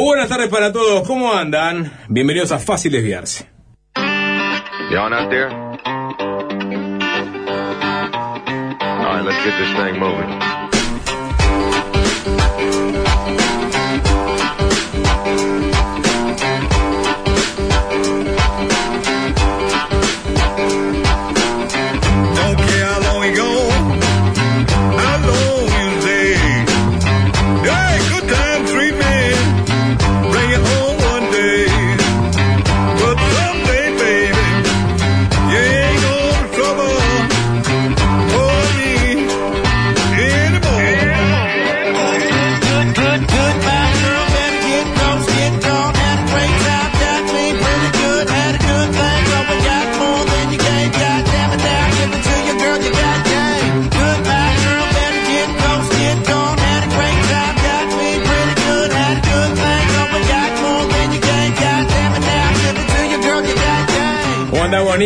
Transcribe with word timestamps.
Buenas 0.00 0.28
tardes 0.28 0.48
para 0.48 0.72
todos, 0.72 1.04
¿cómo 1.08 1.32
andan? 1.34 1.90
Bienvenidos 2.08 2.52
a 2.52 2.60
Fácil 2.60 2.92
Desviarse. 2.92 3.48
Y'all 4.92 5.12
out 5.12 5.28
there? 5.28 5.48
All 5.48 5.74
right, 9.12 9.24
let's 9.24 9.44
get 9.44 9.58
this 9.58 9.76
thing 9.76 9.98
moving. 9.98 10.57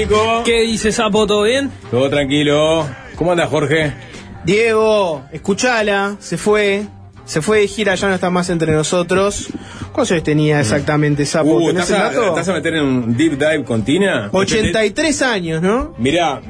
Nico? 0.02 0.42
¿Qué 0.44 0.62
dice 0.62 0.90
Sapo? 0.90 1.26
¿Todo 1.26 1.44
bien? 1.44 1.70
Todo 1.90 2.10
tranquilo. 2.10 2.88
¿Cómo 3.16 3.32
anda, 3.32 3.46
Jorge? 3.46 3.92
Diego, 4.44 5.22
escuchala, 5.32 6.16
se 6.18 6.36
fue. 6.36 6.84
Se 7.24 7.40
fue 7.40 7.60
de 7.60 7.68
gira, 7.68 7.94
ya 7.94 8.08
no 8.08 8.14
está 8.14 8.30
más 8.30 8.50
entre 8.50 8.72
nosotros. 8.72 9.48
¿Cuántos 9.92 10.10
años 10.10 10.24
tenía 10.24 10.60
exactamente 10.60 11.24
Sapo? 11.24 11.54
Uh, 11.54 11.68
¿Tenés 11.68 11.88
¿estás, 11.88 12.14
el 12.14 12.20
a, 12.24 12.28
estás 12.28 12.48
a 12.48 12.52
meter 12.52 12.74
en 12.74 12.84
un 12.84 13.16
deep 13.16 13.38
dive 13.38 13.64
con 13.64 13.84
Tina? 13.84 14.28
83 14.32 15.22
años, 15.22 15.62
¿no? 15.62 15.94
Mirá, 15.98 16.40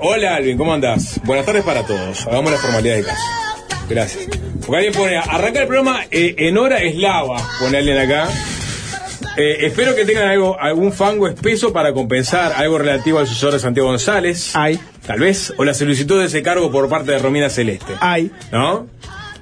hola 0.00 0.36
Alvin, 0.36 0.56
¿cómo 0.56 0.72
andás? 0.72 1.20
Buenas 1.24 1.44
tardes 1.44 1.64
para 1.64 1.84
todos. 1.84 2.24
Hagamos 2.28 2.52
la 2.52 2.58
formalidad 2.58 2.94
de 2.94 3.02
caso. 3.02 3.22
Gracias. 3.88 4.26
Porque 4.64 4.76
alguien 4.76 4.94
pone, 4.94 5.16
arranca 5.16 5.60
el 5.62 5.66
programa 5.66 6.04
eh, 6.08 6.36
en 6.38 6.56
hora 6.56 6.78
eslava, 6.78 7.36
pone 7.58 7.78
alguien 7.78 7.98
acá. 7.98 8.28
Eh, 9.36 9.66
espero 9.66 9.94
que 9.94 10.04
tengan 10.04 10.28
algo, 10.28 10.58
algún 10.60 10.92
fango 10.92 11.26
espeso 11.26 11.72
para 11.72 11.92
compensar 11.92 12.52
algo 12.52 12.78
relativo 12.78 13.18
al 13.18 13.26
sucesor 13.26 13.52
de 13.54 13.58
Santiago 13.60 13.88
González. 13.88 14.50
Ay. 14.54 14.78
Tal 15.06 15.20
vez. 15.20 15.54
O 15.56 15.64
la 15.64 15.74
solicitud 15.74 16.20
de 16.20 16.26
ese 16.26 16.42
cargo 16.42 16.70
por 16.70 16.88
parte 16.88 17.12
de 17.12 17.18
Romina 17.18 17.48
Celeste. 17.48 17.94
Ay, 18.00 18.30
¿No? 18.50 18.86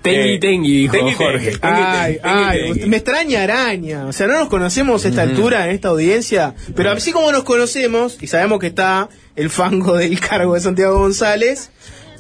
Tengui, 0.02 0.30
Eh, 0.34 0.38
tengui, 0.38 0.72
dijo 0.82 0.92
tengui, 0.96 1.12
Jorge. 1.12 1.50
tengui, 1.58 1.60
ay, 1.62 2.18
tengui, 2.22 2.80
ay. 2.82 2.88
Me 2.88 2.96
extraña 2.96 3.42
araña. 3.42 4.06
O 4.06 4.12
sea, 4.14 4.26
no 4.28 4.38
nos 4.38 4.48
conocemos 4.48 5.04
a 5.04 5.08
esta 5.08 5.22
altura, 5.22 5.66
en 5.66 5.72
esta 5.74 5.88
audiencia. 5.88 6.54
Pero 6.74 6.92
así 6.92 7.12
como 7.12 7.30
nos 7.32 7.42
conocemos 7.44 8.16
y 8.18 8.26
sabemos 8.26 8.60
que 8.60 8.68
está 8.68 9.10
el 9.36 9.50
fango 9.50 9.96
del 9.98 10.18
cargo 10.18 10.54
de 10.54 10.60
Santiago 10.60 10.98
González, 11.00 11.70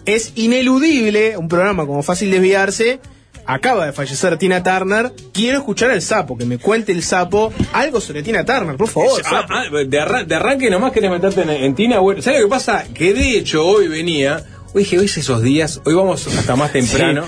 es 0.04 0.32
ineludible 0.34 1.38
un 1.38 1.48
programa 1.48 1.86
como 1.86 2.02
Fácil 2.02 2.30
Desviarse. 2.30 3.00
Acaba 3.46 3.86
de 3.86 3.92
fallecer 3.92 4.36
Tina 4.36 4.62
Turner. 4.62 5.12
Quiero 5.32 5.58
escuchar 5.58 5.90
al 5.90 6.02
sapo, 6.02 6.36
que 6.38 6.44
me 6.44 6.58
cuente 6.58 6.92
el 6.92 7.02
sapo 7.02 7.52
algo 7.72 8.00
sobre 8.00 8.22
Tina 8.22 8.44
Turner, 8.44 8.76
por 8.76 8.88
favor. 8.88 9.20
Ah, 9.24 9.28
sapo. 9.42 9.54
ah, 9.54 9.64
de, 9.84 10.00
arran- 10.00 10.26
de 10.26 10.34
arranque 10.36 10.70
nomás 10.70 10.92
querés 10.92 11.10
meterte 11.10 11.42
en, 11.42 11.50
en 11.50 11.74
Tina. 11.74 11.98
Bueno, 11.98 12.22
¿Sabes 12.22 12.40
lo 12.40 12.46
que 12.46 12.50
pasa? 12.50 12.84
Que 12.94 13.12
de 13.12 13.38
hecho 13.38 13.66
hoy 13.66 13.88
venía. 13.88 14.44
Hoy 14.72 14.84
dije, 14.84 15.00
hoy 15.00 15.06
es 15.06 15.16
esos 15.16 15.42
días, 15.42 15.80
hoy 15.84 15.94
vamos 15.94 16.24
hasta 16.28 16.54
más 16.54 16.70
temprano. 16.70 17.24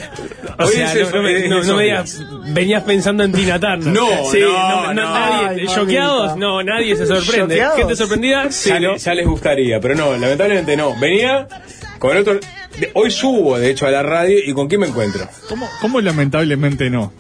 O 0.61 0.65
Hoy 0.65 0.75
sea, 0.75 0.93
es 0.93 1.13
no, 1.13 1.23
me, 1.23 1.49
no- 1.49 1.77
me 1.77 1.83
digas, 1.83 2.21
venías 2.47 2.85
pensando 2.85 3.25
en 3.25 3.33
Tina 3.33 3.59
Turner. 3.59 3.89
No, 3.89 4.07
Sí, 4.31 4.39
no, 4.43 4.95
no. 4.95 4.95
nadie, 4.95 5.63
Ay, 5.63 5.67
¿Choqueados? 5.67 6.27
mamita. 6.29 6.37
No, 6.47 6.63
nadie 6.63 6.95
se 6.95 7.05
sorprende. 7.05 7.61
¿Gente 7.77 7.97
sorprendida? 7.97 8.49
Ya, 8.49 8.79
le- 8.79 8.97
ya 8.97 9.15
les 9.15 9.27
gustaría, 9.27 9.81
pero 9.81 9.97
no, 9.97 10.13
lamentablemente 10.17 10.77
no. 10.77 10.95
Venía 11.01 11.49
con 12.03 12.17
el 12.17 12.23
otro. 12.23 12.35
de- 12.81 12.91
hoy 12.95 13.11
subo, 13.11 13.59
de 13.59 13.71
hecho, 13.71 13.87
a 13.87 13.91
la 13.91 14.03
radio 14.03 14.37
y 14.45 14.53
¿con 14.53 14.67
quién 14.69 14.81
me 14.81 14.89
encuentro? 14.89 15.29
¿Cómo, 15.49 15.69
cómo 15.81 16.01
lamentablemente 16.01 16.91
no? 16.91 17.13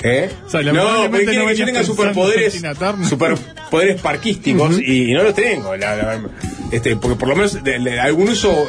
¿Eh? 0.00 0.30
O 0.46 0.48
sea, 0.50 0.62
no, 0.62 0.84
porque 1.10 1.24
quieren 1.24 1.40
no 1.42 1.48
que 1.48 1.56
yo 1.56 1.64
tenga 1.66 1.80
superpoderes, 1.96 2.52
superpoderes 3.08 4.00
parquísticos 4.00 4.78
y, 4.80 5.10
y 5.10 5.14
no 5.14 5.24
los 5.24 5.34
tengo. 5.34 5.76
la- 5.76 5.96
la- 5.96 6.20
este, 6.70 6.94
porque 6.96 7.16
por 7.18 7.28
lo 7.28 7.34
menos 7.36 7.62
de- 7.64 7.78
de 7.80 7.98
algún 8.00 8.28
uso. 8.28 8.68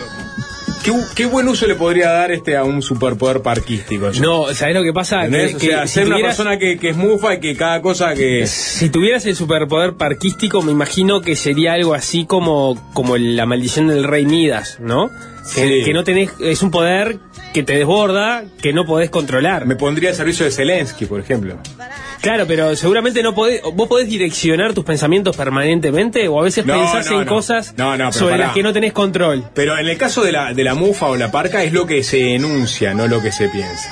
¿Qué, 0.84 0.94
qué 1.16 1.26
buen 1.26 1.48
uso 1.48 1.68
le 1.68 1.76
podría 1.76 2.10
dar 2.12 2.32
este 2.32 2.56
a 2.58 2.64
un 2.64 2.82
superpoder 2.82 3.42
parquístico? 3.42 4.12
No, 4.22 4.54
¿sabés 4.54 4.76
lo 4.76 4.84
que 4.84 4.94
pasa? 4.94 5.28
Que, 5.30 5.46
o 5.56 5.60
sea, 5.60 5.82
que 5.82 5.88
ser 5.88 6.06
si 6.06 6.12
una 6.12 6.20
persona 6.22 6.58
que, 6.58 6.78
que 6.78 6.90
es 6.90 6.98
mufa 6.98 7.36
y 7.36 7.40
que 7.40 7.56
cada 7.56 7.82
cosa 7.82 8.14
que. 8.14 8.46
Si 8.48 8.90
tuvieras 8.90 9.26
el 9.26 9.36
superpoder 9.36 9.94
parquístico, 9.94 10.62
me 10.62 10.72
imagino 10.72 11.22
que 11.22 11.36
sería 11.36 11.74
algo 11.74 11.94
así 11.94 12.26
como, 12.26 12.92
como 12.94 13.18
la 13.18 13.46
maldición 13.46 13.88
del 13.88 14.04
rey 14.04 14.26
Midas, 14.26 14.78
¿no? 14.80 15.10
Que, 15.10 15.80
Sí. 15.80 15.82
que 15.86 15.94
no 15.94 16.04
tenés, 16.04 16.30
es 16.42 16.62
un 16.62 16.70
poder 16.70 17.18
que 17.54 17.64
te 17.64 17.74
desborda, 17.74 18.44
que 18.62 18.72
no 18.74 18.86
podés 18.86 19.10
controlar. 19.10 19.66
Me 19.66 19.76
pondría 19.76 20.12
al 20.12 20.16
servicio 20.16 20.46
de 20.46 20.52
Zelensky, 20.52 21.06
por 21.06 21.20
ejemplo. 21.20 21.58
Claro, 22.22 22.46
pero 22.48 22.76
seguramente 22.76 23.24
no 23.24 23.34
podés, 23.34 23.62
vos 23.74 23.88
podés 23.88 24.08
direccionar 24.10 24.74
tus 24.74 24.84
pensamientos 24.84 25.38
permanentemente 25.38 26.28
o 26.28 26.40
a 26.40 26.44
veces 26.44 26.66
No, 26.66 26.74
pensás 26.74 27.10
no, 27.10 27.20
en 27.22 27.26
no. 27.26 27.32
cosas 27.34 27.74
No, 27.78 27.92
no, 27.92 28.10
pero 28.10 28.12
sobre 28.12 28.34
pará. 28.34 28.46
las 28.48 28.54
que 28.56 28.64
no 28.64 28.74
tenés 28.74 28.92
control. 28.94 29.46
Pero 29.54 29.78
en 29.78 29.88
el 29.88 29.98
caso 29.98 30.24
de 30.24 30.34
la, 30.34 30.54
de 30.54 30.64
la 30.64 30.76
mufa 30.76 31.08
o 31.08 31.16
la 31.16 31.32
parca 31.32 31.64
es 31.64 31.72
lo 31.72 31.86
que 31.86 32.04
se 32.04 32.36
enuncia, 32.36 32.94
no 32.94 33.08
lo 33.08 33.22
que 33.22 33.32
se 33.32 33.48
piensa. 33.48 33.90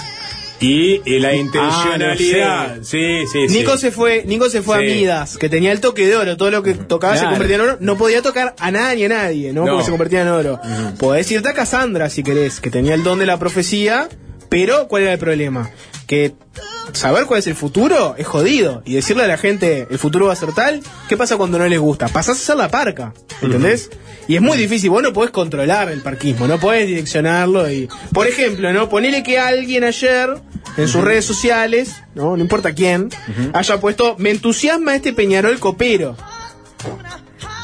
Y, 0.59 1.01
y 1.05 1.19
la 1.19 1.35
intencionalidad. 1.35 2.77
sí, 2.81 3.25
sí, 3.31 3.47
sí. 3.47 3.57
Nico 3.57 3.77
se 3.77 3.91
fue, 3.91 4.23
Nico 4.25 4.49
se 4.49 4.61
fue 4.61 4.79
Sí. 4.79 4.83
a 4.91 4.95
Midas, 4.95 5.37
que 5.37 5.49
tenía 5.49 5.71
el 5.71 5.79
toque 5.79 6.07
de 6.07 6.16
oro, 6.16 6.35
todo 6.35 6.51
lo 6.51 6.63
que 6.63 6.73
tocaba 6.73 7.16
se 7.16 7.25
convertía 7.25 7.55
en 7.55 7.61
oro, 7.61 7.77
no 7.79 7.97
podía 7.97 8.21
tocar 8.21 8.55
a 8.59 8.71
nadie, 8.71 9.05
a 9.05 9.09
nadie, 9.09 9.53
¿no? 9.53 9.66
No. 9.66 9.71
Porque 9.73 9.85
se 9.85 9.91
convertía 9.91 10.21
en 10.23 10.29
oro. 10.29 10.59
Podés 10.99 11.31
irte 11.31 11.49
a 11.49 11.53
Cassandra 11.53 12.09
si 12.09 12.23
querés, 12.23 12.59
que 12.59 12.69
tenía 12.71 12.93
el 12.95 13.03
don 13.03 13.19
de 13.19 13.25
la 13.27 13.37
profecía, 13.37 14.09
pero 14.49 14.87
¿cuál 14.87 15.03
era 15.03 15.13
el 15.13 15.19
problema? 15.19 15.69
Que 16.07 16.33
saber 16.93 17.25
cuál 17.25 17.39
es 17.39 17.47
el 17.47 17.55
futuro 17.55 18.15
es 18.17 18.27
jodido. 18.27 18.81
Y 18.85 18.93
decirle 18.95 19.23
a 19.23 19.27
la 19.27 19.37
gente 19.37 19.87
el 19.89 19.99
futuro 19.99 20.27
va 20.27 20.33
a 20.33 20.35
ser 20.35 20.53
tal, 20.53 20.81
¿qué 21.07 21.17
pasa 21.17 21.37
cuando 21.37 21.57
no 21.57 21.67
les 21.67 21.79
gusta? 21.79 22.07
Pasás 22.07 22.37
a 22.37 22.41
ser 22.41 22.57
la 22.57 22.69
parca, 22.69 23.13
¿entendés? 23.41 23.89
Y 24.27 24.35
es 24.35 24.41
muy 24.41 24.57
difícil, 24.57 24.89
vos 24.89 25.01
no 25.01 25.13
podés 25.13 25.31
controlar 25.31 25.89
el 25.89 26.01
parquismo, 26.01 26.47
no 26.47 26.59
podés 26.59 26.87
direccionarlo 26.87 27.69
y. 27.71 27.87
Por 28.13 28.27
ejemplo, 28.27 28.73
¿no? 28.73 28.89
Ponele 28.89 29.23
que 29.23 29.39
alguien 29.39 29.83
ayer 29.83 30.29
en 30.75 30.87
sus 30.87 31.03
redes 31.03 31.25
sociales, 31.25 31.95
¿no? 32.13 32.35
No 32.35 32.43
importa 32.43 32.73
quién, 32.73 33.09
haya 33.53 33.79
puesto 33.79 34.15
me 34.17 34.31
entusiasma 34.31 34.95
este 34.95 35.13
Peñarol 35.13 35.59
copero. 35.59 36.15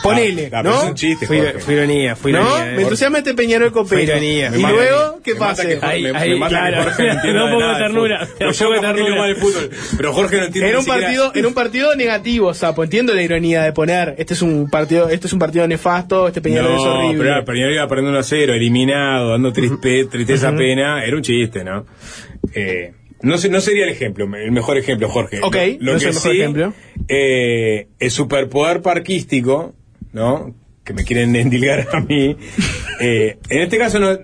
Ponele, 0.04 0.50
Ah, 0.52 0.62
¿no? 0.62 0.78
Es 0.84 0.90
un 0.90 0.96
chiste, 0.96 1.26
fue 1.26 1.38
ironía, 1.74 2.16
fue 2.16 2.32
¿No? 2.32 2.40
ironía. 2.42 2.72
eh. 2.72 2.76
Me 2.76 2.82
entusiasma 2.84 3.18
este 3.20 3.34
Peñarol 3.34 3.72
copero. 3.72 3.88
Fue 4.02 4.04
ironía. 4.04 4.52
Y 4.56 4.60
luego, 4.62 5.20
¿qué 5.24 5.36
pasa? 5.36 5.64
Ahí- 5.82 6.06
ahí, 6.14 6.40
claro. 6.40 6.84
No 7.24 7.48
de 7.48 7.78
ternura, 7.78 7.78
ternura. 7.78 8.28
no 9.10 9.16
mal 9.18 9.30
el 9.30 9.36
fútbol, 9.38 9.70
pero 9.98 10.14
Jorge 10.14 10.38
no 10.38 10.44
entiende 10.46 10.70
En 10.70 10.76
ni 10.76 10.80
un 10.80 10.86
partido, 10.86 11.32
en 11.34 11.46
un 11.46 11.54
partido 11.54 11.96
negativo, 11.96 12.54
Sapo, 12.54 12.84
entiendo 12.84 13.14
la 13.14 13.24
ironía 13.24 13.64
de 13.64 13.72
poner, 13.74 14.16
este 14.18 14.34
es 14.34 14.42
un 14.42 14.70
partido, 14.70 15.10
este 15.10 15.28
es 15.28 15.34
un 15.34 15.40
partido 15.40 15.68
nefasto, 15.68 16.28
este 16.28 16.42
Peñarol 16.42 16.72
es 16.76 16.84
No, 16.84 16.94
horrible. 17.08 17.24
pero 17.32 17.46
Peñarol 17.46 17.74
iba 17.74 17.88
perdiendo 17.88 18.12
1 18.12 18.20
a 18.20 18.24
0, 18.24 18.54
eliminado, 18.54 19.30
dando 19.32 19.52
triste- 19.54 20.06
tristeza, 20.10 20.54
pena. 20.56 21.04
Era 21.06 21.16
un 21.16 21.24
chiste, 21.24 21.64
¿no? 21.64 21.86
Eh, 22.54 22.92
no, 23.22 23.36
no 23.38 23.62
sería 23.62 23.84
el 23.86 23.90
ejemplo, 23.90 24.26
el 24.36 24.52
mejor 24.52 24.78
ejemplo, 24.78 25.08
Jorge. 25.08 25.40
Ok, 25.42 25.56
Lo, 25.80 25.92
no 25.94 25.98
es 25.98 26.04
que 26.04 26.10
el 26.10 26.16
mejor 26.16 26.32
sí, 26.34 26.40
ejemplo. 26.40 26.74
eh, 27.08 27.88
el 28.00 28.12
superpoder 28.12 28.82
parquístico, 28.82 29.74
¿no? 30.14 30.56
Que 30.86 30.94
me 30.94 31.04
quieren 31.04 31.36
endilgar 31.36 31.88
a 31.92 32.00
mí. 32.00 32.38
eh, 33.02 33.38
en 33.50 33.62
este 33.62 33.78
caso 33.78 34.00
no. 34.00 34.18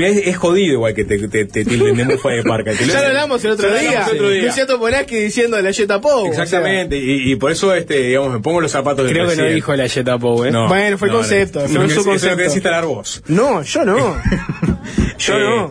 Es, 0.00 0.26
es 0.26 0.36
jodido 0.36 0.74
igual 0.74 0.94
que 0.94 1.04
te, 1.04 1.28
te, 1.28 1.44
te 1.44 1.64
tilden 1.64 1.96
de 1.96 2.04
mufa 2.04 2.30
de 2.30 2.42
parca. 2.42 2.72
Te 2.72 2.84
Ya 2.86 3.00
lo 3.00 3.06
hablamos 3.08 3.44
el 3.44 3.52
otro 3.52 3.68
día. 3.76 4.06
Luciano 4.44 4.66
Toponaski 4.66 5.16
diciendo 5.16 5.60
la 5.60 5.72
Jetta 5.72 6.00
Pou. 6.00 6.26
Exactamente, 6.26 6.96
y, 6.96 7.32
y 7.32 7.36
por 7.36 7.50
eso 7.52 7.74
este, 7.74 7.98
digamos, 7.98 8.32
me 8.32 8.40
pongo 8.40 8.60
los 8.60 8.70
zapatos 8.70 9.06
de 9.06 9.12
Creo 9.12 9.28
que 9.28 9.36
no 9.36 9.44
dijo 9.46 9.74
la 9.74 9.88
Jetta 9.88 10.18
Pou, 10.18 10.44
¿eh? 10.44 10.50
No, 10.50 10.68
Bueno, 10.68 10.96
fue 10.98 11.08
el 11.08 11.12
no, 11.12 11.18
concepto, 11.20 11.60
no. 11.60 11.68
fue 11.68 11.84
Eso 11.86 11.88
su 11.88 11.90
es 11.90 11.96
lo 11.96 12.02
que 12.04 12.10
concepto. 12.10 12.42
decís 12.44 12.62
talar 12.62 12.84
vos. 12.86 13.22
No, 13.28 13.62
yo 13.62 13.84
no. 13.84 13.96
yo 15.18 15.34
Eh, 15.36 15.40
no. 15.40 15.70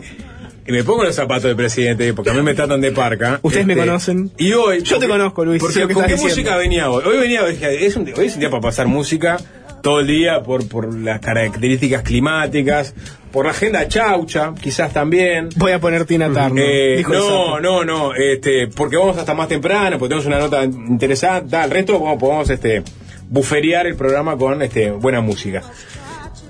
Y 0.66 0.72
me 0.72 0.84
pongo 0.84 1.04
los 1.04 1.14
zapatos 1.14 1.44
del 1.44 1.56
presidente 1.56 2.12
porque 2.12 2.30
a 2.30 2.34
mí 2.34 2.42
me 2.42 2.54
tratan 2.54 2.80
de 2.80 2.92
parca. 2.92 3.34
Este, 3.34 3.46
Ustedes 3.46 3.66
me 3.66 3.76
conocen. 3.76 4.30
Y 4.38 4.52
hoy. 4.52 4.82
Yo 4.82 4.98
te 4.98 5.08
conozco, 5.08 5.44
Luis, 5.44 5.60
Porque, 5.60 5.92
¿Con 5.92 6.04
qué 6.04 6.16
música 6.16 6.56
venía 6.56 6.90
hoy? 6.90 7.04
Hoy 7.04 7.18
venía, 7.18 7.46
es 7.48 7.96
un, 7.96 8.10
hoy 8.16 8.26
es 8.26 8.34
un 8.34 8.40
día 8.40 8.50
para 8.50 8.60
pasar 8.60 8.86
música 8.86 9.38
todo 9.80 10.00
el 10.00 10.06
día 10.06 10.42
por, 10.42 10.68
por 10.68 10.94
las 10.94 11.20
características 11.20 12.02
climáticas, 12.02 12.94
por 13.32 13.46
la 13.46 13.52
agenda 13.52 13.86
chaucha, 13.88 14.52
quizás 14.60 14.92
también. 14.92 15.48
Voy 15.56 15.72
a 15.72 15.80
poner 15.80 16.04
Tina 16.04 16.26
Turner. 16.26 16.64
Eh, 16.64 17.04
no, 17.08 17.60
no, 17.60 17.84
no, 17.84 18.14
este, 18.14 18.68
porque 18.68 18.96
vamos 18.96 19.16
hasta 19.16 19.34
más 19.34 19.48
temprano, 19.48 19.98
porque 19.98 20.10
tenemos 20.10 20.26
una 20.26 20.38
nota 20.38 20.64
interesante, 20.64 21.56
el 21.56 21.70
resto 21.70 21.98
como 21.98 22.18
podemos 22.18 22.50
este, 22.50 22.82
buferear 23.28 23.86
el 23.86 23.96
programa 23.96 24.36
con 24.36 24.62
este, 24.62 24.90
buena 24.90 25.20
música. 25.20 25.62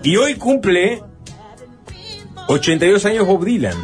Y 0.02 0.16
hoy 0.16 0.34
cumple 0.34 1.02
82 2.48 3.04
años 3.04 3.26
Bob 3.26 3.44
Dylan. 3.44 3.76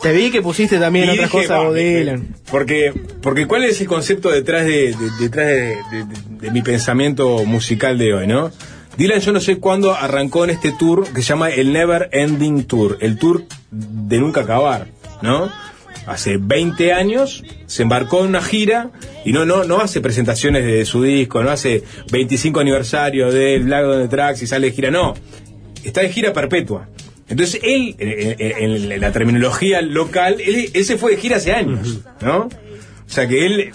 Te 0.00 0.12
vi 0.12 0.30
que 0.30 0.40
pusiste 0.42 0.78
también 0.78 1.10
otras 1.10 1.30
dije, 1.30 1.42
cosas, 1.46 1.64
Bob 1.64 1.74
Dylan. 1.74 2.34
Porque, 2.50 2.92
porque 3.20 3.46
¿cuál 3.46 3.64
es 3.64 3.80
el 3.80 3.86
concepto 3.88 4.30
detrás 4.30 4.64
de, 4.64 4.92
de- 4.94 5.10
detrás 5.20 5.46
de, 5.46 5.54
de- 5.90 6.04
de- 6.04 6.38
de 6.40 6.50
mi 6.52 6.62
pensamiento 6.62 7.44
musical 7.44 7.98
de 7.98 8.14
hoy, 8.14 8.26
no? 8.26 8.50
Dylan, 8.96 9.20
yo 9.20 9.32
no 9.32 9.40
sé 9.40 9.58
cuándo 9.58 9.94
arrancó 9.94 10.44
en 10.44 10.50
este 10.50 10.72
tour 10.72 11.04
que 11.12 11.22
se 11.22 11.28
llama 11.28 11.50
el 11.50 11.72
Never 11.72 12.08
Ending 12.12 12.64
Tour, 12.64 12.98
el 13.00 13.18
tour 13.18 13.44
de 13.70 14.18
nunca 14.18 14.42
acabar, 14.42 14.86
¿no? 15.22 15.50
Hace 16.06 16.36
20 16.38 16.92
años 16.92 17.44
se 17.66 17.82
embarcó 17.82 18.20
en 18.20 18.28
una 18.28 18.40
gira 18.42 18.90
y 19.24 19.32
no, 19.32 19.44
no, 19.44 19.64
no 19.64 19.80
hace 19.80 20.00
presentaciones 20.00 20.64
de 20.64 20.84
su 20.86 21.02
disco, 21.02 21.42
no 21.42 21.50
hace 21.50 21.82
25 22.10 22.60
aniversario 22.60 23.30
del 23.30 23.64
Black 23.64 23.84
the 24.02 24.08
Tracks 24.08 24.42
y 24.42 24.46
sale 24.46 24.68
de 24.68 24.72
gira, 24.72 24.90
no. 24.90 25.14
Está 25.84 26.00
de 26.00 26.08
gira 26.08 26.32
perpetua. 26.32 26.88
Entonces 27.28 27.60
él, 27.62 27.94
en, 27.98 28.36
en- 28.38 28.92
en 28.92 29.00
la 29.00 29.12
terminología 29.12 29.80
local, 29.82 30.36
él, 30.40 30.70
él 30.72 30.84
se 30.84 30.96
fue 30.96 31.12
de 31.12 31.16
gira 31.18 31.36
hace 31.36 31.52
años, 31.52 32.00
¿no? 32.22 32.44
O 32.46 33.10
sea 33.10 33.26
que 33.28 33.44
él, 33.46 33.70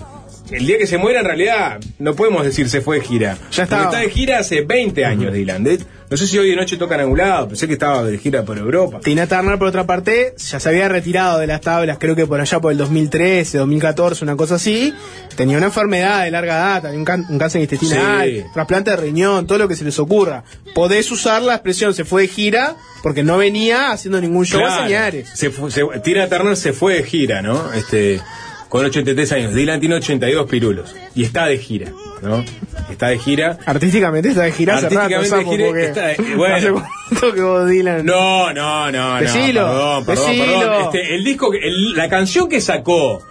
el 0.52 0.66
día 0.68 0.78
que 0.78 0.88
se 0.88 0.98
muera, 0.98 1.20
en 1.22 1.26
realidad, 1.26 1.80
no 2.00 2.16
podemos 2.16 2.44
decir 2.46 2.70
se 2.70 2.82
fue 2.82 3.00
de 3.00 3.06
gira. 3.06 3.38
Ya 3.52 3.64
estaba. 3.64 3.84
Porque 3.84 3.96
está 3.98 4.08
de 4.08 4.14
gira 4.14 4.40
hace 4.40 4.62
20 4.62 5.06
años, 5.06 5.34
Dylan. 5.34 5.64
De- 5.64 5.80
no 6.10 6.18
sé 6.18 6.28
si 6.28 6.38
hoy 6.38 6.50
de 6.52 6.56
noche 6.56 6.78
tocan 6.78 7.00
a 7.00 7.08
un 7.08 7.18
lado, 7.18 7.48
pensé 7.48 7.66
que 7.66 7.74
estaba 7.74 8.04
de 8.04 8.18
gira 8.20 8.44
por 8.44 8.58
Europa. 8.60 9.00
Tina 9.04 9.26
Turner, 9.26 9.58
por 9.58 9.68
otra 9.70 9.88
parte, 9.88 10.36
ya 10.38 10.60
se 10.60 10.70
había 10.70 10.88
retirado 10.88 11.40
de 11.40 11.48
las 11.48 11.62
tablas, 11.62 11.98
creo 12.00 12.16
que 12.16 12.28
por 12.28 12.40
allá 12.40 12.60
por 12.60 12.72
el 12.72 12.78
2013, 12.78 13.58
2014, 13.58 14.24
una 14.24 14.36
cosa 14.36 14.56
así. 14.56 14.94
Tenía 15.36 15.58
una 15.58 15.68
enfermedad 15.68 16.24
de 16.24 16.30
larga 16.30 16.56
data, 16.56 16.90
un, 16.92 17.04
can- 17.04 17.26
un 17.30 17.40
cáncer 17.40 17.62
intestinal, 17.62 18.30
Sí. 18.30 18.44
trasplante 18.54 18.92
de 18.92 18.98
riñón, 18.98 19.48
todo 19.48 19.58
lo 19.58 19.68
que 19.68 19.76
se 19.76 19.84
les 19.86 19.98
ocurra. 19.98 20.44
Podés 20.76 21.10
usar 21.10 21.42
la 21.42 21.54
expresión 21.56 21.96
se 21.96 22.06
fue 22.06 22.24
de 22.24 22.28
gira 22.28 22.76
porque 23.02 23.24
no 23.24 23.38
venía 23.38 23.92
haciendo 23.92 24.22
ningún 24.22 24.46
show 24.46 24.60
Claro. 24.60 24.84
a 24.84 24.86
señales. 24.86 25.30
Se 25.34 25.52
se- 25.52 26.00
Tina 26.04 26.28
Turner 26.30 26.56
se 26.56 26.74
fue 26.74 26.96
de 26.96 27.04
gira, 27.04 27.42
¿no? 27.42 27.74
Este, 27.74 28.22
con 28.74 28.84
83 28.84 29.32
años. 29.34 29.54
Dylan 29.54 29.80
tiene 29.80 29.94
82 29.96 30.50
pirulos. 30.50 30.96
Y 31.14 31.24
está 31.24 31.46
de 31.46 31.60
gira, 31.60 31.92
¿no? 32.24 32.44
Está 32.90 33.10
de 33.10 33.20
gira. 33.20 33.60
Artísticamente 33.68 34.30
está 34.30 34.42
de 34.42 34.52
gira 34.52 34.78
hace 34.78 34.90
rato, 34.90 35.00
Artísticamente 35.14 35.36
de 35.36 35.42
Sapo, 35.44 35.52
gira 35.52 35.66
porque 35.68 35.86
está 35.86 36.08
de- 36.08 36.36
bueno. 36.36 36.86
que 37.36 37.42
Bob 37.42 37.68
Dylan... 37.68 38.04
No, 38.04 38.52
no, 38.52 38.92
no, 38.92 39.20
Decilo, 39.22 39.62
no. 40.00 40.06
Perdón, 40.06 40.26
perdón, 40.26 40.28
decilo. 40.38 40.60
perdón. 40.60 40.84
Este, 40.86 41.16
el 41.16 41.24
disco, 41.24 41.54
el- 41.54 41.94
la 41.94 42.10
canción 42.10 42.50
que 42.50 42.60
sacó, 42.62 43.22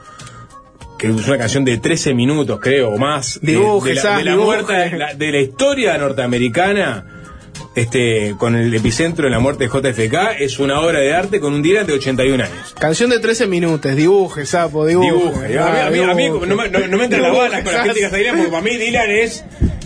que 0.96 1.08
es 1.08 1.26
una 1.26 1.38
canción 1.38 1.64
de 1.64 1.78
13 1.78 2.14
minutos, 2.14 2.60
creo, 2.62 2.90
o 2.90 2.96
más, 2.98 3.40
de- 3.42 3.50
Dibuje, 3.52 3.94
de, 3.94 3.94
la, 3.96 4.18
de 4.18 4.36
muerte, 4.36 4.72
de 4.72 4.96
la, 4.96 5.14
de 5.14 5.32
la 5.32 5.40
historia 5.40 5.98
norteamericana, 5.98 7.04
este, 7.74 8.34
con 8.38 8.54
el 8.56 8.74
epicentro 8.74 9.24
de 9.24 9.30
la 9.30 9.38
muerte 9.38 9.68
de 9.68 9.70
JFK, 9.70 10.40
es 10.40 10.58
una 10.58 10.80
obra 10.80 10.98
de 11.00 11.14
arte 11.14 11.40
con 11.40 11.54
un 11.54 11.62
Dylan 11.62 11.86
de 11.86 11.94
81 11.94 12.44
años. 12.44 12.74
Canción 12.78 13.10
de 13.10 13.18
13 13.18 13.46
minutos, 13.46 13.94
dibuje, 13.96 14.44
sapo, 14.46 14.86
dibuje. 14.86 15.08
Dibuje. 15.10 15.58
Ah, 15.58 15.86
a 15.86 15.90
mí, 15.90 15.98
a 16.00 16.14
mí- 16.14 16.22
dibuje. 16.24 16.46
no, 16.46 16.56
me- 16.56 16.68
no- 16.68 16.86
no 16.86 16.96
me 16.98 17.04
entran 17.04 17.22
las 17.22 17.32
balas 17.36 17.62
con 17.62 17.72
las 17.72 17.82
críticas 17.84 18.12
a 18.12 18.16
Dylan, 18.16 18.36
porque 18.36 18.50
para 18.50 18.62
mí 18.62 18.76
Dylan 18.76 19.10
es 19.10 19.44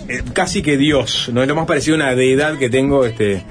eh, 0.09 0.23
casi 0.33 0.63
que 0.63 0.77
Dios, 0.77 1.31
no 1.33 1.43
es 1.43 1.49
lo 1.49 1.55
más 1.55 1.67
parecido 1.67 1.95
a 1.97 1.99
una 1.99 2.15
deidad 2.15 2.59
que 2.59 2.71
tengo 2.71 3.05
este, 3.07 3.45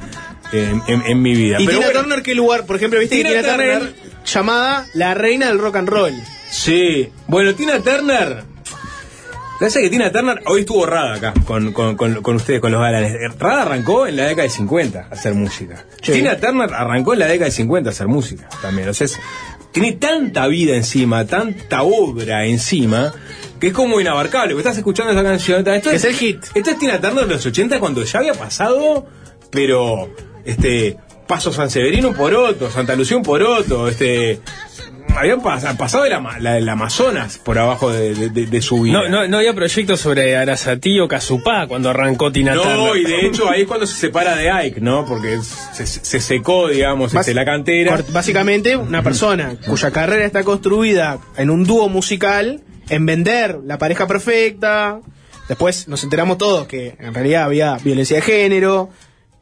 en, 0.53 0.81
en- 0.87 1.03
en 1.05 1.21
mi 1.21 1.33
vida. 1.35 1.57
¿Y 1.59 1.65
Pero 1.65 1.77
Tina 1.79 1.87
bueno, 1.91 2.01
Turner 2.01 2.23
qué 2.23 2.35
lugar? 2.35 2.65
Por 2.65 2.75
ejemplo, 2.77 2.99
viste 2.99 3.15
Tina 3.17 3.29
que 3.29 3.35
Tina 3.39 3.49
Turner, 3.55 3.77
Turner- 3.79 3.93
llamada 4.25 4.87
la 4.93 5.13
reina 5.13 5.47
del 5.47 5.59
rock 5.59 5.75
and 5.77 5.89
roll. 5.89 6.13
Sí, 6.49 7.09
bueno, 7.27 7.53
Tina 7.55 7.79
Turner. 7.79 8.43
Es 9.61 9.73
que 9.73 9.89
Tina 9.89 10.11
Turner 10.11 10.41
hoy 10.47 10.61
estuvo 10.61 10.85
Rada 10.85 11.15
acá 11.15 11.33
con, 11.45 11.71
con, 11.71 11.95
con, 11.95 12.21
con 12.21 12.35
ustedes, 12.35 12.59
con 12.59 12.71
los 12.71 12.81
galanes. 12.81 13.13
Eh, 13.13 13.27
Rada 13.39 13.61
arrancó 13.63 14.05
en 14.05 14.17
la 14.17 14.23
década 14.25 14.43
de 14.43 14.49
50 14.49 14.99
a 15.09 15.13
hacer 15.13 15.33
música. 15.33 15.85
Sí. 16.01 16.11
Tina 16.11 16.37
Turner 16.37 16.73
arrancó 16.73 17.13
en 17.13 17.19
la 17.19 17.27
década 17.27 17.45
de 17.45 17.51
50 17.51 17.89
a 17.89 17.91
hacer 17.91 18.07
música 18.07 18.49
también. 18.61 18.89
O 18.89 18.93
sea, 18.93 19.05
es- 19.05 19.19
tiene 19.71 19.93
tanta 19.93 20.47
vida 20.47 20.75
encima, 20.75 21.25
tanta 21.25 21.83
obra 21.83 22.45
encima, 22.45 23.13
que 23.59 23.67
es 23.67 23.73
como 23.73 23.99
inabarcable. 24.01 24.53
Porque 24.53 24.67
estás 24.67 24.77
escuchando 24.77 25.11
esa 25.13 25.23
canción. 25.23 25.65
Esto 25.67 25.91
es 25.91 26.03
el 26.03 26.13
hit. 26.15 26.43
Esto 26.53 26.71
es 26.71 26.79
Tina 26.79 26.99
Turner 26.99 27.25
de 27.25 27.33
los 27.35 27.45
80 27.45 27.79
cuando 27.79 28.03
ya 28.03 28.19
había 28.19 28.33
pasado, 28.33 29.05
pero 29.51 30.09
este 30.43 30.97
Paso 31.27 31.51
San 31.51 31.69
Severino 31.71 32.13
por 32.13 32.33
otro, 32.35 32.69
Santa 32.69 32.95
Lucía 32.95 33.19
por 33.21 33.41
otro, 33.41 33.87
este 33.87 34.39
habían 35.17 35.41
pas- 35.41 35.75
pasado 35.77 36.05
el, 36.05 36.13
ama- 36.13 36.39
la- 36.39 36.57
el 36.57 36.67
Amazonas 36.67 37.37
por 37.37 37.57
abajo 37.57 37.91
de, 37.91 38.13
de- 38.15 38.29
de- 38.29 38.45
de 38.45 38.61
su 38.61 38.81
vida. 38.81 38.93
No, 38.93 39.09
no, 39.09 39.27
no 39.27 39.37
había 39.37 39.53
proyectos 39.53 39.99
sobre 40.01 40.35
Arasatí 40.35 40.99
o 40.99 41.07
Casupá 41.07 41.67
cuando 41.67 41.89
arrancó 41.89 42.31
Tina 42.31 42.53
No, 42.55 42.61
Turner. 42.63 42.97
y 42.97 43.03
de 43.05 43.25
hecho 43.27 43.49
ahí 43.49 43.61
es 43.61 43.67
cuando 43.67 43.87
se 43.87 43.95
separa 43.95 44.35
de 44.35 44.49
Ike, 44.51 44.81
¿no? 44.81 45.05
Porque 45.05 45.39
se, 45.41 45.85
se 45.85 46.19
secó, 46.19 46.67
digamos, 46.69 47.13
Bas- 47.13 47.21
este, 47.21 47.33
la 47.33 47.45
cantera. 47.45 48.03
Básicamente, 48.11 48.75
una 48.77 49.01
persona 49.03 49.55
cuya 49.67 49.91
carrera 49.91 50.25
está 50.25 50.43
construida 50.43 51.19
en 51.37 51.49
un 51.49 51.63
dúo 51.63 51.89
musical, 51.89 52.61
en 52.89 53.05
vender 53.05 53.59
la 53.65 53.77
pareja 53.77 54.07
perfecta. 54.07 54.99
Después 55.47 55.87
nos 55.87 56.03
enteramos 56.03 56.37
todos 56.37 56.67
que 56.67 56.95
en 56.99 57.13
realidad 57.13 57.43
había 57.43 57.77
violencia 57.77 58.15
de 58.17 58.21
género, 58.21 58.89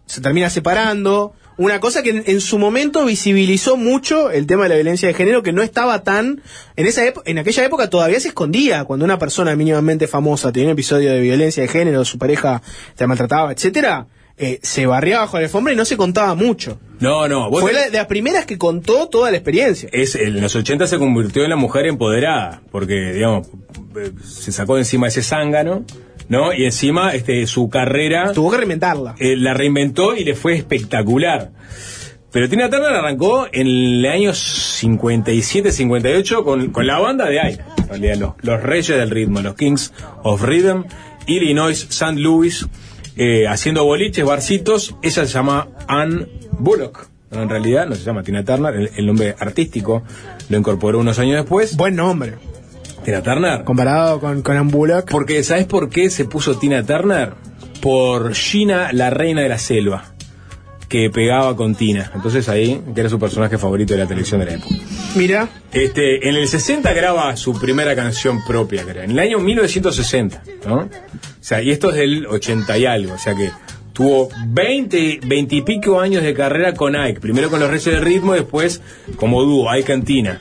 se 0.05 0.21
termina 0.21 0.49
separando. 0.49 1.33
Una 1.57 1.79
cosa 1.79 2.01
que 2.03 2.09
en, 2.09 2.23
en 2.25 2.41
su 2.41 2.57
momento 2.57 3.05
visibilizó 3.05 3.77
mucho 3.77 4.31
el 4.31 4.47
tema 4.47 4.63
de 4.63 4.69
la 4.69 4.75
violencia 4.75 5.07
de 5.07 5.13
género, 5.13 5.43
que 5.43 5.51
no 5.53 5.61
estaba 5.61 6.03
tan. 6.03 6.41
En, 6.75 6.85
esa 6.87 7.03
en 7.25 7.37
aquella 7.37 7.63
época 7.65 7.89
todavía 7.89 8.19
se 8.19 8.29
escondía. 8.29 8.83
Cuando 8.85 9.05
una 9.05 9.19
persona 9.19 9.55
mínimamente 9.55 10.07
famosa 10.07 10.51
tenía 10.51 10.69
un 10.69 10.73
episodio 10.73 11.11
de 11.11 11.19
violencia 11.19 11.61
de 11.63 11.69
género, 11.69 12.03
su 12.05 12.17
pareja 12.17 12.61
te 12.95 13.05
maltrataba, 13.07 13.51
etcétera, 13.51 14.07
eh, 14.37 14.59
se 14.63 14.87
barría 14.87 15.19
bajo 15.19 15.37
la 15.37 15.43
alfombra 15.43 15.73
y 15.73 15.75
no 15.75 15.85
se 15.85 15.95
contaba 15.95 16.33
mucho. 16.33 16.79
No, 16.99 17.27
no, 17.27 17.51
vos 17.51 17.61
Fue 17.61 17.71
tenés- 17.71 17.75
la- 17.75 17.89
de 17.91 17.97
las 17.97 18.07
primeras 18.07 18.45
que 18.45 18.57
contó 18.57 19.07
toda 19.09 19.29
la 19.29 19.37
experiencia. 19.37 19.89
es, 19.91 20.15
en 20.15 20.41
los 20.41 20.55
80 20.55 20.87
se 20.87 20.97
convirtió 20.97 21.43
en 21.43 21.51
la 21.51 21.55
mujer 21.55 21.85
empoderada, 21.85 22.61
porque, 22.71 23.13
digamos, 23.13 23.47
eh, 23.95 24.11
se 24.25 24.51
sacó 24.51 24.73
de 24.75 24.81
encima 24.81 25.07
ese 25.07 25.21
zángano, 25.21 25.85
¿no? 26.29 26.53
Y 26.53 26.65
encima 26.65 27.13
este, 27.13 27.45
su 27.47 27.69
carrera 27.69 28.31
Tuvo 28.33 28.51
que 28.51 28.57
reinventarla. 28.57 29.15
eh, 29.19 29.35
la 29.37 29.53
reinventó 29.53 30.15
y 30.15 30.23
le 30.23 30.35
fue 30.35 30.55
espectacular. 30.55 31.51
Pero 32.31 32.49
Tina 32.49 32.69
Turner 32.69 32.93
arrancó 32.93 33.47
en 33.51 33.67
el 33.67 34.05
año 34.07 34.31
57-58 34.31 36.43
con, 36.43 36.71
con 36.71 36.87
la 36.87 36.99
banda 36.99 37.29
de 37.29 37.39
Ike, 37.39 37.61
en 37.77 37.87
realidad, 37.89 38.15
los, 38.17 38.33
los 38.41 38.63
reyes 38.63 38.97
del 38.97 39.09
ritmo, 39.09 39.41
los 39.41 39.55
Kings 39.55 39.93
of 40.23 40.41
Rhythm, 40.43 40.83
Illinois, 41.27 41.87
St. 41.89 42.19
Louis, 42.19 42.65
eh, 43.15 43.47
haciendo 43.47 43.85
boliches, 43.85 44.25
barcitos. 44.25 44.95
Ella 45.03 45.25
se 45.25 45.33
llama 45.33 45.67
Ann 45.87 46.27
Bullock. 46.57 47.07
¿no? 47.31 47.43
En 47.43 47.49
realidad 47.49 47.87
no 47.87 47.95
se 47.95 48.03
llama 48.03 48.23
Tina 48.23 48.43
Turner, 48.43 48.75
el, 48.75 48.89
el 48.95 49.05
nombre 49.05 49.35
artístico 49.39 50.03
lo 50.49 50.57
incorporó 50.57 50.99
unos 50.99 51.19
años 51.19 51.35
después. 51.37 51.77
Buen 51.77 51.95
nombre. 51.95 52.33
Tina 53.03 53.21
Turner. 53.21 53.63
Comparado 53.63 54.19
con, 54.19 54.41
con 54.41 54.57
Ann 54.57 54.69
Bullock. 54.69 55.09
Porque, 55.09 55.43
¿sabes 55.43 55.65
por 55.65 55.89
qué 55.89 56.09
se 56.09 56.25
puso 56.25 56.57
Tina 56.57 56.83
Turner? 56.83 57.33
Por 57.81 58.33
Gina, 58.33 58.91
la 58.93 59.09
reina 59.09 59.41
de 59.41 59.49
la 59.49 59.57
selva, 59.57 60.05
que 60.87 61.09
pegaba 61.09 61.55
con 61.55 61.75
Tina. 61.75 62.11
Entonces 62.15 62.47
ahí, 62.49 62.81
que 62.93 63.01
era 63.01 63.09
su 63.09 63.19
personaje 63.19 63.57
favorito 63.57 63.93
de 63.93 63.99
la 63.99 64.07
televisión 64.07 64.39
de 64.39 64.45
la 64.45 64.53
época. 64.53 64.75
Mira, 65.15 65.49
Este, 65.71 66.27
en 66.29 66.35
el 66.35 66.47
60 66.47 66.93
graba 66.93 67.35
su 67.35 67.59
primera 67.59 67.95
canción 67.95 68.43
propia, 68.45 68.83
creo. 68.83 69.03
En 69.03 69.11
el 69.11 69.19
año 69.19 69.39
1960, 69.39 70.43
¿no? 70.65 70.75
O 70.75 70.89
sea, 71.41 71.61
y 71.61 71.71
esto 71.71 71.89
es 71.89 71.97
del 71.97 72.25
80 72.25 72.77
y 72.77 72.85
algo, 72.85 73.13
o 73.15 73.17
sea 73.17 73.35
que 73.35 73.51
tuvo 73.91 74.29
20, 74.47 75.19
20 75.25 75.55
y 75.55 75.61
pico 75.61 75.99
años 75.99 76.23
de 76.23 76.33
carrera 76.33 76.73
con 76.73 76.95
Ike. 76.95 77.19
Primero 77.19 77.49
con 77.49 77.59
los 77.59 77.69
Reyes 77.69 77.85
del 77.85 78.01
Ritmo, 78.01 78.33
después 78.33 78.81
como 79.17 79.43
dúo, 79.43 79.69
Ike 79.69 79.87
Cantina. 79.87 80.39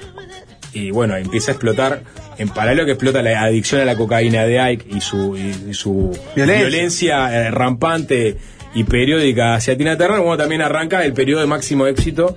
Y 0.72 0.90
bueno, 0.90 1.16
empieza 1.16 1.50
a 1.50 1.54
explotar, 1.54 2.02
en 2.42 2.48
paralelo 2.50 2.84
que 2.84 2.92
explota 2.92 3.22
la 3.22 3.40
adicción 3.42 3.80
a 3.80 3.84
la 3.84 3.96
cocaína 3.96 4.44
de 4.44 4.60
Ike 4.60 4.84
y 4.94 5.00
su, 5.00 5.36
y, 5.36 5.70
y 5.70 5.74
su 5.74 6.16
Violencia. 6.36 6.66
violencia, 6.68 7.46
eh, 7.46 7.50
rampante 7.50 8.36
y 8.74 8.84
periódica 8.84 9.54
hacia 9.54 9.76
Tina 9.76 9.96
Turner, 9.96 10.20
bueno, 10.20 10.36
también 10.36 10.62
arranca 10.62 11.04
el 11.04 11.12
periodo 11.12 11.40
de 11.40 11.46
máximo 11.46 11.86
éxito 11.86 12.36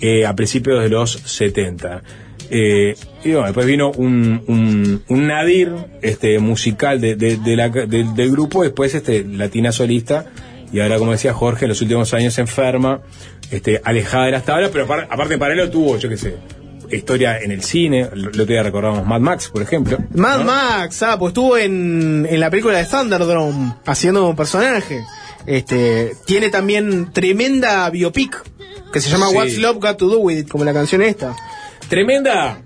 eh, 0.00 0.26
a 0.26 0.34
principios 0.34 0.82
de 0.82 0.88
los 0.88 1.12
70. 1.12 2.02
Eh, 2.50 2.94
y 3.24 3.30
bueno, 3.32 3.44
después 3.46 3.66
vino 3.66 3.90
un, 3.90 4.42
un, 4.46 5.02
un 5.08 5.26
nadir 5.26 5.70
este, 6.02 6.38
musical 6.38 7.00
de, 7.00 7.14
de- 7.16 7.36
de 7.36 7.56
la- 7.56 7.68
de- 7.68 7.86
del 8.14 8.30
grupo, 8.30 8.62
después 8.62 8.94
este, 8.94 9.22
Latina 9.24 9.70
solista, 9.70 10.26
y 10.72 10.80
ahora, 10.80 10.98
como 10.98 11.12
decía 11.12 11.32
Jorge, 11.34 11.64
en 11.66 11.70
los 11.70 11.80
últimos 11.82 12.12
años 12.14 12.38
enferma, 12.38 13.00
este, 13.50 13.80
alejada 13.84 14.26
de 14.26 14.32
las 14.32 14.44
tablas, 14.44 14.70
pero 14.72 14.86
apar- 14.86 15.06
aparte 15.10 15.36
para 15.38 15.54
él 15.54 15.70
tuvo, 15.70 15.96
yo 15.98 16.08
qué 16.08 16.16
sé, 16.16 16.34
historia 16.96 17.38
en 17.38 17.50
el 17.52 17.62
cine. 17.62 18.08
Lo, 18.14 18.30
lo 18.30 18.46
día 18.46 18.62
recordamos 18.62 19.06
Mad 19.06 19.20
Max, 19.20 19.48
por 19.48 19.62
ejemplo. 19.62 19.98
Mad 20.14 20.38
¿no? 20.38 20.44
Max, 20.44 21.02
ah, 21.02 21.18
pues 21.18 21.30
estuvo 21.30 21.56
en, 21.56 22.26
en 22.28 22.40
la 22.40 22.50
película 22.50 22.78
de 22.78 22.84
Thunderdome 22.84 23.74
haciendo 23.86 24.28
un 24.28 24.36
personaje. 24.36 25.04
Este, 25.46 26.12
tiene 26.26 26.50
también 26.50 27.12
tremenda 27.12 27.88
biopic 27.90 28.42
que 28.92 29.00
se 29.00 29.10
llama 29.10 29.28
Sí. 29.28 29.36
What's 29.36 29.58
Love 29.58 29.78
Got 29.78 29.96
to 29.98 30.08
Do 30.08 30.18
With 30.18 30.38
It, 30.38 30.48
como 30.48 30.64
la 30.64 30.72
canción 30.72 31.02
esta. 31.02 31.34
Tremenda. 31.88 32.60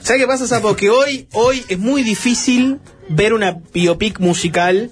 ¿Sabes 0.00 0.22
qué 0.22 0.26
pasa, 0.26 0.46
Sapo? 0.46 0.74
Que 0.74 0.90
hoy, 0.90 1.28
hoy 1.32 1.64
es 1.68 1.78
muy 1.78 2.02
difícil 2.02 2.80
ver 3.08 3.32
una 3.34 3.58
biopic 3.72 4.18
musical 4.18 4.90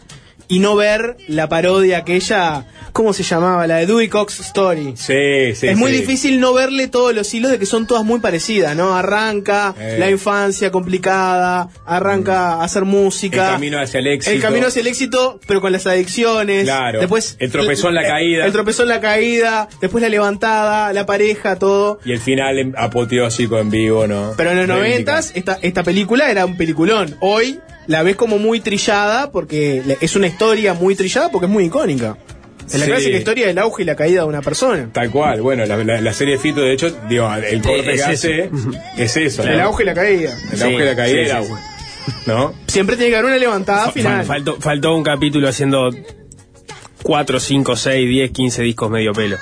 y 0.50 0.58
no 0.58 0.74
ver 0.76 1.16
la 1.28 1.48
parodia 1.48 1.98
aquella, 1.98 2.66
¿cómo 2.92 3.12
se 3.12 3.22
llamaba? 3.22 3.66
La 3.68 3.76
de 3.76 3.86
Dewey 3.86 4.08
Cox 4.08 4.40
Story. 4.40 4.94
Sí, 4.96 5.54
sí. 5.54 5.68
es 5.68 5.76
muy 5.78 5.92
sí. 5.92 5.98
difícil 6.00 6.40
no 6.40 6.52
verle 6.52 6.88
todos 6.88 7.14
los 7.14 7.32
hilos 7.32 7.52
de 7.52 7.58
que 7.58 7.64
son 7.66 7.86
todas 7.86 8.04
muy 8.04 8.18
parecidas, 8.20 8.74
¿no? 8.76 8.94
Arranca 8.96 9.74
Eh. 9.78 9.96
la 9.98 10.10
infancia 10.10 10.70
complicada, 10.70 11.68
arranca 11.86 12.54
a 12.54 12.64
hacer 12.64 12.84
música. 12.84 13.46
El 13.46 13.52
camino 13.54 13.80
hacia 13.80 14.00
el 14.00 14.08
éxito. 14.08 14.34
El 14.34 14.42
camino 14.42 14.66
hacia 14.66 14.80
el 14.80 14.86
éxito, 14.88 15.40
pero 15.46 15.60
con 15.60 15.70
las 15.72 15.86
adicciones. 15.86 16.64
Claro. 16.64 16.98
Después, 17.00 17.36
El 17.38 17.50
tropezón, 17.52 17.94
la 17.94 18.02
caída. 18.02 18.44
El 18.44 18.52
tropezón, 18.52 18.88
la 18.88 19.00
caída. 19.00 19.68
Después 19.80 20.02
la 20.02 20.08
levantada, 20.08 20.92
la 20.92 21.06
pareja, 21.06 21.56
todo. 21.56 22.00
Y 22.04 22.12
el 22.12 22.18
final 22.20 22.74
apoteósico 22.76 23.58
en 23.58 23.70
vivo, 23.70 24.06
¿no? 24.08 24.34
Pero 24.36 24.50
en 24.50 24.58
los 24.58 24.66
noventas, 24.68 25.32
esta, 25.34 25.58
esta 25.62 25.84
película 25.84 26.30
era 26.30 26.44
un 26.44 26.56
peliculón. 26.56 27.16
Hoy 27.20 27.60
la 27.90 28.02
ves 28.04 28.14
como 28.14 28.38
muy 28.38 28.60
trillada 28.60 29.32
porque 29.32 29.82
es 30.00 30.14
una 30.14 30.28
historia 30.28 30.74
muy 30.74 30.94
trillada 30.94 31.28
porque 31.30 31.46
es 31.46 31.52
muy 31.52 31.64
icónica. 31.64 32.16
Es 32.68 32.74
la 32.78 32.84
Sí. 32.84 32.90
clásica 32.92 33.16
historia 33.18 33.46
del 33.48 33.58
auge 33.58 33.82
y 33.82 33.84
la 33.86 33.96
caída 33.96 34.20
de 34.22 34.28
una 34.28 34.42
persona. 34.42 34.90
Tal 34.92 35.10
cual, 35.10 35.42
bueno, 35.42 35.66
la, 35.66 35.76
la- 35.78 36.00
la 36.00 36.12
serie 36.12 36.38
Fito, 36.38 36.60
de 36.60 36.72
hecho, 36.72 36.96
digo, 37.08 37.28
el 37.34 37.60
corte 37.62 37.80
es 37.80 38.04
que 38.04 38.12
eso. 38.12 38.28
hace 38.28 38.50
es 38.96 39.16
eso. 39.16 39.42
El 39.42 39.58
¿no? 39.58 39.64
auge 39.64 39.82
y 39.82 39.86
la 39.86 39.94
caída. 39.94 40.30
El 40.52 40.62
auge 40.62 40.74
y 40.76 40.86
la 40.86 40.94
caída 40.96 41.08
sí, 41.08 41.16
del 41.16 41.26
sí, 41.26 41.32
auge. 41.32 41.62
¿No? 42.26 42.54
Siempre 42.68 42.96
tiene 42.96 43.10
que 43.10 43.16
haber 43.16 43.26
una 43.30 43.38
levantada 43.38 43.90
final. 43.90 44.24
Faltó, 44.24 44.60
faltó 44.60 44.94
un 44.94 45.02
capítulo 45.02 45.48
haciendo 45.48 45.90
4, 47.02 47.40
5, 47.40 47.76
6, 47.76 48.08
10, 48.08 48.30
15 48.30 48.62
discos 48.62 48.88
medio 48.90 49.12
pelo. 49.12 49.36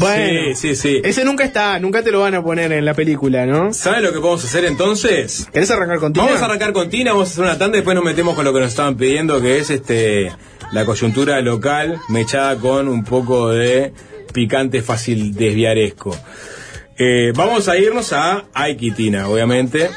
Bueno, 0.00 0.54
Sí, 0.54 0.74
sí, 0.74 0.76
sí. 0.76 1.00
ese 1.04 1.24
nunca 1.24 1.44
está, 1.44 1.78
nunca 1.78 2.02
te 2.02 2.10
lo 2.10 2.20
van 2.20 2.34
a 2.34 2.42
poner 2.42 2.72
en 2.72 2.84
la 2.84 2.94
película, 2.94 3.44
¿no? 3.46 3.72
¿Sabes 3.72 4.02
lo 4.02 4.12
que 4.12 4.18
podemos 4.18 4.44
hacer 4.44 4.64
entonces? 4.64 5.46
¿Querés 5.52 5.70
arrancar 5.70 5.98
con 5.98 6.12
Tina? 6.12 6.24
Vamos 6.26 6.40
a 6.40 6.44
arrancar 6.46 6.72
con 6.72 6.88
Tina, 6.88 7.12
vamos 7.12 7.28
a 7.28 7.32
hacer 7.32 7.44
una 7.44 7.58
tanda 7.58 7.76
y 7.76 7.80
después 7.80 7.94
nos 7.94 8.04
metemos 8.04 8.34
con 8.34 8.44
lo 8.44 8.52
que 8.52 8.60
nos 8.60 8.70
estaban 8.70 8.96
pidiendo, 8.96 9.40
que 9.40 9.58
es 9.58 9.70
este 9.70 10.32
la 10.72 10.84
coyuntura 10.84 11.40
local 11.40 11.98
mechada 12.08 12.56
con 12.56 12.88
un 12.88 13.04
poco 13.04 13.48
de 13.50 13.92
picante 14.32 14.82
fácil 14.82 15.34
desviaresco. 15.34 16.16
Eh, 16.96 17.32
vamos 17.34 17.68
a 17.68 17.76
irnos 17.78 18.12
a 18.12 18.44
Ike 18.54 18.86
y 18.86 18.90
Tina, 18.92 19.28
obviamente. 19.28 19.90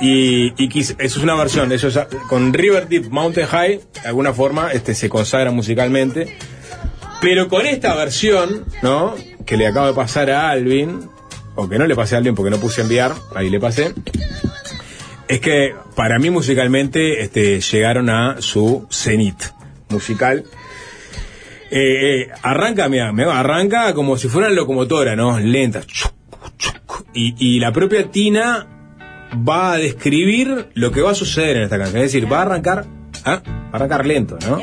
Y, 0.00 0.52
y 0.62 0.80
eso 0.80 0.94
es 0.98 1.16
una 1.18 1.34
versión, 1.36 1.70
eso 1.70 1.86
es, 1.88 1.98
con 2.28 2.52
River 2.52 2.88
Deep 2.88 3.10
Mountain 3.10 3.46
High, 3.46 3.80
de 4.02 4.08
alguna 4.08 4.32
forma, 4.32 4.72
este 4.72 4.94
se 4.94 5.08
consagra 5.08 5.50
musicalmente. 5.52 6.36
Pero 7.24 7.48
con 7.48 7.64
esta 7.64 7.94
versión, 7.94 8.66
¿no? 8.82 9.14
Que 9.46 9.56
le 9.56 9.66
acabo 9.66 9.86
de 9.86 9.94
pasar 9.94 10.30
a 10.30 10.50
Alvin, 10.50 11.08
o 11.54 11.70
que 11.70 11.78
no 11.78 11.86
le 11.86 11.96
pasé 11.96 12.16
a 12.16 12.18
Alvin 12.18 12.34
porque 12.34 12.50
no 12.50 12.58
puse 12.58 12.82
a 12.82 12.84
enviar, 12.84 13.14
ahí 13.34 13.48
le 13.48 13.58
pasé. 13.58 13.94
Es 15.26 15.40
que 15.40 15.74
para 15.96 16.18
mí 16.18 16.28
musicalmente 16.28 17.22
este, 17.22 17.62
llegaron 17.62 18.10
a 18.10 18.42
su 18.42 18.86
cenit 18.90 19.42
musical. 19.88 20.44
Eh, 21.70 22.24
eh, 22.24 22.28
arranca, 22.42 22.90
mira, 22.90 23.10
arranca 23.32 23.94
como 23.94 24.18
si 24.18 24.28
fuera 24.28 24.48
una 24.48 24.56
locomotora, 24.56 25.16
¿no? 25.16 25.40
Lenta. 25.40 25.80
Y, 27.14 27.34
y 27.38 27.58
la 27.58 27.72
propia 27.72 28.10
Tina 28.10 28.66
va 29.48 29.72
a 29.72 29.78
describir 29.78 30.68
lo 30.74 30.92
que 30.92 31.00
va 31.00 31.12
a 31.12 31.14
suceder 31.14 31.56
en 31.56 31.62
esta 31.62 31.78
canción. 31.78 32.02
Es 32.02 32.12
decir, 32.12 32.30
va 32.30 32.40
a 32.40 32.42
arrancar, 32.42 32.84
¿ah? 33.24 33.42
va 33.46 33.70
a 33.72 33.76
arrancar 33.76 34.04
lento, 34.04 34.36
¿no? 34.46 34.58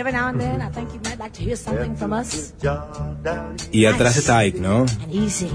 Y 3.72 3.86
atrás 3.86 4.18
está 4.18 4.44
Ike, 4.46 4.60
¿no? 4.60 4.86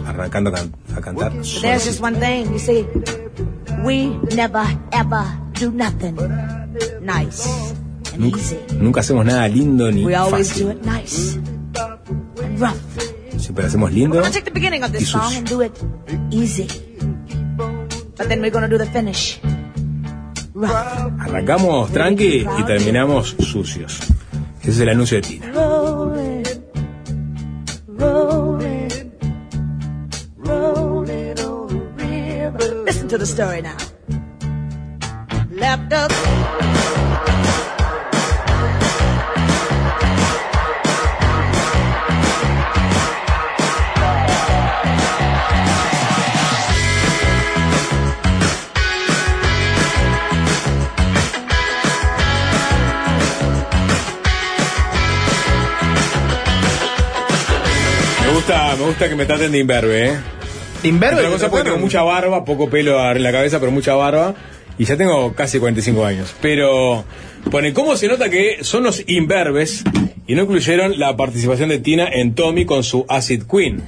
Arrancando 0.07 0.51
a, 0.51 0.55
can- 0.55 0.75
a 0.97 1.01
cantar. 1.01 1.33
There's 1.61 1.85
just 1.85 2.01
one 2.01 2.17
thing, 2.19 2.53
you 2.53 2.59
see. 2.59 2.87
We 3.85 4.09
never 4.35 4.65
ever 4.93 5.25
do 5.59 5.71
nothing 5.73 6.17
nice 7.03 7.47
and 8.13 8.21
Nunca, 8.23 8.39
easy. 8.39 8.59
nunca 8.81 9.01
hacemos 9.01 9.25
nada 9.27 9.47
lindo 9.49 9.91
ni 9.93 10.05
We 10.05 10.15
always 10.15 10.49
fácil. 10.53 10.65
do 10.67 10.71
it 10.71 10.83
nice 10.85 11.37
and 12.43 12.61
rough. 12.61 12.81
Siempre 13.39 13.65
hacemos 13.67 13.93
lindo. 13.93 14.17
We're 14.17 14.23
gonna 14.23 14.33
take 14.33 14.45
the 14.45 14.51
beginning 14.51 14.83
of 14.83 14.93
this 14.93 15.09
song 15.11 15.33
and 15.37 15.47
do 15.49 15.61
it 15.63 15.73
easy. 16.31 16.67
But 18.17 18.29
then 18.29 18.41
we're 18.41 18.51
gonna 18.51 18.69
do 18.69 18.79
the 18.79 18.87
finish 18.87 19.39
rough. 20.55 20.73
Arrancamos 21.21 21.91
tranqui 21.93 22.47
y 22.59 22.63
terminamos 22.67 23.37
sucios. 23.41 24.01
Ese 24.67 24.71
es 24.73 24.81
el 24.81 24.89
anuncio 24.89 25.17
de 25.19 25.23
Tina. 25.23 25.53
Rolling, 25.53 26.43
rolling, 27.87 29.13
rolling 30.39 31.39
on 31.39 31.69
the 31.97 32.05
river. 32.05 32.85
Listen 32.85 33.07
to 33.07 33.17
the 33.17 33.27
story 33.27 33.63
now. 33.63 33.86
Gusta, 58.47 58.77
me 58.77 58.85
gusta 58.85 59.09
que 59.09 59.17
me 59.17 59.27
traten 59.27 59.51
de 59.51 59.59
imberbe, 59.59 60.07
¿eh? 60.07 60.17
Inverbe, 60.85 61.19
Otra 61.19 61.31
cosa 61.31 61.51
porque 61.51 61.65
tengo 61.65 61.79
mucha 61.79 62.03
barba, 62.03 62.45
poco 62.45 62.71
pelo 62.71 63.11
en 63.11 63.23
la 63.25 63.33
cabeza, 63.33 63.59
pero 63.59 63.73
mucha 63.73 63.95
barba. 63.95 64.37
Y 64.79 64.85
ya 64.85 64.97
tengo 64.97 65.33
casi 65.35 65.59
45 65.59 66.05
años. 66.05 66.33
Pero 66.41 67.05
pone, 67.51 67.73
¿cómo 67.73 67.97
se 67.97 68.07
nota 68.07 68.29
que 68.29 68.63
son 68.63 68.85
los 68.85 69.03
imberbes 69.09 69.83
y 70.29 70.37
no 70.37 70.43
incluyeron 70.43 70.97
la 70.97 71.17
participación 71.17 71.71
de 71.71 71.79
Tina 71.79 72.07
en 72.09 72.37
Tommy 72.37 72.67
con 72.67 72.85
su 72.85 73.05
Acid 73.09 73.45
Queen? 73.51 73.83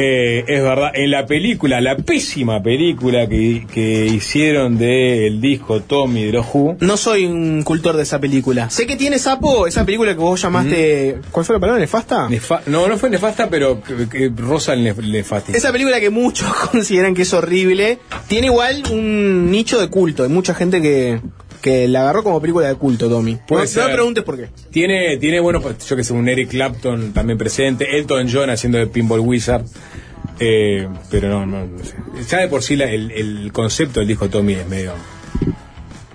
Eh, 0.00 0.44
es 0.46 0.62
verdad, 0.62 0.92
en 0.94 1.10
la 1.10 1.26
película, 1.26 1.80
la 1.80 1.96
pésima 1.96 2.62
película 2.62 3.28
que, 3.28 3.66
que 3.72 4.06
hicieron 4.06 4.78
del 4.78 5.40
disco 5.40 5.80
Tommy 5.80 6.22
de 6.26 6.32
los 6.34 6.46
Who, 6.54 6.76
No 6.78 6.96
soy 6.96 7.26
un 7.26 7.62
cultor 7.64 7.96
de 7.96 8.04
esa 8.04 8.20
película. 8.20 8.70
Sé 8.70 8.86
que 8.86 8.94
tiene 8.94 9.18
sapo, 9.18 9.66
esa 9.66 9.84
película 9.84 10.12
que 10.12 10.20
vos 10.20 10.40
llamaste. 10.40 11.18
¿Cuál 11.32 11.44
fue 11.44 11.56
la 11.56 11.60
palabra? 11.60 11.80
¿Nefasta? 11.80 12.28
nefa- 12.28 12.60
no, 12.66 12.86
no 12.86 12.96
fue 12.96 13.10
nefasta, 13.10 13.50
pero 13.50 13.82
que, 13.82 14.08
que 14.08 14.30
rosa 14.36 14.74
el 14.74 14.84
nef- 14.86 15.02
nefastismo. 15.04 15.56
Esa 15.58 15.72
película 15.72 15.98
que 15.98 16.10
muchos 16.10 16.46
consideran 16.70 17.12
que 17.14 17.22
es 17.22 17.34
horrible, 17.34 17.98
tiene 18.28 18.46
igual 18.46 18.84
un 18.92 19.50
nicho 19.50 19.80
de 19.80 19.88
culto. 19.88 20.22
Hay 20.22 20.28
mucha 20.28 20.54
gente 20.54 20.80
que, 20.80 21.18
que 21.60 21.88
la 21.88 22.02
agarró 22.02 22.22
como 22.22 22.40
película 22.40 22.68
de 22.68 22.74
culto, 22.76 23.08
Tommy. 23.08 23.38
Puede 23.46 23.66
no, 23.76 23.86
me 23.88 23.92
preguntes 23.94 24.24
por 24.24 24.36
qué. 24.36 24.48
Tiene, 24.70 25.16
tiene 25.18 25.40
bueno, 25.40 25.60
pues, 25.60 25.86
yo 25.88 25.96
que 25.96 26.04
sé, 26.04 26.12
un 26.12 26.28
Eric 26.28 26.50
Clapton 26.50 27.12
también 27.12 27.38
presente, 27.38 27.98
Elton 27.98 28.28
John 28.32 28.50
haciendo 28.50 28.78
de 28.78 28.86
Pinball 28.86 29.20
Wizard. 29.20 29.64
Eh, 30.40 30.86
pero 31.10 31.28
no, 31.28 31.46
no, 31.46 31.66
no 31.66 31.78
sé. 31.84 31.94
Ya 32.28 32.38
de 32.38 32.48
por 32.48 32.62
sí 32.62 32.76
la- 32.76 32.90
el, 32.90 33.10
el 33.10 33.50
concepto 33.52 33.98
del 34.00 34.08
disco 34.08 34.28
Tommy 34.28 34.54
es 34.54 34.68
medio, 34.68 34.92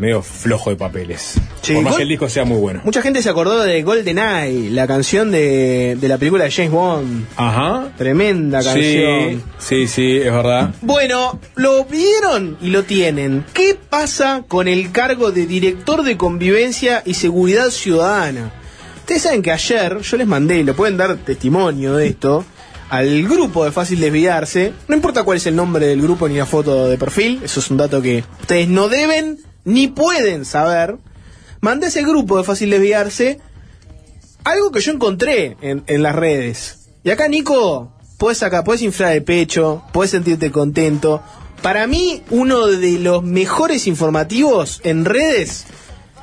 medio 0.04 0.22
flojo 0.22 0.70
de 0.70 0.76
papeles. 0.76 1.36
Sí, 1.62 1.74
por 1.74 1.84
más 1.84 1.96
que 1.96 2.04
el 2.04 2.10
disco 2.10 2.28
sea 2.30 2.46
muy 2.46 2.58
bueno. 2.60 2.82
Mucha 2.84 3.02
gente 3.02 3.22
se 3.22 3.30
acordó 3.30 3.62
de 3.64 3.82
GoldenEye, 3.84 4.70
la 4.72 4.86
canción 4.86 5.32
de, 5.32 5.98
de 6.00 6.08
la 6.08 6.18
película 6.18 6.44
de 6.44 6.52
James 6.52 6.72
Bond. 6.72 7.26
Ajá. 7.38 7.90
Tremenda 7.98 8.62
Sí, 8.62 8.68
canción. 8.68 9.44
sí, 9.58 9.88
sí, 9.88 10.18
es 10.18 10.32
verdad. 10.32 10.74
Bueno, 10.82 11.40
lo 11.56 11.88
pidieron 11.88 12.58
y 12.62 12.70
lo 12.70 12.84
tienen. 12.84 13.46
¿Qué 13.54 13.78
pasa 13.90 14.44
con 14.48 14.68
el 14.68 14.92
cargo 14.92 15.32
de 15.32 15.46
director 15.46 16.04
de 16.04 16.18
convivencia 16.18 17.02
y 17.06 17.14
seguridad 17.16 17.70
ciudadana? 17.70 18.52
Ustedes 19.00 19.22
saben 19.24 19.42
que 19.42 19.52
ayer 19.52 20.00
yo 20.02 20.18
les 20.18 20.28
mandé, 20.28 20.60
y 20.60 20.64
lo 20.64 20.76
pueden 20.76 20.98
dar 20.98 21.16
testimonio 21.18 21.96
de 21.96 22.08
esto, 22.08 22.46
al 22.90 23.24
grupo 23.24 23.66
de 23.66 23.72
Fácil 23.72 24.00
Desviarse. 24.00 24.72
No 24.88 24.96
importa 24.96 25.24
cuál 25.24 25.38
es 25.38 25.46
el 25.48 25.56
nombre 25.56 25.88
del 25.88 26.02
grupo 26.02 26.30
ni 26.30 26.36
la 26.38 26.46
foto 26.46 26.88
de 26.88 26.98
perfil, 26.98 27.40
eso 27.44 27.60
es 27.60 27.70
un 27.72 27.78
dato 27.78 28.02
que 28.02 28.24
ustedes 28.42 28.68
no 28.68 28.88
deben 28.90 29.40
ni 29.66 29.88
pueden 29.88 30.46
saber. 30.46 30.98
Mandé 31.62 31.86
a 31.86 31.90
ese 31.90 32.04
grupo 32.04 32.38
de 32.38 32.44
Fácil 32.44 32.70
Desviarse 32.70 33.40
algo 34.44 34.72
que 34.72 34.82
yo 34.82 34.92
encontré 34.92 35.58
en, 35.62 35.84
en 35.88 36.04
las 36.04 36.16
redes. 36.16 36.90
Y 37.04 37.12
acá, 37.12 37.28
Nico, 37.28 37.92
puedes 38.18 38.44
acá, 38.44 38.64
puedes 38.64 38.82
inflar 38.82 39.14
el 39.14 39.24
pecho, 39.24 39.84
puedes 39.94 40.12
sentirte 40.12 40.52
contento. 40.52 41.22
Para 41.62 41.88
mí, 41.88 42.24
uno 42.30 42.68
de 42.68 43.00
los 43.00 43.24
mejores 43.24 43.88
informativos 43.88 44.82
en 44.84 45.06
redes 45.06 45.66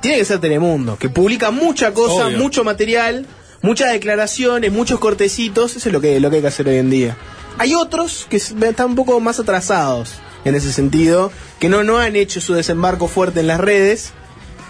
tiene 0.00 0.18
que 0.18 0.24
ser 0.24 0.40
Telemundo, 0.40 0.98
que 0.98 1.08
publica 1.08 1.50
mucha 1.50 1.92
cosa, 1.92 2.26
Obvio. 2.26 2.38
mucho 2.38 2.64
material, 2.64 3.26
muchas 3.62 3.92
declaraciones, 3.92 4.70
muchos 4.72 5.00
cortecitos. 5.00 5.76
Eso 5.76 5.88
es 5.88 5.92
lo 5.92 6.00
que, 6.00 6.20
lo 6.20 6.30
que 6.30 6.36
hay 6.36 6.42
que 6.42 6.48
hacer 6.48 6.68
hoy 6.68 6.76
en 6.76 6.90
día. 6.90 7.16
Hay 7.58 7.74
otros 7.74 8.26
que 8.28 8.36
están 8.36 8.86
un 8.90 8.94
poco 8.94 9.18
más 9.20 9.38
atrasados 9.40 10.14
en 10.44 10.54
ese 10.54 10.72
sentido, 10.72 11.30
que 11.58 11.68
no, 11.68 11.82
no 11.82 11.98
han 11.98 12.16
hecho 12.16 12.40
su 12.40 12.54
desembarco 12.54 13.08
fuerte 13.08 13.40
en 13.40 13.46
las 13.46 13.60
redes. 13.60 14.12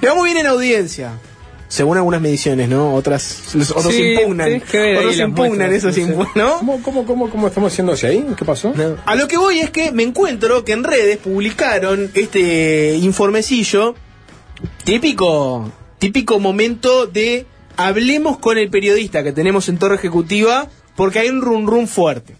Le 0.01 0.09
va 0.09 0.15
muy 0.15 0.27
bien 0.33 0.39
en 0.39 0.47
audiencia, 0.47 1.13
según 1.69 1.97
algunas 1.99 2.21
mediciones, 2.21 2.69
¿no? 2.69 2.95
Otras, 2.95 3.55
los- 3.55 3.71
otros 3.71 3.95
Sí, 3.95 4.15
impugnan. 4.15 4.61
que 4.63 4.97
Otros 4.99 5.19
impugnan 5.19 5.71
muestras, 5.71 5.73
esos 5.95 6.17
no 6.17 6.25
sé. 6.25 6.31
¿no? 6.35 6.57
¿Cómo, 6.59 6.83
cómo, 6.83 7.05
cómo, 7.07 7.31
cómo 7.31 7.47
estamos 7.49 7.73
haciendo 7.73 7.93
hacia 7.93 8.09
ahí? 8.09 8.27
¿Qué 8.37 8.45
pasó? 8.45 8.73
A 9.07 9.15
lo 9.15 9.29
que 9.29 9.37
voy 9.37 9.61
es 9.61 9.71
que 9.71 9.93
me 9.93 10.03
encuentro 10.03 10.65
que 10.65 10.73
en 10.73 10.83
redes 10.85 11.19
publicaron 11.19 12.11
este 12.15 12.97
informecillo 12.97 13.95
típico, 14.85 15.71
típico 15.99 16.39
momento 16.41 17.07
de 17.07 17.47
hablemos 17.77 18.39
con 18.39 18.59
el 18.59 18.71
periodista 18.71 19.23
que 19.23 19.33
tenemos 19.33 19.69
en 19.69 19.79
Torre 19.79 19.97
Ejecutiva 19.97 20.69
porque 20.97 21.21
hay 21.21 21.29
un 21.29 21.41
run 21.43 21.67
run 21.67 21.89
fuerte. 21.89 22.37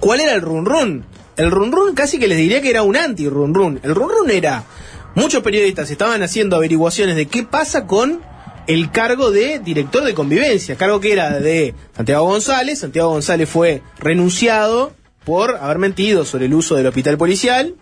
¿Cuál 0.00 0.20
era 0.20 0.32
el 0.34 0.42
run 0.42 0.64
run? 0.66 1.04
El 1.36 1.50
run 1.50 1.72
run 1.72 1.94
casi 1.94 2.18
que 2.18 2.28
les 2.28 2.38
diría 2.38 2.62
que 2.62 2.70
era 2.70 2.82
un 2.82 2.96
anti 2.96 3.28
run 3.28 3.54
run. 3.54 3.80
El 3.82 3.94
run 3.94 4.08
run 4.08 4.30
era 4.30 4.64
muchos 5.14 5.42
periodistas 5.42 5.90
estaban 5.90 6.22
haciendo 6.22 6.56
averiguaciones 6.56 7.16
de 7.16 7.26
qué 7.26 7.42
pasa 7.42 7.86
con 7.86 8.20
el 8.66 8.90
cargo 8.90 9.30
de 9.30 9.58
director 9.60 10.04
de 10.04 10.14
convivencia, 10.14 10.76
cargo 10.76 11.00
que 11.00 11.12
era 11.12 11.38
de 11.38 11.74
Santiago 11.96 12.26
González. 12.26 12.80
Santiago 12.80 13.10
González 13.10 13.48
fue 13.48 13.82
renunciado 13.98 14.92
por 15.24 15.56
haber 15.56 15.78
mentido 15.78 16.24
sobre 16.24 16.46
el 16.46 16.54
uso 16.54 16.74
del 16.74 16.86
hospital 16.86 17.18
policial 17.18 17.74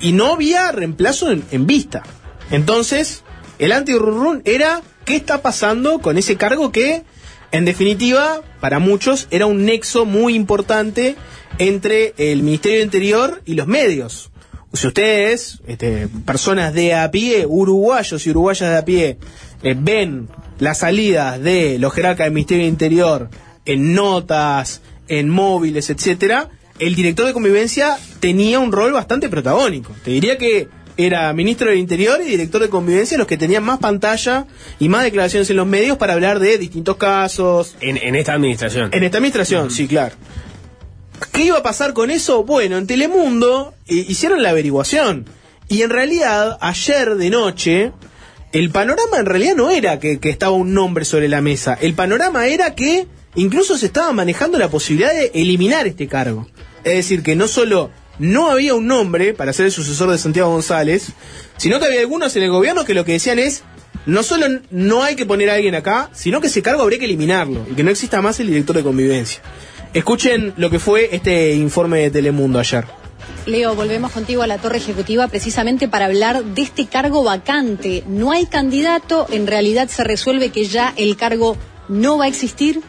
y 0.00 0.12
no 0.12 0.34
había 0.34 0.72
reemplazo 0.72 1.30
en, 1.30 1.66
vista. 1.66 2.02
Entonces, 2.50 3.22
el 3.58 3.72
anti 3.72 3.94
run 3.96 4.22
run 4.22 4.42
era 4.44 4.82
qué 5.04 5.16
está 5.16 5.42
pasando 5.42 6.00
con 6.00 6.18
ese 6.18 6.36
cargo 6.36 6.72
que, 6.72 7.04
en 7.52 7.64
definitiva, 7.64 8.42
para 8.60 8.78
muchos 8.78 9.26
era 9.30 9.46
un 9.46 9.64
nexo 9.64 10.04
muy 10.04 10.34
importante 10.34 11.16
entre 11.58 12.14
el 12.16 12.42
Ministerio 12.42 12.78
de 12.78 12.84
Interior 12.84 13.42
y 13.44 13.54
los 13.54 13.66
medios. 13.66 14.30
Si 14.72 14.86
ustedes, 14.86 15.60
este, 15.66 16.08
personas 16.24 16.72
de 16.74 16.94
a 16.94 17.10
pie, 17.10 17.44
uruguayos 17.46 18.24
y 18.24 18.30
uruguayas 18.30 18.70
de 18.70 18.76
a 18.76 18.84
pie, 18.84 19.18
eh, 19.62 19.74
ven 19.76 20.28
las 20.60 20.78
salidas 20.78 21.40
de 21.40 21.78
los 21.78 21.92
jerarcas 21.92 22.26
del 22.26 22.34
Ministerio 22.34 22.64
de 22.64 22.70
Interior 22.70 23.30
en 23.64 23.94
notas, 23.94 24.80
en 25.08 25.28
móviles, 25.28 25.90
etcétera, 25.90 26.50
el 26.78 26.94
director 26.94 27.26
de 27.26 27.32
convivencia 27.32 27.98
tenía 28.20 28.58
un 28.58 28.72
rol 28.72 28.92
bastante 28.92 29.28
protagónico. 29.28 29.92
Te 30.04 30.12
diría 30.12 30.38
que 30.38 30.68
era 30.96 31.32
ministro 31.32 31.68
del 31.68 31.78
Interior 31.78 32.20
y 32.20 32.28
director 32.28 32.60
de 32.60 32.68
convivencia 32.68 33.18
los 33.18 33.26
que 33.26 33.36
tenían 33.36 33.62
más 33.62 33.78
pantalla 33.78 34.46
y 34.78 34.88
más 34.88 35.04
declaraciones 35.04 35.48
en 35.50 35.56
los 35.56 35.66
medios 35.66 35.98
para 35.98 36.14
hablar 36.14 36.38
de 36.38 36.58
distintos 36.58 36.96
casos. 36.96 37.76
En, 37.80 37.96
en 37.96 38.16
esta 38.16 38.34
administración. 38.34 38.90
En 38.92 39.02
esta 39.02 39.18
administración, 39.18 39.70
sí, 39.70 39.86
claro. 39.86 40.14
¿Qué 41.32 41.44
iba 41.44 41.58
a 41.58 41.62
pasar 41.62 41.92
con 41.92 42.10
eso? 42.10 42.44
Bueno, 42.44 42.78
en 42.78 42.86
Telemundo 42.86 43.74
eh, 43.86 44.06
hicieron 44.08 44.42
la 44.42 44.50
averiguación. 44.50 45.26
Y 45.68 45.82
en 45.82 45.90
realidad, 45.90 46.58
ayer 46.60 47.16
de 47.16 47.30
noche, 47.30 47.92
el 48.52 48.70
panorama 48.70 49.18
en 49.18 49.26
realidad 49.26 49.54
no 49.54 49.70
era 49.70 50.00
que, 50.00 50.18
que 50.18 50.30
estaba 50.30 50.52
un 50.52 50.74
nombre 50.74 51.04
sobre 51.04 51.28
la 51.28 51.40
mesa. 51.40 51.78
El 51.80 51.94
panorama 51.94 52.46
era 52.46 52.74
que 52.74 53.06
incluso 53.34 53.78
se 53.78 53.86
estaba 53.86 54.12
manejando 54.12 54.58
la 54.58 54.68
posibilidad 54.68 55.12
de 55.12 55.30
eliminar 55.34 55.86
este 55.86 56.08
cargo. 56.08 56.48
Es 56.82 56.94
decir, 56.94 57.22
que 57.22 57.36
no 57.36 57.46
solo 57.46 57.90
no 58.20 58.50
había 58.50 58.74
un 58.74 58.86
nombre 58.86 59.32
para 59.32 59.52
ser 59.54 59.66
el 59.66 59.72
sucesor 59.72 60.10
de 60.10 60.18
Santiago 60.18 60.50
González, 60.50 61.08
sino 61.56 61.80
que 61.80 61.86
había 61.86 62.00
algunos 62.00 62.36
en 62.36 62.42
el 62.42 62.50
gobierno 62.50 62.84
que 62.84 62.92
lo 62.92 63.04
que 63.04 63.12
decían 63.12 63.38
es, 63.38 63.62
no 64.04 64.22
solo 64.22 64.46
no 64.70 65.02
hay 65.02 65.16
que 65.16 65.24
poner 65.24 65.48
a 65.48 65.54
alguien 65.54 65.74
acá, 65.74 66.10
sino 66.12 66.40
que 66.40 66.48
ese 66.48 66.60
cargo 66.60 66.82
habría 66.82 66.98
que 66.98 67.06
eliminarlo 67.06 67.66
y 67.70 67.74
que 67.74 67.82
no 67.82 67.90
exista 67.90 68.20
más 68.20 68.38
el 68.38 68.48
director 68.48 68.76
de 68.76 68.82
convivencia. 68.82 69.40
Escuchen 69.94 70.52
lo 70.58 70.68
que 70.68 70.78
fue 70.78 71.08
este 71.12 71.54
informe 71.54 72.00
de 72.00 72.10
Telemundo 72.10 72.58
ayer. 72.58 72.84
Leo, 73.46 73.74
volvemos 73.74 74.12
contigo 74.12 74.42
a 74.42 74.46
la 74.46 74.58
torre 74.58 74.76
ejecutiva 74.76 75.26
precisamente 75.26 75.88
para 75.88 76.04
hablar 76.04 76.44
de 76.44 76.60
este 76.60 76.86
cargo 76.86 77.24
vacante. 77.24 78.04
No 78.06 78.32
hay 78.32 78.44
candidato, 78.44 79.26
en 79.30 79.46
realidad 79.46 79.88
se 79.88 80.04
resuelve 80.04 80.50
que 80.50 80.66
ya 80.66 80.92
el 80.96 81.16
cargo 81.16 81.56
no 81.88 82.18
va 82.18 82.26
a 82.26 82.28
existir. 82.28 82.82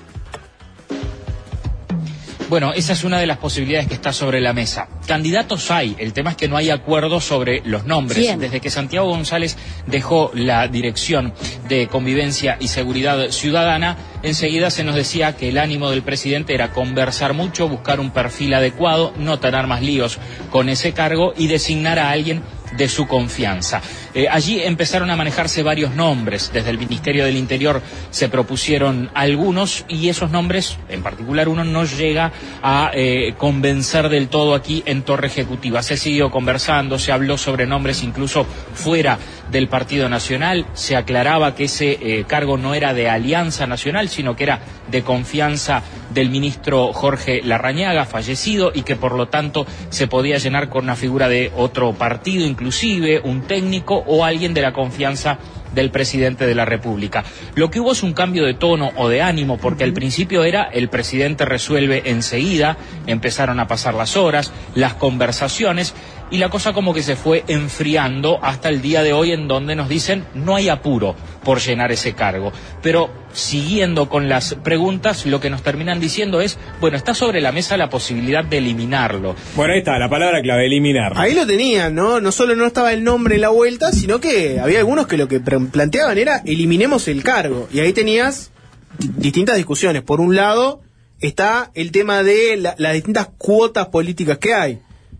Bueno, 2.51 2.73
esa 2.73 2.91
es 2.91 3.05
una 3.05 3.17
de 3.17 3.27
las 3.27 3.37
posibilidades 3.37 3.87
que 3.87 3.93
está 3.93 4.11
sobre 4.11 4.41
la 4.41 4.51
mesa. 4.51 4.89
Candidatos 5.07 5.71
hay, 5.71 5.95
el 5.99 6.11
tema 6.11 6.31
es 6.31 6.35
que 6.35 6.49
no 6.49 6.57
hay 6.57 6.69
acuerdo 6.69 7.21
sobre 7.21 7.61
los 7.63 7.85
nombres. 7.85 8.19
Bien. 8.19 8.41
Desde 8.41 8.59
que 8.59 8.69
Santiago 8.69 9.07
González 9.07 9.55
dejó 9.87 10.31
la 10.33 10.67
dirección 10.67 11.33
de 11.69 11.87
Convivencia 11.87 12.57
y 12.59 12.67
Seguridad 12.67 13.29
Ciudadana, 13.29 13.95
enseguida 14.21 14.69
se 14.69 14.83
nos 14.83 14.95
decía 14.95 15.37
que 15.37 15.47
el 15.47 15.57
ánimo 15.57 15.91
del 15.91 16.01
presidente 16.01 16.53
era 16.53 16.73
conversar 16.73 17.33
mucho, 17.33 17.69
buscar 17.69 18.01
un 18.01 18.11
perfil 18.11 18.53
adecuado, 18.53 19.13
no 19.17 19.39
tener 19.39 19.65
más 19.67 19.81
líos 19.81 20.19
con 20.49 20.67
ese 20.67 20.91
cargo 20.91 21.33
y 21.37 21.47
designar 21.47 21.99
a 21.99 22.11
alguien 22.11 22.43
de 22.77 22.87
su 22.87 23.07
confianza. 23.07 23.81
Eh, 24.13 24.27
allí 24.29 24.61
empezaron 24.61 25.09
a 25.09 25.15
manejarse 25.15 25.63
varios 25.63 25.95
nombres. 25.95 26.51
Desde 26.53 26.69
el 26.69 26.77
Ministerio 26.77 27.25
del 27.25 27.37
Interior 27.37 27.81
se 28.09 28.29
propusieron 28.29 29.09
algunos 29.13 29.85
y 29.87 30.09
esos 30.09 30.31
nombres, 30.31 30.77
en 30.89 31.03
particular 31.03 31.47
uno, 31.47 31.63
no 31.63 31.85
llega 31.85 32.31
a 32.61 32.91
eh, 32.93 33.33
convencer 33.37 34.09
del 34.09 34.27
todo 34.27 34.55
aquí 34.55 34.83
en 34.85 35.03
Torre 35.03 35.27
Ejecutiva. 35.27 35.83
Se 35.83 35.97
siguió 35.97 36.31
conversando, 36.31 36.99
se 36.99 37.11
habló 37.11 37.37
sobre 37.37 37.65
nombres 37.65 38.03
incluso 38.03 38.45
fuera 38.73 39.17
del 39.51 39.67
Partido 39.67 40.07
Nacional, 40.09 40.65
se 40.73 40.95
aclaraba 40.95 41.55
que 41.55 41.65
ese 41.65 41.97
eh, 42.01 42.25
cargo 42.25 42.57
no 42.57 42.73
era 42.73 42.93
de 42.93 43.09
Alianza 43.09 43.67
Nacional, 43.67 44.09
sino 44.09 44.35
que 44.35 44.43
era 44.43 44.59
de 44.89 45.03
confianza 45.03 45.83
del 46.13 46.29
ministro 46.29 46.93
Jorge 46.93 47.41
Larrañaga, 47.43 48.05
fallecido, 48.05 48.71
y 48.73 48.83
que 48.83 48.95
por 48.95 49.15
lo 49.15 49.27
tanto 49.27 49.65
se 49.89 50.07
podía 50.07 50.37
llenar 50.37 50.69
con 50.69 50.83
una 50.85 50.95
figura 50.95 51.29
de 51.29 51.51
otro 51.55 51.93
partido, 51.93 52.45
inclusive 52.45 53.21
un 53.23 53.41
técnico 53.41 54.03
o 54.05 54.25
alguien 54.25 54.53
de 54.53 54.61
la 54.61 54.73
confianza 54.73 55.39
del 55.73 55.91
presidente 55.91 56.45
de 56.45 56.55
la 56.55 56.65
República. 56.65 57.23
Lo 57.55 57.71
que 57.71 57.79
hubo 57.79 57.93
es 57.93 58.03
un 58.03 58.13
cambio 58.13 58.45
de 58.45 58.53
tono 58.53 58.91
o 58.97 59.07
de 59.07 59.21
ánimo, 59.21 59.57
porque 59.57 59.83
al 59.83 59.93
principio 59.93 60.43
era 60.43 60.63
el 60.63 60.89
presidente 60.89 61.45
resuelve 61.45 62.03
enseguida, 62.05 62.77
empezaron 63.07 63.59
a 63.59 63.67
pasar 63.67 63.93
las 63.93 64.17
horas, 64.17 64.51
las 64.75 64.95
conversaciones, 64.95 65.93
y 66.29 66.37
la 66.37 66.49
cosa 66.49 66.73
como 66.73 66.93
que 66.93 67.03
se 67.03 67.17
fue 67.17 67.43
enfriando 67.47 68.39
hasta 68.41 68.69
el 68.69 68.81
día 68.81 69.03
de 69.03 69.11
hoy 69.11 69.33
en 69.33 69.49
donde 69.49 69.75
nos 69.75 69.89
dicen 69.89 70.25
no 70.33 70.55
hay 70.55 70.69
apuro 70.69 71.15
por 71.43 71.59
llenar 71.59 71.91
ese 71.91 72.13
cargo. 72.13 72.51
Pero 72.81 73.09
siguiendo 73.33 74.09
con 74.09 74.29
las 74.29 74.53
preguntas, 74.55 75.25
lo 75.25 75.39
que 75.39 75.49
nos 75.49 75.63
terminan 75.63 75.99
diciendo 75.99 76.39
es, 76.41 76.57
bueno, 76.79 76.97
está 76.97 77.13
sobre 77.13 77.41
la 77.41 77.51
mesa 77.51 77.77
la 77.77 77.89
posibilidad 77.89 78.43
de 78.45 78.59
eliminarlo. 78.59 79.35
Bueno, 79.55 79.73
ahí 79.73 79.79
está, 79.79 79.97
la 79.97 80.09
palabra 80.09 80.41
clave, 80.41 80.67
eliminar. 80.67 81.13
Ahí 81.15 81.33
lo 81.33 81.45
tenían, 81.47 81.95
¿no? 81.95 82.19
No 82.21 82.31
solo 82.31 82.55
no 82.55 82.65
estaba 82.65 82.93
el 82.93 83.03
nombre 83.03 83.35
en 83.35 83.41
la 83.41 83.49
vuelta, 83.49 83.91
sino 83.91 84.19
que 84.19 84.59
había 84.59 84.79
algunos 84.79 85.07
que 85.07 85.17
lo 85.17 85.27
que 85.27 85.39
planteaban 85.39 86.17
era 86.17 86.41
eliminemos 86.45 87.07
el 87.07 87.23
cargo. 87.23 87.67
Y 87.73 87.79
ahí 87.79 87.93
tenías 87.93 88.51
di- 88.99 89.09
distintas 89.17 89.55
discusiones. 89.57 90.03
Por 90.03 90.21
un 90.21 90.35
lado 90.35 90.81
está 91.19 91.71
el 91.73 91.91
tema 91.91 92.23
de 92.23 92.57
la- 92.57 92.75
las 92.77 92.93
distintas 92.93 93.29
cuotas 93.37 93.87
políticas 93.87 94.37
que 94.37 94.53
hay. 94.53 94.79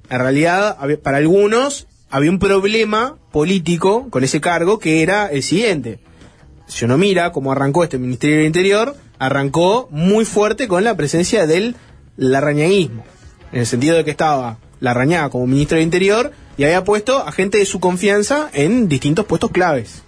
En 0.10 0.20
realidad, 0.20 0.78
para 1.04 1.18
algunos 1.18 1.88
había 2.10 2.30
un 2.32 2.40
problema 2.40 3.18
político 3.32 4.10
con 4.10 4.24
ese 4.26 4.42
cargo 4.42 4.78
que 4.80 5.02
era 5.02 5.28
el 5.28 5.42
siguiente. 5.42 6.00
Si 6.72 6.86
uno 6.86 6.98
mira 6.98 7.34
cómo 7.34 7.52
arrancó 7.52 7.84
este 7.84 7.98
Ministerio 7.98 8.38
del 8.38 8.46
Interior, 8.46 8.96
arrancó 9.20 9.90
muy 9.92 10.24
fuerte 10.24 10.70
con 10.70 10.86
la 10.86 10.96
presencia 10.96 11.46
del 11.46 11.76
larrañaguismo. 12.16 13.04
En 13.52 13.60
el 13.60 13.66
sentido 13.66 13.98
de 13.98 14.06
que 14.06 14.12
estaba 14.12 14.58
Larrañaga 14.80 15.30
como 15.30 15.48
ministro 15.48 15.76
del 15.76 15.84
Interior 15.84 16.32
y 16.56 16.64
había 16.64 16.86
puesto 16.86 17.28
a 17.28 17.32
gente 17.34 17.58
de 17.58 17.66
su 17.66 17.82
confianza 17.82 18.50
en 18.54 18.88
distintos 18.88 19.26
puestos 19.26 19.52
claves. 19.52 20.04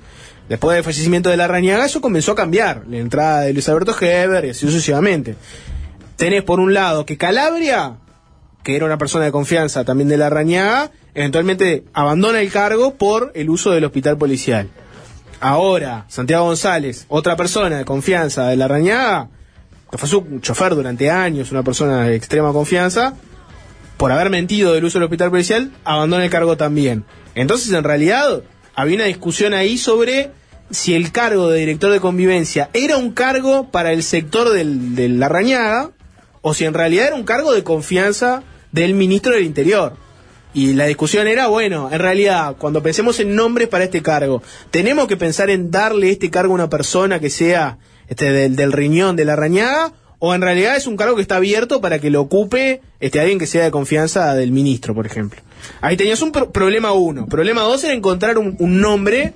Después 0.48 0.76
del 0.76 0.86
fallecimiento 0.86 1.30
de 1.30 1.36
Larrañaga, 1.36 1.86
eso 1.86 2.00
comenzó 2.00 2.32
a 2.32 2.36
cambiar. 2.36 2.84
La 2.88 2.98
entrada 2.98 3.42
de 3.42 3.52
Luis 3.52 3.68
Alberto 3.68 3.94
Heber 4.00 4.46
y 4.46 4.52
así 4.52 4.66
sucesivamente. 4.66 5.36
Tenés 6.16 6.44
por 6.44 6.62
un 6.62 6.74
lado 6.74 7.06
que 7.06 7.18
Calabria, 7.18 7.98
que 8.64 8.78
era 8.78 8.86
una 8.86 8.98
persona 8.98 9.26
de 9.26 9.34
confianza 9.34 9.84
también 9.84 10.08
de 10.08 10.16
Larrañaga, 10.16 10.92
eventualmente 11.14 11.84
abandona 11.92 12.40
el 12.40 12.50
cargo 12.54 12.96
por 12.96 13.34
el 13.36 13.50
uso 13.50 13.72
del 13.72 13.84
hospital 13.84 14.18
policial. 14.18 14.70
Ahora, 15.46 16.06
Santiago 16.08 16.46
González, 16.46 17.06
otra 17.10 17.36
persona 17.36 17.78
de 17.78 17.84
confianza 17.84 18.48
de 18.48 18.56
Larrañaga, 18.56 19.28
que 19.92 19.98
fue 19.98 20.08
su 20.08 20.40
chofer 20.40 20.74
durante 20.74 21.12
años, 21.12 21.52
una 21.52 21.64
persona 21.64 22.06
de 22.06 22.16
extrema 22.16 22.54
confianza, 22.54 23.16
por 23.98 24.14
haber 24.14 24.30
mentido 24.30 24.74
del 24.74 24.86
uso 24.86 25.00
del 25.00 25.04
hospital 25.04 25.32
policial, 25.32 25.72
abandona 25.84 26.24
el 26.24 26.30
cargo 26.30 26.56
también. 26.56 27.04
Entonces, 27.36 27.74
en 27.74 27.84
realidad, 27.84 28.42
había 28.74 28.96
una 28.96 29.04
discusión 29.04 29.54
ahí 29.54 29.78
sobre 29.78 30.32
si 30.72 30.96
el 30.96 31.12
cargo 31.12 31.50
de 31.50 31.60
director 31.60 31.92
de 31.92 32.00
convivencia 32.00 32.70
era 32.72 32.96
un 32.96 33.12
cargo 33.12 33.70
para 33.70 33.92
el 33.92 34.02
sector 34.04 34.50
de 34.50 35.10
Larrañaga, 35.10 35.92
o 36.42 36.54
si 36.54 36.64
en 36.64 36.74
realidad 36.74 37.08
era 37.08 37.16
un 37.18 37.26
cargo 37.26 37.52
de 37.52 37.66
confianza 37.66 38.44
del 38.72 38.94
ministro 38.94 39.34
del 39.34 39.44
Interior. 39.44 39.98
Y 40.54 40.74
la 40.74 40.86
discusión 40.86 41.28
era, 41.28 41.48
bueno, 41.48 41.90
en 41.92 42.00
realidad, 42.00 42.56
cuando 42.60 42.84
pensemos 42.84 43.20
en 43.20 43.36
nombres 43.36 43.68
para 43.70 43.86
este 43.86 44.02
cargo, 44.04 44.44
¿tenemos 44.72 45.08
que 45.08 45.18
pensar 45.18 45.50
en 45.50 45.72
darle 45.72 46.12
este 46.12 46.30
cargo 46.30 46.54
a 46.54 46.56
una 46.56 46.70
persona 46.70 47.20
que 47.20 47.30
sea 47.32 47.80
este, 48.08 48.32
del, 48.32 48.56
del 48.56 48.72
riñón 48.72 49.16
de 49.16 49.26
la 49.26 49.36
rañaga? 49.36 49.94
o 50.26 50.34
en 50.34 50.42
realidad 50.42 50.78
es 50.78 50.88
un 50.88 50.96
cargo 50.96 51.18
que 51.18 51.22
está 51.22 51.36
abierto 51.36 51.82
para 51.82 52.00
que 52.00 52.10
lo 52.10 52.22
ocupe 52.22 52.80
este, 53.02 53.20
alguien 53.20 53.40
que 53.40 53.46
sea 53.46 53.66
de 53.66 53.72
confianza 53.72 54.34
del 54.36 54.54
ministro, 54.54 54.96
por 54.96 55.06
ejemplo. 55.06 55.42
Ahí 55.82 55.98
tenías 55.98 56.22
un 56.22 56.32
pro- 56.32 56.50
problema 56.50 56.94
uno. 56.94 57.26
Problema 57.26 57.64
dos 57.64 57.84
era 57.84 57.92
encontrar 57.94 58.38
un, 58.38 58.56
un 58.60 58.80
nombre 58.80 59.34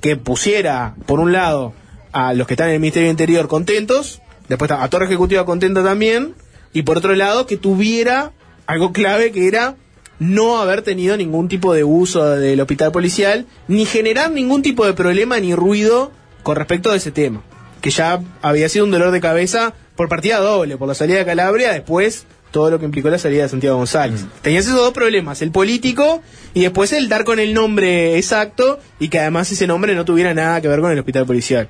que 0.00 0.16
pusiera, 0.16 0.94
por 1.04 1.20
un 1.20 1.32
lado, 1.32 1.74
a 2.12 2.32
los 2.32 2.46
que 2.46 2.54
están 2.54 2.68
en 2.68 2.74
el 2.76 2.80
Ministerio 2.80 3.08
del 3.08 3.12
Interior 3.12 3.48
contentos, 3.48 4.22
después 4.48 4.70
a 4.70 4.88
Torre 4.88 5.04
Ejecutiva 5.04 5.44
contenta 5.44 5.84
también, 5.84 6.34
y 6.72 6.84
por 6.84 6.96
otro 6.96 7.14
lado, 7.14 7.46
que 7.46 7.58
tuviera 7.58 8.32
algo 8.66 8.92
clave 8.92 9.32
que 9.32 9.46
era 9.46 9.76
no 10.20 10.60
haber 10.60 10.82
tenido 10.82 11.16
ningún 11.16 11.48
tipo 11.48 11.74
de 11.74 11.82
uso 11.82 12.24
del 12.36 12.60
hospital 12.60 12.92
policial, 12.92 13.46
ni 13.66 13.84
generar 13.86 14.30
ningún 14.30 14.62
tipo 14.62 14.86
de 14.86 14.92
problema 14.92 15.40
ni 15.40 15.54
ruido 15.56 16.12
con 16.44 16.54
respecto 16.56 16.90
a 16.92 16.96
ese 16.96 17.10
tema, 17.10 17.42
que 17.80 17.90
ya 17.90 18.20
había 18.42 18.68
sido 18.68 18.84
un 18.84 18.92
dolor 18.92 19.10
de 19.10 19.20
cabeza 19.20 19.74
por 19.96 20.08
partida 20.08 20.38
doble, 20.38 20.76
por 20.76 20.86
la 20.88 20.94
salida 20.94 21.18
de 21.18 21.24
Calabria, 21.24 21.72
después 21.72 22.24
todo 22.50 22.70
lo 22.70 22.78
que 22.78 22.84
implicó 22.84 23.08
la 23.10 23.18
salida 23.18 23.44
de 23.44 23.48
Santiago 23.48 23.76
González. 23.76 24.24
Tenías 24.42 24.64
esos 24.66 24.76
dos 24.76 24.92
problemas, 24.92 25.40
el 25.40 25.50
político 25.52 26.20
y 26.52 26.62
después 26.62 26.92
el 26.92 27.08
dar 27.08 27.24
con 27.24 27.38
el 27.38 27.54
nombre 27.54 28.16
exacto 28.16 28.78
y 28.98 29.08
que 29.08 29.20
además 29.20 29.50
ese 29.52 29.66
nombre 29.66 29.94
no 29.94 30.04
tuviera 30.04 30.34
nada 30.34 30.60
que 30.60 30.66
ver 30.68 30.80
con 30.80 30.90
el 30.90 30.98
hospital 30.98 31.26
policial. 31.26 31.68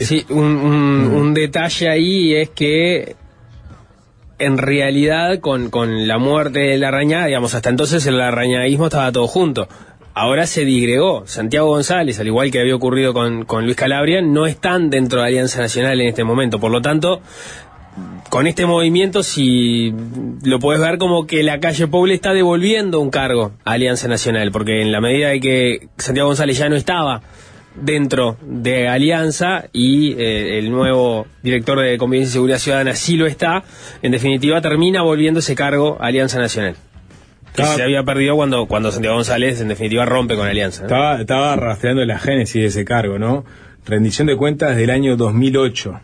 Sí, 0.00 0.24
un, 0.28 0.44
un- 0.44 1.14
un 1.14 1.34
detalle 1.34 1.88
ahí 1.88 2.34
es 2.34 2.50
que 2.50 3.14
en 4.38 4.58
realidad 4.58 5.40
con, 5.40 5.70
con 5.70 6.06
la 6.06 6.18
muerte 6.18 6.60
de 6.60 6.78
la 6.78 6.88
arañada, 6.88 7.26
digamos, 7.26 7.54
hasta 7.54 7.70
entonces 7.70 8.06
el 8.06 8.20
arañadismo 8.20 8.86
estaba 8.86 9.12
todo 9.12 9.26
junto. 9.26 9.68
Ahora 10.14 10.46
se 10.46 10.64
digregó. 10.64 11.26
Santiago 11.26 11.68
González, 11.68 12.18
al 12.18 12.26
igual 12.26 12.50
que 12.50 12.60
había 12.60 12.74
ocurrido 12.74 13.14
con, 13.14 13.44
con 13.44 13.64
Luis 13.64 13.76
Calabria, 13.76 14.20
no 14.20 14.46
están 14.46 14.90
dentro 14.90 15.20
de 15.20 15.26
Alianza 15.28 15.60
Nacional 15.60 16.00
en 16.00 16.08
este 16.08 16.24
momento. 16.24 16.58
Por 16.58 16.72
lo 16.72 16.82
tanto, 16.82 17.20
con 18.28 18.46
este 18.46 18.66
movimiento, 18.66 19.22
si 19.22 19.92
lo 20.42 20.58
puedes 20.58 20.80
ver 20.80 20.98
como 20.98 21.26
que 21.26 21.42
la 21.42 21.60
calle 21.60 21.86
Poble 21.86 22.14
está 22.14 22.32
devolviendo 22.32 23.00
un 23.00 23.10
cargo 23.10 23.52
a 23.64 23.72
Alianza 23.72 24.08
Nacional, 24.08 24.50
porque 24.50 24.82
en 24.82 24.92
la 24.92 25.00
medida 25.00 25.28
de 25.28 25.40
que 25.40 25.88
Santiago 25.96 26.28
González 26.28 26.58
ya 26.58 26.68
no 26.68 26.76
estaba 26.76 27.22
dentro 27.82 28.36
de 28.42 28.88
Alianza 28.88 29.66
y 29.72 30.12
eh, 30.12 30.58
el 30.58 30.70
nuevo 30.70 31.26
director 31.42 31.80
de 31.80 31.96
Convivencia 31.98 32.30
y 32.30 32.32
Seguridad 32.34 32.58
Ciudadana 32.58 32.94
sí 32.94 33.16
lo 33.16 33.26
está, 33.26 33.62
en 34.02 34.12
definitiva 34.12 34.60
termina 34.60 35.02
volviendo 35.02 35.40
ese 35.40 35.54
cargo 35.54 35.96
a 36.00 36.06
Alianza 36.06 36.38
Nacional. 36.38 36.74
Que 37.54 37.62
Estaba- 37.62 37.76
se 37.76 37.82
había 37.82 38.02
perdido 38.04 38.36
cuando, 38.36 38.66
cuando 38.66 38.90
Santiago 38.92 39.16
González 39.16 39.60
en 39.60 39.68
definitiva 39.68 40.04
rompe 40.04 40.36
con 40.36 40.46
Alianza. 40.46 40.82
Estaba, 40.82 41.20
estaba 41.20 41.56
rastreando 41.56 42.04
la 42.04 42.18
génesis 42.18 42.54
de 42.62 42.66
ese 42.66 42.84
cargo, 42.84 43.18
¿no? 43.18 43.44
Rendición 43.86 44.26
de 44.28 44.36
cuentas 44.36 44.76
del 44.76 44.90
año 44.90 45.16
2008. 45.16 46.00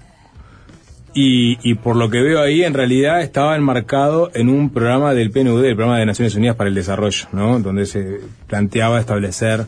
Y, 1.17 1.59
y 1.63 1.75
por 1.75 1.95
lo 1.95 2.11
que 2.11 2.21
veo 2.23 2.41
ahí, 2.41 2.65
en 2.65 2.75
realidad 2.75 3.21
estaba 3.21 3.55
enmarcado 3.55 4.31
en 4.35 4.49
un 4.49 4.71
programa 4.71 5.15
del 5.15 5.31
PNUD, 5.31 5.65
el 5.65 5.77
Programa 5.77 6.01
de 6.01 6.07
Naciones 6.07 6.35
Unidas 6.35 6.57
para 6.57 6.69
el 6.69 6.75
Desarrollo, 6.75 7.29
¿no? 7.33 7.61
Donde 7.61 7.87
se 7.87 8.19
planteaba 8.49 8.99
establecer 8.99 9.67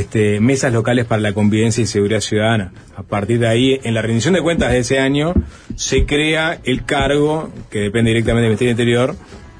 este, 0.00 0.40
mesas 0.40 0.72
locales 0.72 1.04
para 1.06 1.20
la 1.22 1.32
convivencia 1.32 1.82
y 1.82 1.86
seguridad 1.86 2.20
ciudadana. 2.20 2.72
A 2.96 3.02
partir 3.02 3.38
de 3.38 3.48
ahí, 3.48 3.80
en 3.82 3.94
la 3.94 4.02
rendición 4.02 4.34
de 4.34 4.42
cuentas 4.42 4.72
de 4.72 4.78
ese 4.78 4.98
año, 4.98 5.34
se 5.76 6.04
crea 6.06 6.60
el 6.64 6.84
cargo, 6.84 7.50
que 7.70 7.80
depende 7.80 8.10
directamente 8.10 8.42
del 8.42 8.50
Ministerio 8.50 8.70
Interior, 8.72 9.16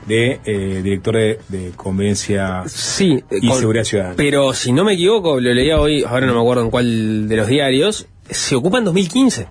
de 0.07 0.41
eh, 0.47 0.81
director 0.83 1.17
de, 1.17 1.39
de 1.49 1.71
convivencia 1.77 2.63
Sí, 2.67 3.23
eh, 3.31 3.39
y 3.43 3.49
con- 3.49 3.59
seguridad 3.59 3.85
ciudadana. 3.85 4.15
Pero 4.17 4.55
si 4.55 4.73
no 4.73 4.85
me 4.85 4.95
equivoco, 4.95 5.39
lo 5.41 5.53
leía 5.53 5.79
hoy, 5.81 6.03
ahora 6.03 6.27
no 6.27 6.35
me 6.35 6.41
acuerdo 6.41 6.63
en 6.65 6.71
cuál 6.71 7.29
de 7.29 7.37
los 7.37 7.47
diarios, 7.49 8.07
se 8.31 8.55
ocupa 8.57 8.79
en 8.79 8.85
2015. 8.85 9.47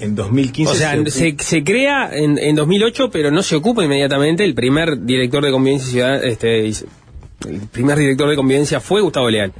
En 0.00 0.14
2015 0.14 0.72
O 0.72 0.74
sea, 0.74 0.96
se 1.04 1.10
se, 1.10 1.34
se 1.38 1.64
crea 1.64 2.10
en, 2.12 2.38
en 2.38 2.56
2008, 2.56 3.10
pero 3.10 3.30
no 3.30 3.42
se 3.42 3.56
ocupa 3.56 3.84
inmediatamente. 3.84 4.44
El 4.44 4.54
primer 4.54 5.00
director 5.02 5.44
de 5.44 5.50
convivencia 5.50 5.90
ciudadana, 5.90 6.24
este, 6.24 6.66
el 6.68 7.60
primer 7.70 7.98
director 7.98 8.28
de 8.28 8.36
convivencia 8.36 8.80
fue 8.80 9.00
Gustavo 9.02 9.28
Leal, 9.30 9.52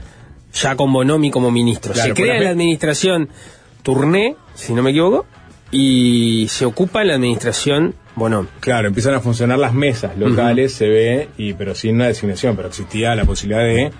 ya 0.52 0.76
con 0.76 0.92
Bonomi 0.92 1.30
como 1.30 1.50
ministro. 1.50 1.92
Claro, 1.92 2.14
se 2.14 2.22
crea 2.22 2.40
la 2.40 2.50
administración 2.50 3.28
Tourné, 3.82 4.36
si 4.54 4.72
no 4.74 4.82
me 4.82 4.90
equivoco, 4.90 5.26
y 5.70 6.46
se 6.48 6.64
ocupa 6.64 7.04
la 7.04 7.14
administración 7.14 7.94
Bonomi. 8.16 8.48
Claro, 8.60 8.88
empiezan 8.88 9.14
a 9.14 9.20
funcionar 9.20 9.58
las 9.58 9.72
mesas 9.72 10.16
locales, 10.18 10.72
se 10.74 10.88
ve, 10.88 11.28
y 11.38 11.52
pero 11.54 11.74
sin 11.74 11.94
una 11.96 12.08
designación, 12.08 12.56
pero 12.56 12.68
existía 12.68 13.14
la 13.14 13.24
posibilidad 13.24 13.62
de 13.64 13.90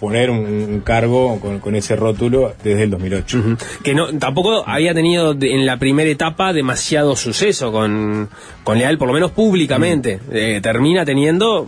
poner 0.00 0.30
un, 0.30 0.38
un 0.46 0.80
cargo 0.80 1.38
con, 1.40 1.58
con 1.60 1.74
ese 1.76 1.94
rótulo 1.94 2.54
desde 2.64 2.84
el 2.84 2.90
2008. 2.90 3.56
que 3.84 3.92
no 3.92 4.06
tampoco 4.18 4.66
había 4.66 4.94
tenido 4.94 5.34
de- 5.34 5.52
en 5.52 5.66
la 5.66 5.76
primera 5.78 6.08
etapa 6.08 6.54
demasiado 6.54 7.14
suceso 7.16 7.70
con, 7.70 8.30
con 8.64 8.78
Leal, 8.78 8.96
por 8.96 9.08
lo 9.08 9.12
menos 9.14 9.32
públicamente. 9.32 10.18
Eh, 10.32 10.60
termina 10.62 11.04
teniendo 11.04 11.66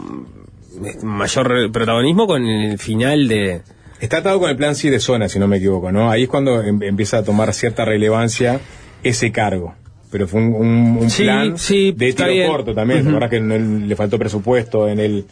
mayor 1.02 1.70
protagonismo 1.72 2.26
con 2.26 2.44
el 2.46 2.78
final 2.78 3.28
de... 3.28 3.60
Está 4.02 4.18
atado 4.18 4.38
con 4.40 4.50
el 4.50 4.56
plan 4.56 4.74
sí 4.74 4.90
de 4.90 4.98
zona, 5.00 5.28
si 5.28 5.38
no 5.38 5.46
me 5.46 5.56
equivoco, 5.58 5.90
¿no? 5.92 6.10
Ahí 6.10 6.24
es 6.24 6.28
cuando 6.28 6.60
em- 6.62 6.82
empieza 6.82 7.18
a 7.18 7.22
tomar 7.22 7.54
cierta 7.54 7.84
relevancia 7.84 8.60
ese 9.02 9.30
cargo. 9.32 9.74
Pero 10.10 10.26
fue 10.28 10.40
un, 10.42 10.52
un- 10.54 10.98
un 11.00 11.08
Sí, 11.10 11.22
plan 11.22 11.56
sí, 11.56 11.92
de 11.96 12.12
tiro 12.12 12.28
bien. 12.28 12.50
corto 12.50 12.74
también. 12.74 13.04
La 13.06 13.12
verdad 13.12 13.30
que 13.30 13.40
no- 13.40 13.56
le 13.86 13.96
faltó 13.96 14.18
presupuesto 14.18 14.88
en 14.88 14.98
el 15.00 15.24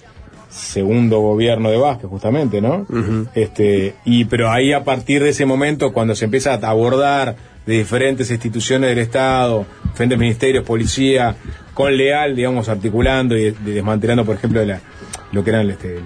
segundo 0.48 1.20
gobierno 1.20 1.70
de 1.70 1.76
Vázquez, 1.76 2.08
justamente, 2.10 2.60
¿no? 2.60 2.86
este 3.34 3.94
y 4.04 4.24
Pero 4.24 4.50
ahí 4.50 4.72
a 4.72 4.82
partir 4.84 5.22
de 5.22 5.30
ese 5.30 5.46
momento, 5.46 5.92
cuando 5.92 6.14
se 6.14 6.24
empieza 6.24 6.54
a 6.54 6.68
abordar 6.70 7.36
de 7.66 7.74
diferentes 7.78 8.30
instituciones 8.30 8.88
del 8.90 8.98
Estado, 8.98 9.66
diferentes 9.84 10.18
ministerios, 10.18 10.64
policía, 10.64 11.36
con 11.74 11.96
Leal, 11.96 12.34
digamos, 12.34 12.68
articulando 12.68 13.36
y 13.36 13.50
de- 13.50 13.72
desmantelando, 13.74 14.24
por 14.24 14.36
ejemplo, 14.36 14.64
la- 14.64 14.80
lo 15.32 15.44
que 15.44 15.50
eran 15.50 15.70
este, 15.70 15.96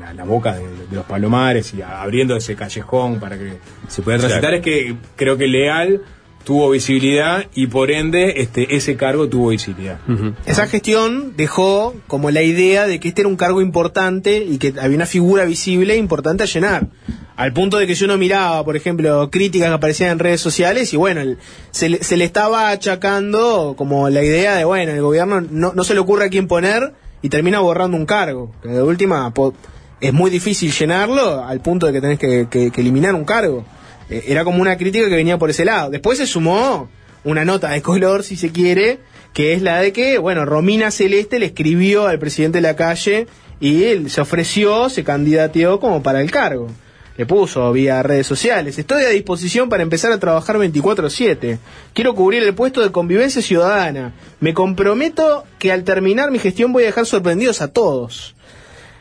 la- 0.00 0.12
la 0.14 0.24
boca 0.24 0.54
de, 0.54 0.62
de 0.92 0.98
los 0.98 1.06
palomares 1.06 1.74
y 1.74 1.82
abriendo 1.82 2.36
ese 2.36 2.54
callejón 2.54 3.18
para 3.18 3.36
que 3.38 3.54
se 3.88 4.02
pueda 4.02 4.18
transitar, 4.18 4.40
Claro. 4.40 4.56
es 4.56 4.62
que 4.62 4.96
creo 5.16 5.36
que 5.36 5.46
Leal 5.48 6.02
tuvo 6.44 6.70
visibilidad 6.70 7.46
y 7.54 7.68
por 7.68 7.92
ende 7.92 8.34
este 8.42 8.74
ese 8.74 8.96
cargo 8.96 9.28
tuvo 9.28 9.50
visibilidad. 9.50 9.98
Esa 10.44 10.66
gestión 10.66 11.34
dejó 11.36 11.94
como 12.08 12.30
la 12.32 12.42
idea 12.42 12.86
de 12.88 12.98
que 12.98 13.08
este 13.08 13.22
era 13.22 13.28
un 13.28 13.36
cargo 13.36 13.60
importante 13.62 14.38
y 14.38 14.58
que 14.58 14.74
había 14.80 14.96
una 14.96 15.06
figura 15.06 15.44
visible 15.44 15.96
importante 15.96 16.42
a 16.42 16.46
llenar. 16.46 16.88
Al 17.36 17.52
punto 17.52 17.78
de 17.78 17.86
que 17.86 17.94
si 17.94 18.04
uno 18.04 18.18
miraba, 18.18 18.64
por 18.64 18.76
ejemplo, 18.76 19.30
críticas 19.30 19.68
que 19.68 19.74
aparecían 19.74 20.10
en 20.10 20.18
redes 20.18 20.40
sociales 20.40 20.92
y 20.92 20.96
bueno, 20.96 21.20
el- 21.20 21.38
se, 21.70 21.88
le, 21.88 22.02
se 22.02 22.16
le 22.16 22.24
estaba 22.24 22.70
achacando 22.70 23.74
como 23.76 24.08
la 24.10 24.22
idea 24.22 24.54
de, 24.56 24.64
bueno, 24.64 24.92
el 24.92 25.00
gobierno 25.00 25.40
no, 25.40 25.72
no 25.74 25.84
se 25.84 25.94
le 25.94 26.00
ocurre 26.00 26.26
a 26.26 26.28
quién 26.28 26.46
poner 26.48 26.92
y 27.22 27.28
termina 27.28 27.60
borrando 27.60 27.96
un 27.96 28.04
cargo. 28.06 28.52
Que 28.62 28.68
de 28.68 28.82
última, 28.82 29.32
po- 29.32 29.54
es 30.02 30.12
muy 30.12 30.30
difícil 30.30 30.72
llenarlo 30.72 31.44
al 31.44 31.60
punto 31.60 31.86
de 31.86 31.92
que 31.92 32.00
tenés 32.00 32.18
que, 32.18 32.72
eliminar 32.76 33.14
un 33.14 33.24
cargo. 33.24 33.64
Eh, 34.10 34.24
era 34.26 34.42
como 34.42 34.60
una 34.60 34.76
crítica 34.76 35.08
que 35.08 35.14
venía 35.14 35.38
por 35.38 35.48
ese 35.48 35.64
lado. 35.64 35.90
Después 35.90 36.18
se 36.18 36.26
sumó 36.26 36.90
una 37.22 37.44
nota 37.44 37.70
de 37.70 37.82
color, 37.82 38.24
si 38.24 38.36
se 38.36 38.50
quiere, 38.50 38.98
que 39.32 39.52
es 39.52 39.62
la 39.62 39.80
de 39.80 39.92
que, 39.92 40.18
bueno, 40.18 40.44
Romina 40.44 40.90
Celeste 40.90 41.38
le 41.38 41.46
escribió 41.46 42.08
al 42.08 42.18
presidente 42.18 42.58
de 42.58 42.62
la 42.62 42.74
calle 42.74 43.28
y 43.60 43.84
él 43.84 44.10
se 44.10 44.20
ofreció, 44.20 44.88
se 44.88 45.04
candidateó 45.04 45.78
como 45.78 46.02
para 46.02 46.20
el 46.20 46.32
cargo. 46.32 46.68
Le 47.16 47.24
puso 47.24 47.70
vía 47.70 48.02
redes 48.02 48.26
sociales. 48.26 48.78
Estoy 48.78 49.04
a 49.04 49.10
disposición 49.10 49.68
para 49.68 49.84
empezar 49.84 50.10
a 50.10 50.18
trabajar 50.18 50.56
24-7. 50.56 51.58
Quiero 51.94 52.14
cubrir 52.16 52.42
el 52.42 52.54
puesto 52.54 52.80
de 52.80 52.90
convivencia 52.90 53.40
ciudadana. 53.40 54.14
Me 54.40 54.52
comprometo 54.52 55.44
que 55.60 55.70
al 55.70 55.84
terminar 55.84 56.32
mi 56.32 56.40
gestión 56.40 56.72
voy 56.72 56.82
a 56.82 56.86
dejar 56.86 57.06
sorprendidos 57.06 57.62
a 57.62 57.68
todos. 57.68 58.34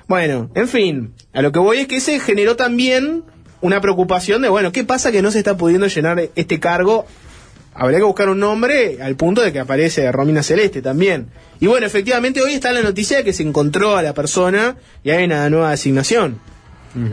Bueno, 0.07 0.49
en 0.55 0.67
fin, 0.67 1.13
a 1.33 1.41
lo 1.41 1.51
que 1.51 1.59
voy 1.59 1.79
es 1.79 1.87
que 1.87 2.01
se 2.01 2.19
generó 2.19 2.55
también 2.55 3.23
una 3.61 3.79
preocupación 3.79 4.41
de, 4.41 4.49
bueno, 4.49 4.71
¿qué 4.71 4.83
pasa 4.83 5.11
que 5.11 5.21
no 5.21 5.31
se 5.31 5.37
está 5.37 5.57
pudiendo 5.57 5.87
llenar 5.87 6.29
este 6.35 6.59
cargo? 6.59 7.05
Habría 7.73 7.99
que 7.99 8.05
buscar 8.05 8.29
un 8.29 8.39
nombre 8.39 9.01
al 9.01 9.15
punto 9.15 9.41
de 9.41 9.53
que 9.53 9.59
aparece 9.59 10.11
Romina 10.11 10.43
Celeste 10.43 10.81
también. 10.81 11.27
Y 11.59 11.67
bueno, 11.67 11.85
efectivamente 11.85 12.41
hoy 12.41 12.53
está 12.53 12.73
la 12.73 12.81
noticia 12.81 13.17
de 13.17 13.23
que 13.23 13.33
se 13.33 13.43
encontró 13.43 13.95
a 13.95 14.03
la 14.03 14.13
persona 14.13 14.75
y 15.03 15.11
hay 15.11 15.23
una 15.23 15.49
nueva 15.49 15.71
asignación. 15.71 16.39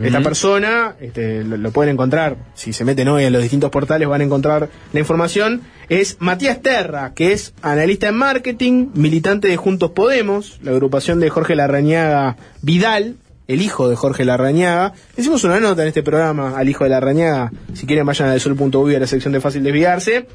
Esta 0.03 0.21
persona, 0.21 0.95
este, 0.99 1.43
lo, 1.43 1.71
pueden 1.71 1.93
encontrar, 1.93 2.35
si 2.53 2.73
se 2.73 2.83
meten 2.83 3.07
hoy 3.07 3.23
en 3.23 3.31
los 3.31 3.41
distintos 3.41 3.69
portales 3.69 4.07
van 4.07 4.21
a 4.21 4.23
encontrar 4.25 4.69
la 4.91 4.99
información, 4.99 5.61
es 5.87 6.17
Matías 6.19 6.61
Terra, 6.61 7.13
que 7.13 7.31
es 7.31 7.53
analista 7.61 8.09
en 8.09 8.15
marketing, 8.15 8.87
militante 8.93 9.47
de 9.47 9.55
Juntos 9.55 9.91
Podemos, 9.91 10.59
la 10.63 10.71
agrupación 10.71 11.19
de 11.19 11.29
Jorge 11.29 11.55
Larrañaga 11.55 12.35
Vidal, 12.61 13.15
el 13.47 13.61
hijo 13.61 13.89
de 13.89 13.95
Jorge 13.95 14.25
Larrañaga. 14.25 14.93
Hicimos 15.17 15.43
una 15.45 15.59
nota 15.59 15.81
en 15.83 15.87
este 15.87 16.03
programa 16.03 16.57
al 16.57 16.67
hijo 16.67 16.83
de 16.83 16.89
Larrañaga, 16.89 17.51
si 17.73 17.85
quieren 17.85 18.05
vayan 18.05 18.29
a 18.29 18.33
desol.uy 18.33 18.95
a 18.95 18.99
la 18.99 19.07
sección 19.07 19.33
de 19.33 19.39
fácil 19.39 19.63
desviarse. 19.63 20.27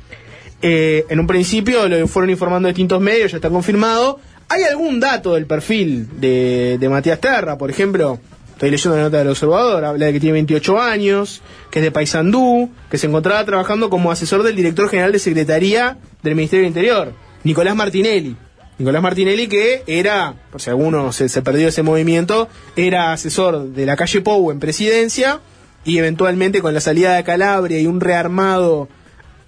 Eh, 0.62 1.04
en 1.10 1.20
un 1.20 1.26
principio 1.26 1.86
lo 1.86 2.08
fueron 2.08 2.30
informando 2.30 2.68
distintos 2.68 3.00
medios, 3.00 3.30
ya 3.30 3.36
está 3.36 3.50
confirmado. 3.50 4.20
¿Hay 4.48 4.62
algún 4.62 5.00
dato 5.00 5.34
del 5.34 5.46
perfil 5.46 6.08
de 6.20 6.86
Matías 6.90 7.20
Terra, 7.20 7.58
por 7.58 7.70
ejemplo? 7.70 8.20
Estoy 8.54 8.70
leyendo 8.70 8.96
la 8.96 9.02
nota 9.04 9.18
del 9.18 9.28
observador, 9.28 9.84
habla 9.84 10.06
de 10.06 10.12
que 10.12 10.20
tiene 10.20 10.34
28 10.34 10.80
años, 10.80 11.42
que 11.70 11.80
es 11.80 11.84
de 11.84 11.90
Paysandú, 11.90 12.70
que 12.88 12.98
se 12.98 13.08
encontraba 13.08 13.44
trabajando 13.44 13.90
como 13.90 14.10
asesor 14.10 14.42
del 14.42 14.54
director 14.56 14.88
general 14.88 15.12
de 15.12 15.18
Secretaría 15.18 15.98
del 16.22 16.36
Ministerio 16.36 16.62
del 16.62 16.68
Interior. 16.68 17.12
Nicolás 17.42 17.74
Martinelli. 17.74 18.36
Nicolás 18.78 19.02
Martinelli 19.02 19.48
que 19.48 19.82
era, 19.86 20.34
por 20.50 20.60
si 20.60 20.70
alguno 20.70 21.12
se, 21.12 21.28
se 21.28 21.42
perdió 21.42 21.68
ese 21.68 21.82
movimiento, 21.82 22.48
era 22.76 23.12
asesor 23.12 23.68
de 23.68 23.86
la 23.86 23.96
calle 23.96 24.20
Pou 24.20 24.50
en 24.50 24.60
presidencia 24.60 25.40
y 25.84 25.98
eventualmente 25.98 26.62
con 26.62 26.74
la 26.74 26.80
salida 26.80 27.14
de 27.14 27.24
Calabria 27.24 27.80
y 27.80 27.86
un 27.86 28.00
rearmado 28.00 28.88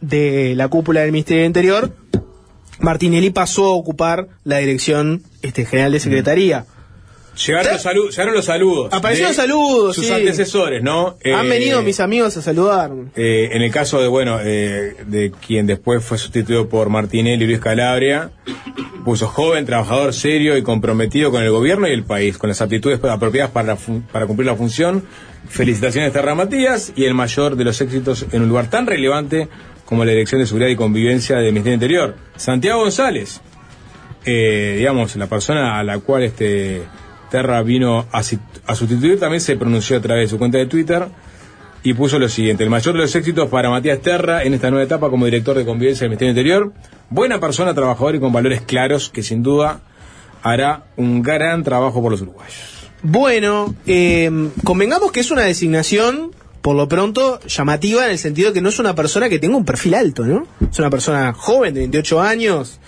de 0.00 0.54
la 0.56 0.68
cúpula 0.68 1.00
del 1.00 1.12
Ministerio 1.12 1.42
del 1.42 1.48
Interior, 1.48 1.92
Martinelli 2.80 3.30
pasó 3.30 3.66
a 3.66 3.74
ocupar 3.74 4.28
la 4.44 4.58
dirección 4.58 5.22
este, 5.42 5.64
general 5.64 5.92
de 5.92 6.00
secretaría. 6.00 6.66
Llegaron 7.36 7.72
los, 7.74 7.84
salu- 7.84 8.08
llegaron 8.10 8.34
los 8.34 8.44
saludos. 8.46 8.88
Aparecieron 8.92 9.34
saludos, 9.34 9.94
Sus 9.96 10.06
sí. 10.06 10.12
antecesores, 10.12 10.82
¿no? 10.82 11.16
Han 11.24 11.46
Eh, 11.46 11.48
venido 11.48 11.82
mis 11.82 12.00
amigos 12.00 12.36
a 12.36 12.42
saludarme. 12.42 13.10
Eh, 13.14 13.50
en 13.52 13.60
el 13.62 13.70
caso 13.70 14.00
de, 14.00 14.08
bueno, 14.08 14.38
eh, 14.42 14.96
de 15.06 15.30
quien 15.46 15.66
después 15.66 16.02
fue 16.02 16.16
sustituido 16.16 16.68
por 16.68 16.88
Martinelli 16.88 17.46
Luis 17.46 17.60
Calabria, 17.60 18.30
puso 19.04 19.26
joven, 19.28 19.66
trabajador, 19.66 20.14
serio 20.14 20.56
y 20.56 20.62
comprometido 20.62 21.30
con 21.30 21.42
el 21.42 21.50
gobierno 21.50 21.86
y 21.86 21.92
el 21.92 22.04
país, 22.04 22.38
con 22.38 22.48
las 22.48 22.62
aptitudes 22.62 22.98
apropiadas 23.04 23.50
para, 23.50 23.76
para 24.10 24.26
cumplir 24.26 24.46
la 24.46 24.56
función. 24.56 25.04
Felicitaciones, 25.48 26.12
Terra 26.12 26.34
Matías, 26.34 26.92
y 26.96 27.04
el 27.04 27.14
mayor 27.14 27.54
de 27.56 27.64
los 27.64 27.80
éxitos 27.80 28.26
en 28.32 28.42
un 28.42 28.48
lugar 28.48 28.70
tan 28.70 28.86
relevante 28.86 29.48
como 29.84 30.04
la 30.04 30.10
Dirección 30.12 30.40
de 30.40 30.46
Seguridad 30.46 30.70
y 30.70 30.76
Convivencia 30.76 31.36
del 31.36 31.52
Ministerio 31.52 31.74
Interior. 31.74 32.16
Santiago 32.36 32.80
González, 32.80 33.40
eh, 34.24 34.74
digamos, 34.78 35.14
la 35.16 35.26
persona 35.28 35.78
a 35.78 35.84
la 35.84 35.98
cual 35.98 36.24
este 36.24 36.82
Terra 37.30 37.62
vino 37.62 38.06
a, 38.12 38.22
sustituir, 38.22 39.18
también 39.18 39.40
se 39.40 39.56
pronunció 39.56 39.96
a 39.96 40.00
través 40.00 40.24
de 40.24 40.28
su 40.28 40.38
cuenta 40.38 40.58
de 40.58 40.66
Twitter 40.66 41.08
y 41.82 41.94
puso 41.94 42.18
lo 42.18 42.28
siguiente, 42.28 42.64
el 42.64 42.70
mayor 42.70 42.94
de 42.94 43.00
los 43.00 43.14
éxitos 43.14 43.48
para 43.48 43.70
Matías 43.70 44.00
Terra 44.00 44.42
en 44.42 44.54
esta 44.54 44.70
nueva 44.70 44.84
etapa 44.84 45.08
como 45.08 45.24
director 45.24 45.56
de 45.56 45.64
convivencia 45.64 46.04
del 46.04 46.10
Ministerio 46.10 46.30
Interior, 46.30 46.72
buena 47.10 47.38
persona, 47.38 47.74
trabajador 47.74 48.16
y 48.16 48.20
con 48.20 48.32
valores 48.32 48.60
claros 48.62 49.10
que 49.10 49.22
sin 49.22 49.42
duda 49.42 49.80
hará 50.42 50.84
un 50.96 51.22
gran 51.22 51.62
trabajo 51.62 52.02
por 52.02 52.10
los 52.12 52.22
uruguayos. 52.22 52.90
Bueno, 53.02 53.74
eh, 53.86 54.50
convengamos 54.64 55.12
que 55.12 55.20
es 55.20 55.30
una 55.30 55.42
designación, 55.42 56.32
por 56.60 56.74
lo 56.74 56.88
pronto, 56.88 57.40
llamativa 57.46 58.04
en 58.04 58.12
el 58.12 58.18
sentido 58.18 58.52
que 58.52 58.60
no 58.60 58.70
es 58.70 58.78
una 58.78 58.94
persona 58.94 59.28
que 59.28 59.38
tenga 59.38 59.56
un 59.56 59.64
perfil 59.64 59.94
alto, 59.94 60.24
¿no? 60.24 60.46
Es 60.68 60.78
una 60.78 60.90
persona 60.90 61.32
joven, 61.32 61.74
de 61.74 61.80
28 61.80 62.20
años, 62.20 62.80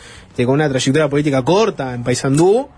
con 0.44 0.54
una 0.54 0.68
trayectoria 0.68 1.08
política 1.08 1.44
corta 1.44 1.94
en 1.94 2.04
Paysandú. 2.04 2.68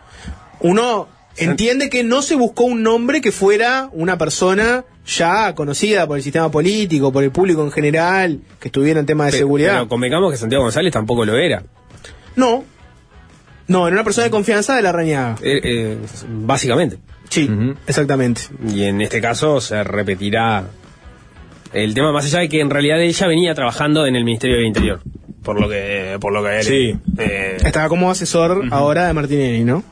Uno 0.61 1.09
entiende 1.37 1.89
que 1.91 2.05
no 2.05 2.23
se 2.23 2.35
buscó 2.35 2.65
un 2.65 2.83
nombre 2.83 3.21
que 3.21 3.33
fuera 3.33 3.89
una 3.93 4.19
persona 4.19 4.85
ya 5.07 5.55
conocida 5.55 6.07
por 6.07 6.17
el 6.19 6.23
sistema 6.23 6.51
político, 6.51 7.13
por 7.13 7.25
el 7.25 7.31
público 7.31 7.63
en 7.65 7.71
general, 7.73 8.41
que 8.61 8.69
estuviera 8.69 9.01
en 9.01 9.07
temas 9.07 9.27
de 9.27 9.33
Pero- 9.33 9.41
seguridad. 9.47 9.73
Pero 9.75 9.89
convengamos 9.89 10.31
que 10.33 10.37
Santiago 10.39 10.65
González 10.65 10.93
tampoco 10.93 11.25
lo 11.25 11.37
era. 11.37 11.63
No. 12.37 12.65
No, 13.67 13.87
era 13.87 13.95
una 13.95 14.05
persona 14.05 14.25
de 14.25 14.31
confianza 14.31 14.75
de 14.77 14.83
la 14.83 14.93
Rañaga. 14.93 15.37
Eh, 15.43 15.61
eh, 15.63 15.99
básicamente. 16.29 16.99
Sí, 17.29 17.49
exactamente. 17.87 18.43
Y 18.69 18.83
en 18.83 19.01
este 19.01 19.21
caso 19.21 19.61
se 19.61 19.85
repetirá 19.85 20.65
el 21.73 21.95
tema, 21.95 22.11
más 22.11 22.25
allá 22.25 22.41
de 22.41 22.49
que 22.49 22.61
en 22.61 22.69
realidad 22.71 23.01
ella 23.01 23.27
venía 23.29 23.55
trabajando 23.55 24.05
en 24.07 24.17
el 24.17 24.25
Ministerio 24.25 24.57
del 24.57 24.67
Interior. 24.67 25.01
Por 25.45 25.61
lo 25.61 25.69
que, 25.69 26.19
por 26.21 26.33
lo 26.33 26.43
que 26.43 26.59
él. 26.59 26.65
Sí. 26.65 26.97
eh, 27.19 27.57
Estaba 27.65 27.89
como 27.89 28.11
asesor 28.11 28.65
ahora 28.73 29.07
de 29.07 29.13
Martinelli, 29.13 29.63
¿no? 29.65 29.85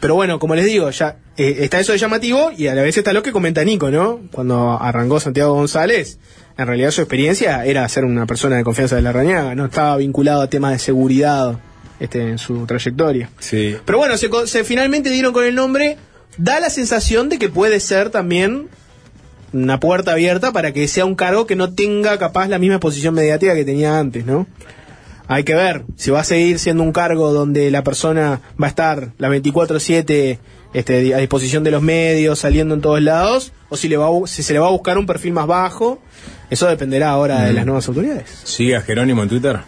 Pero 0.00 0.14
bueno, 0.14 0.38
como 0.38 0.54
les 0.54 0.64
digo, 0.64 0.90
ya 0.90 1.16
eh, 1.36 1.58
está 1.60 1.80
eso 1.80 1.92
de 1.92 1.98
llamativo 1.98 2.50
y 2.56 2.66
a 2.68 2.74
la 2.74 2.82
vez 2.82 2.96
está 2.96 3.12
lo 3.12 3.22
que 3.22 3.32
comenta 3.32 3.64
Nico, 3.64 3.90
¿no? 3.90 4.20
Cuando 4.32 4.80
arrancó 4.80 5.20
Santiago 5.20 5.54
González, 5.54 6.18
en 6.56 6.66
realidad 6.66 6.90
su 6.90 7.00
experiencia 7.00 7.64
era 7.64 7.88
ser 7.88 8.04
una 8.04 8.26
persona 8.26 8.56
de 8.56 8.64
confianza 8.64 8.96
de 8.96 9.02
la 9.02 9.12
Rañaga, 9.12 9.54
no 9.54 9.66
estaba 9.66 9.96
vinculado 9.96 10.42
a 10.42 10.48
temas 10.48 10.72
de 10.72 10.78
seguridad 10.78 11.58
este, 12.00 12.22
en 12.22 12.38
su 12.38 12.66
trayectoria. 12.66 13.30
Sí. 13.38 13.76
Pero 13.84 13.98
bueno, 13.98 14.16
se, 14.16 14.28
se 14.46 14.64
finalmente 14.64 15.10
dieron 15.10 15.32
con 15.32 15.44
el 15.44 15.54
nombre, 15.54 15.96
da 16.36 16.60
la 16.60 16.70
sensación 16.70 17.28
de 17.28 17.38
que 17.38 17.48
puede 17.48 17.80
ser 17.80 18.10
también 18.10 18.68
una 19.52 19.80
puerta 19.80 20.12
abierta 20.12 20.52
para 20.52 20.72
que 20.72 20.88
sea 20.88 21.04
un 21.04 21.14
cargo 21.14 21.46
que 21.46 21.56
no 21.56 21.72
tenga 21.72 22.18
capaz 22.18 22.48
la 22.48 22.58
misma 22.58 22.76
exposición 22.76 23.14
mediática 23.14 23.54
que 23.54 23.64
tenía 23.64 23.98
antes, 23.98 24.26
¿no? 24.26 24.46
Hay 25.28 25.44
que 25.44 25.54
ver 25.54 25.84
si 25.96 26.10
va 26.10 26.20
a 26.20 26.24
seguir 26.24 26.58
siendo 26.58 26.82
un 26.82 26.92
cargo 26.92 27.32
donde 27.32 27.70
la 27.70 27.84
persona 27.84 28.40
va 28.60 28.66
a 28.66 28.70
estar 28.70 29.12
las 29.18 29.30
24/7 29.30 30.38
este, 30.74 31.14
a 31.14 31.18
disposición 31.18 31.64
de 31.64 31.70
los 31.70 31.82
medios, 31.82 32.38
saliendo 32.40 32.74
en 32.74 32.80
todos 32.80 33.00
lados, 33.02 33.52
o 33.68 33.76
si, 33.76 33.88
le 33.88 33.96
va 33.96 34.06
a 34.06 34.26
si 34.26 34.42
se 34.42 34.52
le 34.54 34.58
va 34.58 34.66
a 34.68 34.70
buscar 34.70 34.96
un 34.98 35.06
perfil 35.06 35.32
más 35.32 35.46
bajo. 35.46 36.00
Eso 36.50 36.66
dependerá 36.66 37.10
ahora 37.10 37.42
de 37.44 37.52
las 37.52 37.66
nuevas 37.66 37.86
autoridades. 37.88 38.40
¿Sigue 38.44 38.74
a 38.76 38.80
Jerónimo 38.80 39.22
en 39.22 39.28
Twitter? 39.28 39.58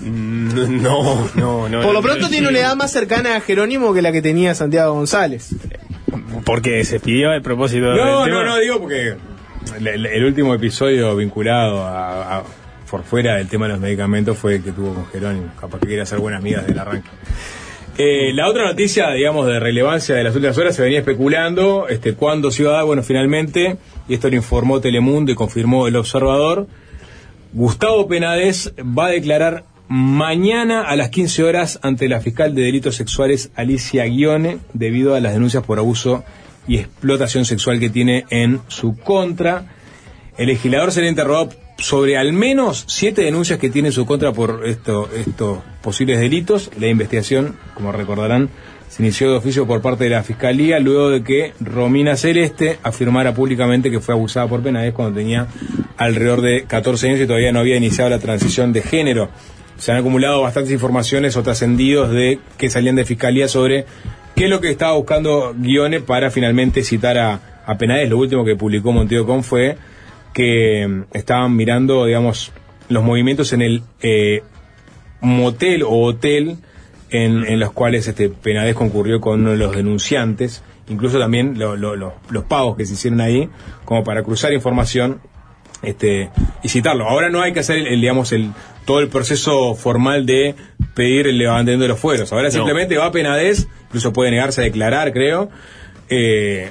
No, 0.00 1.28
no, 1.36 1.68
no. 1.68 1.80
Por 1.82 1.94
lo 1.94 2.02
pronto 2.02 2.28
tiene 2.28 2.48
una 2.48 2.58
edad 2.58 2.76
más 2.76 2.90
cercana 2.92 3.36
a 3.36 3.40
Jerónimo 3.40 3.94
que 3.94 4.02
la 4.02 4.12
que 4.12 4.22
tenía 4.22 4.54
Santiago 4.54 4.92
González. 4.94 5.50
Porque 6.44 6.84
se 6.84 7.00
pidió 7.00 7.32
el 7.32 7.42
propósito 7.42 7.86
No, 7.94 8.26
no, 8.26 8.44
no, 8.44 8.58
digo 8.58 8.80
porque 8.80 9.14
el, 9.78 9.86
el- 9.86 10.06
el 10.06 10.24
último 10.24 10.54
episodio 10.54 11.14
vinculado 11.16 11.84
a, 11.84 12.38
a- 12.38 12.44
por 12.90 13.04
fuera 13.04 13.36
del 13.36 13.48
tema 13.48 13.66
de 13.66 13.72
los 13.72 13.80
medicamentos 13.80 14.38
fue 14.38 14.62
que 14.62 14.72
tuvo 14.72 14.94
con 14.94 15.06
Jerónimo. 15.06 15.52
Capaz 15.60 15.80
que 15.80 15.88
quería 15.88 16.06
ser 16.06 16.18
buenas 16.18 16.40
amigas 16.40 16.66
del 16.66 16.78
arranque. 16.78 17.08
Eh, 17.96 18.32
la 18.34 18.48
otra 18.48 18.64
noticia, 18.64 19.10
digamos, 19.10 19.46
de 19.46 19.60
relevancia 19.60 20.16
de 20.16 20.24
las 20.24 20.34
últimas 20.34 20.58
horas 20.58 20.74
se 20.74 20.82
venía 20.82 20.98
especulando 20.98 21.86
este, 21.88 22.14
cuándo 22.14 22.50
se 22.50 22.62
iba 22.62 22.72
a 22.72 22.76
dar, 22.76 22.84
bueno, 22.84 23.04
finalmente, 23.04 23.76
y 24.08 24.14
esto 24.14 24.28
lo 24.28 24.34
informó 24.34 24.80
Telemundo 24.80 25.30
y 25.30 25.36
confirmó 25.36 25.86
el 25.86 25.94
observador, 25.94 26.66
Gustavo 27.52 28.08
Penades 28.08 28.72
va 28.80 29.06
a 29.06 29.10
declarar 29.10 29.64
mañana 29.86 30.82
a 30.82 30.96
las 30.96 31.10
15 31.10 31.44
horas 31.44 31.78
ante 31.82 32.08
la 32.08 32.20
fiscal 32.20 32.52
de 32.52 32.62
delitos 32.62 32.96
sexuales 32.96 33.52
Alicia 33.54 34.04
Guione 34.06 34.58
debido 34.72 35.14
a 35.14 35.20
las 35.20 35.34
denuncias 35.34 35.62
por 35.62 35.78
abuso 35.78 36.24
y 36.66 36.78
explotación 36.78 37.44
sexual 37.44 37.78
que 37.78 37.90
tiene 37.90 38.24
en 38.30 38.60
su 38.66 38.96
contra. 38.96 39.66
El 40.36 40.48
legislador 40.48 40.90
será 40.90 41.08
interrogado 41.08 41.50
sobre 41.78 42.16
al 42.16 42.32
menos 42.32 42.84
siete 42.86 43.22
denuncias 43.22 43.58
que 43.58 43.70
tiene 43.70 43.88
en 43.88 43.92
su 43.92 44.06
contra 44.06 44.32
por 44.32 44.62
esto- 44.66 45.08
estos 45.14 45.58
posibles 45.82 46.20
delitos. 46.20 46.70
La 46.78 46.86
investigación, 46.88 47.56
como 47.74 47.92
recordarán, 47.92 48.48
se 48.88 49.02
inició 49.02 49.30
de 49.30 49.36
oficio 49.38 49.66
por 49.66 49.82
parte 49.82 50.04
de 50.04 50.10
la 50.10 50.22
Fiscalía 50.22 50.78
luego 50.78 51.10
de 51.10 51.24
que 51.24 51.52
Romina 51.60 52.16
Celeste 52.16 52.78
afirmara 52.84 53.34
públicamente 53.34 53.90
que 53.90 53.98
fue 54.00 54.14
abusada 54.14 54.46
por 54.46 54.62
Penades 54.62 54.94
cuando 54.94 55.16
tenía 55.18 55.48
alrededor 55.96 56.42
de 56.42 56.62
14 56.64 57.08
años 57.08 57.20
y 57.20 57.26
todavía 57.26 57.50
no 57.50 57.58
había 57.58 57.76
iniciado 57.76 58.10
la 58.10 58.20
transición 58.20 58.72
de 58.72 58.82
género. 58.82 59.30
Se 59.78 59.90
han 59.90 59.98
acumulado 59.98 60.42
bastantes 60.42 60.72
informaciones 60.72 61.36
o 61.36 61.42
trascendidos 61.42 62.10
de 62.12 62.38
que 62.56 62.70
salían 62.70 62.94
de 62.94 63.04
Fiscalía 63.04 63.48
sobre 63.48 63.84
qué 64.36 64.44
es 64.44 64.50
lo 64.50 64.60
que 64.60 64.70
estaba 64.70 64.92
buscando 64.92 65.52
Guione 65.58 66.00
para 66.00 66.30
finalmente 66.30 66.84
citar 66.84 67.18
a, 67.18 67.40
a 67.66 67.76
Penades. 67.76 68.08
Lo 68.08 68.18
último 68.18 68.44
que 68.44 68.54
publicó 68.54 68.92
Montevideo 68.92 69.26
Con 69.26 69.42
fue 69.42 69.76
que 70.34 70.86
mm, 70.86 71.04
estaban 71.16 71.56
mirando, 71.56 72.04
digamos, 72.04 72.52
los 72.90 73.02
movimientos 73.02 73.54
en 73.54 73.62
el 73.62 73.82
eh, 74.02 74.42
motel 75.20 75.82
o 75.84 76.02
hotel 76.02 76.58
en, 77.10 77.46
en 77.46 77.60
los 77.60 77.72
cuales 77.72 78.06
este 78.08 78.28
Penades 78.28 78.74
concurrió 78.74 79.20
con 79.20 79.40
uno 79.40 79.52
de 79.52 79.56
los 79.56 79.74
denunciantes, 79.74 80.62
incluso 80.88 81.18
también 81.18 81.58
lo- 81.58 81.76
lo- 81.76 81.96
lo- 81.96 82.14
los 82.28 82.44
pagos 82.44 82.76
que 82.76 82.84
se 82.84 82.94
hicieron 82.94 83.20
ahí, 83.20 83.48
como 83.86 84.04
para 84.04 84.22
cruzar 84.22 84.52
información 84.52 85.20
este 85.82 86.30
y 86.62 86.68
citarlo. 86.68 87.08
Ahora 87.08 87.28
no 87.30 87.40
hay 87.42 87.52
que 87.52 87.60
hacer 87.60 87.76
el, 87.78 87.86
el, 87.86 88.00
digamos 88.00 88.32
el 88.32 88.50
todo 88.84 89.00
el 89.00 89.08
proceso 89.08 89.74
formal 89.74 90.26
de 90.26 90.54
pedir 90.94 91.26
el 91.26 91.38
levantamiento 91.38 91.82
de 91.82 91.88
los 91.88 91.98
fueros. 91.98 92.32
Ahora 92.32 92.44
No. 92.48 92.50
simplemente 92.50 92.96
va 92.98 93.06
a 93.06 93.12
Penades, 93.12 93.66
incluso 93.86 94.12
puede 94.12 94.30
negarse 94.30 94.60
a 94.60 94.64
declarar, 94.64 95.12
creo. 95.12 95.48
Eh, 96.10 96.70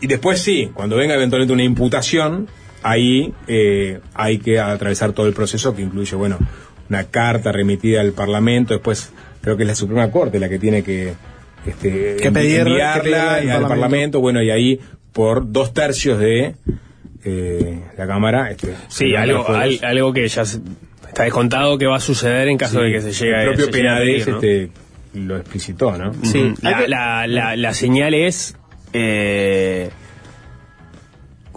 y 0.00 0.06
después 0.06 0.40
sí, 0.40 0.70
cuando 0.72 0.96
venga 0.96 1.14
eventualmente 1.14 1.52
una 1.52 1.62
imputación, 1.64 2.48
ahí 2.82 3.32
eh, 3.48 4.00
hay 4.14 4.38
que 4.38 4.58
atravesar 4.60 5.12
todo 5.12 5.26
el 5.26 5.32
proceso 5.34 5.74
que 5.74 5.82
incluye, 5.82 6.16
bueno, 6.16 6.38
una 6.88 7.04
carta 7.04 7.52
remitida 7.52 8.00
al 8.00 8.12
Parlamento, 8.12 8.74
después 8.74 9.12
creo 9.42 9.56
que 9.56 9.62
es 9.62 9.68
la 9.68 9.74
Suprema 9.74 10.10
Corte 10.10 10.38
la 10.40 10.48
que 10.48 10.58
tiene 10.58 10.82
que, 10.82 11.14
este, 11.66 12.16
Que 12.16 12.30
pedir- 12.32 12.60
enviarla 12.66 12.94
que 12.94 13.00
pedirla 13.02 13.32
al 13.34 13.42
Parlamento. 13.44 13.68
Parlamento. 13.68 14.20
bueno, 14.20 14.42
y 14.42 14.50
ahí 14.50 14.80
por 15.12 15.50
dos 15.52 15.72
tercios 15.74 16.18
de 16.18 16.54
eh, 17.24 17.80
la 17.98 18.06
Cámara. 18.06 18.50
Este, 18.50 18.74
Sí, 18.88 19.14
algo, 19.14 19.46
al- 19.48 19.78
algo 19.82 20.12
que 20.12 20.26
ya 20.26 20.44
se- 20.44 20.60
está 21.06 21.24
descontado 21.24 21.76
que 21.78 21.86
va 21.86 21.96
a 21.96 22.00
suceder 22.00 22.48
en 22.48 22.56
caso 22.56 22.78
Sí, 22.78 22.86
de 22.86 22.92
que 22.92 23.00
se 23.02 23.12
llegue 23.12 23.36
a 23.36 23.42
El 23.42 23.48
propio 23.54 23.70
Penades 23.70 24.26
¿no? 24.28 24.34
este, 24.36 24.70
lo 25.14 25.36
explicitó, 25.36 25.96
¿no? 25.98 26.10
Ujú. 26.10 26.54
La, 26.62 26.86
la, 26.88 27.26
la, 27.26 27.56
la 27.56 27.74
señal 27.74 28.14
es, 28.14 28.56
eh, 28.92 29.90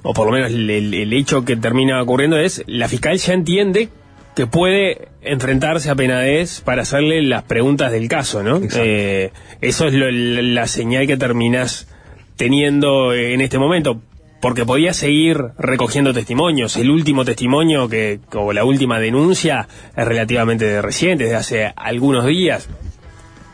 o 0.04 0.14
por 0.14 0.28
lo 0.28 0.34
menos 0.34 0.52
el, 0.52 0.70
el- 0.70 0.94
el 0.94 1.14
hecho 1.14 1.44
que 1.46 1.56
termina 1.56 2.02
ocurriendo 2.02 2.38
es, 2.38 2.64
la 2.68 2.88
fiscal 2.88 3.18
ya 3.18 3.34
entiende 3.34 3.90
que 4.36 4.48
puede 4.48 5.10
enfrentarse 5.22 5.90
a 5.90 5.96
Penades 5.96 6.62
para 6.62 6.82
hacerle 6.84 7.22
las 7.22 7.44
preguntas 7.44 7.92
del 7.92 8.08
caso, 8.08 8.44
¿no? 8.44 8.60
Eh, 8.76 9.32
eso 9.62 9.88
es 9.88 9.94
lo- 9.94 10.12
la, 10.12 10.42
la 10.42 10.68
señal 10.68 11.08
que 11.08 11.18
terminas 11.18 11.88
teniendo 12.36 13.14
en 13.14 13.42
este 13.42 13.58
momento. 13.60 14.02
porque 14.42 14.66
podía 14.66 14.92
seguir 14.94 15.38
recogiendo 15.58 16.14
testimonios. 16.14 16.76
El 16.76 16.90
último 16.90 17.24
testimonio 17.24 17.88
que, 17.88 18.20
o 18.34 18.52
la 18.52 18.66
última 18.66 19.00
denuncia 19.00 19.70
es 19.96 20.06
relativamente 20.06 20.82
reciente, 20.82 21.24
desde 21.24 21.38
hace 21.38 21.74
algunos 21.78 22.26
días, 22.26 22.68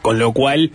con 0.02 0.18
lo 0.18 0.34
cual, 0.34 0.72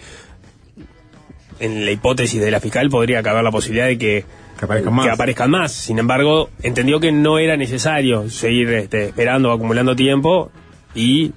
en 1.58 1.84
la 1.84 1.90
hipótesis 1.90 2.40
de 2.40 2.50
la 2.52 2.60
fiscal 2.60 2.88
podría 2.90 3.24
caber 3.24 3.42
la 3.42 3.50
posibilidad 3.50 3.86
de 3.86 3.98
que 3.98 4.24
Que 4.58 4.64
aparezcan 4.64 4.94
más. 4.94 5.06
que 5.06 5.12
aparezcan 5.12 5.50
más. 5.50 5.72
Sin 5.72 5.98
embargo, 5.98 6.50
entendió 6.62 7.00
que 7.00 7.12
no 7.12 7.38
era 7.38 7.56
necesario 7.56 8.30
seguir 8.30 8.70
este, 8.70 9.06
esperando, 9.06 9.52
acumulando 9.52 9.96
tiempo 9.96 10.50
y 10.94 11.32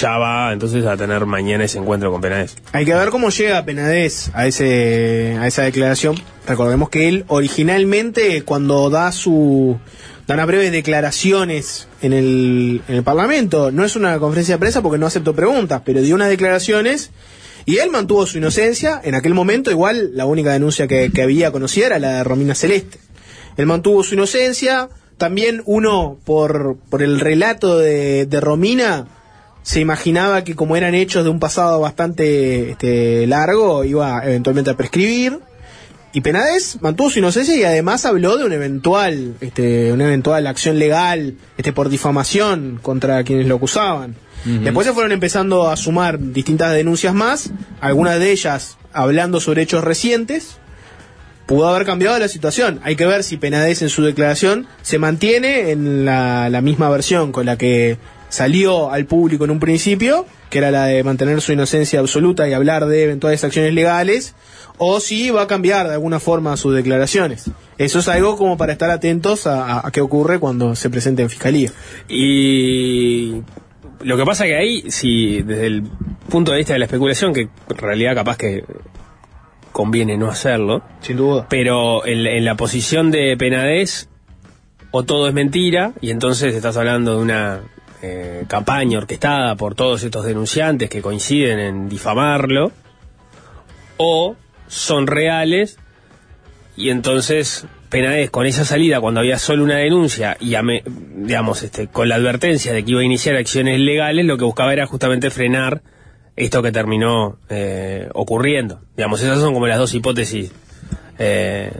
ya 0.00 0.18
va 0.18 0.52
entonces 0.52 0.86
a 0.86 0.96
tener 0.96 1.26
mañana 1.26 1.64
ese 1.64 1.78
encuentro 1.78 2.12
con 2.12 2.20
Penades. 2.20 2.56
Hay 2.72 2.84
que 2.84 2.94
ver 2.94 3.10
cómo 3.10 3.30
llega 3.30 3.64
Penades 3.64 4.30
a 4.34 4.46
ese 4.46 5.36
a 5.40 5.46
esa 5.46 5.62
declaración. 5.62 6.16
Recordemos 6.46 6.88
que 6.90 7.08
él 7.08 7.24
originalmente 7.28 8.42
cuando 8.42 8.88
da 8.88 9.10
su 9.10 9.78
da 10.26 10.34
unas 10.34 10.46
breves 10.46 10.70
declaraciones 10.70 11.88
en 12.02 12.12
el, 12.12 12.82
en 12.86 12.94
el 12.94 13.02
Parlamento, 13.02 13.72
no 13.72 13.84
es 13.84 13.96
una 13.96 14.18
conferencia 14.20 14.54
de 14.54 14.58
prensa 14.60 14.80
porque 14.80 14.98
no 14.98 15.06
aceptó 15.06 15.34
preguntas, 15.34 15.82
pero 15.84 16.02
dio 16.02 16.14
unas 16.14 16.28
declaraciones 16.28 17.10
y 17.64 17.78
él 17.78 17.90
mantuvo 17.90 18.26
su 18.26 18.38
inocencia. 18.38 19.00
En 19.02 19.14
aquel 19.14 19.34
momento 19.34 19.70
igual 19.70 20.10
la 20.14 20.26
única 20.26 20.52
denuncia 20.52 20.86
que, 20.86 21.10
que 21.10 21.22
había 21.22 21.50
conocida 21.50 21.86
era 21.86 21.98
la 21.98 22.14
de 22.16 22.24
Romina 22.24 22.54
Celeste. 22.54 22.98
Él 23.56 23.66
mantuvo 23.66 24.02
su 24.02 24.14
inocencia. 24.14 24.88
También 25.18 25.62
uno, 25.66 26.18
por, 26.24 26.78
por 26.88 27.02
el 27.02 27.20
relato 27.20 27.78
de, 27.78 28.24
de 28.24 28.40
Romina, 28.40 29.06
se 29.62 29.80
imaginaba 29.80 30.44
que 30.44 30.54
como 30.54 30.76
eran 30.76 30.94
hechos 30.94 31.24
de 31.24 31.30
un 31.30 31.38
pasado 31.38 31.80
bastante 31.80 32.70
este, 32.70 33.26
largo, 33.26 33.84
iba 33.84 34.24
eventualmente 34.24 34.70
a 34.70 34.76
prescribir. 34.76 35.40
Y 36.12 36.22
Penades 36.22 36.78
mantuvo 36.80 37.10
su 37.10 37.20
inocencia 37.20 37.54
y 37.54 37.62
además 37.62 38.04
habló 38.04 38.36
de 38.36 38.44
un 38.44 38.52
eventual, 38.52 39.34
este, 39.40 39.92
una 39.92 40.06
eventual 40.06 40.46
acción 40.46 40.78
legal, 40.78 41.36
este, 41.56 41.72
por 41.72 41.88
difamación 41.88 42.80
contra 42.82 43.22
quienes 43.22 43.46
lo 43.46 43.56
acusaban. 43.56 44.16
Después 44.44 44.86
se 44.86 44.92
fueron 44.92 45.12
empezando 45.12 45.68
a 45.68 45.76
sumar 45.76 46.18
distintas 46.18 46.72
denuncias 46.72 47.14
más, 47.14 47.50
algunas 47.80 48.18
de 48.18 48.30
ellas 48.32 48.78
hablando 48.92 49.38
sobre 49.40 49.62
hechos 49.62 49.84
recientes. 49.84 50.56
Pudo 51.46 51.68
haber 51.68 51.84
cambiado 51.84 52.18
la 52.18 52.28
situación. 52.28 52.80
Hay 52.84 52.94
que 52.96 53.06
ver 53.06 53.24
si 53.24 53.36
Penades 53.36 53.82
en 53.82 53.88
su 53.88 54.02
declaración 54.04 54.66
se 54.82 54.98
mantiene 54.98 55.70
en 55.72 56.04
la, 56.04 56.48
la 56.48 56.60
misma 56.60 56.88
versión 56.90 57.32
con 57.32 57.44
la 57.46 57.56
que 57.58 57.98
salió 58.28 58.92
al 58.92 59.06
público 59.06 59.44
en 59.44 59.50
un 59.50 59.58
principio, 59.58 60.26
que 60.48 60.58
era 60.58 60.70
la 60.70 60.86
de 60.86 61.02
mantener 61.02 61.40
su 61.40 61.52
inocencia 61.52 61.98
absoluta 61.98 62.48
y 62.48 62.52
hablar 62.52 62.86
de 62.86 63.02
eventuales 63.02 63.42
acciones 63.42 63.74
legales, 63.74 64.34
o 64.78 65.00
si 65.00 65.30
va 65.30 65.42
a 65.42 65.46
cambiar 65.48 65.88
de 65.88 65.94
alguna 65.94 66.20
forma 66.20 66.56
sus 66.56 66.72
declaraciones. 66.74 67.50
Eso 67.78 67.98
es 67.98 68.06
algo 68.06 68.36
como 68.36 68.56
para 68.56 68.72
estar 68.72 68.90
atentos 68.90 69.48
a, 69.48 69.64
a- 69.64 69.86
a 69.88 69.90
qué 69.90 70.00
ocurre 70.00 70.38
cuando 70.38 70.76
se 70.76 70.88
presente 70.88 71.22
en 71.22 71.30
fiscalía. 71.30 71.72
Y 72.08 73.42
lo 74.00 74.16
que 74.16 74.24
pasa 74.24 74.44
que 74.44 74.56
ahí, 74.56 74.90
si 74.90 75.42
desde 75.42 75.66
el 75.66 75.82
punto 76.28 76.52
de 76.52 76.58
vista 76.58 76.72
de 76.72 76.78
la 76.78 76.84
especulación, 76.86 77.32
que 77.34 77.42
en 77.42 77.76
realidad 77.76 78.14
capaz 78.14 78.36
que 78.36 78.64
conviene 79.72 80.16
no 80.16 80.28
hacerlo, 80.28 80.82
Sin 81.00 81.16
duda. 81.16 81.46
pero 81.48 82.04
en, 82.06 82.26
en 82.26 82.44
la 82.44 82.54
posición 82.56 83.10
de 83.10 83.36
Penades, 83.36 84.08
o 84.90 85.04
todo 85.04 85.28
es 85.28 85.34
mentira, 85.34 85.92
y 86.00 86.10
entonces 86.10 86.54
estás 86.54 86.76
hablando 86.76 87.16
de 87.16 87.22
una 87.22 87.60
eh, 88.02 88.44
campaña 88.48 88.98
orquestada 88.98 89.54
por 89.56 89.74
todos 89.74 90.02
estos 90.02 90.24
denunciantes 90.24 90.88
que 90.90 91.02
coinciden 91.02 91.58
en 91.58 91.88
difamarlo, 91.88 92.72
o 93.96 94.36
son 94.66 95.06
reales, 95.06 95.78
y 96.76 96.90
entonces 96.90 97.66
Penades 97.90 98.30
con 98.30 98.46
esa 98.46 98.64
salida, 98.64 99.00
cuando 99.00 99.20
había 99.20 99.38
solo 99.38 99.64
una 99.64 99.76
denuncia, 99.76 100.36
y 100.40 100.54
digamos, 101.16 101.62
este, 101.62 101.88
con 101.88 102.08
la 102.08 102.14
advertencia 102.14 102.72
de 102.72 102.84
que 102.84 102.92
iba 102.92 103.00
a 103.00 103.04
iniciar 103.04 103.36
acciones 103.36 103.80
legales, 103.80 104.24
lo 104.24 104.38
que 104.38 104.44
buscaba 104.44 104.72
era 104.72 104.86
justamente 104.86 105.30
frenar 105.30 105.82
esto 106.36 106.62
que 106.62 106.72
terminó 106.72 107.38
eh, 107.48 108.08
ocurriendo. 108.14 108.80
Digamos, 108.96 109.22
esas 109.22 109.40
son 109.40 109.52
como 109.54 109.66
las 109.66 109.78
dos 109.78 109.92
hipótesis 109.94 110.52
eh, 111.18 111.72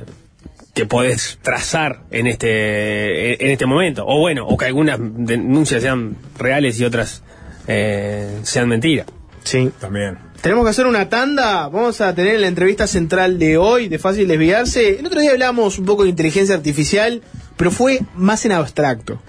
que 0.75 0.87
podés 0.87 1.39
trazar 1.43 2.01
en 2.11 2.27
este 2.27 3.45
en 3.45 3.51
este 3.51 3.67
momento. 3.67 4.05
O 4.07 4.19
bueno, 4.19 4.47
o 4.47 4.57
que 4.57 4.67
algunas 4.67 4.99
denuncias 5.01 5.83
sean 5.83 6.17
reales 6.39 6.79
y 6.81 6.85
otras 6.85 7.23
eh, 7.67 8.41
sean 8.43 8.69
mentiras. 8.69 9.07
Sí. 9.45 9.71
También. 9.81 10.30
Tenemos 10.41 10.65
que 10.65 10.71
hacer 10.71 10.87
una 10.87 11.11
tanda. 11.11 11.69
Vamos 11.69 12.01
a 12.01 12.15
tener 12.15 12.41
la 12.41 12.47
entrevista 12.47 12.87
central 12.87 13.39
de 13.39 13.59
hoy, 13.59 13.89
de 13.89 13.99
Fácil 13.99 14.27
Desviarse. 14.27 14.99
El 14.99 15.07
otro 15.07 15.21
día 15.21 15.33
hablamos 15.33 15.79
un 15.79 15.85
poco 15.85 16.05
de 16.05 16.09
inteligencia 16.09 16.55
artificial, 16.55 17.21
pero 17.59 17.71
fue 17.71 18.01
más 18.15 18.47
en 18.47 18.53
abstracto. 18.53 19.21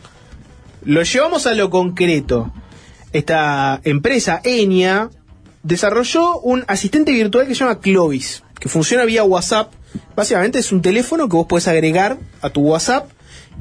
Lo 0.85 1.03
llevamos 1.03 1.47
a 1.47 1.53
lo 1.53 1.69
concreto. 1.69 2.53
Esta 3.11 3.81
empresa, 3.83 4.39
Enya, 4.45 5.09
desarrolló 5.63 6.39
un 6.39 6.63
asistente 6.67 7.11
virtual 7.11 7.45
que 7.45 7.55
se 7.55 7.59
llama 7.59 7.81
Clovis, 7.81 8.43
que 8.57 8.69
funciona 8.69 9.03
vía 9.03 9.25
WhatsApp. 9.25 9.73
Básicamente 10.15 10.59
es 10.59 10.71
un 10.71 10.81
teléfono 10.81 11.27
que 11.27 11.35
vos 11.35 11.45
podés 11.45 11.67
agregar 11.67 12.19
a 12.41 12.49
tu 12.49 12.61
WhatsApp 12.61 13.09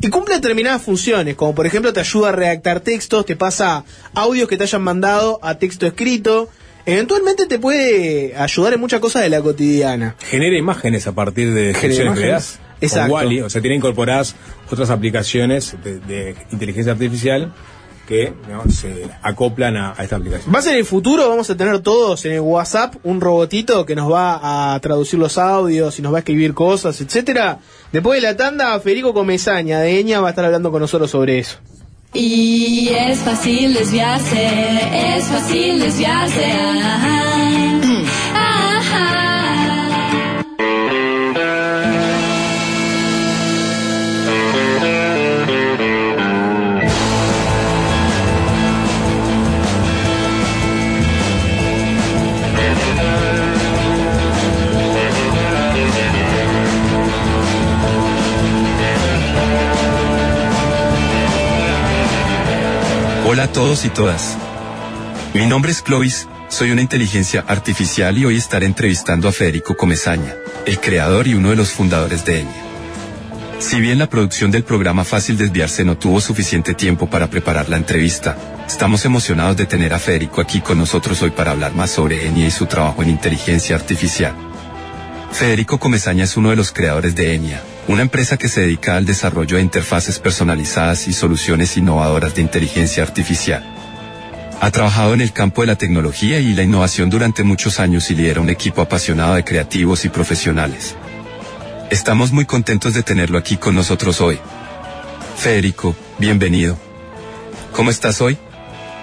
y 0.01 0.09
cumple 0.09 0.37
determinadas 0.37 0.83
funciones, 0.83 1.35
como 1.35 1.57
por 1.57 1.67
ejemplo 1.67 1.93
te 1.93 1.99
ayuda 1.99 2.29
a 2.29 2.33
redactar 2.33 2.79
textos, 2.79 3.27
te 3.27 3.35
pasa 3.35 3.85
audios 4.15 4.49
que 4.49 4.57
te 4.57 4.63
hayan 4.63 4.83
mandado 4.83 5.41
a 5.43 5.57
texto 5.57 5.85
escrito. 5.85 6.49
Eventualmente 6.87 7.47
te 7.47 7.59
puede 7.59 8.37
ayudar 8.37 8.75
en 8.75 8.81
muchas 8.81 9.01
cosas 9.01 9.23
de 9.23 9.29
la 9.29 9.41
cotidiana. 9.43 10.17
Genera 10.21 10.57
imágenes 10.57 11.07
a 11.07 11.13
partir 11.13 11.53
de 11.53 11.67
descripciones 11.69 12.19
que 12.19 12.27
das. 12.27 12.59
Exacto. 12.81 13.13
Con 13.13 13.27
Wall-E, 13.27 13.43
o 13.43 13.51
sea, 13.51 13.61
tiene 13.61 13.77
incorporadas 13.77 14.35
otras 14.71 14.91
aplicaciones 14.91 15.77
de, 15.85 16.01
de 16.01 16.37
inteligencia 16.51 16.93
artificial 16.93 17.53
que 18.09 18.33
¿no? 18.49 18.69
se 18.73 19.09
acoplan 19.23 19.77
a, 19.77 19.95
a 19.97 20.03
esta 20.03 20.17
aplicación. 20.17 20.53
Va 20.53 20.59
a 20.59 20.63
ser 20.63 20.77
el 20.77 20.85
futuro, 20.85 21.29
vamos 21.29 21.49
a 21.49 21.57
tener 21.57 21.79
todos 21.79 22.25
en 22.25 22.33
el 22.33 22.41
WhatsApp 22.41 22.97
un 23.05 23.21
robotito 23.21 23.87
que 23.87 23.95
nos 23.95 24.11
va 24.11 24.75
a 24.75 24.81
traducir 24.81 25.19
los 25.19 25.39
audios 25.39 25.97
y 25.99 26.03
nos 26.03 26.13
va 26.13 26.17
a 26.17 26.21
escribir 26.21 26.53
cosas, 26.53 27.01
etcétera. 27.01 27.61
Después 27.93 28.21
de 28.21 28.27
la 28.27 28.37
tanda, 28.37 28.81
Federico 28.81 29.15
Comezaña 29.15 29.79
de 29.79 30.01
Eña 30.01 30.21
va 30.21 30.29
a 30.29 30.31
estar 30.31 30.45
hablando 30.45 30.73
con 30.73 30.81
nosotros 30.81 31.09
sobre 31.09 31.39
eso. 31.39 31.59
Y 32.13 32.89
es 32.89 33.21
fácil 33.21 33.73
desviarse, 33.73 34.49
es 35.17 35.25
fácil 35.27 35.79
desviarse. 35.79 36.81
Hola 63.33 63.45
a 63.45 63.53
todos 63.53 63.85
y 63.85 63.91
todas. 63.91 64.37
Mi 65.35 65.47
nombre 65.47 65.71
es 65.71 65.83
Clovis, 65.83 66.27
soy 66.49 66.73
una 66.73 66.81
inteligencia 66.81 67.45
artificial 67.47 68.19
y 68.19 68.25
hoy 68.25 68.37
estaré 68.37 68.67
entrevistando 68.67 69.29
a 69.29 69.33
Federico 69.33 69.77
Comezaña, 69.77 70.35
el 70.67 70.81
creador 70.81 71.29
y 71.29 71.35
uno 71.35 71.51
de 71.51 71.55
los 71.55 71.71
fundadores 71.71 72.25
de 72.25 72.41
Enya. 72.41 72.63
Si 73.61 73.81
bien 73.81 74.01
la 74.01 74.09
producción 74.09 74.51
del 74.51 74.65
programa 74.65 75.05
Fácil 75.05 75.37
Desviarse 75.37 75.85
no 75.85 75.97
tuvo 75.97 76.21
suficiente 76.21 76.75
tiempo 76.75 77.09
para 77.09 77.31
preparar 77.31 77.69
la 77.69 77.77
entrevista, 77.77 78.37
estamos 78.67 79.05
emocionados 79.05 79.57
de 79.57 79.67
tener 79.67 79.95
a 79.95 80.01
Federico 80.01 80.41
aquí 80.41 80.61
con 80.61 80.79
nosotros 80.79 81.23
hoy 81.23 81.31
para 81.31 81.53
hablar 81.53 81.73
más 81.73 81.91
sobre 81.91 82.27
Enya 82.27 82.49
y 82.49 82.51
su 82.51 82.67
trabajo 82.67 83.01
en 83.05 83.11
inteligencia 83.11 83.77
artificial. 83.77 84.35
Federico 85.31 85.79
Comezaña 85.79 86.25
es 86.25 86.37
uno 86.37 86.51
de 86.51 86.57
los 86.57 86.73
creadores 86.73 87.15
de 87.15 87.37
Enya, 87.37 87.63
una 87.91 88.03
empresa 88.03 88.37
que 88.37 88.49
se 88.49 88.61
dedica 88.61 88.97
al 88.97 89.05
desarrollo 89.05 89.57
de 89.57 89.65
interfaces 89.65 90.21
personalizadas 90.21 91.09
y 91.09 91.13
soluciones 91.13 91.77
innovadoras 91.77 92.37
de 92.37 92.43
inteligencia 92.43 93.03
artificial. 93.03 93.65
Ha 94.61 94.71
trabajado 94.71 95.13
en 95.13 95.21
el 95.21 95.33
campo 95.33 95.63
de 95.63 95.67
la 95.67 95.75
tecnología 95.75 96.39
y 96.39 96.55
la 96.55 96.63
innovación 96.63 97.11
durante 97.11 97.43
muchos 97.43 97.81
años 97.81 98.09
y 98.13 98.15
lidera 98.15 98.41
un 98.41 98.49
equipo 98.49 98.81
apasionado 98.81 99.35
de 99.35 99.43
creativos 99.43 100.05
y 100.05 100.09
profesionales. 100.09 100.95
Estamos 101.91 102.31
muy 102.31 102.45
contentos 102.45 102.95
de 102.95 103.03
tenerlo 103.03 103.39
aquí 103.39 103.57
con 103.57 103.75
nosotros 103.75 104.21
hoy. 104.21 104.39
Federico, 105.37 105.97
bienvenido. 106.19 106.79
¿Cómo 107.73 107.91
estás 107.91 108.21
hoy? 108.21 108.39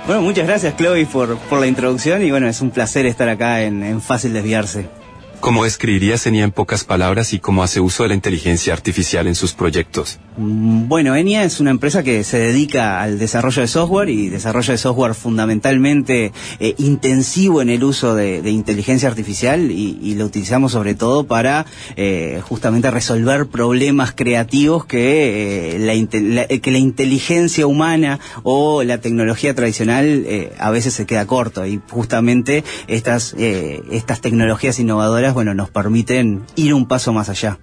Bueno, 0.05 0.21
muchas 0.21 0.47
gracias 0.47 0.77
Chloe 0.77 1.05
por, 1.07 1.37
por 1.37 1.59
la 1.59 1.67
introducción 1.67 2.23
y 2.23 2.31
bueno, 2.31 2.47
es 2.47 2.61
un 2.61 2.71
placer 2.71 3.05
estar 3.05 3.27
acá 3.27 3.63
en, 3.63 3.83
en 3.83 4.01
Fácil 4.01 4.31
Desviarse. 4.31 4.87
¿Cómo 5.39 5.63
describiría 5.63 6.15
Enia 6.25 6.43
en 6.43 6.51
pocas 6.51 6.83
palabras 6.83 7.33
y 7.33 7.39
cómo 7.39 7.63
hace 7.63 7.79
uso 7.79 8.03
de 8.03 8.09
la 8.09 8.15
inteligencia 8.15 8.73
artificial 8.73 9.27
en 9.27 9.35
sus 9.35 9.53
proyectos? 9.53 10.19
Mm, 10.37 10.87
Bueno, 10.87 11.15
Enia 11.15 11.43
es 11.43 11.59
una 11.59 11.71
empresa 11.71 12.03
que 12.03 12.23
se 12.23 12.37
dedica 12.39 13.01
al 13.01 13.17
desarrollo 13.19 13.61
de 13.63 13.67
software 13.67 14.09
y 14.09 14.29
desarrollo 14.29 14.71
de 14.71 14.77
software 14.77 15.13
fundamentalmente 15.15 16.31
eh, 16.59 16.75
intensivo 16.77 17.61
en 17.61 17.69
el 17.69 17.83
uso 17.83 18.15
de, 18.15 18.47
inteligencia 18.49 19.09
artificial 19.09 19.71
y, 19.71 20.15
lo 20.15 20.25
utilizamos 20.25 20.71
sobre 20.71 20.95
todo 20.95 21.25
para 21.25 21.65
eh, 21.95 22.39
justamente 22.43 22.89
resolver 22.91 23.47
problemas 23.47 24.13
creativos 24.13 24.85
que, 24.85 25.75
eh, 25.75 25.79
la, 25.79 25.93
la- 26.21 26.45
eh, 26.49 26.59
que 26.61 26.71
la 26.71 26.77
inteligencia 26.79 27.67
humana 27.67 28.19
o 28.43 28.83
la 28.83 28.99
tecnología 28.99 29.53
tradicional 29.55 30.25
a 30.59 30.71
veces 30.71 30.93
se 30.93 31.05
queda 31.05 31.25
corto 31.27 31.65
y 31.65 31.79
justamente 31.89 32.63
estas, 32.87 33.35
estas 33.37 34.21
tecnologías 34.21 34.79
innovadoras 34.79 35.33
bueno, 35.33 35.53
nos 35.53 35.69
permiten 35.69 36.43
ir 36.55 36.73
un 36.73 36.87
paso 36.87 37.11
más 37.13 37.29
allá. 37.29 37.59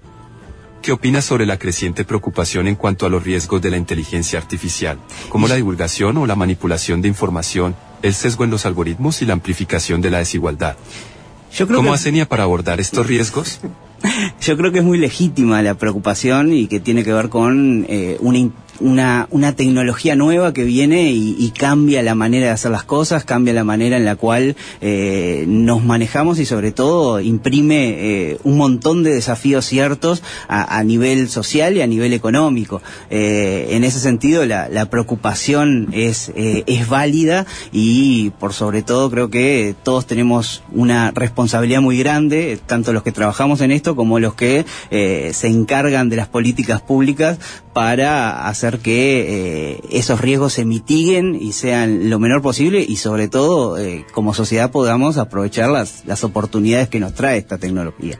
¿Qué 0.84 0.92
opinas 0.92 1.24
sobre 1.24 1.46
la 1.46 1.58
creciente 1.58 2.04
preocupación 2.04 2.68
en 2.68 2.74
cuanto 2.74 3.06
a 3.06 3.08
los 3.08 3.24
riesgos 3.24 3.62
de 3.62 3.70
la 3.70 3.78
inteligencia 3.78 4.38
artificial, 4.38 4.98
como 5.30 5.48
la 5.48 5.54
divulgación 5.54 6.18
o 6.18 6.26
la 6.26 6.36
manipulación 6.36 7.00
de 7.00 7.08
información, 7.08 7.74
el 8.02 8.12
sesgo 8.12 8.44
en 8.44 8.50
los 8.50 8.66
algoritmos 8.66 9.22
y 9.22 9.24
la 9.24 9.32
amplificación 9.32 10.02
de 10.02 10.10
la 10.10 10.18
desigualdad? 10.18 10.76
Yo 11.54 11.66
creo 11.66 11.78
¿Cómo 11.78 11.94
que- 11.94 12.26
para 12.26 12.42
abordar 12.42 12.80
estos 12.80 13.06
riesgos? 13.06 13.60
Yo 14.42 14.58
creo 14.58 14.72
que 14.72 14.80
es 14.80 14.84
muy 14.84 14.98
legítima 14.98 15.62
la 15.62 15.72
preocupación 15.72 16.52
y 16.52 16.66
que 16.66 16.80
tiene 16.80 17.02
que 17.02 17.14
ver 17.14 17.30
con 17.30 17.86
eh, 17.88 18.18
una, 18.20 18.50
una, 18.80 19.28
una 19.30 19.54
tecnología 19.54 20.16
nueva 20.16 20.52
que 20.52 20.64
viene 20.64 21.12
y, 21.12 21.52
cambia 21.54 22.02
la 22.02 22.14
manera 22.14 22.46
de 22.46 22.52
hacer 22.52 22.72
las 22.72 22.82
cosas, 22.82 23.24
cambia 23.24 23.54
la 23.54 23.62
manera 23.62 23.96
en 23.96 24.04
la 24.04 24.16
cual 24.16 24.56
eh, 24.80 25.44
nos 25.46 25.84
manejamos 25.84 26.40
y 26.40 26.46
sobre 26.46 26.72
todo 26.72 27.20
imprime 27.20 27.90
eh, 27.90 28.38
un 28.42 28.56
montón 28.56 29.04
de 29.04 29.14
desafíos 29.14 29.64
ciertos 29.66 30.22
a, 30.48 30.82
nivel 30.82 31.28
social 31.28 31.76
y 31.76 31.80
a 31.80 31.86
nivel 31.86 32.12
económico. 32.12 32.82
Eh, 33.08 33.68
en 33.70 33.84
ese 33.84 34.00
sentido 34.00 34.44
la, 34.46 34.84
preocupación 34.90 35.88
es, 35.92 36.32
es 36.34 36.88
válida 36.88 37.46
y 37.72 38.30
por 38.30 38.52
sobre 38.52 38.82
todo 38.82 39.10
creo 39.10 39.30
que 39.30 39.74
todos 39.82 40.06
tenemos 40.06 40.62
una 40.72 41.10
responsabilidad 41.12 41.80
muy 41.80 41.98
grande, 41.98 42.58
tanto 42.66 42.92
los 42.92 43.02
que 43.02 43.12
trabajamos 43.12 43.60
en 43.60 43.70
esto 43.70 43.96
como 43.96 44.18
los 44.18 44.34
que 44.34 44.64
se 44.90 45.46
encargan 45.46 46.08
de 46.08 46.16
las 46.16 46.28
políticas 46.28 46.80
públicas 46.80 47.38
para 47.72 48.46
hacer 48.46 48.63
que 48.72 49.72
eh, 49.72 49.80
esos 49.90 50.20
riesgos 50.20 50.52
se 50.54 50.64
mitiguen 50.64 51.34
y 51.40 51.52
sean 51.52 52.10
lo 52.10 52.18
menor 52.18 52.42
posible 52.42 52.84
y 52.86 52.96
sobre 52.96 53.28
todo 53.28 53.78
eh, 53.78 54.04
como 54.12 54.34
sociedad 54.34 54.70
podamos 54.70 55.16
aprovechar 55.18 55.70
las, 55.70 56.04
las 56.06 56.24
oportunidades 56.24 56.88
que 56.88 57.00
nos 57.00 57.14
trae 57.14 57.38
esta 57.38 57.58
tecnología. 57.58 58.18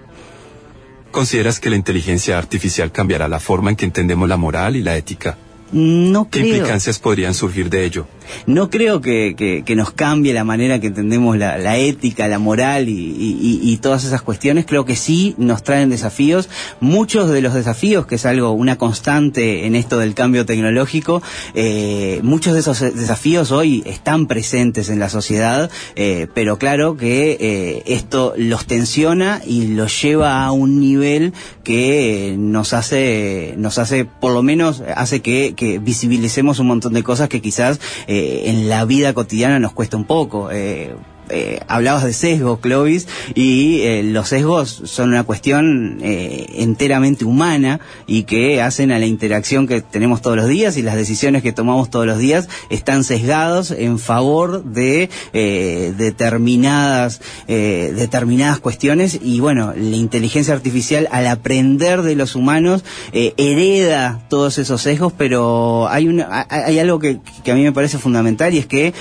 ¿Consideras 1.11 1.61
que 1.61 1.71
la 1.71 1.77
inteligencia 1.77 2.39
artificial 2.39 2.91
cambiará 2.91 3.29
la 3.29 3.39
forma 3.39 3.71
en 3.71 3.77
que 3.77 3.85
entendemos 3.85 4.29
la 4.29 4.37
moral 4.37 4.77
y 4.77 4.83
la 4.83 4.97
ética? 4.97 5.39
No 5.73 6.29
¿Qué 6.31 6.41
implicancias 6.41 6.99
podrían 6.99 7.35
surgir 7.35 7.69
de 7.71 7.85
ello? 7.85 8.07
No 8.47 8.71
creo 8.71 9.01
que, 9.03 9.35
que- 9.37 9.65
que 9.67 9.77
nos 9.77 9.91
cambie 9.91 10.33
la 10.33 10.45
manera 10.45 10.81
que 10.81 10.87
entendemos 10.87 11.37
la, 11.37 11.59
la 11.59 11.77
ética, 11.77 12.27
la 12.27 12.39
moral 12.39 12.89
y, 12.89 12.93
y- 12.93 13.61
y 13.63 13.77
todas 13.79 14.05
esas 14.05 14.23
cuestiones. 14.23 14.65
Creo 14.67 14.85
que 14.87 14.97
sí 14.97 15.35
nos 15.37 15.63
traen 15.63 15.91
desafíos. 15.91 16.49
Muchos 16.81 17.29
de 17.31 17.43
los 17.43 17.53
desafíos, 17.55 18.07
que 18.07 18.15
es 18.15 18.25
algo, 18.25 18.53
una 18.53 18.77
constante 18.79 19.67
en 19.67 19.75
esto 19.75 19.99
del 19.99 20.15
cambio 20.15 20.47
tecnológico, 20.47 21.23
eh, 21.55 22.21
muchos 22.23 22.55
de 22.55 22.61
esos 22.61 22.81
desafíos 22.81 23.51
hoy 23.53 23.83
están 23.85 24.27
presentes 24.27 24.89
en 24.89 24.99
la 25.01 25.09
sociedad, 25.11 25.71
eh, 25.97 26.27
pero 26.35 26.57
claro 26.59 26.97
que 26.97 27.37
eh, 27.41 27.83
esto 27.87 28.33
los 28.39 28.67
tensiona 28.67 29.43
y 29.47 29.67
los 29.69 30.01
lleva 30.01 30.45
a 30.45 30.53
un 30.53 30.81
nivel 30.81 31.33
que 31.63 32.37
nos 32.39 32.73
hace, 32.73 33.55
nos 33.59 33.79
hace, 33.79 34.05
por 34.07 34.33
lo 34.33 34.43
menos, 34.43 34.83
hace 34.97 35.21
que, 35.21 35.54
que 35.55 35.79
visibilicemos 35.79 36.59
un 36.59 36.69
montón 36.69 36.93
de 36.93 37.03
cosas 37.03 37.29
que 37.29 37.41
quizás 37.41 37.81
eh, 38.07 38.45
en 38.47 38.69
la 38.69 38.85
vida 38.85 39.15
cotidiana 39.15 39.59
nos 39.59 39.73
cuesta 39.73 39.97
un 39.97 40.05
poco. 40.05 40.51
Eh, 40.51 40.95
eh, 41.29 41.61
hablabas 41.69 42.05
de 42.05 42.13
sesgos, 42.13 42.61
Clovis, 42.61 43.07
y 43.35 43.81
eh, 43.83 44.03
los 44.03 44.29
sesgos 44.29 44.83
son 44.85 45.11
una 45.11 45.25
cuestión 45.25 45.99
eh, 46.03 46.47
enteramente 46.57 47.25
humana 47.25 47.81
y 48.07 48.25
que 48.25 48.63
hacen 48.63 48.93
a 48.93 48.99
la 48.99 49.07
interacción 49.07 49.67
que 49.67 49.81
tenemos 49.81 50.23
todos 50.23 50.37
los 50.37 50.49
días 50.49 50.77
y 50.77 50.83
las 50.83 50.97
decisiones 50.97 51.43
que 51.43 51.53
tomamos 51.53 51.91
todos 51.91 52.07
los 52.07 52.19
días 52.19 52.49
están 52.71 53.05
sesgados 53.05 53.71
en 53.71 53.99
favor 53.99 54.65
de 54.65 55.11
eh, 55.33 55.95
determinadas 55.97 57.21
eh, 57.49 57.93
determinadas 57.97 58.61
cuestiones 58.61 59.19
y 59.23 59.41
bueno 59.41 59.73
la 59.77 59.97
inteligencia 59.97 60.55
artificial 60.55 61.09
al 61.11 61.27
aprender 61.27 62.03
de 62.03 62.17
los 62.17 62.35
humanos 62.35 62.85
hereda 63.13 64.25
todos 64.29 64.59
esos 64.59 64.83
sesgos 64.83 65.13
pero 65.17 65.89
hay 65.89 66.09
una 66.09 66.47
hay 66.49 66.79
algo 66.79 66.99
que, 66.99 67.21
que 67.43 67.53
a 67.53 67.55
mí 67.55 67.63
me 67.63 67.73
parece 67.73 67.99
fundamental 67.99 68.55
y 68.55 68.59
es 68.59 68.67
que 68.67 68.93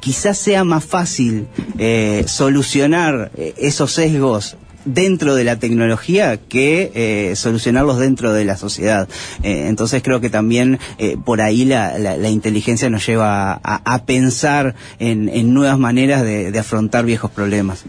quizás 0.00 0.38
sea 0.38 0.64
más 0.64 0.84
fácil 0.84 1.46
eh, 1.78 2.24
solucionar 2.26 3.30
eh, 3.36 3.54
esos 3.58 3.92
sesgos 3.92 4.56
dentro 4.84 5.34
de 5.34 5.44
la 5.44 5.56
tecnología 5.58 6.38
que 6.38 6.92
eh, 6.94 7.36
solucionarlos 7.36 7.98
dentro 7.98 8.32
de 8.32 8.44
la 8.46 8.56
sociedad. 8.56 9.06
Entonces 9.42 10.02
creo 10.02 10.20
que 10.20 10.30
también 10.30 10.78
por 11.26 11.42
ahí 11.42 11.64
la, 11.66 11.98
la- 11.98 12.16
la 12.16 12.30
inteligencia 12.30 12.88
nos 12.88 13.04
lleva 13.06 13.52
a, 13.62 14.04
pensar 14.04 14.74
en, 14.98 15.52
nuevas 15.52 15.78
maneras 15.78 16.22
de, 16.22 16.56
afrontar 16.58 17.04
viejos 17.04 17.30
problemas. 17.30 17.84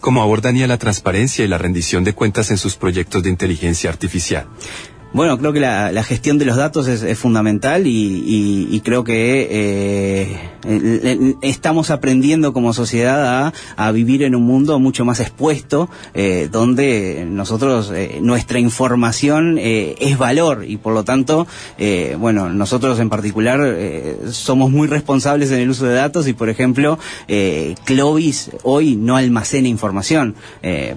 ¿Cómo 0.00 0.22
aborda 0.22 0.52
Nia 0.52 0.66
la 0.68 0.78
transparencia 0.78 1.44
y 1.44 1.48
la 1.48 1.58
rendición 1.58 2.04
de 2.04 2.14
cuentas 2.14 2.50
en 2.50 2.56
sus 2.56 2.76
proyectos 2.76 3.22
de 3.24 3.30
inteligencia 3.30 3.90
artificial? 3.90 4.46
Bueno, 5.10 5.38
creo 5.38 5.54
que 5.54 5.60
la, 5.60 6.04
gestión 6.04 6.36
de 6.36 6.44
los 6.44 6.56
datos 6.56 6.86
es, 6.86 7.18
fundamental 7.18 7.84
y, 7.86 8.80
creo 8.84 9.04
que 9.04 9.48
eh, 9.50 11.34
estamos 11.40 11.90
aprendiendo 11.90 12.52
como 12.52 12.74
sociedad 12.74 13.52
a, 13.76 13.92
vivir 13.92 14.22
en 14.22 14.34
un 14.34 14.42
mundo 14.42 14.78
mucho 14.78 15.06
más 15.06 15.20
expuesto, 15.20 15.88
eh, 16.12 16.48
donde 16.52 17.26
nosotros, 17.26 17.90
eh, 17.94 18.18
nuestra 18.20 18.58
información 18.58 19.58
es 19.58 20.18
valor 20.18 20.66
y 20.68 20.76
por 20.76 20.92
lo 20.92 21.04
tanto, 21.04 21.46
bueno, 22.18 22.50
nosotros 22.50 23.00
en 23.00 23.08
particular 23.08 23.76
somos 24.30 24.70
muy 24.70 24.88
responsables 24.88 25.50
en 25.50 25.60
el 25.60 25.70
uso 25.70 25.86
de 25.86 25.94
datos 25.94 26.28
y 26.28 26.34
por 26.34 26.50
ejemplo, 26.50 26.98
Clovis 27.84 28.50
hoy 28.62 28.96
no 28.96 29.16
almacena 29.16 29.68
información 29.68 30.34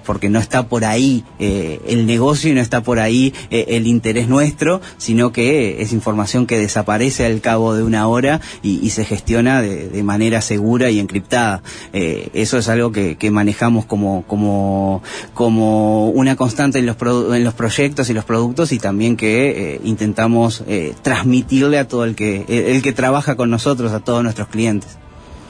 porque 0.05 0.29
no 0.29 0.39
está 0.39 0.67
por 0.67 0.83
ahí 0.83 1.23
el 1.39 2.05
negocio 2.05 2.51
y 2.51 2.53
no 2.53 2.61
está 2.61 2.83
por 2.83 2.99
ahí 2.99 3.33
el 3.49 3.87
interés 3.87 4.00
nuestro, 4.27 4.81
sino 4.97 5.31
que 5.31 5.81
es 5.81 5.93
información 5.93 6.45
que 6.47 6.57
desaparece 6.59 7.25
al 7.25 7.41
cabo 7.41 7.73
de 7.73 7.83
una 7.83 8.07
hora 8.07 8.41
y, 8.61 8.89
se 8.89 9.05
gestiona 9.05 9.61
de, 9.61 10.03
manera 10.03 10.41
segura 10.41 10.89
y 10.89 10.99
encriptada. 10.99 11.61
Eh, 11.93 12.29
eso 12.33 12.57
es 12.57 12.67
algo 12.67 12.91
que, 12.91 13.31
manejamos 13.31 13.85
como, 13.85 14.23
como, 14.27 15.01
como 15.33 16.09
una 16.09 16.35
constante 16.35 16.79
en 16.79 16.85
los, 16.85 16.97
produ- 16.97 17.35
en 17.35 17.43
los 17.43 17.53
proyectos 17.53 18.09
y 18.09 18.13
los 18.13 18.25
productos 18.25 18.71
y 18.71 18.79
también 18.79 19.15
que 19.15 19.75
eh, 19.75 19.81
intentamos 19.83 20.63
eh, 20.67 20.93
transmitirle 21.01 21.77
a 21.79 21.87
todo 21.87 22.03
el 22.03 22.15
que, 22.15 22.45
el 22.47 22.81
que 22.81 22.91
trabaja 22.91 23.35
con 23.35 23.49
nosotros, 23.49 23.91
a 23.93 23.99
todos 23.99 24.23
nuestros 24.23 24.47
clientes. 24.47 24.97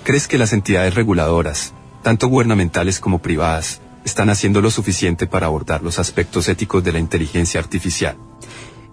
¿Crees 0.03 0.27
que 0.27 0.37
las 0.37 0.53
entidades 0.53 0.95
reguladoras, 0.95 1.73
tanto 2.03 2.27
gubernamentales 2.27 2.99
como 2.99 3.19
privadas, 3.19 3.81
están 4.03 4.29
haciendo 4.29 4.61
lo 4.61 4.71
suficiente 4.71 5.27
para 5.27 5.47
abordar 5.47 5.83
los 5.83 5.99
aspectos 5.99 6.47
éticos 6.47 6.83
de 6.83 6.91
la 6.91 6.99
inteligencia 6.99 7.59
artificial? 7.59 8.17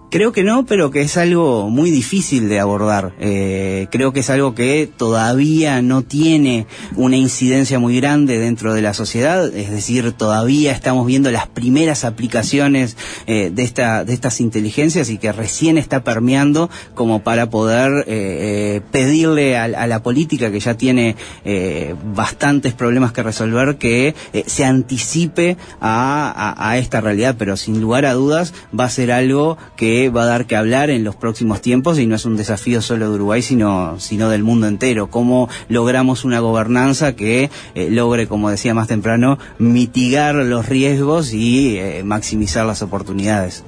Creo 0.09 0.31
que 0.31 0.43
no, 0.43 0.65
pero 0.65 0.89
que 0.89 1.01
es 1.01 1.17
algo 1.17 1.69
muy 1.69 1.91
difícil 1.91 2.49
de 2.49 2.59
abordar. 2.59 3.13
Eh, 3.19 3.87
creo 3.91 4.11
que 4.11 4.21
es 4.21 4.31
algo 4.31 4.55
que 4.55 4.89
todavía 4.97 5.83
no 5.83 6.01
tiene 6.01 6.65
una 6.95 7.15
incidencia 7.15 7.77
muy 7.77 7.99
grande 7.99 8.39
dentro 8.39 8.73
de 8.73 8.81
la 8.81 8.95
sociedad, 8.95 9.55
es 9.55 9.69
decir, 9.69 10.11
todavía 10.13 10.71
estamos 10.71 11.05
viendo 11.05 11.29
las 11.29 11.45
primeras 11.45 12.05
aplicaciones 12.05 12.97
eh, 13.27 13.51
de, 13.53 13.61
esta, 13.61 14.03
de 14.03 14.13
estas 14.13 14.41
inteligencias 14.41 15.11
y 15.11 15.19
que 15.19 15.31
recién 15.31 15.77
está 15.77 16.03
permeando 16.03 16.71
como 16.95 17.21
para 17.21 17.51
poder 17.51 18.05
eh, 18.07 18.77
eh, 18.77 18.81
pedirle 18.91 19.57
a, 19.57 19.67
la 19.67 20.01
política 20.01 20.51
que 20.51 20.59
ya 20.59 20.73
tiene 20.73 21.15
eh, 21.45 21.93
bastantes 22.15 22.73
problemas 22.73 23.11
que 23.11 23.21
resolver 23.21 23.77
que 23.77 24.15
se 24.47 24.65
anticipe 24.65 25.57
a 25.81 26.75
esta 26.77 26.99
realidad, 27.01 27.35
pero 27.37 27.57
sin 27.57 27.79
lugar 27.79 28.05
a 28.05 28.13
dudas 28.13 28.53
va 28.77 28.85
a 28.85 28.89
ser 28.89 29.11
algo 29.11 29.57
que 29.75 29.98
va 30.07 30.23
a 30.23 30.27
dar 30.27 30.45
que 30.45 30.55
hablar 30.55 30.89
en 30.89 31.03
los 31.03 31.17
próximos 31.17 31.61
tiempos 31.61 31.99
y 31.99 32.07
no 32.07 32.15
es 32.15 32.23
un 32.23 32.37
desafío 32.37 32.81
solo 32.81 33.09
de 33.09 33.15
Uruguay, 33.15 33.41
sino, 33.41 33.99
sino 33.99 34.29
del 34.29 34.43
mundo 34.43 34.67
entero. 34.67 35.09
Cómo 35.09 35.49
logramos 35.67 36.23
una 36.23 36.39
gobernanza 36.39 37.15
que 37.15 37.49
eh, 37.75 37.89
logre, 37.89 38.27
como 38.27 38.49
decía 38.49 38.73
más 38.73 38.87
temprano, 38.87 39.37
mitigar 39.57 40.35
los 40.35 40.69
riesgos 40.69 41.33
y 41.33 41.77
eh, 41.77 42.03
maximizar 42.05 42.65
las 42.65 42.81
oportunidades. 42.81 43.65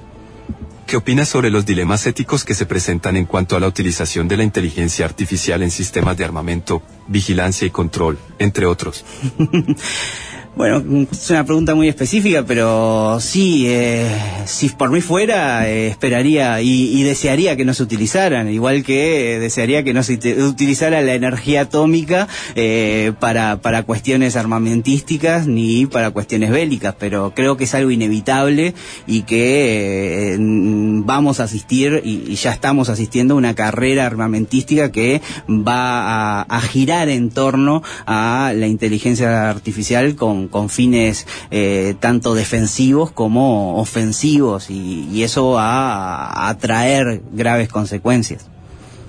¿Qué 0.88 0.98
opinas 0.98 1.30
sobre 1.30 1.52
los 1.52 1.66
dilemas 1.66 2.06
éticos 2.06 2.44
que 2.44 2.54
se 2.54 2.66
presentan 2.66 3.16
en 3.16 3.26
cuanto 3.26 3.56
a 3.56 3.60
la 3.60 3.68
utilización 3.68 4.28
de 4.28 4.38
la 4.38 4.44
inteligencia 4.44 5.06
artificial 5.06 5.64
en 5.64 5.72
sistemas 5.72 6.18
de 6.18 6.26
armamento, 6.26 6.82
vigilancia 7.08 7.66
y 7.66 7.70
control, 7.70 8.18
entre 8.40 8.66
otros? 8.66 9.06
Bueno, 10.54 11.08
es 11.10 11.30
una 11.30 11.46
pregunta 11.46 11.76
muy 11.76 11.88
específica, 11.88 12.44
pero 12.46 13.20
sí, 13.22 13.64
eh, 13.68 14.06
si 14.46 14.68
por 14.68 14.92
mí 14.92 15.00
fuera, 15.00 15.68
eh, 15.70 15.88
esperaría 15.88 16.62
y, 16.62 17.00
y 17.00 17.04
desearía 17.04 17.56
que 17.56 17.64
no 17.64 17.74
se 17.74 17.82
utilizaran, 17.84 18.50
igual 18.50 18.84
que 18.84 19.36
eh, 19.36 19.40
desearía 19.40 19.84
que 19.84 19.94
no 19.94 20.04
se 20.04 20.20
ut- 20.20 20.44
utilizara 20.44 21.02
la 21.02 21.14
energía 21.14 21.62
atómica 21.62 22.28
eh, 22.56 23.14
para, 23.20 23.62
para 23.62 23.84
cuestiones 23.84 24.36
armamentísticas 24.36 25.48
ni 25.48 25.86
para 25.86 26.12
cuestiones 26.12 26.52
bélicas, 26.52 26.96
pero 27.00 27.32
creo 27.34 27.56
que 27.56 27.64
es 27.64 27.74
algo 27.74 27.90
inevitable 27.90 28.74
y 29.08 29.22
que 29.22 30.36
mm, 30.38 31.06
vamos 31.06 31.40
a 31.40 31.46
asistir 31.46 32.02
y, 32.04 32.26
y 32.28 32.36
ya 32.36 32.52
estamos 32.52 32.90
asistiendo 32.90 33.36
a 33.36 33.38
una 33.38 33.56
carrera 33.56 34.06
armamentística 34.06 34.92
que 34.92 35.22
va 35.48 36.42
a, 36.42 36.42
a 36.42 36.62
girar 36.62 37.08
en 37.08 37.30
torno 37.30 37.82
a 38.06 38.52
la 38.54 38.68
inteligencia 38.68 39.50
artificial 39.50 40.16
con, 40.16 40.41
con 40.48 40.70
fines 40.70 41.28
eh, 41.50 41.96
tanto 42.00 42.34
defensivos 42.34 43.12
como 43.12 43.78
ofensivos 43.78 44.70
y, 44.70 45.08
y 45.12 45.24
eso 45.24 45.52
va 45.52 46.26
a, 46.26 46.50
a 46.50 46.58
traer 46.58 47.22
graves 47.32 47.70
consecuencias. 47.70 48.46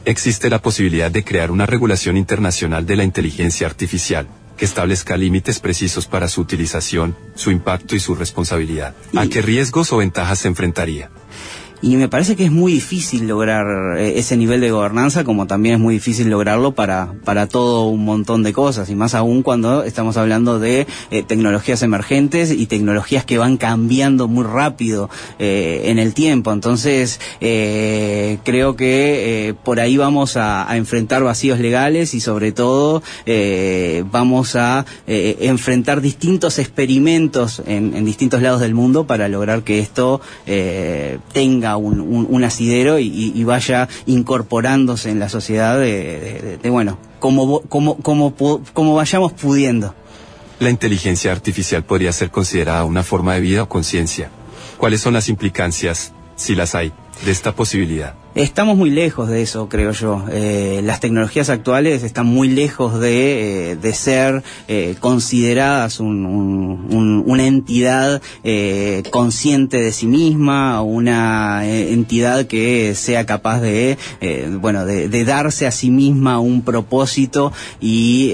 Existe 0.05 0.51
la 0.51 0.61
posibilidad 0.61 1.11
de 1.11 1.23
crear 1.25 1.51
una 1.51 1.65
regulación 1.67 2.17
internacional 2.17 2.85
de 2.87 2.97
la 2.97 3.05
inteligencia 3.05 3.67
artificial 3.67 4.27
que 4.57 4.65
establezca 4.65 5.17
límites 5.17 5.61
precisos 5.61 6.07
para 6.07 6.29
su 6.29 6.41
utilización, 6.41 7.17
su 7.35 7.51
impacto 7.51 7.97
y 7.97 8.01
su 8.01 8.15
responsabilidad. 8.15 8.95
¿A 9.17 9.27
qué 9.27 9.43
riesgos 9.43 9.93
o 9.93 9.99
ventajas 9.99 10.41
se 10.41 10.49
enfrentaría? 10.49 11.11
Y 11.83 11.97
me 11.97 12.09
parece 12.09 12.37
que 12.37 12.45
es 12.45 12.53
muy 12.53 12.73
difícil 12.73 13.27
lograr 13.27 13.99
eh, 13.99 14.15
ese 14.17 14.37
nivel 14.37 14.61
de 14.61 14.71
gobernanza, 14.71 15.25
como 15.25 15.49
también 15.49 15.75
es 15.75 15.81
muy 15.81 15.95
difícil 15.95 16.31
lograrlo 16.31 16.73
para, 16.73 17.13
para 17.25 17.49
todo 17.49 17.87
un 17.87 18.05
montón 18.05 18.45
de 18.45 18.53
cosas, 18.53 18.89
y 18.89 18.95
más 18.95 19.17
aún 19.17 19.43
cuando 19.43 19.83
estamos 19.83 20.17
hablando 20.17 20.61
de 20.61 20.87
eh, 21.11 21.23
tecnologías 21.25 21.83
emergentes 21.83 22.53
y 22.53 22.67
tecnologías 22.67 23.25
que 23.25 23.37
van 23.37 23.57
cambiando 23.57 24.29
muy 24.29 24.45
rápido 24.45 25.11
eh, 25.41 25.83
en 25.87 25.99
el 25.99 26.15
tiempo. 26.15 26.53
Entonces, 26.53 27.21
eh, 27.41 28.39
creo 28.45 28.77
que 28.77 29.55
por 29.65 29.81
ahí 29.81 29.97
vamos 29.97 30.37
a, 30.37 30.69
enfrentar 30.77 31.23
vacíos 31.23 31.59
legales 31.59 32.15
y 32.15 32.21
sobre 32.21 32.53
todo 32.53 33.03
vamos 34.11 34.57
a 34.57 34.87
enfrentar 35.07 36.01
distintos 36.01 36.59
experimentos 36.59 37.63
en, 37.67 37.95
en 37.95 38.05
distintos 38.05 38.41
lados 38.41 38.61
del 38.61 38.75
mundo 38.75 39.07
para 39.07 39.29
lograr 39.29 39.63
que 39.63 39.81
esto 39.81 40.21
eh, 40.47 41.19
un, 41.77 42.01
un- 42.01 42.45
asidero 42.45 42.99
y, 42.99 43.45
vaya 43.45 43.89
incorporándose 44.07 45.11
en 45.11 45.19
la 45.19 45.29
sociedad 45.29 45.79
de, 45.79 46.59
bueno, 46.71 46.99
como, 47.21 47.61
como, 47.63 47.99
como, 47.99 48.35
como 48.73 48.95
vayamos 48.95 49.33
pudiendo. 49.33 49.95
La 50.59 50.71
inteligencia 50.71 51.33
artificial 51.33 51.85
podría 51.85 52.13
ser 52.13 52.31
considerada 52.31 52.85
una 52.85 53.03
forma 53.03 53.35
de 53.35 53.41
vida 53.41 53.63
o 53.65 53.69
conciencia. 53.69 54.31
¿Cuáles 54.79 55.01
son 55.01 55.13
las 55.15 55.29
implicancias, 55.29 56.13
si 56.37 56.55
las 56.55 56.75
hay, 56.75 56.93
de 57.25 57.31
esta 57.31 57.53
posibilidad? 57.55 58.15
Estamos 58.35 58.79
muy 58.79 58.89
lejos 58.89 59.29
de 59.29 59.43
eso, 59.43 59.69
creo 59.69 59.93
yo. 59.93 60.25
Eh, 60.33 60.81
las 60.85 61.01
tecnologías 61.01 61.51
actuales 61.51 62.03
están 62.03 62.25
muy 62.25 62.49
lejos 62.49 62.99
de, 62.99 63.73
eh, 63.73 63.77
de 63.77 63.93
ser 63.93 64.43
eh, 64.69 64.95
consideradas 65.01 66.01
un- 66.01 66.25
un- 66.25 66.87
un- 66.97 67.23
una 67.27 67.45
entidad 67.47 68.23
eh, 68.43 69.03
consciente 69.11 69.83
de 69.83 69.93
sí 69.93 70.07
misma, 70.07 70.81
una 70.81 71.67
eh, 71.69 71.93
entidad 71.93 72.47
que 72.47 72.95
sea 72.95 73.27
capaz 73.27 73.61
de, 73.61 73.99
eh, 74.23 74.49
bueno, 74.59 74.87
de, 74.87 75.25
darse 75.27 75.67
a 75.67 75.71
sí 75.71 75.91
misma 75.91 76.41
un 76.41 76.63
propósito 76.63 77.53
y, 77.83 78.33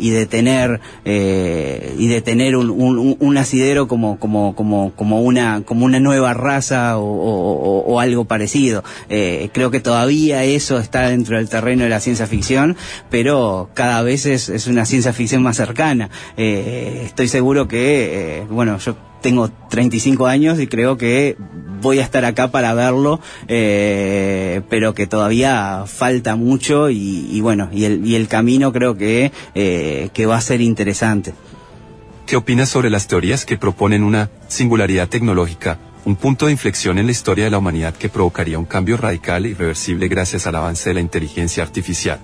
y 0.00 0.10
de 0.10 0.26
tener 0.26 0.80
y 1.04 2.06
de 2.08 2.22
tener 2.24 2.56
un, 2.56 3.36
asidero 3.36 3.88
como 3.88 4.18
como 4.18 4.54
como 4.56 4.92
como 4.96 5.20
una 5.20 5.62
como 5.66 5.84
una 5.84 6.00
nueva 6.00 6.32
raza 6.34 6.96
o- 6.98 7.04
o- 7.04 7.84
o 7.86 8.00
algo 8.00 8.24
parecido. 8.24 8.82
Eh, 9.10 9.33
creo 9.52 9.70
que 9.70 9.80
todavía 9.80 10.44
eso 10.44 10.78
está 10.78 11.08
dentro 11.08 11.36
del 11.36 11.48
terreno 11.48 11.84
de 11.84 11.90
la 11.90 12.00
ciencia 12.00 12.26
ficción, 12.26 12.76
pero 13.10 13.70
cada 13.74 14.02
vez 14.02 14.26
es, 14.26 14.48
es 14.48 14.66
una 14.66 14.84
ciencia 14.84 15.12
ficción 15.12 15.42
más 15.42 15.56
cercana. 15.56 16.10
Eh, 16.36 17.02
estoy 17.04 17.28
seguro 17.28 17.68
que, 17.68 18.40
eh, 18.40 18.46
bueno, 18.48 18.78
yo 18.78 18.96
tengo 19.24 19.50
35 19.70 20.26
años 20.26 20.60
y 20.60 20.66
creo 20.66 20.98
que 20.98 21.38
voy 21.80 21.98
a 21.98 22.02
estar 22.02 22.26
acá 22.26 22.50
para 22.50 22.74
verlo, 22.74 23.20
eh, 23.48 24.60
pero 24.68 24.92
que 24.92 25.06
todavía 25.06 25.84
falta 25.86 26.36
mucho 26.36 26.90
y, 26.90 27.40
bueno, 27.40 27.70
y 27.72 27.84
el, 27.84 28.06
y 28.06 28.16
el 28.16 28.28
camino 28.28 28.70
creo 28.70 28.98
que, 28.98 29.32
eh, 29.54 30.10
que 30.12 30.26
va 30.26 30.36
a 30.36 30.40
ser 30.42 30.60
interesante. 30.60 31.32
¿Qué 32.26 32.36
opinas 32.36 32.68
sobre 32.68 32.90
las 32.90 33.06
teorías 33.06 33.46
que 33.46 33.56
proponen 33.56 34.02
una 34.02 34.28
singularidad 34.48 35.08
tecnológica, 35.08 35.78
un 36.04 36.16
punto 36.16 36.46
de 36.46 36.52
inflexión 36.52 36.98
en 36.98 37.06
la 37.06 37.12
historia 37.12 37.44
de 37.44 37.50
la 37.50 37.58
humanidad 37.58 37.94
que 37.94 38.10
provocaría 38.10 38.58
un 38.58 38.66
cambio 38.66 38.96
radical 38.96 39.46
e 39.46 39.50
irreversible 39.50 40.08
gracias 40.08 40.46
al 40.46 40.56
avance 40.56 40.90
de 40.90 40.94
la 40.94 41.00
inteligencia 41.00 41.62
artificial? 41.62 42.20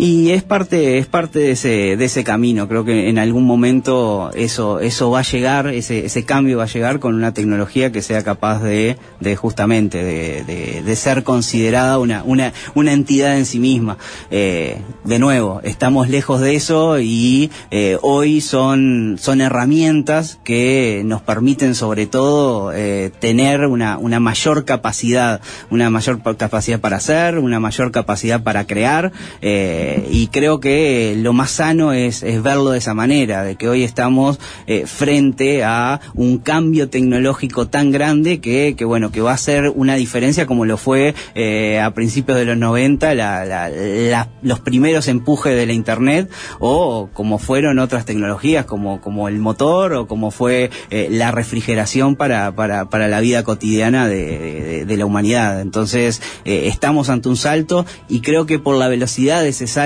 Y 0.00 0.30
es 0.30 0.44
parte, 0.44 0.98
es 0.98 1.06
parte 1.08 1.40
de 1.40 1.50
ese, 1.50 1.96
de 1.96 2.04
ese 2.04 2.22
camino. 2.22 2.68
Creo 2.68 2.84
que 2.84 3.08
en 3.08 3.18
algún 3.18 3.42
momento 3.44 4.30
eso, 4.36 4.78
eso 4.78 5.10
va 5.10 5.18
a 5.18 5.22
llegar, 5.22 5.66
ese, 5.66 6.06
ese 6.06 6.24
cambio 6.24 6.58
va 6.58 6.64
a 6.64 6.68
llegar 6.68 7.00
con 7.00 7.16
una 7.16 7.34
tecnología 7.34 7.90
que 7.90 8.00
sea 8.00 8.22
capaz 8.22 8.62
de, 8.62 8.96
de 9.18 9.34
justamente, 9.34 10.00
de, 10.04 10.44
de- 10.84 10.94
ser 10.94 11.24
considerada 11.24 11.98
una, 11.98 12.22
una, 12.22 12.52
una 12.76 12.92
entidad 12.92 13.36
en 13.38 13.44
sí 13.44 13.58
misma. 13.58 13.98
Eh, 14.30 14.78
de 15.02 15.18
nuevo, 15.18 15.60
estamos 15.64 16.08
lejos 16.08 16.40
de 16.40 16.54
eso 16.54 17.00
y 17.00 17.50
eh, 17.72 17.98
hoy 18.02 18.40
son, 18.40 19.16
son 19.18 19.40
herramientas 19.40 20.38
que 20.44 21.02
nos 21.04 21.22
permiten 21.22 21.74
sobre 21.74 22.06
todo 22.06 22.70
eh, 22.72 23.10
tener 23.18 23.66
una, 23.66 23.98
una 23.98 24.20
mayor 24.20 24.64
capacidad, 24.64 25.40
una 25.70 25.90
mayor 25.90 26.20
pa- 26.20 26.36
capacidad 26.36 26.78
para 26.78 26.98
hacer, 26.98 27.38
una 27.40 27.58
mayor 27.58 27.90
capacidad 27.90 28.44
para 28.44 28.64
crear. 28.64 29.10
eh, 29.42 29.86
y 30.10 30.28
creo 30.28 30.60
que 30.60 31.14
lo 31.16 31.32
más 31.32 31.50
sano 31.50 31.92
es, 31.92 32.22
es 32.22 32.42
verlo 32.42 32.70
de 32.70 32.78
esa 32.78 32.94
manera, 32.94 33.42
de 33.42 33.56
que 33.56 33.68
hoy 33.68 33.82
estamos 33.84 34.38
eh, 34.66 34.84
frente 34.86 35.64
a 35.64 36.00
un 36.14 36.38
cambio 36.38 36.88
tecnológico 36.88 37.68
tan 37.68 37.90
grande 37.90 38.40
que, 38.40 38.74
que 38.76 38.84
bueno, 38.84 39.10
que 39.10 39.20
va 39.20 39.32
a 39.32 39.36
ser 39.38 39.70
una 39.74 39.94
diferencia 39.94 40.46
como 40.46 40.64
lo 40.64 40.76
fue 40.76 41.14
eh, 41.34 41.80
a 41.80 41.92
principios 41.94 42.38
de 42.38 42.44
los 42.44 42.56
90 42.58 43.14
la- 43.14 43.44
la- 43.44 43.68
la- 43.68 44.28
los 44.42 44.60
primeros 44.60 45.08
empujes 45.08 45.54
de 45.56 45.66
la 45.66 45.72
internet 45.72 46.30
o 46.58 47.08
como 47.12 47.38
fueron 47.38 47.78
otras 47.78 48.04
tecnologías 48.04 48.64
como, 48.66 49.00
como 49.00 49.28
el 49.28 49.38
motor 49.38 49.94
o 49.94 50.06
como 50.06 50.30
fue 50.30 50.70
eh, 50.90 51.08
la 51.10 51.30
refrigeración 51.30 52.16
para, 52.16 52.52
para, 52.52 52.88
para 52.90 53.08
la 53.08 53.20
vida 53.20 53.42
cotidiana 53.44 54.06
de, 54.08 54.38
de- 54.38 54.84
de 54.84 54.96
la 54.96 55.06
humanidad. 55.06 55.60
Entonces 55.60 56.20
eh, 56.44 56.64
estamos 56.66 57.08
ante 57.08 57.28
un 57.28 57.36
salto 57.36 57.86
y 58.08 58.20
creo 58.20 58.46
que 58.46 58.58
por 58.58 58.76
la 58.76 58.88
velocidad 58.88 59.42
de 59.42 59.48
ese 59.48 59.66
salto 59.66 59.77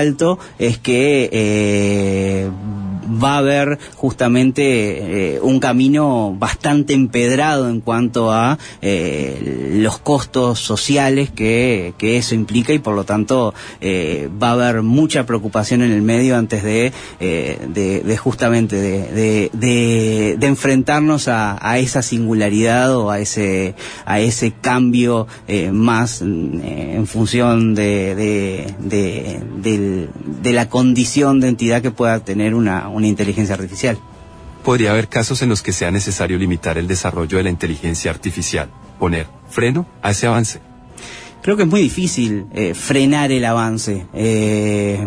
es 0.59 0.77
que 0.77 1.29
eh, 1.31 2.49
va 3.21 3.35
a 3.35 3.37
haber 3.37 3.79
justamente 3.95 5.35
eh, 5.35 5.39
un 5.41 5.59
camino 5.59 6.35
bastante 6.37 6.93
empedrado 6.93 7.69
en 7.69 7.81
cuanto 7.81 8.31
a 8.31 8.57
eh, 8.81 9.71
los 9.75 9.97
costos 9.99 10.59
sociales 10.59 11.29
que, 11.31 11.93
que 11.97 12.17
eso 12.17 12.35
implica 12.35 12.73
y 12.73 12.79
por 12.79 12.95
lo 12.95 13.03
tanto 13.03 13.53
eh, 13.81 14.29
va 14.41 14.49
a 14.49 14.53
haber 14.53 14.81
mucha 14.81 15.25
preocupación 15.25 15.81
en 15.81 15.91
el 15.91 16.01
medio 16.01 16.37
antes 16.37 16.63
de, 16.63 16.91
de, 17.19 18.17
justamente 18.17 18.75
de, 18.75 20.37
enfrentarnos 20.41 21.27
a, 21.27 21.77
esa 21.77 22.01
singularidad 22.01 22.95
o 22.95 23.09
a 23.09 23.19
ese 23.19 23.75
a 24.05 24.19
ese 24.19 24.51
cambio 24.51 25.27
más 25.71 26.21
en 26.21 27.07
función 27.07 27.73
de, 27.75 28.73
de 28.81 30.53
la 30.53 30.69
condición 30.69 31.39
de 31.39 31.47
entidad 31.47 31.81
que 31.81 31.91
pueda 31.91 32.19
tener 32.19 32.53
una, 32.55 32.89
una 32.89 33.02
inteligencia 33.07 33.55
artificial. 33.55 33.97
Podría 34.63 34.91
haber 34.91 35.09
casos 35.09 35.41
en 35.41 35.49
los 35.49 35.61
que 35.61 35.73
sea 35.73 35.91
necesario 35.91 36.37
limitar 36.37 36.77
el 36.77 36.87
desarrollo 36.87 37.37
de 37.37 37.43
la 37.43 37.49
inteligencia 37.49 38.11
artificial, 38.11 38.69
poner 38.97 39.27
freno 39.49 39.85
a 40.01 40.11
ese 40.11 40.27
avance. 40.27 40.61
Creo 41.41 41.57
que 41.57 41.63
es 41.63 41.69
muy 41.69 41.81
difícil 41.81 42.45
eh, 42.53 42.73
frenar 42.73 43.31
el 43.33 43.43
avance. 43.43 44.07
Eh, 44.13 45.05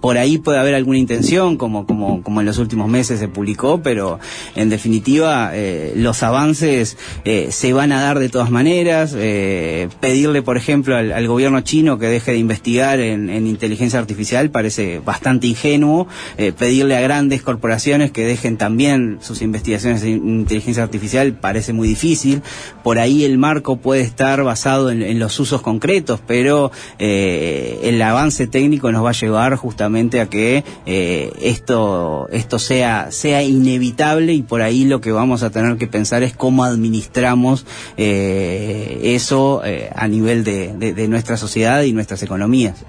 por 0.00 0.18
ahí 0.18 0.38
puede 0.38 0.58
haber 0.58 0.74
alguna 0.74 0.98
intención, 0.98 1.56
como, 1.56 1.86
como, 1.86 2.22
como 2.22 2.40
en 2.40 2.46
los 2.46 2.58
últimos 2.58 2.88
meses 2.88 3.18
se 3.18 3.28
publicó, 3.28 3.82
pero 3.82 4.18
en 4.54 4.68
definitiva 4.68 5.50
eh, 5.54 5.92
los 5.96 6.22
avances 6.22 6.96
eh, 7.24 7.48
se 7.50 7.72
van 7.72 7.92
a 7.92 8.02
dar 8.02 8.18
de 8.18 8.28
todas 8.28 8.50
maneras. 8.50 9.14
Eh, 9.16 9.88
pedirle, 10.00 10.42
por 10.42 10.56
ejemplo, 10.56 10.96
al, 10.96 11.26
gobierno 11.26 11.60
chino 11.62 11.98
que 11.98 12.06
deje 12.06 12.32
de 12.32 12.38
investigar 12.38 13.00
en, 13.00 13.30
en 13.30 13.46
inteligencia 13.46 13.98
artificial 13.98 14.50
parece 14.50 15.00
bastante 15.00 15.46
ingenuo. 15.48 16.06
Pedirle 16.36 16.96
a 16.96 17.00
grandes 17.00 17.42
corporaciones 17.42 18.12
que 18.12 18.24
dejen 18.24 18.56
también 18.56 19.18
sus 19.20 19.42
investigaciones 19.42 20.02
en 20.04 20.40
inteligencia 20.40 20.82
artificial 20.82 21.32
parece 21.32 21.72
muy 21.72 21.88
difícil. 21.88 22.42
Por 22.84 22.98
ahí 22.98 23.24
el 23.24 23.38
marco 23.38 23.76
puede 23.76 24.02
estar 24.02 24.42
basado 24.44 24.90
en, 24.90 25.18
los 25.18 25.38
usos 25.40 25.62
concretos, 25.62 26.20
pero 26.26 26.70
el 26.98 28.00
avance 28.02 28.46
técnico 28.46 28.92
nos 28.92 29.04
va 29.04 29.10
a 29.10 29.12
llevar 29.12 29.56
justamente 29.56 29.95
a 29.96 30.28
que 30.28 30.62
eh, 30.86 31.32
esto, 31.40 32.28
esto 32.30 32.58
sea, 32.58 33.10
sea 33.10 33.42
inevitable 33.42 34.32
y 34.34 34.42
por 34.42 34.62
ahí 34.62 34.84
lo 34.84 35.00
que 35.00 35.10
vamos 35.12 35.42
a 35.42 35.50
tener 35.50 35.76
que 35.78 35.86
pensar 35.86 36.22
es 36.22 36.34
cómo 36.36 36.64
administramos 36.64 37.64
eh, 37.96 39.00
eso 39.02 39.62
eh, 39.64 39.90
a 39.94 40.06
nivel 40.08 40.44
de- 40.44 40.92
de 40.94 41.08
nuestra 41.08 41.36
sociedad 41.36 41.82
y 41.82 41.92
nuestras 41.92 42.22
economías. 42.22 42.84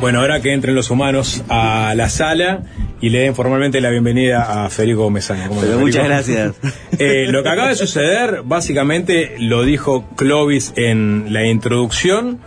Bueno, 0.00 0.20
ahora 0.20 0.40
que 0.40 0.52
entren 0.52 0.76
los 0.76 0.90
humanos 0.90 1.42
a 1.48 1.92
la 1.96 2.08
sala 2.08 2.62
y 3.00 3.10
le 3.10 3.18
den 3.18 3.34
formalmente 3.34 3.80
la 3.80 3.90
bienvenida 3.90 4.64
a 4.64 4.70
Federico 4.70 5.02
Gómez-Aña. 5.02 5.48
¿Cómo 5.48 5.60
Pero 5.60 5.72
estás, 5.72 5.84
muchas 5.84 6.04
gracias. 6.04 6.54
Eh, 7.00 7.26
lo 7.30 7.44
que 7.44 7.48
acaba 7.48 7.68
de 7.68 7.76
suceder, 7.76 8.42
básicamente 8.44 9.36
lo 9.38 9.62
dijo 9.62 10.08
Clovis 10.16 10.72
en 10.74 11.32
la 11.32 11.46
introducción, 11.46 12.40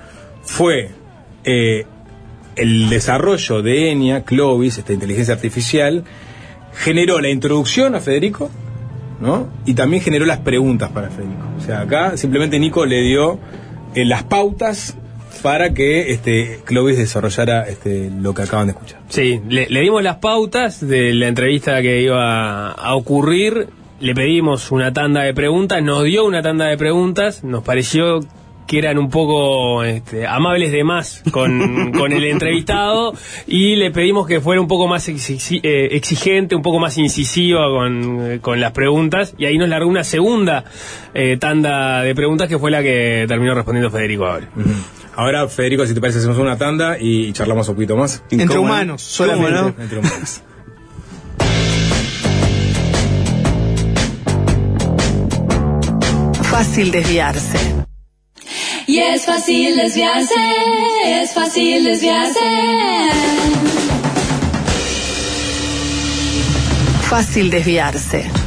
fue 0.43 0.89
eh, 1.45 1.85
el 2.57 2.89
desarrollo 2.89 3.61
de 3.61 3.91
Enya, 3.91 4.23
Clovis, 4.23 4.77
esta 4.77 4.91
inteligencia 4.91 5.33
artificial, 5.33 6.03
generó 6.73 7.21
la 7.21 7.29
introducción 7.29 7.95
a 7.95 8.01
Federico, 8.01 8.49
¿no? 9.21 9.49
Y 9.65 9.73
también 9.73 10.03
generó 10.03 10.25
las 10.25 10.39
preguntas 10.39 10.89
para 10.89 11.09
Federico. 11.09 11.47
O 11.57 11.61
sea, 11.61 11.81
acá 11.81 12.17
simplemente 12.17 12.59
Nico 12.59 12.85
le 12.85 13.01
dio 13.03 13.39
eh, 13.95 14.03
las 14.03 14.23
pautas 14.23 14.97
para 15.41 15.73
que 15.73 16.11
este 16.11 16.59
Clovis 16.65 16.97
desarrollara 16.97 17.67
este, 17.67 18.09
lo 18.09 18.33
que 18.33 18.43
acaban 18.43 18.67
de 18.67 18.73
escuchar. 18.73 19.01
Sí, 19.09 19.41
le, 19.49 19.67
le 19.69 19.81
dimos 19.81 20.03
las 20.03 20.17
pautas 20.17 20.85
de 20.85 21.13
la 21.13 21.27
entrevista 21.27 21.81
que 21.81 22.01
iba 22.01 22.71
a 22.71 22.95
ocurrir, 22.95 23.67
le 23.99 24.15
pedimos 24.15 24.71
una 24.71 24.93
tanda 24.93 25.23
de 25.23 25.33
preguntas, 25.33 25.81
nos 25.83 26.03
dio 26.03 26.25
una 26.25 26.41
tanda 26.41 26.65
de 26.65 26.77
preguntas, 26.77 27.43
nos 27.43 27.63
pareció 27.63 28.21
que 28.71 28.77
eran 28.77 28.97
un 28.97 29.09
poco 29.09 29.83
este, 29.83 30.25
amables 30.25 30.71
de 30.71 30.85
más 30.85 31.23
con, 31.31 31.91
con 31.97 32.13
el 32.13 32.23
entrevistado 32.23 33.13
y 33.45 33.75
le 33.75 33.91
pedimos 33.91 34.25
que 34.25 34.39
fuera 34.39 34.61
un 34.61 34.69
poco 34.69 34.87
más 34.87 35.09
eh, 35.09 35.89
exigente, 35.91 36.55
un 36.55 36.61
poco 36.61 36.79
más 36.79 36.97
incisiva 36.97 37.67
con, 37.67 38.39
con 38.39 38.61
las 38.61 38.71
preguntas 38.71 39.35
y 39.37 39.43
ahí 39.43 39.57
nos 39.57 39.67
largó 39.67 39.89
una 39.89 40.05
segunda 40.05 40.63
eh, 41.13 41.35
tanda 41.37 42.01
de 42.01 42.15
preguntas 42.15 42.47
que 42.47 42.57
fue 42.57 42.71
la 42.71 42.81
que 42.81 43.25
terminó 43.27 43.53
respondiendo 43.53 43.91
Federico 43.91 44.25
ahora. 44.25 44.47
Ahora, 45.15 45.47
Federico, 45.47 45.85
si 45.85 45.93
te 45.93 46.01
parece, 46.01 46.19
hacemos 46.19 46.37
una 46.37 46.57
tanda 46.57 46.97
y 46.99 47.33
charlamos 47.33 47.67
un 47.67 47.75
poquito 47.75 47.97
más. 47.97 48.23
Entre 48.31 48.57
humanos, 48.57 49.01
solamente. 49.01 49.51
¿Cómo 49.51 49.73
no? 49.77 49.83
Entre 49.83 49.99
humanos. 49.99 50.41
Fácil 56.49 56.91
desviarse. 56.91 57.57
Y 58.87 58.99
es 58.99 59.25
fácil 59.25 59.75
desviarse, 59.77 60.35
es 61.05 61.33
fácil 61.33 61.83
desviarse. 61.83 62.39
Fácil 67.09 67.49
desviarse. 67.49 68.40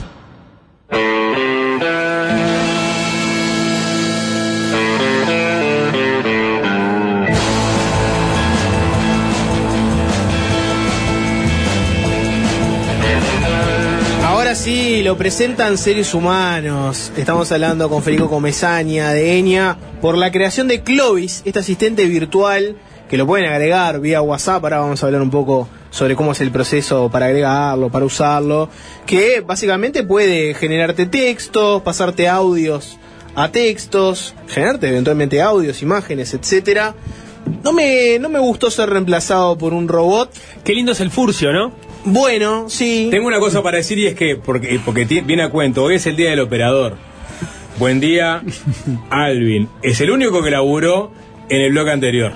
Lo 15.04 15.18
presentan 15.18 15.76
seres 15.76 16.14
humanos. 16.14 17.12
Estamos 17.14 17.52
hablando 17.52 17.90
con 17.90 18.02
Federico 18.02 18.30
Comesaña 18.30 19.10
de 19.12 19.36
Enya 19.36 19.76
por 20.00 20.16
la 20.16 20.32
creación 20.32 20.66
de 20.66 20.82
Clovis, 20.82 21.42
este 21.44 21.58
asistente 21.58 22.06
virtual 22.06 22.76
que 23.10 23.18
lo 23.18 23.26
pueden 23.26 23.46
agregar 23.52 24.00
vía 24.00 24.22
WhatsApp. 24.22 24.64
Ahora 24.64 24.78
vamos 24.78 25.02
a 25.02 25.06
hablar 25.06 25.20
un 25.20 25.30
poco 25.30 25.68
sobre 25.90 26.16
cómo 26.16 26.32
es 26.32 26.40
el 26.40 26.50
proceso 26.50 27.10
para 27.10 27.26
agregarlo, 27.26 27.90
para 27.90 28.06
usarlo. 28.06 28.70
Que 29.04 29.42
básicamente 29.42 30.04
puede 30.04 30.54
generarte 30.54 31.04
textos, 31.04 31.82
pasarte 31.82 32.26
audios 32.26 32.96
a 33.34 33.50
textos, 33.50 34.34
generarte 34.48 34.88
eventualmente 34.88 35.42
audios, 35.42 35.82
imágenes, 35.82 36.32
etcétera. 36.32 36.94
No 37.62 37.74
me, 37.74 38.18
no 38.18 38.30
me 38.30 38.38
gustó 38.38 38.70
ser 38.70 38.88
reemplazado 38.88 39.58
por 39.58 39.74
un 39.74 39.86
robot. 39.86 40.32
Qué 40.64 40.72
lindo 40.72 40.92
es 40.92 41.00
el 41.00 41.10
furcio, 41.10 41.52
¿no? 41.52 41.93
Bueno, 42.04 42.68
sí. 42.68 43.08
Tengo 43.10 43.26
una 43.26 43.38
cosa 43.38 43.62
para 43.62 43.78
decir 43.78 43.98
y 43.98 44.06
es 44.06 44.14
que, 44.14 44.36
porque, 44.36 44.80
porque 44.84 45.04
viene 45.04 45.42
a 45.42 45.48
cuento, 45.48 45.82
hoy 45.84 45.96
es 45.96 46.06
el 46.06 46.16
día 46.16 46.30
del 46.30 46.40
operador. 46.40 46.96
Buen 47.78 47.98
día, 47.98 48.42
Alvin. 49.10 49.68
Es 49.82 50.00
el 50.00 50.10
único 50.10 50.42
que 50.42 50.50
laburó 50.50 51.12
en 51.48 51.60
el 51.62 51.72
bloque 51.72 51.90
anterior. 51.90 52.32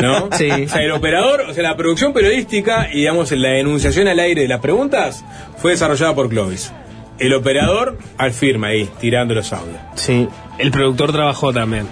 ¿No? 0.00 0.28
Sí. 0.36 0.50
O 0.50 0.68
sea, 0.68 0.82
el 0.82 0.92
operador, 0.92 1.42
o 1.42 1.54
sea, 1.54 1.62
la 1.62 1.76
producción 1.76 2.12
periodística 2.12 2.88
y, 2.92 2.98
digamos, 2.98 3.30
la 3.32 3.58
enunciación 3.58 4.08
al 4.08 4.18
aire 4.18 4.42
de 4.42 4.48
las 4.48 4.60
preguntas 4.60 5.24
fue 5.58 5.72
desarrollada 5.72 6.14
por 6.14 6.28
Clovis. 6.28 6.72
El 7.18 7.32
operador 7.34 7.98
al 8.18 8.32
firma 8.32 8.68
ahí, 8.68 8.88
tirando 9.00 9.34
los 9.34 9.52
audios. 9.52 9.78
Sí. 9.94 10.28
El 10.58 10.70
productor 10.70 11.12
trabajó 11.12 11.52
también. 11.52 11.86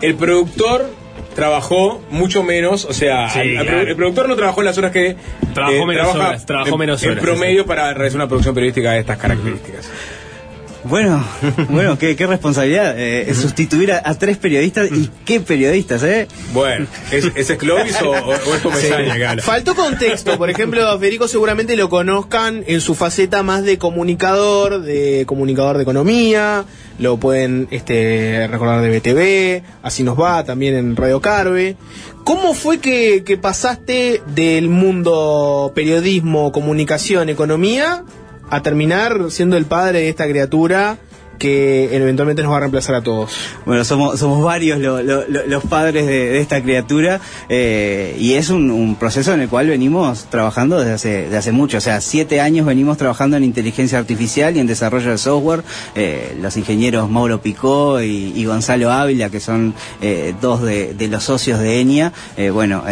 El 0.00 0.14
productor 0.14 0.90
trabajó 1.38 2.02
mucho 2.10 2.42
menos, 2.42 2.84
o 2.84 2.92
sea, 2.92 3.30
Sí, 3.30 3.38
al- 3.38 3.56
al 3.58 3.64
claro. 3.66 3.78
produ- 3.82 3.88
el 3.90 3.96
productor 3.96 4.28
no 4.28 4.34
trabajó 4.36 4.62
las 4.62 4.76
horas 4.76 4.90
que 4.90 5.06
eh, 5.10 5.16
Trabajó 5.54 5.86
menos 5.86 6.02
trabaja 6.08 6.28
horas, 6.30 6.46
trabajó 6.46 6.72
en- 6.74 6.78
menos 6.78 7.02
en 7.04 7.10
horas, 7.12 7.22
promedio 7.24 7.64
para 7.64 7.94
realizar 7.94 8.16
una 8.16 8.26
producción 8.28 8.54
periodística 8.54 8.90
de 8.92 8.98
estas 8.98 9.18
características. 9.18 9.88
Bueno, 10.88 11.24
bueno, 11.68 11.98
qué, 11.98 12.16
qué 12.16 12.26
responsabilidad 12.26 12.94
eh, 12.98 13.32
sustituir 13.34 13.92
a, 13.92 14.02
a 14.04 14.14
tres 14.18 14.36
periodistas 14.38 14.90
y 14.90 15.10
qué 15.24 15.40
periodistas, 15.40 16.02
¿eh? 16.02 16.28
Bueno, 16.52 16.86
¿es, 17.12 17.24
ese 17.34 17.52
es 17.54 17.58
Clovis 17.58 18.00
o, 18.02 18.10
o- 18.10 18.32
es 18.34 18.40
Comesaña 18.62 19.16
que 19.16 19.26
habla? 19.26 19.42
Faltó 19.42 19.74
contexto, 19.74 20.36
por 20.38 20.50
ejemplo, 20.50 20.86
a 20.88 20.98
Federico 20.98 21.28
seguramente 21.28 21.76
lo 21.76 21.88
conozcan 21.88 22.64
en 22.66 22.80
su 22.80 22.94
faceta 22.94 23.42
más 23.42 23.64
de 23.64 23.78
comunicador, 23.78 24.80
de 24.82 25.24
comunicador 25.26 25.76
de 25.76 25.82
economía, 25.82 26.64
lo 26.98 27.16
pueden 27.18 27.68
este, 27.70 28.48
recordar 28.50 28.80
de 28.82 28.98
BTV, 28.98 29.62
así 29.82 30.02
nos 30.02 30.18
va, 30.18 30.44
también 30.44 30.74
en 30.74 30.96
Radio 30.96 31.20
Carve. 31.20 31.76
¿Cómo 32.24 32.52
fue 32.54 32.78
que, 32.78 33.22
que 33.24 33.36
pasaste 33.38 34.20
del 34.34 34.68
mundo 34.68 35.72
periodismo, 35.74 36.52
comunicación, 36.52 37.28
economía 37.30 38.04
a 38.50 38.62
terminar 38.62 39.30
siendo 39.30 39.56
el 39.56 39.66
padre 39.66 40.00
de 40.00 40.08
esta 40.08 40.26
criatura 40.26 40.98
que 41.38 41.94
eventualmente 41.96 42.42
nos 42.42 42.52
va 42.52 42.56
a 42.56 42.60
reemplazar 42.60 42.94
a 42.96 43.02
todos? 43.02 43.30
Bueno, 43.64 43.84
somos, 43.84 44.18
somos 44.18 44.42
varios 44.42 44.78
lo- 44.80 45.02
lo- 45.02 45.26
lo- 45.28 45.46
los 45.46 45.64
padres 45.64 46.06
de, 46.06 46.30
de 46.30 46.40
esta 46.40 46.62
criatura 46.62 47.20
eh, 47.48 48.16
y 48.18 48.34
es 48.34 48.50
un, 48.50 48.96
proceso 48.98 49.32
en 49.32 49.40
el 49.40 49.48
cual 49.48 49.68
venimos 49.68 50.24
trabajando 50.30 50.78
desde 50.78 50.92
hace, 50.92 51.08
desde 51.22 51.36
hace 51.36 51.52
mucho. 51.52 51.78
O 51.78 51.80
sea, 51.80 52.00
siete 52.00 52.40
años 52.40 52.66
venimos 52.66 52.96
trabajando 52.96 53.36
en 53.36 53.44
inteligencia 53.44 53.98
artificial 53.98 54.56
y 54.56 54.60
en 54.60 54.66
desarrollo 54.66 55.10
de 55.10 55.18
software. 55.18 55.62
Eh, 55.94 56.36
los 56.40 56.56
ingenieros 56.56 57.08
Mauro 57.10 57.40
Picó 57.40 58.00
y, 58.02 58.44
Gonzalo 58.44 58.90
Ávila, 58.90 59.30
que 59.30 59.40
son 59.40 59.74
eh, 60.02 60.34
dos 60.40 60.62
de, 60.62 60.94
de 60.94 61.08
los 61.08 61.22
socios 61.24 61.60
de 61.60 61.80
ENIA, 61.80 62.12
eh, 62.36 62.50
bueno, 62.50 62.82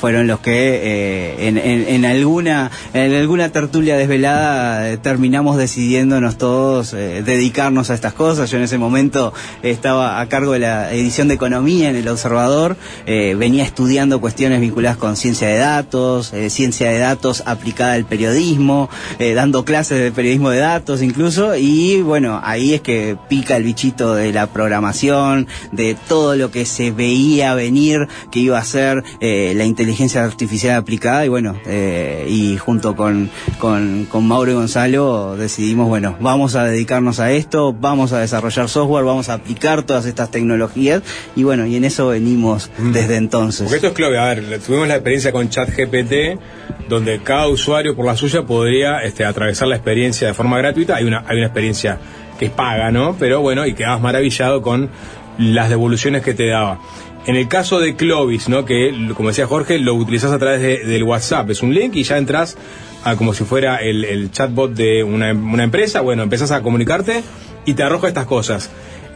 fueron 0.00 0.26
los 0.26 0.40
que 0.40 1.36
en, 1.48 1.56
en- 1.58 2.04
alguna, 2.04 2.70
en 2.94 3.14
alguna 3.14 3.50
tertulia 3.50 3.96
desvelada 3.96 4.96
terminamos 4.98 5.56
decidiéndonos 5.56 6.38
todos 6.38 6.92
eh, 6.94 7.22
dedicarnos 7.38 7.90
a 7.90 7.94
estas 7.94 8.14
cosas. 8.14 8.50
Yo 8.50 8.58
en 8.58 8.64
ese 8.64 8.78
momento 8.78 9.32
estaba 9.62 10.20
a 10.20 10.28
cargo 10.28 10.52
de 10.52 10.58
la 10.58 10.92
edición 10.92 11.28
de 11.28 11.34
economía 11.34 11.88
en 11.88 11.96
el 11.96 12.08
Observador, 12.08 12.76
eh, 13.06 13.36
venía 13.38 13.64
estudiando 13.64 14.20
cuestiones 14.20 14.60
vinculadas 14.60 14.96
con 14.96 15.16
ciencia 15.16 15.46
de 15.46 15.58
datos, 15.58 16.32
eh, 16.32 16.50
ciencia 16.50 16.90
de 16.90 16.98
datos 16.98 17.44
aplicada 17.46 17.92
al 17.92 18.04
periodismo, 18.04 18.90
eh, 19.18 19.34
dando 19.34 19.64
clases 19.64 20.00
de 20.00 20.10
periodismo 20.10 20.50
de 20.50 20.58
datos 20.58 21.00
incluso, 21.00 21.56
y 21.56 22.02
bueno, 22.02 22.40
ahí 22.42 22.74
es 22.74 22.80
que 22.80 23.16
pica 23.28 23.56
el 23.56 23.62
bichito 23.62 24.14
de 24.14 24.32
la 24.32 24.48
programación, 24.48 25.46
de 25.70 25.96
todo 26.08 26.34
lo 26.34 26.50
que 26.50 26.66
se 26.66 26.90
veía 26.90 27.54
venir 27.54 28.08
que 28.32 28.40
iba 28.40 28.58
a 28.58 28.64
ser 28.64 29.04
la 29.20 29.64
inteligencia 29.64 30.24
artificial 30.24 30.76
aplicada, 30.76 31.24
y 31.24 31.28
bueno, 31.28 31.56
y 32.28 32.56
junto 32.56 32.96
con, 32.96 33.30
con, 33.58 34.06
con 34.10 34.26
Mauro 34.26 34.50
y 34.50 34.54
Gonzalo 34.54 35.36
decidimos, 35.36 35.88
bueno, 35.88 36.16
vamos 36.20 36.56
a 36.56 36.64
dedicarnos 36.64 37.20
a 37.20 37.27
esto, 37.32 37.72
vamos 37.72 38.12
a 38.12 38.20
desarrollar 38.20 38.68
software, 38.68 39.04
vamos 39.04 39.28
a 39.28 39.34
aplicar 39.34 39.82
todas 39.82 40.06
estas 40.06 40.30
tecnologías, 40.30 41.02
y 41.36 41.44
bueno, 41.44 41.66
y 41.66 41.76
en 41.76 41.84
eso 41.84 42.08
venimos 42.08 42.70
desde 42.78 43.16
entonces. 43.16 43.62
Porque 43.62 43.76
esto 43.76 43.88
es 43.88 43.94
clave. 43.94 44.18
A 44.18 44.34
ver, 44.34 44.60
tuvimos 44.60 44.88
la 44.88 44.94
experiencia 44.94 45.32
con 45.32 45.48
ChatGPT, 45.48 46.40
donde 46.88 47.20
cada 47.22 47.48
usuario 47.48 47.94
por 47.94 48.06
la 48.06 48.16
suya 48.16 48.42
podría 48.42 49.02
este, 49.02 49.24
atravesar 49.24 49.68
la 49.68 49.76
experiencia 49.76 50.28
de 50.28 50.34
forma 50.34 50.58
gratuita. 50.58 50.96
Hay 50.96 51.04
una, 51.04 51.24
hay 51.26 51.36
una 51.36 51.46
experiencia 51.46 51.98
que 52.38 52.46
es 52.46 52.50
paga, 52.50 52.90
¿no? 52.90 53.16
Pero 53.18 53.40
bueno, 53.40 53.66
y 53.66 53.74
quedabas 53.74 54.00
maravillado 54.00 54.62
con 54.62 54.90
las 55.38 55.68
devoluciones 55.68 56.22
que 56.22 56.34
te 56.34 56.48
daba. 56.48 56.80
En 57.28 57.36
el 57.36 57.46
caso 57.46 57.78
de 57.78 57.94
Clovis, 57.94 58.48
¿no? 58.48 58.64
Que, 58.64 58.90
como 59.14 59.28
decía 59.28 59.46
Jorge, 59.46 59.78
lo 59.78 59.92
utilizás 59.94 60.32
a 60.32 60.38
través 60.38 60.62
de- 60.62 60.78
del 60.84 61.02
WhatsApp. 61.04 61.50
Es 61.50 61.62
un 61.62 61.74
link 61.74 61.94
y 61.94 62.02
ya 62.02 62.16
entras 62.16 62.56
a 63.04 63.16
como 63.16 63.34
si 63.34 63.44
fuera 63.44 63.76
el, 63.76 64.30
chatbot 64.30 64.72
de 64.72 65.04
una, 65.04 65.32
una 65.34 65.62
empresa. 65.62 66.00
Bueno, 66.00 66.22
empezás 66.22 66.50
a 66.52 66.62
comunicarte 66.62 67.22
y 67.66 67.74
te 67.74 67.82
arroja 67.82 68.08
estas 68.08 68.24
cosas. 68.26 68.70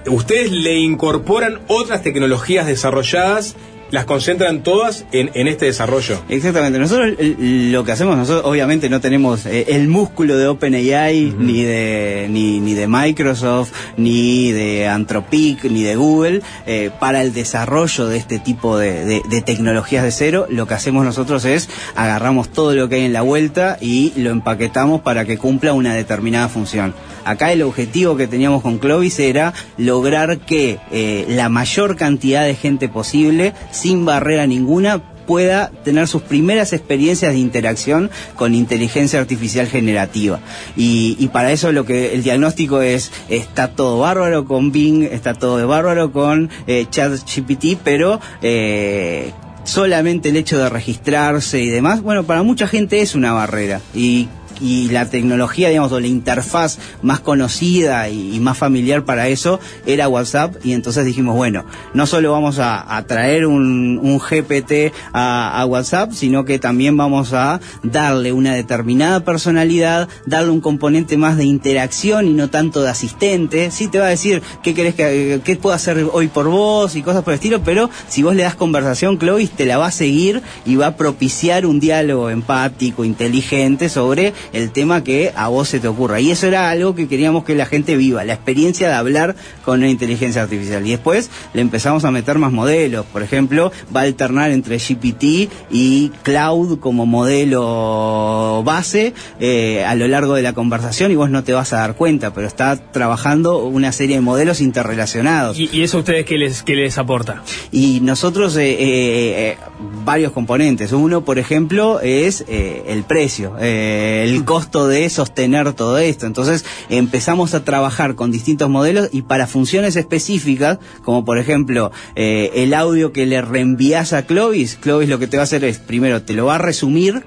ustedes 0.08 0.50
le 0.50 0.76
incorporan 0.78 1.60
otras 1.68 2.02
tecnologías 2.02 2.66
desarrolladas, 2.66 3.56
las 3.93 4.05
concentran 4.07 4.64
todas 4.64 5.05
en, 5.12 5.30
en 5.34 5.47
este 5.47 5.66
desarrollo. 5.66 6.20
Exactamente. 6.28 6.78
Nosotros 6.80 7.12
el- 7.18 7.70
lo 7.70 7.84
que 7.84 7.93
hacemos, 7.93 8.16
nosotros 8.16 8.45
obviamente 8.45 8.88
no 8.88 9.01
tenemos 9.01 9.47
eh, 9.47 9.66
el 9.68 9.86
músculo 9.86 10.36
de 10.36 10.49
OpenAI, 10.49 11.32
ni 11.38 11.62
de 11.62 12.26
ni, 12.28 12.59
ni 12.59 12.74
de 12.74 12.88
Microsoft, 12.88 13.70
ni 13.97 14.51
de 14.51 14.88
Anthropic, 14.88 15.64
ni 15.64 15.82
de 15.84 15.95
Google 15.95 16.40
eh, 16.66 16.90
para 16.99 17.22
el 17.22 17.32
desarrollo 17.32 18.07
de 18.09 18.16
este 18.16 18.38
tipo 18.40 18.76
de, 18.78 19.05
de- 19.05 19.22
de 19.28 19.43
tecnologías 19.43 20.03
de 20.03 20.11
cero. 20.11 20.47
Lo 20.49 20.66
que 20.66 20.74
hacemos 20.74 21.05
nosotros 21.05 21.45
es 21.45 21.68
agarramos 21.95 22.49
todo 22.49 22.74
lo 22.74 22.88
que 22.88 22.97
hay 22.97 23.05
en 23.05 23.12
la 23.12 23.22
vuelta 23.22 23.76
y 23.80 24.12
lo 24.16 24.30
empaquetamos 24.30 25.03
para 25.03 25.24
que 25.24 25.38
cumpla 25.38 25.74
una 25.74 25.95
determinada 25.95 26.49
función. 26.49 26.95
Acá 27.24 27.52
el 27.52 27.62
objetivo 27.62 28.16
que 28.16 28.26
teníamos 28.26 28.62
con 28.62 28.78
Clovis 28.78 29.18
era 29.18 29.54
lograr 29.76 30.38
que 30.38 30.78
eh, 30.90 31.26
la 31.28 31.48
mayor 31.48 31.96
cantidad 31.96 32.44
de 32.44 32.54
gente 32.54 32.88
posible, 32.88 33.52
sin 33.70 34.04
barrera 34.04 34.46
ninguna, 34.46 35.02
pueda 35.26 35.70
tener 35.84 36.08
sus 36.08 36.22
primeras 36.22 36.72
experiencias 36.72 37.32
de 37.32 37.38
interacción 37.38 38.10
con 38.36 38.54
inteligencia 38.54 39.20
artificial 39.20 39.66
generativa. 39.66 40.40
Y, 40.76 41.28
para 41.32 41.52
eso 41.52 41.72
lo 41.72 41.86
que 41.86 42.14
el 42.14 42.22
diagnóstico 42.22 42.82
es, 42.82 43.10
está 43.28 43.68
todo 43.68 44.00
bárbaro 44.00 44.44
con 44.44 44.72
Bing, 44.72 45.04
está 45.04 45.34
todo 45.34 45.66
bárbaro 45.66 46.12
con 46.12 46.50
eh, 46.66 46.86
ChatGPT, 46.90 47.78
pero 47.82 48.20
eh, 48.42 49.32
solamente 49.64 50.28
el 50.28 50.36
hecho 50.36 50.58
de 50.58 50.68
registrarse 50.68 51.60
y 51.60 51.70
demás, 51.70 52.02
bueno, 52.02 52.24
para 52.24 52.42
mucha 52.42 52.66
gente 52.66 53.00
es 53.00 53.14
una 53.14 53.32
barrera. 53.32 53.80
Y 53.94 54.28
y 54.62 54.88
la 54.90 55.10
tecnología, 55.10 55.68
digamos, 55.68 55.92
o 55.92 56.00
la 56.00 56.06
interfaz 56.06 56.78
más 57.02 57.20
conocida 57.20 58.08
y, 58.08 58.40
más 58.42 58.58
familiar 58.58 59.04
para 59.04 59.28
eso 59.28 59.60
era 59.86 60.08
WhatsApp 60.08 60.56
y 60.64 60.72
entonces 60.72 61.04
dijimos, 61.04 61.36
bueno, 61.36 61.64
no 61.94 62.06
solo 62.06 62.32
vamos 62.32 62.58
a, 62.58 62.96
a 62.96 63.04
traer 63.04 63.46
un, 63.46 64.00
GPT 64.18 64.92
a, 65.12 65.60
a 65.60 65.66
WhatsApp, 65.66 66.12
sino 66.12 66.44
que 66.44 66.58
también 66.58 66.96
vamos 66.96 67.32
a 67.32 67.60
darle 67.82 68.32
una 68.32 68.54
determinada 68.54 69.24
personalidad, 69.24 70.08
darle 70.26 70.50
un 70.50 70.60
componente 70.60 71.16
más 71.16 71.36
de 71.36 71.44
interacción 71.44 72.26
y 72.26 72.32
no 72.32 72.50
tanto 72.50 72.82
de 72.82 72.90
asistente. 72.90 73.70
Sí 73.70 73.88
te 73.88 73.98
va 73.98 74.06
a 74.06 74.10
decir 74.10 74.42
qué 74.62 74.74
querés 74.74 74.94
que 74.94 75.40
qué 75.44 75.56
puedo 75.56 75.74
hacer 75.74 76.06
hoy 76.12 76.28
por 76.28 76.48
vos 76.48 76.96
y 76.96 77.02
cosas 77.02 77.22
por 77.22 77.32
el 77.32 77.36
estilo, 77.36 77.62
pero 77.64 77.90
si 78.08 78.22
vos 78.22 78.34
le 78.34 78.42
das 78.42 78.54
conversación, 78.54 79.16
Clovis 79.16 79.50
te 79.50 79.66
la 79.66 79.78
va 79.78 79.86
a 79.86 79.90
seguir 79.90 80.42
y 80.64 80.76
va 80.76 80.88
a 80.88 80.96
propiciar 80.96 81.66
un 81.66 81.80
diálogo 81.80 82.30
empático, 82.30 83.04
inteligente 83.04 83.88
sobre 83.88 84.32
el 84.53 84.70
tema 84.70 85.05
que 85.05 85.32
a 85.34 85.48
vos 85.48 85.68
se 85.68 85.80
te 85.80 85.88
ocurra. 85.88 86.20
Y 86.20 86.30
eso 86.30 86.46
era 86.46 86.70
algo 86.70 86.94
que 86.94 87.09
queríamos 87.09 87.44
que 87.44 87.55
la 87.55 87.66
gente 87.66 87.96
viva, 87.96 88.24
la 88.24 88.34
experiencia 88.34 88.88
de 88.88 88.94
hablar 88.94 89.36
con 89.64 89.80
una 89.80 89.88
inteligencia 89.88 90.42
artificial. 90.42 90.86
Y 90.86 90.90
después 90.90 91.30
le 91.55 91.61
empezamos 91.61 92.05
a 92.05 92.11
meter 92.11 92.38
más 92.38 92.53
modelos. 92.53 93.07
Por 93.07 93.22
ejemplo, 93.22 93.72
va 93.94 94.00
a 94.00 94.05
alternar 94.05 94.50
entre 94.50 94.78
GPT 94.78 95.50
y 95.70 96.11
Cloud 96.22 96.78
como 96.78 97.07
modelo 97.07 98.62
base 98.64 99.14
eh, 99.40 99.84
a 99.84 99.94
lo 99.94 100.07
largo 100.09 100.34
de 100.34 100.42
la 100.42 100.53
conversación 100.53 101.12
y 101.12 101.16
vos 101.16 101.30
no 101.30 101.44
te 101.44 101.53
vas 101.53 101.72
a 101.72 101.78
dar 101.78 101.96
cuenta, 101.96 102.32
pero 102.32 102.46
está 102.46 102.76
trabajando 102.76 103.64
una 103.64 103.92
serie 103.92 104.16
de 104.16 104.22
modelos 104.22 104.61
interrelacionados. 104.61 105.59
¿Y, 105.59 105.68
y 105.72 105.82
eso 105.82 105.98
a 105.98 106.00
ustedes 106.00 106.26
qué 106.26 106.38
les, 106.38 106.62
qué 106.62 106.74
les 106.74 106.98
aporta? 106.98 107.42
Y 107.70 108.00
nosotros, 108.00 108.57
eh, 108.57 108.76
eh, 108.78 109.57
varios 110.05 110.32
componentes. 110.32 110.92
Uno, 110.92 111.24
por 111.24 111.38
ejemplo, 111.38 112.00
es 112.00 112.44
el 112.48 113.05
precio, 113.05 113.57
eh, 113.61 114.24
el 114.33 114.45
costo 114.45 114.89
de 114.89 115.09
sostener 115.11 115.72
todo 115.72 115.99
esto. 115.99 116.26
Entonces 116.26 116.64
empezamos 116.89 117.55
a 117.55 117.64
trabajar 117.64 118.14
con 118.14 118.30
distintos 118.30 118.68
modelos 118.68 119.09
y 119.12 119.22
para 119.22 119.47
funciones 119.47 119.97
específicas, 119.97 120.78
como 121.03 121.24
por 121.24 121.39
ejemplo 121.39 121.93
eh, 122.14 122.51
el 122.55 122.74
audio 122.74 123.12
que 123.12 123.26
le 123.26 123.43
reenvías 123.43 124.12
a 124.12 124.26
Clovis, 124.26 124.76
Clovis 124.76 125.09
lo 125.09 125.18
que 125.18 125.26
te 125.26 125.37
va 125.37 125.43
a 125.43 125.45
hacer 125.45 125.64
es, 125.64 125.78
primero, 125.78 126.22
te 126.22 126.35
lo 126.35 126.47
va 126.47 126.57
a 126.57 126.59
resumir 126.59 127.24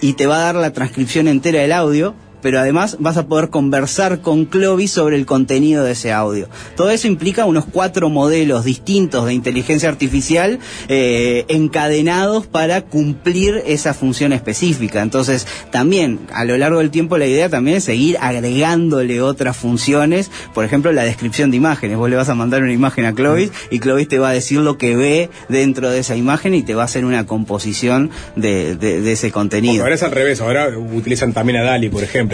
y 0.00 0.14
te 0.14 0.26
va 0.26 0.36
a 0.36 0.44
dar 0.44 0.54
la 0.56 0.72
transcripción 0.72 1.28
entera 1.28 1.60
del 1.60 1.72
audio, 1.72 2.14
pero 2.42 2.58
además 2.60 2.96
vas 3.00 3.16
a 3.16 3.26
poder 3.26 3.50
conversar 3.50 4.20
con 4.20 4.44
Clovis 4.44 4.90
sobre 4.90 5.16
el 5.16 5.26
contenido 5.26 5.84
de 5.84 5.92
ese 5.92 6.12
audio. 6.12 6.48
Todo 6.76 6.90
eso 6.90 7.06
implica 7.06 7.44
unos 7.44 7.64
cuatro 7.66 8.08
modelos 8.08 8.64
distintos 8.64 9.26
de 9.26 9.34
inteligencia 9.34 9.88
artificial 9.88 10.58
eh, 10.88 11.44
encadenados 11.48 12.46
para 12.46 12.82
cumplir 12.82 13.62
esa 13.66 13.94
función 13.94 14.32
específica. 14.32 15.02
Entonces, 15.02 15.46
también 15.70 16.20
a 16.32 16.44
lo 16.44 16.56
largo 16.56 16.78
del 16.78 16.90
tiempo 16.90 17.18
la 17.18 17.26
idea 17.26 17.48
también 17.48 17.78
es 17.78 17.84
seguir 17.84 18.16
agregándole 18.20 19.20
otras 19.20 19.56
funciones, 19.56 20.30
por 20.54 20.64
ejemplo, 20.64 20.92
la 20.92 21.04
descripción 21.04 21.50
de 21.50 21.56
imágenes. 21.56 21.96
Vos 21.96 22.10
le 22.10 22.16
vas 22.16 22.28
a 22.28 22.34
mandar 22.34 22.62
una 22.62 22.72
imagen 22.72 23.04
a 23.04 23.14
Clovis 23.14 23.50
y 23.70 23.78
Clovis 23.78 24.08
te 24.08 24.18
va 24.18 24.30
a 24.30 24.32
decir 24.32 24.60
lo 24.60 24.78
que 24.78 24.96
ve 24.96 25.30
dentro 25.48 25.90
de 25.90 26.00
esa 26.00 26.16
imagen 26.16 26.54
y 26.54 26.62
te 26.62 26.74
va 26.74 26.82
a 26.82 26.84
hacer 26.86 27.04
una 27.04 27.26
composición 27.26 28.10
de, 28.36 29.12
ese 29.12 29.30
contenido. 29.30 29.82
Ahora 29.82 29.94
es 29.94 30.02
al 30.02 30.12
revés, 30.12 30.40
ahora 30.40 30.68
utilizan 30.76 31.32
también 31.32 31.58
a 31.58 31.62
Dali, 31.62 31.88
por 31.88 32.02
ejemplo. 32.02 32.27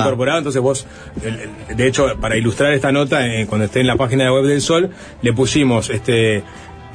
Incorporado, 0.00 0.38
entonces 0.38 0.60
vos, 0.62 0.86
de 1.76 1.86
hecho, 1.86 2.16
para 2.20 2.36
ilustrar 2.36 2.72
esta 2.72 2.92
nota, 2.92 3.26
eh, 3.26 3.46
cuando 3.46 3.66
esté 3.66 3.80
en 3.80 3.86
la 3.86 3.96
página 3.96 4.32
web 4.32 4.44
del 4.44 4.60
Sol, 4.60 4.90
le 5.22 5.32
pusimos 5.32 5.90
este 5.90 6.42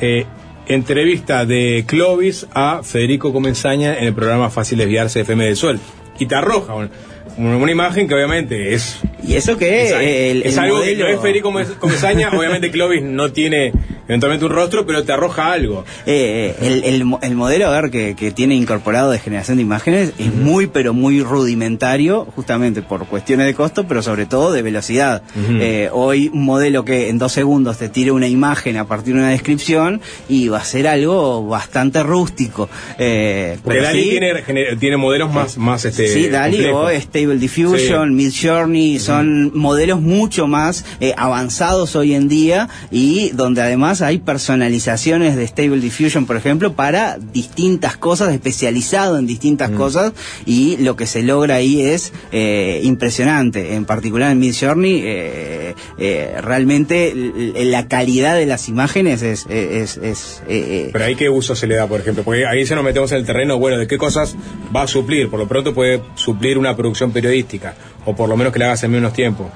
eh, 0.02 0.26
entrevista 0.68 1.46
de 1.46 1.84
Clovis 1.88 2.48
a 2.54 2.82
Federico 2.84 3.34
Comenzaña 3.34 3.98
en 3.98 4.06
el 4.06 4.14
programa 4.14 4.50
Fácil 4.50 4.78
Desviarse 4.78 5.20
de 5.20 5.24
FM 5.24 5.46
del 5.46 5.56
Sol. 5.56 5.80
Y 6.20 6.26
te 6.26 6.36
arroja 6.36 6.76
un- 6.76 6.90
una, 7.38 7.58
una 7.58 7.72
imagen 7.72 8.08
que 8.08 8.14
obviamente 8.16 8.74
es... 8.74 9.00
¿Y 9.26 9.36
eso 9.36 9.58
qué 9.58 9.84
es? 9.84 9.92
Es, 9.92 9.98
El- 10.02 10.44
es 10.44 10.54
el 10.54 10.60
algo 10.60 10.78
modelo- 10.80 10.98
que 10.98 11.04
no 11.04 11.10
es 11.16 11.22
Federico 11.22 11.48
Come- 11.52 11.66
Comenzaña, 11.80 12.30
obviamente 12.38 12.70
Clovis 12.72 13.02
no 13.02 13.32
tiene 13.32 13.72
eventualmente 14.10 14.46
un 14.46 14.52
rostro, 14.52 14.86
pero 14.86 15.04
te 15.06 15.14
arroja 15.14 15.54
algo. 15.54 15.86
Eh, 16.06 16.56
el, 16.62 16.84
el 16.84 17.06
mo- 17.06 17.20
el 17.22 17.36
modelo, 17.36 17.68
a 17.68 17.80
ver, 17.82 17.90
que, 17.90 18.16
que 18.18 18.32
tiene 18.32 18.56
incorporado 18.56 19.12
de 19.12 19.20
generación 19.20 19.56
de 19.58 19.64
imágenes 19.64 20.12
es 20.20 20.34
muy, 20.34 20.68
pero 20.68 20.94
muy 20.94 21.22
rudimentario, 21.22 22.26
justamente 22.36 22.82
por 22.82 23.06
cuestiones 23.06 23.46
de 23.46 23.54
costo, 23.54 23.86
pero 23.88 24.02
sobre 24.02 24.26
todo 24.26 24.52
de 24.52 24.62
velocidad. 24.62 25.22
Eh, 25.50 25.90
hoy 25.94 26.30
un 26.34 26.44
modelo 26.44 26.84
que 26.84 27.10
en 27.10 27.18
dos 27.20 27.32
segundos 27.32 27.78
te 27.78 27.88
tire 27.90 28.12
una 28.12 28.28
imagen 28.28 28.76
a 28.78 28.86
partir 28.86 29.14
de 29.14 29.20
una 29.22 29.30
descripción 29.30 30.02
y 30.28 30.48
va 30.50 30.58
a 30.58 30.64
ser 30.66 30.88
algo 30.88 31.48
bastante 31.48 32.02
rústico. 32.04 32.68
Eh, 32.98 33.58
Porque 33.64 33.78
pero 33.80 33.88
Dali 33.90 34.04
sí- 34.04 34.10
tiene, 34.10 34.76
tiene 34.80 34.98
modelos 34.98 35.32
más, 35.32 35.58
más 35.58 35.86
este, 35.86 36.08
Sí, 36.10 36.28
DALI 36.30 36.66
o 36.66 36.90
Stable 36.90 37.38
Diffusion, 37.38 38.16
Mid 38.16 38.34
Journey, 38.42 39.00
son 39.00 39.56
modelos 39.58 40.02
mucho 40.02 40.48
más 40.48 40.84
eh, 41.00 41.14
avanzados 41.16 41.96
hoy 41.96 42.16
en 42.16 42.28
día 42.28 42.68
y 42.92 43.30
donde 43.34 43.62
además 43.62 43.99
hay 44.02 44.20
personalizaciones 44.20 45.36
de 45.36 45.46
Stable 45.48 45.80
Diffusion, 45.80 46.26
por 46.26 46.38
ejemplo, 46.38 46.74
para 46.74 47.18
distintas 47.18 47.98
cosas, 47.98 48.34
especializado 48.34 49.18
en 49.18 49.28
distintas 49.28 49.70
cosas 49.72 50.14
y 50.46 50.78
lo 50.78 50.96
que 50.96 51.06
se 51.06 51.24
logra 51.24 51.56
ahí 51.56 51.82
es 51.82 52.14
eh, 52.32 52.82
impresionante. 52.84 53.76
En 53.76 53.86
particular 53.86 54.32
en 54.32 54.40
Mid 54.40 54.56
Journey, 54.60 55.02
eh, 55.04 55.76
eh, 55.98 56.36
realmente 56.42 57.14
la 57.56 57.88
calidad 57.88 58.36
de 58.36 58.46
las 58.46 58.70
imágenes 58.70 59.22
es... 59.22 59.46
es, 59.50 59.98
es, 59.98 60.44
eh, 60.48 60.90
Pero 60.92 61.06
ahí 61.06 61.16
qué 61.16 61.30
uso 61.30 61.56
se 61.56 61.68
le 61.68 61.76
da, 61.76 61.88
por 61.88 62.00
ejemplo, 62.00 62.24
porque 62.24 62.46
ahí 62.46 62.66
se 62.66 62.76
nos 62.76 62.84
metemos 62.84 63.12
en 63.12 63.20
el 63.20 63.26
terreno, 63.26 63.58
bueno, 63.58 63.78
de 63.78 63.88
qué 63.88 63.98
cosas 63.98 64.36
va 64.76 64.84
a 64.84 64.88
suplir. 64.88 65.30
Por 65.30 65.40
lo 65.40 65.48
pronto 65.48 65.74
puede 65.74 66.02
suplir 66.16 66.58
una 66.58 66.76
producción 66.76 67.12
periodística, 67.12 67.76
o 68.06 68.16
por 68.16 68.30
lo 68.30 68.38
menos 68.38 68.54
que 68.54 68.60
la 68.60 68.66
hagas 68.66 68.84
en 68.84 68.92
menos 68.92 69.14
tiempo. 69.14 69.50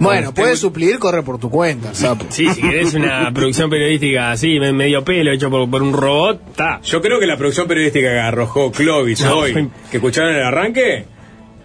Bueno, 0.00 0.32
puedes 0.34 0.58
suplir, 0.58 0.98
corre 0.98 1.22
por 1.22 1.38
tu 1.38 1.50
cuenta, 1.50 1.94
sapo. 1.94 2.24
Sí, 2.30 2.48
si 2.54 2.60
querés 2.60 2.94
una 2.94 3.30
producción 3.34 3.70
periodística 3.70 4.32
así, 4.32 4.58
me- 4.58 4.72
medio 4.72 5.04
pelo, 5.04 5.30
hecho 5.32 5.50
por, 5.50 5.70
por 5.70 5.82
un 5.82 5.92
robot, 5.92 6.40
está. 6.50 6.80
Yo 6.82 7.00
creo 7.00 7.20
que 7.20 7.26
la 7.26 7.36
producción 7.36 7.68
periodística 7.68 8.08
que 8.08 8.18
arrojó 8.18 8.72
Clovis 8.72 9.20
No, 9.20 9.36
hoy, 9.38 9.68
que 9.90 9.96
escucharon 9.98 10.34
el 10.34 10.42
arranque, 10.42 11.04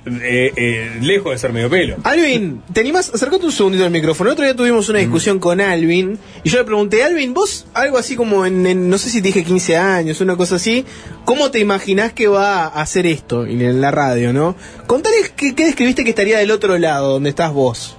eh, 0.07 0.51
eh, 0.55 0.97
lejos 1.01 1.31
de 1.31 1.37
ser 1.39 1.51
medio 1.51 1.67
pelo. 1.69 1.95
Alvin, 2.03 2.61
¿te 2.71 2.81
animás? 2.81 3.09
Acercate 3.11 3.43
un 3.45 3.51
segundito 3.51 3.85
al 3.85 3.89
micrófono. 3.91 4.29
El 4.29 4.33
otro 4.33 4.45
día 4.45 4.55
tuvimos 4.55 4.87
una 4.89 4.99
discusión 4.99 5.39
con 5.39 5.59
Alvin 5.61 6.19
y 6.43 6.49
yo 6.49 6.59
le 6.59 6.63
pregunté, 6.63 7.03
Alvin, 7.03 7.33
vos, 7.33 7.65
algo 7.73 7.97
así 7.97 8.15
como 8.15 8.45
en, 8.45 8.67
en- 8.67 8.87
no 8.89 8.99
sé 8.99 9.09
si 9.09 9.19
te 9.21 9.29
dije 9.29 9.43
15 9.43 9.77
años, 9.77 10.21
una 10.21 10.35
cosa 10.35 10.57
así, 10.57 10.85
¿cómo 11.25 11.49
te 11.49 11.59
imaginás 11.59 12.13
que 12.13 12.27
va 12.27 12.65
a 12.65 12.81
hacer 12.81 13.07
esto 13.07 13.45
en, 13.47 13.61
en 13.61 13.81
la 13.81 13.89
radio, 13.89 14.31
no? 14.31 14.55
Contale 14.85 15.15
qué, 15.35 15.55
qué 15.55 15.65
describiste 15.65 16.03
que 16.03 16.11
estaría 16.11 16.37
del 16.37 16.51
otro 16.51 16.77
lado, 16.77 17.13
donde 17.13 17.29
estás 17.29 17.51
vos. 17.51 17.97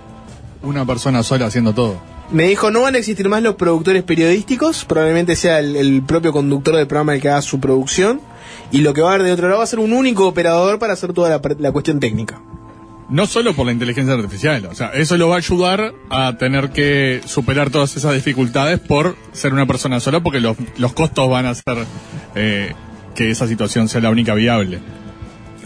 Una 0.66 0.84
persona 0.84 1.22
sola 1.22 1.46
haciendo 1.46 1.72
todo. 1.72 2.00
Me 2.30 2.48
dijo, 2.48 2.72
no 2.72 2.82
van 2.82 2.96
a 2.96 2.98
existir 2.98 3.28
más 3.28 3.40
los 3.40 3.54
productores 3.54 4.02
periodísticos, 4.02 4.84
probablemente 4.84 5.36
sea 5.36 5.60
el, 5.60 5.76
el 5.76 6.02
propio 6.02 6.32
conductor 6.32 6.74
del 6.74 6.88
programa 6.88 7.14
el 7.14 7.20
que 7.20 7.28
haga 7.28 7.40
su 7.40 7.60
producción, 7.60 8.20
y 8.72 8.80
lo 8.80 8.92
que 8.92 9.00
va 9.00 9.12
a 9.12 9.14
haber 9.14 9.26
de 9.26 9.32
otro 9.32 9.46
lado 9.46 9.58
va 9.58 9.64
a 9.64 9.68
ser 9.68 9.78
un 9.78 9.92
único 9.92 10.26
operador 10.26 10.80
para 10.80 10.94
hacer 10.94 11.12
toda 11.12 11.28
la, 11.28 11.40
la 11.58 11.70
cuestión 11.70 12.00
técnica. 12.00 12.42
No 13.08 13.26
solo 13.28 13.54
por 13.54 13.66
la 13.66 13.72
inteligencia 13.72 14.14
artificial, 14.14 14.66
o 14.66 14.74
sea, 14.74 14.88
eso 14.88 15.16
lo 15.16 15.28
va 15.28 15.36
a 15.36 15.38
ayudar 15.38 15.94
a 16.10 16.36
tener 16.36 16.70
que 16.70 17.20
superar 17.24 17.70
todas 17.70 17.96
esas 17.96 18.14
dificultades 18.14 18.80
por 18.80 19.14
ser 19.30 19.52
una 19.52 19.66
persona 19.66 20.00
sola, 20.00 20.18
porque 20.18 20.40
los, 20.40 20.56
los 20.78 20.92
costos 20.92 21.30
van 21.30 21.46
a 21.46 21.50
hacer 21.50 21.78
eh, 22.34 22.72
que 23.14 23.30
esa 23.30 23.46
situación 23.46 23.88
sea 23.88 24.00
la 24.00 24.10
única 24.10 24.34
viable. 24.34 24.80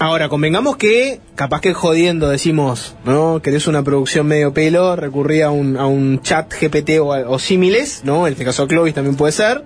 Ahora, 0.02 0.30
convengamos 0.30 0.78
que, 0.78 1.20
capaz 1.34 1.60
que 1.60 1.74
jodiendo 1.74 2.30
decimos, 2.30 2.96
¿no? 3.04 3.42
Querés 3.42 3.66
una 3.66 3.82
producción 3.82 4.26
medio 4.26 4.54
pelo, 4.54 4.96
recurrí 4.96 5.42
a 5.42 5.50
un, 5.50 5.76
a 5.76 5.84
un 5.84 6.22
chat 6.22 6.50
GPT 6.58 6.98
o, 7.00 7.08
o 7.08 7.38
símiles, 7.38 8.00
¿no? 8.02 8.26
En 8.26 8.32
este 8.32 8.46
caso 8.46 8.66
Clovis 8.66 8.94
también 8.94 9.14
puede 9.16 9.32
ser. 9.32 9.62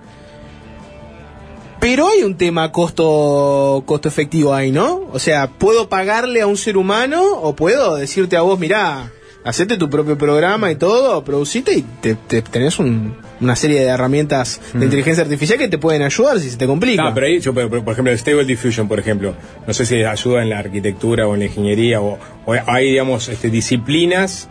Pero 1.78 2.09
hay 2.09 2.24
un 2.24 2.37
tema 2.37 2.72
costo, 2.72 3.85
costo 3.87 4.09
efectivo 4.09 4.53
ahí, 4.55 4.72
¿no? 4.72 5.03
O 5.12 5.20
sea, 5.20 5.47
¿puedo 5.51 5.89
pagarle 5.89 6.41
a 6.41 6.49
un 6.49 6.57
ser 6.57 6.76
humano 6.78 7.22
o 7.41 7.55
puedo 7.55 7.95
decirte 7.95 8.37
a 8.37 8.41
vos, 8.41 8.59
mirá, 8.59 9.12
hacete 9.45 9.76
tu 9.76 9.89
propio 9.89 10.18
programa 10.18 10.68
y 10.72 10.74
todo, 10.76 11.22
producite 11.22 11.74
y 11.74 11.82
te, 11.82 12.16
te- 12.16 12.43
tenés 12.43 12.80
un- 12.80 13.14
una 13.45 13.57
serie 13.57 13.80
de 13.80 13.86
herramientas 13.86 14.61
de 14.72 14.84
inteligencia 14.84 15.22
artificial 15.22 15.59
que 15.59 15.68
te 15.68 15.78
pueden 15.78 16.03
ayudar 16.03 16.40
si 16.40 16.51
se 16.51 16.57
te 16.57 16.66
complica? 16.66 17.07
Ah, 17.09 17.14
pero 17.14 17.26
ahí, 17.26 17.40
yo, 17.40 17.55
por 17.55 17.68
por 17.68 17.92
ejemplo, 17.92 18.11
el 18.11 18.18
Stable 18.18 18.45
Diffusion, 18.45 18.88
por 18.88 18.99
ejemplo, 18.99 19.34
no 19.66 19.74
sé 19.74 19.86
si 19.86 20.03
ayuda 20.03 20.42
en 20.42 20.51
la 20.51 20.59
arquitectura 20.59 21.26
o 21.28 21.34
en 21.34 21.40
la 21.40 21.47
ingeniería, 21.47 22.01
o, 22.01 22.18
o 22.47 22.55
hay, 22.66 22.90
digamos, 22.90 23.28
este, 23.28 23.51
disciplinas 23.51 24.49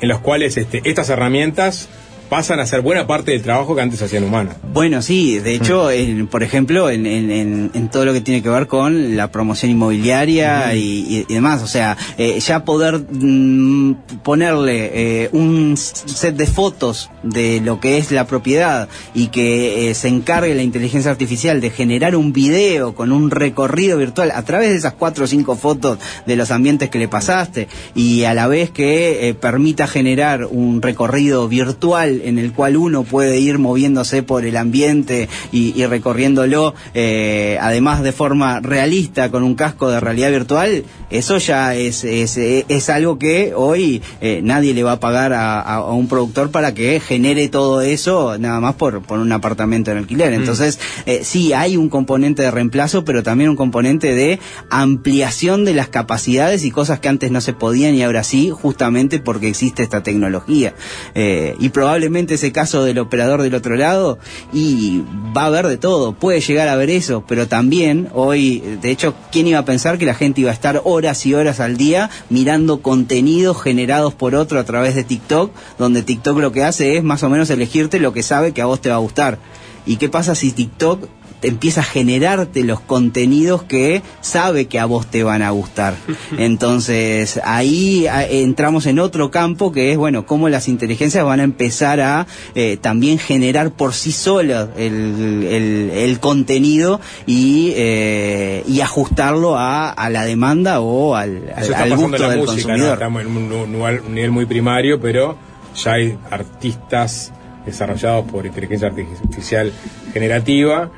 en 0.00 0.08
las 0.08 0.18
cuales 0.20 0.56
este, 0.56 0.82
estas 0.84 1.08
herramientas 1.10 1.88
pasan 2.28 2.60
a 2.60 2.66
ser 2.66 2.80
buena 2.80 3.06
parte 3.06 3.30
del 3.32 3.42
trabajo 3.42 3.74
que 3.74 3.82
antes 3.82 4.00
hacían 4.02 4.24
humanos. 4.24 4.54
Bueno, 4.72 5.00
sí, 5.02 5.38
de 5.38 5.54
hecho, 5.54 5.90
en- 5.90 6.26
por 6.26 6.42
ejemplo, 6.42 6.90
en, 6.90 7.06
en- 7.06 7.70
en- 7.72 7.88
todo 7.90 8.04
lo 8.04 8.12
que 8.12 8.20
tiene 8.20 8.42
que 8.42 8.48
ver 8.48 8.66
con 8.66 9.16
la 9.16 9.30
promoción 9.30 9.70
inmobiliaria 9.70 10.74
y, 10.74 11.06
y- 11.08 11.26
y 11.28 11.34
demás, 11.34 11.62
o 11.62 11.66
sea, 11.66 11.96
eh, 12.18 12.38
ya 12.40 12.64
poder 12.64 12.98
mm, 13.10 13.94
ponerle 14.22 14.90
eh, 15.24 15.28
un 15.32 15.76
set 15.76 16.36
de 16.36 16.46
fotos 16.46 17.10
de 17.22 17.60
lo 17.60 17.80
que 17.80 17.98
es 17.98 18.10
la 18.10 18.26
propiedad 18.26 18.88
y 19.14 19.28
que 19.28 19.90
eh, 19.90 19.94
se 19.94 20.08
encargue 20.08 20.54
la 20.54 20.62
inteligencia 20.62 21.10
artificial 21.10 21.60
de 21.60 21.70
generar 21.70 22.16
un 22.16 22.32
video 22.32 22.94
con 22.94 23.12
un 23.12 23.30
recorrido 23.30 23.98
virtual 23.98 24.32
a 24.34 24.42
través 24.42 24.70
de 24.70 24.76
esas 24.76 24.94
cuatro 24.94 25.24
o 25.24 25.26
cinco 25.26 25.56
fotos 25.56 25.98
de 26.26 26.36
los 26.36 26.50
ambientes 26.50 26.90
que 26.90 26.98
le 26.98 27.08
pasaste 27.08 27.68
y 27.94 28.24
a 28.24 28.34
la 28.34 28.46
vez 28.48 28.70
que 28.70 29.28
eh, 29.28 29.34
permita 29.34 29.86
generar 29.86 30.44
un 30.46 30.82
recorrido 30.82 31.48
virtual 31.48 32.15
en 32.24 32.38
el 32.38 32.52
cual 32.52 32.76
uno 32.76 33.02
puede 33.04 33.38
ir 33.38 33.58
moviéndose 33.58 34.22
por 34.22 34.44
el 34.44 34.56
ambiente 34.56 35.28
y, 35.52 35.72
y 35.80 35.86
recorriéndolo 35.86 36.74
eh, 36.94 37.58
además 37.60 38.02
de 38.02 38.12
forma 38.12 38.60
realista 38.60 39.30
con 39.30 39.42
un 39.42 39.54
casco 39.54 39.88
de 39.90 40.00
realidad 40.00 40.30
virtual, 40.30 40.84
eso 41.10 41.38
ya 41.38 41.74
es, 41.74 42.04
es, 42.04 42.36
es 42.36 42.90
algo 42.90 43.18
que 43.18 43.52
hoy 43.54 44.02
eh, 44.20 44.40
nadie 44.42 44.74
le 44.74 44.82
va 44.82 44.92
a 44.92 45.00
pagar 45.00 45.32
a, 45.32 45.60
a- 45.60 45.74
a 45.76 45.92
un 45.92 46.08
productor 46.08 46.50
para 46.50 46.74
que 46.74 47.00
genere 47.00 47.48
todo 47.48 47.80
eso 47.80 48.38
nada 48.38 48.60
más 48.60 48.74
por, 48.74 49.02
por 49.02 49.18
un 49.18 49.32
apartamento 49.32 49.90
en 49.90 49.98
alquiler. 49.98 50.32
Entonces, 50.32 50.78
eh, 51.06 51.20
sí, 51.22 51.52
hay 51.52 51.76
un 51.76 51.88
componente 51.88 52.42
de 52.42 52.50
reemplazo, 52.50 53.04
pero 53.04 53.22
también 53.22 53.50
un 53.50 53.56
componente 53.56 54.14
de 54.14 54.38
ampliación 54.70 55.64
de 55.64 55.74
las 55.74 55.88
capacidades 55.88 56.64
y 56.64 56.70
cosas 56.70 57.00
que 57.00 57.08
antes 57.08 57.30
no 57.30 57.40
se 57.40 57.52
podían 57.52 57.94
y 57.94 58.02
ahora 58.02 58.22
sí, 58.24 58.50
justamente 58.50 59.18
porque 59.18 59.48
existe 59.48 59.82
esta 59.82 60.02
tecnología. 60.02 60.74
Eh, 61.14 61.54
y 61.58 61.68
probablemente 61.70 62.05
ese 62.14 62.52
caso 62.52 62.84
del 62.84 62.98
operador 62.98 63.42
del 63.42 63.54
otro 63.54 63.76
lado, 63.76 64.18
y 64.52 65.02
va 65.36 65.42
a 65.42 65.46
haber 65.46 65.66
de 65.66 65.76
todo, 65.76 66.12
puede 66.12 66.40
llegar 66.40 66.68
a 66.68 66.72
haber 66.72 66.90
eso, 66.90 67.24
pero 67.26 67.48
también 67.48 68.08
hoy, 68.14 68.60
de 68.80 68.90
hecho, 68.90 69.14
¿quién 69.32 69.46
iba 69.46 69.58
a 69.58 69.64
pensar 69.64 69.98
que 69.98 70.06
la 70.06 70.14
gente 70.14 70.40
iba 70.40 70.50
a 70.50 70.54
estar 70.54 70.80
horas 70.84 71.24
y 71.26 71.34
horas 71.34 71.60
al 71.60 71.76
día 71.76 72.10
mirando 72.30 72.82
contenidos 72.82 73.60
generados 73.62 74.14
por 74.14 74.34
otro 74.34 74.58
a 74.58 74.64
través 74.64 74.94
de 74.94 75.04
TikTok, 75.04 75.52
donde 75.78 76.02
TikTok 76.02 76.38
lo 76.38 76.52
que 76.52 76.64
hace 76.64 76.96
es 76.96 77.04
más 77.04 77.22
o 77.22 77.30
menos 77.30 77.50
elegirte 77.50 78.00
lo 78.00 78.12
que 78.12 78.22
sabe 78.22 78.52
que 78.52 78.62
a 78.62 78.66
vos 78.66 78.80
te 78.80 78.90
va 78.90 78.96
a 78.96 78.98
gustar? 78.98 79.38
¿Y 79.86 79.96
qué 79.96 80.08
pasa 80.08 80.34
si 80.34 80.52
TikTok 80.52 81.08
empieza 81.46 81.80
a 81.80 81.84
generarte 81.84 82.64
los 82.64 82.80
contenidos 82.80 83.62
que 83.62 84.02
sabe 84.20 84.66
que 84.66 84.78
a 84.78 84.84
vos 84.86 85.06
te 85.06 85.22
van 85.22 85.42
a 85.42 85.50
gustar. 85.50 85.94
Entonces, 86.38 87.40
ahí 87.44 88.06
a- 88.06 88.26
entramos 88.26 88.86
en 88.86 88.98
otro 88.98 89.30
campo 89.30 89.72
que 89.72 89.92
es, 89.92 89.98
bueno, 89.98 90.26
cómo 90.26 90.48
las 90.48 90.68
inteligencias 90.68 91.24
van 91.24 91.40
a 91.40 91.44
empezar 91.44 92.00
a 92.00 92.26
eh, 92.54 92.76
también 92.80 93.18
generar 93.18 93.70
por 93.72 93.92
sí 93.94 94.12
solas 94.12 94.68
el, 94.76 95.44
el- 95.48 95.90
el 95.94 96.20
contenido 96.20 97.00
y, 97.26 97.72
eh, 97.76 98.64
y 98.66 98.80
ajustarlo 98.80 99.56
a, 99.56 99.90
a 99.90 100.10
la 100.10 100.24
demanda 100.24 100.80
o 100.80 101.14
al, 101.14 101.52
al- 101.54 101.62
Eso 101.62 101.72
está 101.72 101.82
al 101.84 101.96
gusto 101.96 102.18
la 102.18 102.28
del 102.30 102.38
música, 102.38 102.76
¿no? 102.76 102.84
consumidor. 102.88 102.92
estamos 102.94 103.22
en 103.22 103.28
un 103.28 104.14
nivel 104.14 104.30
muy 104.30 104.46
primario, 104.46 105.00
pero 105.00 105.36
ya 105.82 105.92
hay 105.92 106.16
artistas 106.30 107.32
desarrollados 107.66 108.24
por 108.30 108.46
inteligencia 108.46 108.88
artificial 108.88 109.72
generativa 110.12 110.90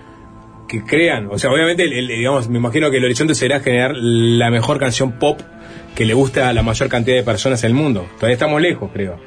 que 0.69 0.85
crean, 0.85 1.29
o 1.31 1.39
sea, 1.39 1.51
obviamente, 1.51 1.83
el- 1.85 2.07
digamos, 2.09 2.49
me 2.49 2.59
imagino 2.59 2.91
que 2.91 2.99
el 2.99 3.05
horizonte 3.05 3.35
será 3.35 3.61
generar 3.61 3.93
la 3.97 4.51
mejor 4.51 4.79
canción 4.79 5.13
pop 5.13 5.41
que 5.97 6.05
le 6.05 6.15
guste 6.15 6.41
a 6.43 6.53
la 6.53 6.63
mayor 6.63 6.89
cantidad 6.89 7.17
de 7.17 7.23
personas 7.25 7.65
en 7.65 7.69
el 7.69 7.75
mundo. 7.75 8.07
Todavía 8.17 8.35
estamos 8.35 8.61
lejos, 8.61 8.91
creo. 8.93 9.19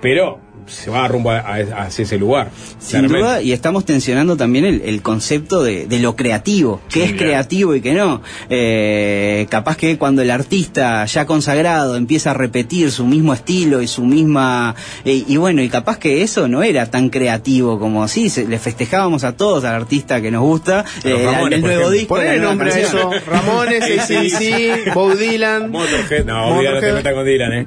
Pero 0.00 0.40
se 0.66 0.90
va 0.90 1.06
rumbo 1.08 1.30
a, 1.30 1.38
a- 1.38 1.84
hacia 1.84 2.02
ese 2.04 2.18
lugar. 2.18 2.50
Sin 2.78 3.00
claramente. 3.00 3.18
duda, 3.18 3.42
y 3.42 3.52
estamos 3.52 3.84
tensionando 3.84 4.36
también 4.36 4.64
el, 4.64 4.82
el 4.82 5.02
concepto 5.02 5.62
de, 5.62 5.86
de 5.86 5.98
lo 6.00 6.16
creativo, 6.16 6.80
qué 6.90 7.04
es 7.04 7.12
creativo 7.12 7.74
y 7.74 7.80
qué 7.80 7.94
no. 7.94 8.20
Eh, 8.50 9.46
capaz 9.48 9.76
que 9.76 9.96
cuando 9.98 10.22
el 10.22 10.30
artista 10.30 11.04
ya 11.06 11.26
consagrado 11.26 11.96
empieza 11.96 12.32
a 12.32 12.34
repetir 12.34 12.90
su 12.90 13.04
mismo 13.06 13.32
estilo 13.34 13.82
y 13.82 13.86
su 13.88 14.04
misma... 14.04 14.74
eh, 15.04 15.24
y 15.26 15.36
bueno, 15.36 15.62
y 15.62 15.68
capaz 15.68 15.98
que 15.98 16.22
eso 16.22 16.48
no 16.48 16.62
era 16.62 16.86
tan 16.90 17.10
creativo 17.10 17.78
como 17.78 18.06
sí, 18.08 18.28
se- 18.28 18.46
le 18.48 18.58
festejábamos 18.58 19.24
a 19.24 19.36
todos 19.36 19.64
al 19.64 19.74
artista 19.74 20.20
que 20.20 20.30
nos 20.30 20.42
gusta, 20.42 20.84
eh, 21.04 21.22
Ramones, 21.24 21.56
el 21.58 21.62
nuevo 21.62 21.90
ejemplo. 21.90 21.90
disco. 21.90 22.16
La 22.18 22.24
nueva 22.24 22.44
nombre 22.44 22.72
a 22.72 22.78
eso. 22.80 23.10
Ramones, 23.26 23.82
ACDC, 24.10 24.94
Bob 24.94 25.16
Dylan. 25.16 25.70
Motorhead, 25.70 26.24
no, 26.24 26.58
Dylan, 26.58 26.74
no 26.74 26.80
te 26.80 26.92
Motorhead. 26.92 26.94
metas 26.94 27.14
con 27.14 27.24
Dylan, 27.24 27.52
¿eh? 27.52 27.66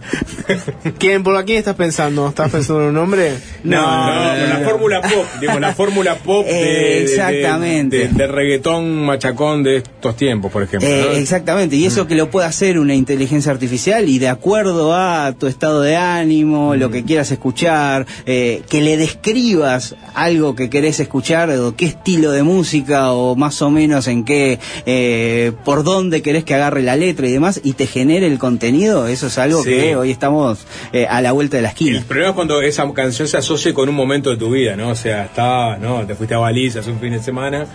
¿Quién, 0.97 1.23
¿Por 1.23 1.35
a 1.37 1.43
quién 1.43 1.57
estás 1.59 1.75
pensando? 1.75 2.27
¿Estás 2.29 2.51
pensando 2.51 2.88
en 2.88 2.88
un 2.89 2.95
nombre? 2.95 3.33
No, 3.63 3.81
no, 3.81 4.47
la 4.47 4.61
fórmula 4.63 5.01
pop, 5.01 5.25
digo, 5.41 5.59
la 5.59 5.73
fórmula 5.73 6.15
pop 6.15 6.45
de, 6.45 7.03
Exactamente. 7.03 7.97
de, 7.99 8.07
de 8.09 8.27
reggaetón 8.27 9.05
machacón 9.05 9.63
de 9.63 9.77
estos 9.77 10.15
tiempos, 10.15 10.51
por 10.51 10.63
ejemplo. 10.63 10.87
Eh, 10.89 11.19
exactamente, 11.19 11.75
y 11.75 11.85
eso 11.85 12.07
que 12.07 12.15
lo 12.15 12.29
puede 12.29 12.47
hacer 12.47 12.79
una 12.79 12.95
inteligencia 12.95 13.51
artificial 13.51 14.07
y 14.09 14.19
de 14.19 14.27
acuerdo 14.29 14.93
a 14.95 15.33
tu 15.37 15.47
estado 15.47 15.81
de 15.81 15.95
ánimo, 15.95 16.75
lo 16.75 16.89
que 16.91 17.03
quieras 17.03 17.31
escuchar, 17.31 18.05
eh, 18.25 18.61
que 18.69 18.81
le 18.81 18.97
describas 18.97 19.95
algo 20.13 20.55
que 20.55 20.69
querés 20.69 20.99
escuchar, 20.99 21.49
o 21.51 21.75
qué 21.75 21.85
estilo 21.85 22.31
de 22.31 22.43
música 22.43 23.11
o 23.13 23.35
más 23.35 23.61
o 23.61 23.69
menos 23.69 24.07
en 24.07 24.23
qué, 24.25 24.59
eh, 24.85 25.51
por 25.65 25.83
dónde 25.83 26.21
querés 26.21 26.43
que 26.43 26.55
agarre 26.55 26.81
la 26.81 26.95
letra 26.95 27.27
y 27.27 27.31
demás, 27.31 27.61
y 27.63 27.73
te 27.73 27.85
genere 27.87 28.27
el 28.27 28.39
contenido, 28.39 29.07
eso 29.07 29.27
es 29.27 29.37
algo 29.37 29.63
Sí. 29.63 29.69
que 29.69 29.95
hoy 29.95 30.11
estamos 30.11 30.59
eh, 30.93 31.05
a 31.09 31.21
la 31.21 31.31
vuelta 31.31 31.57
de 31.57 31.63
la 31.63 31.69
esquina. 31.69 31.97
El 31.99 32.05
problema 32.05 32.29
es 32.29 32.35
cuando 32.35 32.61
esa 32.83 32.93
canción 32.93 33.27
se 33.27 33.37
asocia 33.37 33.73
con 33.73 33.89
un 33.89 33.95
momento 33.95 34.29
de 34.29 34.37
tu 34.37 34.51
vida, 34.51 34.75
¿no? 34.75 34.89
O 34.89 34.95
sea, 34.95 35.25
estaba, 35.25 35.77
¿no? 35.77 36.05
Te 36.05 36.15
fuiste 36.15 36.35
a 36.35 36.39
Baliza 36.39 36.79
hace 36.79 36.91
un 36.91 36.99
fin 36.99 37.11
de 37.13 37.19
semana 37.21 37.65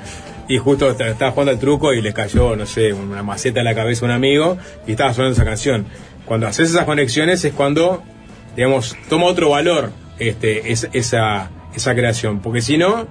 y 0.49 0.59
justo 0.59 0.91
est- 0.91 1.01
estabas 1.01 1.35
jugando 1.35 1.53
al 1.53 1.59
truco 1.59 1.93
y 1.95 2.01
le 2.03 2.13
cayó, 2.13 2.57
no 2.57 2.67
sé, 2.67 2.93
una 2.93 3.23
maceta 3.23 3.61
en 3.61 3.65
la 3.67 3.75
cabeza 3.75 4.05
a 4.05 4.09
un 4.09 4.13
amigo 4.13 4.57
y 4.87 4.93
estaba 4.93 5.13
sonando 5.15 5.35
esa 5.35 5.45
canción. 5.45 5.87
Cuando 6.25 6.47
haces 6.47 6.71
esas 6.71 6.85
conexiones 6.85 7.45
es 7.45 7.53
cuando, 7.53 8.03
digamos, 8.57 8.97
toma 9.09 9.27
otro 9.27 9.51
valor 9.51 9.91
este, 10.19 10.73
es- 10.73 10.89
esa, 10.93 11.51
esa 11.75 11.95
creación. 11.95 12.41
Porque 12.41 12.63
si 12.63 12.77
no, 12.79 13.07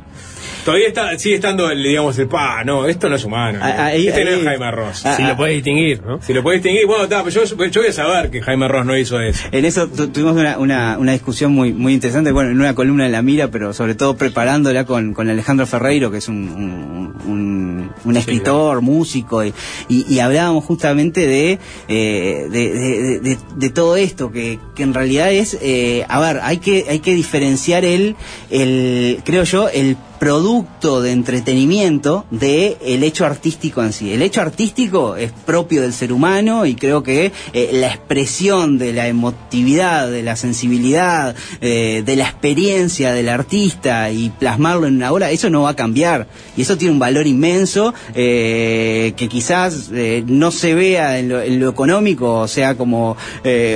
todavía 0.66 0.88
está, 0.88 1.18
sigue 1.20 1.36
estando, 1.36 1.70
el, 1.70 1.82
digamos, 1.84 2.18
el 2.20 2.28
pa, 2.28 2.64
no, 2.64 2.86
esto 2.88 3.10
no 3.10 3.16
es 3.16 3.24
humano. 3.24 3.60
¿no? 3.60 3.66
Ah, 3.66 3.86
ahí- 3.88 4.08
este 4.08 4.24
no 4.26 4.32
ahí- 4.32 4.38
es 4.40 4.44
Jaime 4.46 4.72
Ross. 4.72 5.06
Ah, 5.06 5.16
Si 5.16 5.24
lo 5.24 5.36
puedes 5.38 5.56
distinguir, 5.56 6.02
¿no? 6.04 6.22
Si 6.22 6.34
lo 6.34 6.44
puedes 6.44 6.62
distinguir, 6.64 6.88
bueno, 6.88 7.04
está, 7.04 7.24
pero 7.24 7.46
yo, 7.46 7.56
yo 7.68 7.82
voy 7.82 7.90
a 7.90 7.94
saber 7.94 8.30
que 8.32 8.42
Jaime 8.42 8.68
Ross 8.68 8.86
no 8.86 8.98
hizo 8.98 9.20
eso. 9.20 9.44
En 9.52 9.66
eso 9.66 9.88
tu- 9.88 10.08
tuvimos 10.10 10.36
una, 10.36 10.58
una, 10.58 10.98
una 10.98 11.12
discusión 11.14 11.52
muy, 11.54 11.74
muy 11.74 11.94
interesante, 11.94 12.32
bueno, 12.32 12.52
en 12.52 12.60
una 12.60 12.74
columna 12.76 13.04
de 13.06 13.10
La 13.10 13.22
Mira, 13.22 13.50
pero 13.50 13.74
sobre 13.74 13.96
todo 13.96 14.16
preparándola 14.18 14.86
con, 14.86 15.14
con 15.14 15.30
Alejandro 15.30 15.66
Ferreiro, 15.68 16.12
que 16.12 16.18
es 16.18 16.28
un, 16.28 16.48
un, 16.50 17.32
un- 17.32 17.92
un 18.06 18.18
escritor, 18.18 18.82
músico, 18.82 19.44
y, 19.44 19.54
y, 19.90 20.06
y 20.14 20.20
hablábamos 20.20 20.64
justamente 20.66 21.28
de, 21.28 21.60
eh, 21.88 22.48
de, 22.50 22.74
de- 22.74 23.20
de- 23.20 23.38
de 23.56 23.70
todo 23.70 23.96
esto, 23.98 24.32
que, 24.32 24.60
que 24.76 24.84
en 24.84 24.94
realidad 24.94 25.32
es, 25.32 25.58
eh, 25.62 26.06
a 26.08 26.20
ver, 26.20 26.40
hay 26.44 26.58
que, 26.58 26.86
hay 26.90 27.00
que 27.00 27.14
diferenciar 27.14 27.86
el, 27.86 28.16
el, 28.50 29.20
creo 29.24 29.44
yo, 29.44 29.70
el 29.70 29.98
producto 30.24 31.02
de 31.02 31.12
entretenimiento 31.12 32.24
de 32.32 32.78
el 32.86 33.04
hecho 33.04 33.26
artístico 33.26 33.84
en 33.84 33.92
sí. 33.92 34.14
El 34.14 34.22
hecho 34.22 34.40
artístico 34.40 35.18
es 35.18 35.34
propio 35.34 35.82
del 35.82 35.92
ser 35.92 36.14
humano 36.14 36.66
y 36.66 36.76
creo 36.76 37.04
que 37.04 37.34
eh, 37.52 37.72
la 37.74 37.88
expresión 37.88 38.78
de 38.78 38.94
la 38.94 39.10
emotividad, 39.10 40.10
de 40.10 40.24
la 40.24 40.38
sensibilidad, 40.38 41.36
eh, 41.60 42.04
de 42.06 42.16
la 42.16 42.24
experiencia 42.24 43.12
del 43.12 43.28
artista 43.28 44.12
y 44.12 44.30
plasmarlo 44.30 44.88
en 44.88 44.96
una 44.96 45.12
obra, 45.12 45.30
eso 45.30 45.50
no 45.50 45.64
va 45.64 45.72
a 45.72 45.76
cambiar. 45.76 46.26
Y 46.56 46.62
eso 46.62 46.78
tiene 46.78 46.94
un 46.94 47.00
valor 47.00 47.28
inmenso 47.28 47.94
eh, 48.16 49.12
que 49.18 49.28
quizás 49.28 49.92
no 50.26 50.52
se 50.52 50.74
vea 50.74 51.20
en 51.20 51.28
lo, 51.28 51.42
en 51.42 51.60
lo 51.60 51.70
económico, 51.70 52.36
o 52.36 52.48
sea, 52.48 52.76
como, 52.76 53.18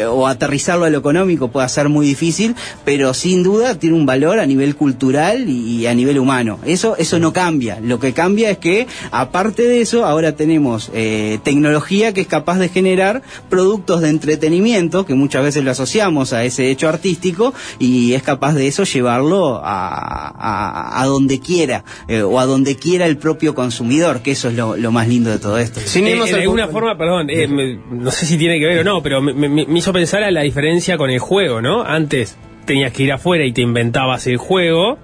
o 0.10 0.28
aterrizarlo 0.28 0.86
a 0.86 0.90
lo 0.90 1.00
económico 1.00 1.50
puede 1.50 1.68
ser 1.68 1.90
muy 1.90 2.08
difícil, 2.08 2.56
pero 2.86 3.14
sin 3.14 3.44
duda 3.44 3.76
tiene 3.76 3.98
un 3.98 4.06
valor 4.06 4.40
a 4.40 4.46
nivel 4.46 4.78
cultural 4.78 5.50
y 5.50 5.86
a 5.88 5.94
nivel 5.94 6.20
humano. 6.20 6.37
Humano. 6.38 6.60
Eso, 6.66 6.96
eso 6.98 7.20
no 7.20 7.34
cambia. 7.34 7.80
Lo 7.82 8.00
que 8.00 8.14
cambia 8.14 8.50
es 8.52 8.58
que, 8.60 8.88
aparte 9.12 9.64
de 9.64 9.82
eso, 9.82 10.06
ahora 10.06 10.34
tenemos 10.36 10.92
eh, 10.94 11.40
tecnología 11.44 12.14
que 12.14 12.22
es 12.22 12.28
capaz 12.28 12.58
de 12.60 12.70
generar 12.70 13.22
productos 13.50 14.02
de 14.02 14.10
entretenimiento, 14.10 15.06
que 15.06 15.14
muchas 15.16 15.44
veces 15.44 15.64
lo 15.64 15.72
asociamos 15.72 16.34
a 16.34 16.44
ese 16.44 16.70
hecho 16.70 16.90
artístico, 16.90 17.54
y 17.80 18.14
es 18.14 18.24
capaz 18.24 18.54
de 18.54 18.68
eso 18.68 18.84
llevarlo 18.84 19.62
a, 19.64 20.28
a- 20.30 21.02
a 21.02 21.06
donde 21.06 21.40
quiera, 21.40 21.84
eh, 22.08 22.22
o 22.22 22.40
a 22.40 22.46
donde 22.46 22.76
quiera 22.76 23.06
el 23.06 23.18
propio 23.18 23.56
consumidor, 23.56 24.22
que 24.22 24.32
eso 24.32 24.50
es 24.50 24.56
lo, 24.56 24.76
lo 24.78 24.92
más 24.92 25.08
lindo 25.08 25.30
de 25.30 25.40
todo 25.40 25.58
esto. 25.58 25.80
Eh, 25.80 26.16
de 26.26 26.32
alguna 26.44 26.68
forma, 26.74 26.98
perdón, 26.98 27.30
eh, 27.30 27.48
me- 27.48 27.80
no 27.92 28.12
sé 28.12 28.26
si 28.26 28.38
tiene 28.38 28.60
que 28.60 28.66
ver 28.66 28.80
o 28.80 28.84
no, 28.84 29.02
pero 29.02 29.22
me, 29.22 29.34
me- 29.34 29.50
me 29.66 29.80
hizo 29.80 29.92
pensar 29.94 30.24
a 30.24 30.32
la 30.32 30.42
diferencia 30.42 30.98
con 30.98 31.10
el 31.10 31.20
juego, 31.20 31.62
¿no? 31.62 31.84
Antes 31.84 32.36
tenías 32.66 32.92
que 32.92 33.04
ir 33.04 33.12
afuera 33.14 33.46
y 33.46 33.54
te 33.54 33.62
inventabas 33.62 34.28
el 34.28 34.38
juego 34.38 34.98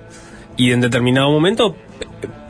y 0.57 0.71
en 0.71 0.81
determinado 0.81 1.29
momento 1.31 1.75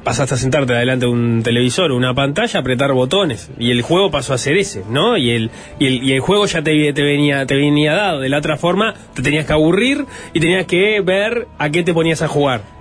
pasaste 0.03 0.35
a 0.35 0.37
sentarte 0.37 0.73
delante 0.73 1.05
de 1.05 1.11
un 1.11 1.41
televisor 1.43 1.91
o 1.91 1.95
una 1.95 2.13
pantalla, 2.13 2.59
apretar 2.59 2.91
botones 2.93 3.49
y 3.57 3.71
el 3.71 3.81
juego 3.81 4.11
pasó 4.11 4.33
a 4.33 4.37
ser 4.37 4.57
ese, 4.57 4.83
¿no? 4.89 5.17
Y 5.17 5.31
el, 5.31 5.51
y 5.79 5.87
el, 5.87 6.03
y 6.03 6.13
el 6.13 6.19
juego 6.19 6.45
ya 6.45 6.61
te, 6.61 6.93
te 6.93 7.03
venía 7.03 7.45
te 7.45 7.55
venía 7.55 7.93
dado. 7.93 8.19
De 8.19 8.29
la 8.29 8.39
otra 8.39 8.57
forma, 8.57 8.93
te 9.13 9.21
tenías 9.21 9.45
que 9.45 9.53
aburrir 9.53 10.05
y 10.33 10.39
tenías 10.39 10.65
que 10.65 11.01
ver 11.01 11.47
a 11.57 11.69
qué 11.69 11.83
te 11.83 11.93
ponías 11.93 12.21
a 12.21 12.27
jugar. 12.27 12.72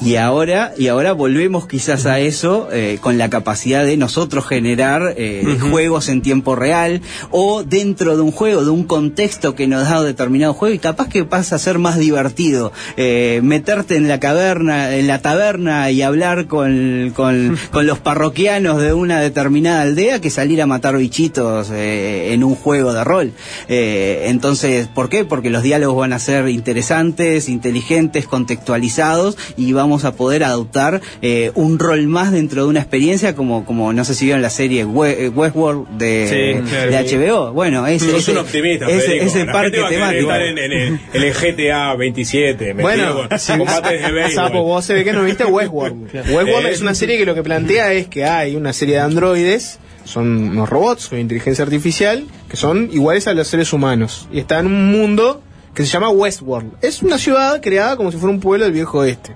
Y 0.00 0.16
ahora, 0.16 0.72
y 0.78 0.88
ahora 0.88 1.12
volvemos 1.12 1.66
quizás 1.66 2.06
a 2.06 2.20
eso 2.20 2.68
eh, 2.72 2.98
con 3.00 3.18
la 3.18 3.30
capacidad 3.30 3.84
de 3.84 3.96
nosotros 3.96 4.46
generar 4.46 5.14
eh, 5.16 5.58
juegos 5.70 6.08
en 6.08 6.22
tiempo 6.22 6.54
real 6.54 7.00
o 7.30 7.64
dentro 7.64 8.16
de 8.16 8.22
un 8.22 8.30
juego, 8.30 8.64
de 8.64 8.70
un 8.70 8.84
contexto 8.84 9.54
que 9.54 9.66
nos 9.66 9.88
da 9.88 10.02
determinado 10.02 10.54
juego 10.54 10.74
y 10.74 10.78
capaz 10.78 11.08
que 11.08 11.24
pasa 11.24 11.56
a 11.56 11.58
ser 11.58 11.78
más 11.78 11.98
divertido. 11.98 12.72
Eh, 12.96 13.40
meterte 13.42 13.96
en 13.96 14.08
la 14.08 14.20
caverna, 14.20 14.94
en 14.94 15.06
la 15.06 15.20
taberna 15.20 15.90
y 15.90 16.02
hablar 16.02 16.46
con, 16.46 17.12
con, 17.14 17.58
con 17.72 17.86
los 17.86 17.98
parroquianos 17.98 18.80
de 18.80 18.92
una 18.92 19.20
determinada 19.20 19.82
aldea 19.82 20.20
que 20.20 20.30
salir 20.30 20.62
a 20.62 20.66
matar 20.66 20.96
bichitos 20.96 21.70
eh, 21.72 22.32
en 22.32 22.44
un 22.44 22.54
juego 22.54 22.92
de 22.92 23.04
rol. 23.04 23.32
Eh, 23.68 24.26
entonces, 24.26 24.88
¿por 24.88 25.08
qué? 25.08 25.24
Porque 25.24 25.50
los 25.50 25.62
diálogos 25.62 25.98
van 25.98 26.12
a 26.12 26.18
ser 26.18 26.48
interesantes, 26.48 27.48
inteligentes, 27.48 28.26
contextualizados 28.26 29.36
y 29.56 29.72
vamos 29.72 29.87
a 30.04 30.12
poder 30.12 30.44
adoptar 30.44 31.00
eh, 31.22 31.50
un 31.54 31.78
rol 31.78 32.06
más 32.06 32.32
dentro 32.32 32.62
de 32.64 32.68
una 32.68 32.80
experiencia 32.80 33.34
como, 33.34 33.64
como 33.64 33.92
no 33.92 34.04
sé 34.04 34.14
si 34.14 34.24
vieron 34.26 34.42
la 34.42 34.50
serie 34.50 34.84
We- 34.84 35.26
eh, 35.26 35.28
Westworld 35.28 35.88
de, 35.98 36.62
Sí, 36.62 36.68
claro. 36.70 36.90
de 36.90 36.98
HBO. 36.98 37.52
Bueno, 37.52 37.86
ese, 37.86 38.10
Sos 38.10 38.20
ese, 38.22 38.32
un 38.32 38.38
optimista, 38.38 38.86
ese, 38.88 39.16
ese 39.24 39.44
La 39.46 39.52
parque 39.52 39.78
gente 39.78 39.80
va 39.80 40.08
a 40.08 40.10
querer 40.10 40.24
temático. 40.24 40.32
estar 40.32 40.42
en, 40.42 40.58
en 40.58 40.72
el, 40.72 41.00
en 41.14 41.22
el 41.22 41.32
GTA 41.34 41.94
27, 41.94 42.74
metido 42.74 42.82
Bueno, 42.82 43.28
con 43.28 43.38
sí. 43.38 43.52
de. 43.52 44.30
Sapo, 44.34 44.62
vos 44.62 44.84
se 44.84 44.94
ve 44.94 45.04
que 45.04 45.12
no 45.12 45.24
viste 45.24 45.44
Westworld. 45.44 46.12
Westworld 46.14 46.66
Eh, 46.66 46.70
es 46.72 46.80
una 46.80 46.94
serie 46.94 47.16
que 47.18 47.24
lo 47.26 47.34
que 47.34 47.42
plantea 47.42 47.92
es 47.92 48.06
que 48.08 48.24
hay 48.24 48.56
una 48.56 48.72
serie 48.72 48.96
de 48.96 49.00
androides, 49.00 49.78
son 50.04 50.48
unos 50.50 50.68
robots 50.68 51.08
con 51.08 51.18
inteligencia 51.18 51.64
artificial, 51.64 52.24
que 52.48 52.56
son 52.56 52.88
iguales 52.92 53.26
a 53.26 53.34
los 53.34 53.46
seres 53.48 53.72
humanos. 53.72 54.28
Y 54.32 54.38
está 54.38 54.58
en 54.58 54.66
un 54.66 54.90
mundo 54.90 55.42
que 55.74 55.84
se 55.84 55.90
llama 55.92 56.08
Westworld. 56.10 56.72
Es 56.82 57.02
una 57.02 57.18
ciudad 57.18 57.60
creada 57.60 57.96
como 57.96 58.10
si 58.10 58.16
fuera 58.18 58.34
un 58.34 58.40
pueblo 58.40 58.64
del 58.64 58.72
viejo 58.72 58.98
oeste. 58.98 59.32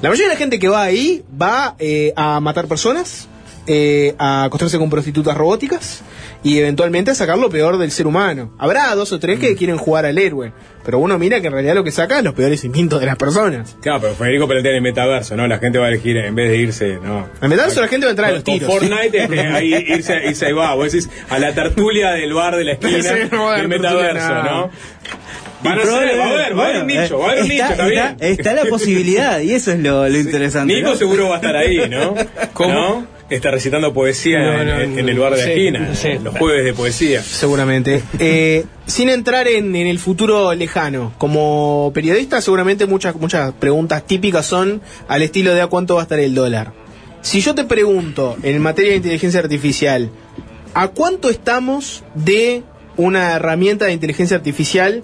La 0.00 0.10
mayoría 0.10 0.28
de 0.28 0.34
la 0.34 0.38
gente 0.38 0.60
que 0.60 0.68
va 0.68 0.82
ahí 0.82 1.24
va 1.40 1.74
eh, 1.80 2.12
a 2.14 2.38
matar 2.38 2.68
personas, 2.68 3.28
eh, 3.66 4.14
a 4.16 4.44
acostarse 4.44 4.78
con 4.78 4.90
prostitutas 4.90 5.36
robóticas 5.36 6.02
y 6.44 6.56
eventualmente 6.58 7.10
a 7.10 7.16
sacar 7.16 7.36
lo 7.36 7.50
peor 7.50 7.78
del 7.78 7.90
ser 7.90 8.06
humano. 8.06 8.54
Habrá 8.58 8.94
dos 8.94 9.10
o 9.10 9.18
tres 9.18 9.40
que 9.40 9.56
quieren 9.56 9.76
jugar 9.76 10.06
al 10.06 10.16
héroe, 10.16 10.52
pero 10.84 11.00
uno 11.00 11.18
mira 11.18 11.40
que 11.40 11.48
en 11.48 11.52
realidad 11.52 11.74
lo 11.74 11.82
que 11.82 11.90
saca 11.90 12.18
es 12.18 12.24
los 12.24 12.32
peores 12.34 12.62
instintos 12.62 13.00
de 13.00 13.06
las 13.06 13.16
personas. 13.16 13.76
Claro, 13.80 14.00
pero 14.02 14.14
Federico 14.14 14.46
plantea 14.46 14.70
en 14.70 14.76
el 14.76 14.82
metaverso, 14.82 15.36
¿no? 15.36 15.48
La 15.48 15.58
gente 15.58 15.78
va 15.78 15.86
a 15.86 15.88
elegir, 15.88 16.16
en 16.16 16.34
vez 16.36 16.48
de 16.48 16.56
irse, 16.58 16.98
¿no? 17.02 17.18
En 17.18 17.42
el 17.42 17.48
metaverso 17.48 17.80
la 17.80 17.88
gente 17.88 18.06
va 18.06 18.10
a 18.10 18.12
entrar 18.12 18.30
a 18.30 18.34
los 18.34 18.44
tiros. 18.44 18.72
Fortnite, 18.72 19.24
este, 19.24 19.40
ahí 19.40 19.74
irse, 19.88 20.28
irse 20.28 20.46
ahí 20.46 20.52
va. 20.52 20.74
Vos 20.76 20.92
decís 20.92 21.10
a 21.28 21.40
la 21.40 21.52
tertulia 21.52 22.12
del 22.12 22.32
bar 22.34 22.54
de 22.54 22.62
la 22.62 22.72
esquina 22.74 23.28
no 23.32 23.50
del 23.50 23.66
metaverso. 23.66 24.42
¿no? 24.44 24.70
Van 25.62 25.78
a 25.78 25.82
ser, 25.82 25.92
va 26.18 26.24
a 26.24 26.30
haber, 26.30 26.56
va 26.58 26.64
a 26.64 26.66
haber 26.68 26.82
un 26.82 26.86
Bueno, 26.86 27.02
nicho, 27.02 27.18
va 27.18 27.28
a 27.28 27.30
haber 27.32 27.44
un 27.44 27.50
está, 27.50 27.62
nicho, 27.70 27.72
está 27.82 27.86
bien. 27.86 28.04
está- 28.20 28.26
está 28.26 28.54
la 28.54 28.64
posibilidad 28.66 29.40
y 29.40 29.52
eso 29.54 29.72
es 29.72 29.80
lo, 29.80 30.08
lo 30.08 30.18
interesante. 30.26 30.72
Nico 30.74 30.90
¿no? 30.90 30.96
seguro 30.96 31.28
va 31.28 31.34
a 31.34 31.36
estar 31.38 31.56
ahí, 31.56 31.88
¿no? 31.88 32.14
¿No? 32.68 33.06
Está 33.28 33.50
recitando 33.50 33.92
poesía 33.92 34.38
No, 34.38 34.60
en, 34.62 34.66
no, 34.68 34.80
en- 34.80 34.94
no. 34.94 34.98
en 35.00 35.08
el 35.08 35.18
bar 35.18 35.32
de 35.32 35.38
la 35.38 35.44
Sí, 35.44 35.50
esquina, 35.50 35.94
sí. 35.94 36.08
los 36.22 36.38
jueves 36.38 36.64
de 36.64 36.72
poesía. 36.72 37.22
Seguramente. 37.22 38.02
Eh, 38.20 38.64
sin 38.86 39.10
entrar 39.10 39.46
en, 39.48 39.74
en 39.76 39.86
el 39.86 39.98
futuro 39.98 40.54
lejano, 40.54 41.12
como 41.18 41.90
periodista 41.94 42.40
seguramente 42.40 42.86
muchas, 42.86 43.14
muchas 43.16 43.52
preguntas 43.52 44.06
típicas 44.06 44.46
son 44.46 44.80
al 45.08 45.22
estilo 45.22 45.54
de 45.54 45.60
a 45.60 45.66
cuánto 45.66 45.96
va 45.96 46.00
a 46.00 46.04
estar 46.04 46.18
el 46.20 46.34
dólar. 46.34 46.72
Si 47.20 47.40
yo 47.42 47.54
te 47.54 47.64
pregunto 47.64 48.36
en 48.42 48.62
materia 48.62 48.92
de 48.92 48.96
inteligencia 48.98 49.40
artificial, 49.40 50.08
¿a 50.72 50.88
cuánto 50.88 51.28
estamos 51.28 52.04
de 52.14 52.62
una 52.96 53.32
herramienta 53.34 53.84
de 53.86 53.92
inteligencia 53.92 54.36
artificial 54.38 55.02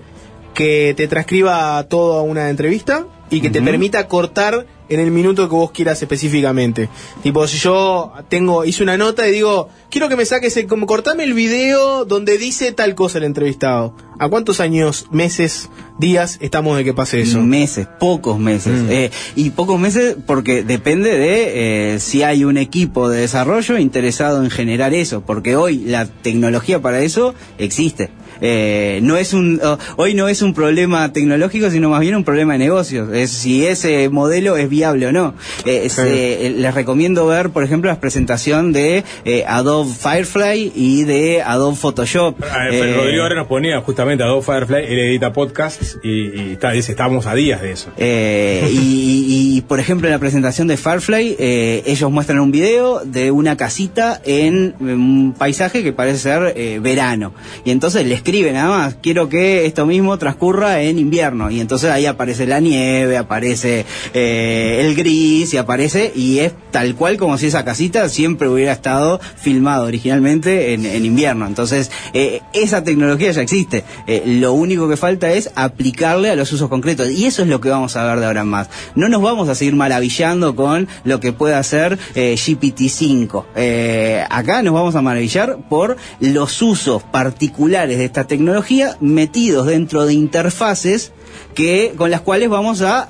que 0.55 0.95
te 0.97 1.09
transcriba 1.09 1.83
toda 1.89 2.23
una 2.23 2.49
entrevista 2.49 3.07
y 3.31 3.41
que 3.41 3.51
te 3.51 3.61
permita 3.61 4.07
cortar 4.07 4.67
en 4.89 5.01
el 5.01 5.11
minuto 5.11 5.49
que 5.49 5.55
vos 5.55 5.71
quieras 5.71 6.01
específicamente. 6.03 6.89
Tipo, 7.23 7.47
si 7.49 7.59
yo 7.59 8.13
tengo, 8.29 8.65
hice 8.65 8.83
una 8.83 8.97
nota 8.97 9.27
y 9.27 9.33
digo, 9.33 9.69
quiero 9.91 10.09
que 10.09 10.17
me 10.17 10.27
saques 10.27 10.57
el, 10.57 10.67
como 10.67 10.87
cortame 10.87 11.25
el 11.25 11.35
video 11.35 12.05
donde 12.05 12.39
dice 12.39 12.73
tal 12.73 12.95
cosa 12.95 13.19
el 13.19 13.25
entrevistado. 13.25 13.95
¿A 14.19 14.29
cuántos 14.29 14.61
años, 14.61 15.07
meses, 15.11 15.71
días 15.99 16.39
estamos 16.41 16.77
de 16.77 16.85
que 16.85 16.95
pase 16.95 17.21
eso? 17.21 17.41
Meses, 17.41 17.89
pocos 17.99 18.39
meses. 18.39 18.83
Mm. 18.83 18.91
Eh, 18.91 19.11
y 19.35 19.51
pocos 19.51 19.81
meses 19.81 20.17
porque 20.27 20.63
depende 20.63 21.17
de 21.19 21.95
eh, 21.95 22.01
si 22.01 22.23
hay 22.23 22.45
un 22.45 22.59
equipo 22.59 23.09
de 23.09 23.23
desarrollo 23.23 23.79
interesado 23.79 24.45
en 24.45 24.51
generar 24.51 24.95
eso, 24.95 25.23
porque 25.23 25.57
hoy 25.57 25.79
la 25.79 26.07
tecnología 26.07 26.81
para 26.81 27.01
eso 27.01 27.35
existe. 27.59 28.11
Eh, 28.41 28.99
no 29.03 29.17
es 29.17 29.33
un 29.33 29.61
oh, 29.63 29.79
hoy 29.97 30.15
no 30.15 30.29
es 30.29 30.43
un 30.43 30.55
problema 30.55 31.13
tecnológico 31.13 31.71
sino 31.71 31.91
más 31.91 32.01
bien 32.01 32.15
un 32.17 32.25
problema 32.25 32.55
de 32.55 32.59
negocios. 32.59 33.13
Es 33.13 33.31
si 33.31 33.67
ese 33.67 34.09
modelo 34.09 34.57
es 34.57 34.69
viable 34.69 35.07
o 35.07 35.13
no. 35.13 35.35
Eh, 35.65 35.89
eh, 35.99 36.55
les 36.57 36.75
recomiendo 36.75 37.27
ver 37.27 37.51
por 37.51 37.65
ejemplo 37.65 37.91
la 37.91 38.01
presentación 38.01 38.73
de 38.73 39.05
eh, 39.25 39.45
Adobe 39.47 39.91
Firefly 39.93 40.73
y 40.75 41.05
de 41.05 41.43
Adobe 41.43 41.77
Photoshop. 41.77 42.37
Ah, 42.43 42.69
Eh, 42.71 42.95
Rodrigo 42.97 43.23
ahora 43.23 43.35
nos 43.37 43.47
ponía 43.47 43.81
justamente 43.81 44.25
Adobe 44.25 44.43
Firefly, 44.43 44.85
él 44.93 44.99
edita 44.99 45.33
podcasts 45.33 45.99
y, 46.03 46.11
y 46.41 46.53
está, 46.53 46.73
dice, 46.73 46.93
estamos 46.93 47.27
a 47.27 47.35
días 47.35 47.61
de 47.63 47.73
eso. 47.73 47.91
Eh, 47.97 48.69
y, 48.73 48.77
y- 48.77 49.59
y, 49.59 49.61
por 49.63 49.79
ejemplo 49.81 50.09
en 50.09 50.13
la 50.13 50.19
presentación 50.19 50.67
de 50.69 50.77
Firefly 50.77 51.37
eh, 51.39 51.83
ellos 51.87 52.11
muestran 52.11 52.41
un 52.41 52.51
video 52.51 53.01
de 53.05 53.31
una 53.31 53.57
casita 53.57 54.21
en 54.25 54.75
un 54.81 55.35
paisaje 55.37 55.83
que 55.83 55.93
parece 55.93 56.19
ser 56.19 56.53
eh, 56.57 56.79
verano. 56.83 57.33
Y 57.65 57.71
entonces 57.71 58.07
le 58.07 58.15
escriben 58.15 58.34
nada 58.43 58.69
más. 58.69 58.97
Quiero 59.03 59.29
que 59.29 59.67
esto 59.67 59.87
mismo 59.87 60.19
transcurra 60.19 60.83
en 60.83 60.99
invierno. 60.99 61.51
Y 61.51 61.61
entonces 61.61 61.91
ahí 61.91 62.07
aparece 62.07 62.47
la 62.47 62.61
nieve 62.61 63.17
aparece 63.17 63.85
eh, 64.13 64.81
el 64.81 64.95
gris 64.95 65.55
y 65.55 65.57
aparece 65.57 66.13
y 66.15 66.39
es 66.39 66.53
tal 66.71 66.95
cual 66.95 67.17
como 67.17 67.39
si 67.39 67.47
esa 67.47 67.65
casita 67.65 68.09
siempre 68.09 68.49
hubiera 68.49 68.73
estado 68.73 69.21
filmado 69.37 69.87
originalmente 69.87 70.75
en, 70.75 70.87
en 70.87 71.05
invierno. 71.05 71.47
Entonces 71.47 71.91
eh, 72.13 72.41
esa 72.53 72.83
tecnología 72.85 73.31
ya 73.33 73.43
existe. 73.43 73.85
Eh, 74.07 74.23
lo 74.27 74.53
único 74.53 74.89
que 74.89 74.97
falta 74.97 75.31
es 75.33 75.51
aplicarle 75.55 76.31
a 76.31 76.37
los 76.37 76.53
usos 76.53 76.69
concretos. 76.69 77.11
Y 77.11 77.27
eso 77.27 77.43
es 77.43 77.49
lo 77.49 77.61
que 77.61 77.69
vamos 77.69 77.97
a 77.97 78.05
ver 78.05 78.21
de 78.21 78.27
ahora 78.27 78.43
en 78.43 78.49
más. 78.49 78.69
No 78.95 79.09
nos 79.09 79.23
vamos 79.23 79.49
a 79.49 79.55
seguir 79.55 79.75
maravillando 79.75 80.57
con 80.57 80.89
lo 81.05 81.21
que 81.21 81.33
pueda 81.33 81.59
hacer 81.59 81.99
eh, 82.15 82.35
GPT-5 82.35 83.45
Eh, 83.57 84.25
acá 84.29 84.63
nos 84.63 84.75
vamos 84.75 84.95
a 84.95 85.03
maravillar 85.03 85.59
por 85.69 85.97
los 86.21 86.63
usos 86.63 87.03
particulares 87.03 87.99
de 87.99 88.05
esta 88.15 88.29
tecnología 88.29 88.97
metidos 89.01 89.67
dentro 89.67 90.07
de 90.07 90.15
interfaces 90.15 91.11
que 91.53 91.95
con 91.97 92.13
las 92.13 92.21
cuales 92.21 92.49
vamos 92.49 92.81
a, 92.81 93.05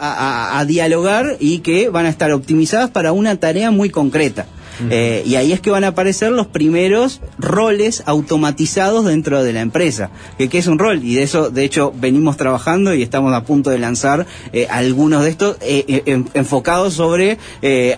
a- 0.59 0.65
dialogar 0.65 1.37
y 1.41 1.59
que 1.59 1.91
van 1.91 2.07
a 2.07 2.09
estar 2.09 2.33
optimizadas 2.33 2.89
para 2.89 3.13
una 3.13 3.37
tarea 3.39 3.71
muy 3.71 3.91
concreta. 3.91 4.47
Eh, 4.91 5.23
y 5.27 5.37
ahí 5.37 5.53
es 5.53 5.61
que 5.61 5.71
van 5.71 5.85
a 5.85 5.89
aparecer 5.89 6.33
los 6.33 6.47
primeros 6.47 7.21
roles 7.39 8.03
automatizados 8.07 9.05
dentro 9.05 9.43
de 9.43 9.53
la 9.53 9.61
empresa. 9.61 10.11
Que, 10.39 10.49
¿Qué 10.49 10.59
es 10.59 10.67
un 10.67 10.79
rol? 10.79 11.03
Y 11.05 11.15
de 11.15 11.23
eso, 11.23 11.51
de 11.51 11.65
hecho, 11.65 11.93
venimos 11.97 12.37
trabajando 12.37 12.95
y 12.95 13.03
estamos 13.03 13.33
a 13.35 13.45
punto 13.45 13.71
de 13.71 13.79
lanzar 13.79 14.27
eh, 14.53 14.67
algunos 14.71 15.25
de 15.25 15.31
estos 15.31 15.57
eh, 15.61 15.85
eh, 15.89 16.03
en- 16.07 16.29
enfocados 16.35 16.95
sobre 16.95 17.39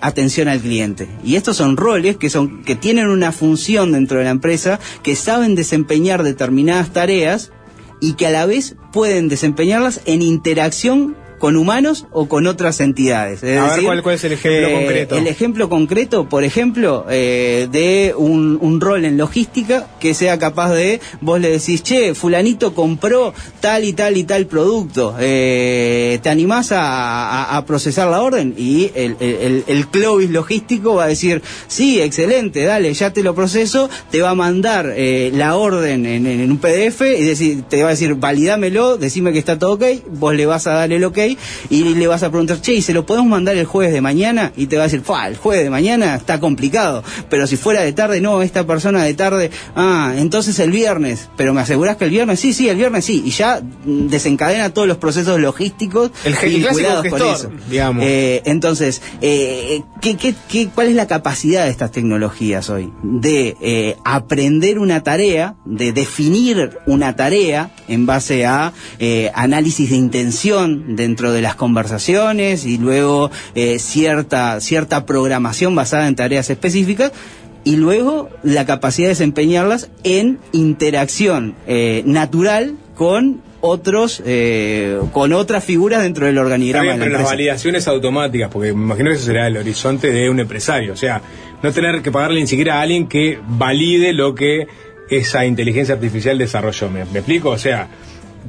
atención 0.01 0.47
al 0.47 0.59
cliente. 0.59 1.07
Y 1.23 1.35
estos 1.35 1.57
son 1.57 1.77
roles 1.77 2.17
que, 2.17 2.29
son, 2.29 2.63
que 2.63 2.75
tienen 2.75 3.07
una 3.07 3.31
función 3.31 3.91
dentro 3.91 4.17
de 4.19 4.25
la 4.25 4.29
empresa, 4.31 4.79
que 5.03 5.15
saben 5.15 5.55
desempeñar 5.55 6.23
determinadas 6.23 6.91
tareas 6.93 7.51
y 7.99 8.13
que 8.13 8.27
a 8.27 8.31
la 8.31 8.45
vez 8.45 8.75
pueden 8.93 9.27
desempeñarlas 9.27 10.01
en 10.05 10.21
interacción 10.21 11.15
con 11.39 11.55
humanos 11.55 12.05
o 12.11 12.27
con 12.27 12.47
otras 12.47 12.79
entidades. 12.79 13.43
Es 13.43 13.59
A 13.59 13.75
ver, 13.75 13.83
¿cuál- 13.85 14.03
cuál 14.03 14.15
es 14.15 14.23
el 14.23 14.31
ejemplo 14.33 14.67
eh, 14.67 14.73
concreto? 14.73 15.15
El 15.17 15.27
ejemplo 15.27 15.69
concreto, 15.69 16.27
por 16.29 16.43
ejemplo, 16.43 17.05
eh, 17.09 17.67
de 17.71 18.13
un, 18.17 18.57
un 18.61 18.81
rol 18.81 19.05
en 19.05 19.17
logística 19.17 19.87
que 19.99 20.13
sea 20.13 20.39
capaz 20.39 20.73
de, 20.73 20.99
vos 21.21 21.39
le 21.39 21.49
decís, 21.51 21.83
che, 21.83 22.15
fulanito 22.15 22.73
compró 22.73 23.33
tal 23.61 23.83
y 23.83 23.93
tal 23.93 24.17
y 24.17 24.23
tal 24.23 24.47
producto, 24.47 25.15
eh, 25.19 26.19
¿te 26.23 26.29
animás 26.29 26.71
a, 26.71 26.81
a- 26.81 27.57
a 27.57 27.65
procesar 27.65 28.07
la 28.09 28.21
orden? 28.21 28.53
Y 28.57 28.91
el, 28.95 29.15
el, 29.19 29.35
el- 29.35 29.63
el 29.67 29.87
Clovis 29.87 30.29
logístico 30.29 30.95
va 30.95 31.05
a 31.05 31.07
decir, 31.07 31.41
sí, 31.67 32.01
excelente, 32.01 32.63
dale, 32.63 32.93
ya 32.93 33.13
te 33.13 33.23
lo 33.23 33.35
proceso, 33.35 33.89
te 34.11 34.21
va 34.21 34.31
a 34.31 34.35
mandar 34.35 34.91
eh, 34.95 35.31
la 35.33 35.55
orden 35.55 36.05
en, 36.05 36.25
en- 36.25 36.41
en 36.41 36.51
un 36.51 36.57
PDF 36.57 37.01
y 37.01 37.23
decir, 37.23 37.63
te 37.69 37.81
va 37.83 37.89
a 37.89 37.91
decir, 37.91 38.15
validámelo, 38.15 38.97
decime 38.97 39.33
que 39.33 39.39
está 39.39 39.59
todo 39.59 39.73
ok, 39.73 39.83
vos 40.11 40.33
le 40.35 40.45
vas 40.45 40.65
a 40.67 40.71
dar 40.73 40.91
el 40.91 41.03
ok 41.03 41.17
y 41.69 41.83
le 41.95 42.07
vas 42.07 42.23
a 42.23 42.29
preguntar, 42.29 42.61
che, 42.61 42.73
¿y 42.73 42.81
se 42.81 42.93
lo 42.93 43.05
podemos 43.05 43.27
mandar 43.29 43.57
el 43.57 43.65
jueves 43.65 43.93
de 43.93 44.01
mañana? 44.01 44.51
Y 44.55 44.67
te 44.67 44.77
va 44.77 44.83
a 44.83 44.85
decir, 44.85 45.01
"Fua, 45.01 45.27
el 45.27 45.35
jueves 45.37 45.63
de 45.63 45.69
mañana 45.69 46.15
está 46.15 46.39
complicado, 46.39 47.03
pero 47.29 47.47
si 47.47 47.57
fuera 47.57 47.81
de 47.81 47.93
tarde, 47.93 48.21
no, 48.21 48.41
esta 48.41 48.65
persona 48.67 49.03
de 49.03 49.13
tarde, 49.13 49.49
ah, 49.75 50.13
entonces 50.17 50.59
el 50.59 50.71
viernes, 50.71 51.29
pero 51.37 51.53
me 51.53 51.61
asegurás 51.61 51.97
que 51.97 52.05
el 52.05 52.11
viernes, 52.11 52.39
sí, 52.39 52.53
sí, 52.53 52.69
el 52.69 52.77
viernes 52.77 53.05
sí, 53.05 53.23
y 53.25 53.31
ya 53.31 53.61
desencadena 53.85 54.69
todos 54.73 54.87
los 54.87 54.97
procesos 54.97 55.39
logísticos 55.39 56.11
El 56.23 56.33
vinculados 56.35 57.01
clásico 57.01 57.17
con 57.17 57.19
gestor, 57.33 57.35
eso. 57.35 57.69
digamos. 57.69 58.03
Eh, 58.05 58.41
entonces, 58.45 59.01
eh, 59.21 59.81
¿qué, 60.01 60.15
qué, 60.17 60.35
qué- 60.49 60.69
cuál 60.73 60.87
es 60.87 60.95
la 60.95 61.07
capacidad 61.07 61.65
de 61.65 61.71
estas 61.71 61.91
tecnologías 61.91 62.69
hoy? 62.69 62.91
De 63.03 63.55
eh, 63.61 63.95
aprender 64.05 64.79
una 64.79 65.03
tarea, 65.03 65.55
de 65.65 65.91
definir 65.93 66.77
una 66.85 67.15
tarea 67.15 67.71
en 67.87 68.05
base 68.05 68.45
a 68.45 68.73
análisis 69.33 69.89
de 69.89 69.95
intención 69.95 70.95
dentro 71.17 71.33
de 71.33 71.41
las 71.41 71.55
conversaciones 71.55 72.63
y 72.63 72.77
luego 72.77 73.31
eh, 73.55 73.79
cierta, 73.79 74.61
cierta 74.61 75.07
programación 75.07 75.73
basada 75.73 76.07
en 76.07 76.15
tareas 76.15 76.51
específicas 76.51 77.11
y 77.63 77.75
luego 77.75 78.29
la 78.43 78.67
capacidad 78.67 79.07
de 79.07 79.13
desempeñarlas 79.13 79.89
en 80.03 80.37
interacción 80.51 81.55
eh, 81.65 82.03
natural 82.05 82.75
con 82.93 83.41
otros 83.61 84.21
eh, 84.27 84.99
con 85.11 85.33
otras 85.33 85.63
figuras 85.63 86.03
dentro 86.03 86.27
del 86.27 86.37
organigrama 86.37 86.83
bien, 86.83 86.99
de 86.99 86.99
la 86.99 87.05
pero 87.05 87.17
las 87.17 87.31
validaciones 87.31 87.87
automáticas, 87.87 88.51
porque 88.51 88.73
me 88.73 88.83
imagino 88.83 89.09
que 89.09 89.15
eso 89.15 89.25
será 89.25 89.47
el 89.47 89.57
horizonte 89.57 90.11
de 90.11 90.29
un 90.29 90.39
empresario. 90.39 90.93
O 90.93 90.97
sea, 90.97 91.23
no 91.63 91.71
tener 91.71 92.03
que 92.03 92.11
pagarle 92.11 92.41
ni 92.41 92.47
siquiera 92.47 92.75
a 92.75 92.81
alguien 92.81 93.07
que 93.07 93.39
valide 93.47 94.13
lo 94.13 94.35
que 94.35 94.67
esa 95.09 95.47
inteligencia 95.47 95.95
artificial 95.95 96.37
desarrolló. 96.37 96.91
¿Me, 96.91 97.05
me 97.05 97.19
explico? 97.19 97.49
O 97.49 97.57
sea, 97.57 97.87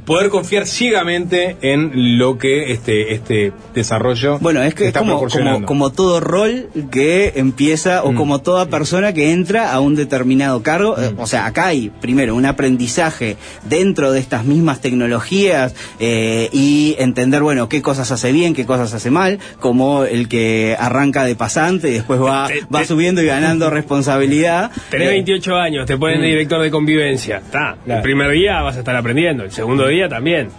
poder 0.04 0.28
confiar 0.30 0.66
ciegamente 0.66 1.56
en 1.62 2.18
lo 2.18 2.38
que 2.38 2.72
este, 2.72 3.14
este 3.14 3.52
desarrollo 3.74 4.38
Bueno, 4.40 4.62
es 4.62 4.74
que 4.74 4.84
es 4.84 4.88
está 4.88 5.00
como, 5.00 5.12
como, 5.12 5.20
proporcionando. 5.22 5.66
como 5.66 5.90
todo 5.92 6.20
rol 6.20 6.68
que 6.90 7.32
empieza, 7.36 8.02
o 8.04 8.14
como 8.14 8.40
toda 8.40 8.66
persona 8.66 9.12
que 9.12 9.32
entra 9.32 9.72
a 9.72 9.80
un 9.80 9.94
determinado 9.96 10.62
cargo. 10.62 10.96
eh, 10.98 11.12
O 11.18 11.26
sea, 11.26 11.46
acá 11.46 11.66
hay 11.68 11.90
primero 12.00 12.34
un 12.34 12.46
aprendizaje 12.46 13.36
dentro 13.68 14.12
de 14.12 14.20
estas 14.20 14.44
mismas 14.44 14.80
tecnologías 14.80 15.74
eh, 16.00 16.48
y 16.52 16.96
entender, 16.98 17.42
bueno, 17.42 17.68
qué 17.68 17.82
cosas 17.82 18.10
hace 18.10 18.32
bien, 18.32 18.54
qué 18.54 18.66
cosas 18.66 18.92
hace 18.94 19.10
mal, 19.10 19.38
como 19.60 20.04
el 20.04 20.28
que 20.28 20.76
arranca 20.78 21.24
de 21.24 21.34
pasante 21.34 21.88
y 21.90 21.92
después 21.94 22.20
va, 22.20 22.48
va 22.74 22.84
subiendo 22.84 23.22
y 23.22 23.26
ganando 23.26 23.70
responsabilidad. 24.08 24.70
Tenés 24.90 25.08
Eh, 25.08 25.10
28 25.10 25.56
años, 25.56 25.86
te 25.86 25.96
ponen 25.96 26.20
de 26.20 26.28
Mm. 26.28 26.30
director 26.30 26.60
de 26.62 26.70
convivencia. 26.70 27.38
Está. 27.38 27.76
El 27.86 28.02
primer 28.02 28.30
día 28.30 28.60
vas 28.62 28.76
a 28.76 28.80
estar 28.80 28.94
aprendiendo, 28.96 29.44
el 29.44 29.50
segundo 29.50 29.87
día 29.88 30.08
también. 30.08 30.50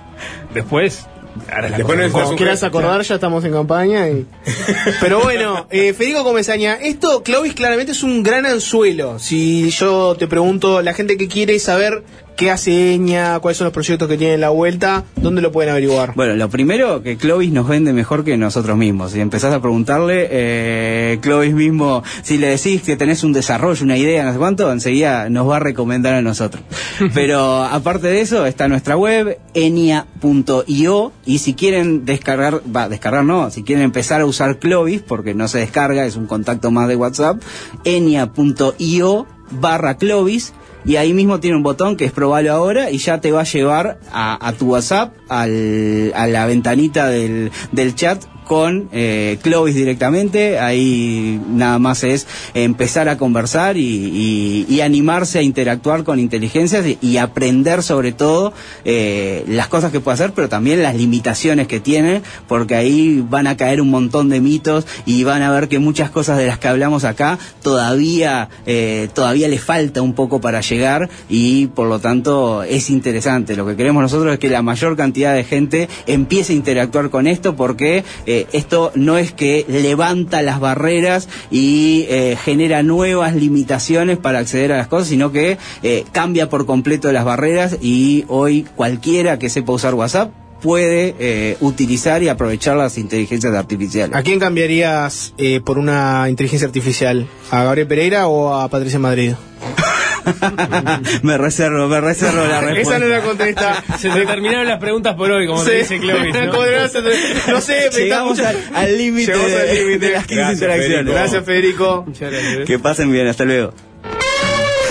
Después, 0.54 1.08
la 1.48 1.78
Después. 1.78 2.12
Como 2.12 2.36
quieras 2.36 2.64
acordar, 2.64 3.02
ya 3.02 3.16
estamos 3.16 3.44
en 3.46 3.52
campaña. 3.52 4.10
Y... 4.10 4.26
Pero 5.02 5.22
bueno, 5.22 5.68
eh, 5.70 5.94
Federico 5.94 6.24
Comesaña, 6.24 6.76
esto, 6.76 7.24
Clovis, 7.24 7.54
claramente 7.54 7.92
es 7.92 8.04
un 8.04 8.24
gran 8.24 8.46
anzuelo. 8.46 9.20
Si 9.20 9.70
yo 9.70 10.16
te 10.16 10.28
pregunto, 10.28 10.82
la 10.82 10.94
gente 10.94 11.18
que 11.18 11.28
quiere 11.28 11.60
saber 11.60 12.04
qué 12.40 12.52
hace 12.52 12.94
Eña, 12.94 13.38
cuáles 13.42 13.58
son 13.58 13.66
los 13.66 13.74
proyectos 13.74 14.08
que 14.08 14.18
tiene 14.18 14.36
en 14.36 14.40
la 14.40 14.50
vuelta, 14.50 15.04
¿dónde 15.18 15.42
lo 15.42 15.52
pueden 15.52 15.72
averiguar? 15.72 16.14
Bueno, 16.16 16.36
lo 16.36 16.50
primero 16.50 17.04
que 17.04 17.18
Clovis 17.18 17.52
nos 17.52 17.68
vende 17.68 17.92
mejor 17.92 18.24
que 18.24 18.38
nosotros 18.38 18.78
mismos. 18.78 19.12
Si 19.12 19.20
empezás 19.20 19.54
a 19.54 19.60
preguntarle, 19.60 20.30
eh, 20.32 21.20
Clovis 21.22 21.54
mismo, 21.54 22.02
si 22.22 22.38
le 22.38 22.48
decís 22.48 22.82
que 22.82 22.96
tenés 22.96 23.26
un 23.26 23.34
desarrollo, 23.34 23.84
una 23.84 23.98
idea, 23.98 24.24
no 24.24 24.32
sé 24.32 24.38
cuánto, 24.38 24.72
enseguida 24.72 25.28
nos 25.28 25.50
va 25.50 25.58
a 25.58 25.60
recomendar 25.60 26.14
a 26.14 26.22
nosotros. 26.22 26.64
Pero 27.14 27.62
aparte 27.66 28.08
de 28.08 28.22
eso, 28.22 28.46
está 28.46 28.70
nuestra 28.70 28.96
web, 28.96 29.38
enia.io, 29.54 31.12
y 31.26 31.40
si 31.40 31.54
quieren 31.56 32.06
descargar, 32.06 32.62
va, 32.74 32.88
descargar 32.88 33.26
no, 33.26 33.52
si 33.52 33.64
quieren 33.64 33.84
empezar 33.84 34.22
a 34.22 34.26
usar 34.26 34.60
Clovis, 34.60 35.02
porque 35.02 35.34
no 35.34 35.50
se 35.50 35.58
descarga, 35.58 36.06
es 36.06 36.16
un 36.16 36.26
contacto 36.26 36.72
más 36.72 36.88
de 36.88 36.96
WhatsApp, 36.96 37.42
enia.io 37.84 39.28
barra 39.52 39.98
Clovis, 39.98 40.54
y 40.86 40.96
ahí 40.96 41.14
mismo 41.14 41.40
tiene 41.40 41.58
un 41.58 41.64
botón 41.64 41.96
que 41.98 42.06
es 42.06 42.12
probalo 42.12 42.52
ahora 42.54 42.90
y 42.92 42.98
ya 42.98 43.20
te 43.22 43.32
va 43.32 43.42
a 43.42 43.44
llevar 43.44 44.00
a, 44.12 44.54
tu 44.58 44.68
WhatsApp, 44.72 45.14
al- 45.28 46.12
a 46.16 46.28
la 46.28 46.46
ventanita 46.46 47.08
del 47.08 47.52
chat 47.96 48.24
con 48.50 48.90
eh, 48.92 49.38
Clovis 49.44 49.76
directamente, 49.76 50.58
ahí 50.58 51.40
nada 51.52 51.78
más 51.78 52.04
es 52.04 52.26
empezar 52.56 53.08
a 53.08 53.16
conversar 53.16 53.78
y, 53.78 54.80
animarse 54.82 55.38
a 55.38 55.42
interactuar 55.44 56.04
con 56.04 56.20
inteligencias 56.20 56.88
y, 56.88 56.98
y 57.00 57.18
aprender 57.18 57.84
sobre 57.84 58.12
todo 58.12 58.54
eh, 58.86 59.44
las 59.48 59.68
cosas 59.68 59.92
que 59.92 60.00
puede 60.00 60.16
hacer, 60.16 60.32
pero 60.34 60.50
también 60.50 60.82
las 60.82 60.96
limitaciones 60.96 61.68
que 61.68 61.80
tiene, 61.80 62.24
porque 62.48 62.74
ahí 62.74 63.24
van 63.30 63.46
a 63.46 63.56
caer 63.56 63.82
un 63.82 63.92
montón 63.92 64.30
de 64.30 64.42
mitos 64.42 64.88
y 65.06 65.24
van 65.24 65.44
a 65.44 65.52
ver 65.52 65.68
que 65.68 65.78
muchas 65.78 66.10
cosas 66.10 66.40
de 66.40 66.48
las 66.48 66.58
que 66.58 66.70
hablamos 66.70 67.04
acá 67.04 67.38
todavía, 67.62 68.50
eh, 68.66 69.10
todavía 69.14 69.48
le 69.48 69.60
falta 69.60 70.02
un 70.02 70.14
poco 70.14 70.42
para 70.42 70.62
llegar 70.62 71.08
y 71.30 71.68
por 71.68 71.88
lo 71.88 72.00
tanto 72.00 72.64
es 72.64 72.90
interesante. 72.90 73.56
Lo 73.56 73.68
que 73.68 73.76
queremos 73.76 74.02
nosotros 74.02 74.34
es 74.34 74.40
que 74.40 74.50
la 74.50 74.64
mayor 74.64 74.98
cantidad 74.98 75.36
de 75.36 75.44
gente 75.44 75.88
empiece 76.08 76.54
a 76.54 76.56
interactuar 76.56 77.12
con 77.12 77.28
esto 77.28 77.56
porque 77.56 78.04
eh, 78.26 78.39
esto 78.52 78.92
no 78.96 79.18
es 79.18 79.32
que 79.32 79.66
levanta 79.68 80.42
las 80.42 80.60
barreras 80.60 81.28
y 81.52 82.06
eh, 82.10 82.38
genera 82.44 82.84
nuevas 82.84 83.36
limitaciones 83.36 84.18
para 84.18 84.40
acceder 84.40 84.72
a 84.72 84.78
las 84.78 84.88
cosas, 84.88 85.08
sino 85.10 85.32
que 85.32 85.58
eh, 85.84 86.06
cambia 86.12 86.50
por 86.50 86.66
completo 86.66 87.12
las 87.12 87.26
barreras 87.26 87.78
y 87.82 88.26
hoy 88.28 88.66
cualquiera 88.76 89.40
que 89.40 89.50
sepa 89.50 89.74
usar 89.74 89.96
WhatsApp 89.96 90.32
puede 90.62 91.16
eh, 91.20 91.58
utilizar 91.62 92.22
y 92.24 92.30
aprovechar 92.30 92.76
las 92.76 92.98
inteligencias 92.98 93.54
artificiales. 93.54 94.16
¿A 94.16 94.24
quién 94.24 94.40
cambiarías 94.40 95.34
eh, 95.38 95.62
por 95.62 95.78
una 95.78 96.30
inteligencia 96.30 96.68
artificial? 96.68 97.28
¿A 97.52 97.64
Gabriel 97.64 97.88
Pereira 97.88 98.28
o 98.28 98.54
a 98.54 98.68
Patricia 98.68 99.00
Madrid? 99.00 99.34
me 101.24 101.38
reservo, 101.38 101.88
me 101.88 102.02
reservo 102.02 102.46
la 102.46 102.62
respuesta. 102.62 102.96
Esa 102.96 103.00
no 103.00 103.06
la 103.08 103.22
contesta. 103.22 103.84
Se 103.98 104.10
te 104.10 104.26
terminaron 104.26 104.68
las 104.68 104.80
preguntas 104.80 105.16
por 105.16 105.32
hoy, 105.32 105.48
como 105.48 105.64
Sí. 105.64 105.70
te 105.70 105.78
dice 105.78 106.00
Clovis. 106.00 106.34
¿no? 106.36 107.54
No 107.54 107.62
sé, 107.62 107.90
Llegamos 107.92 108.40
al, 108.40 108.98
límite 108.98 109.32
Llegamos 109.34 109.52
al 109.54 109.68
de, 109.68 109.74
límite. 109.84 110.06
de 110.08 110.12
las 110.14 110.26
15 110.26 110.36
Gracias, 110.36 110.54
interacciones. 110.62 110.90
Federico. 110.96 111.14
Gracias, 111.14 111.46
Federico. 111.46 112.66
Que 112.66 112.80
pasen 112.80 113.12
bien, 113.12 113.28
hasta 113.28 113.46
luego. 113.46 113.74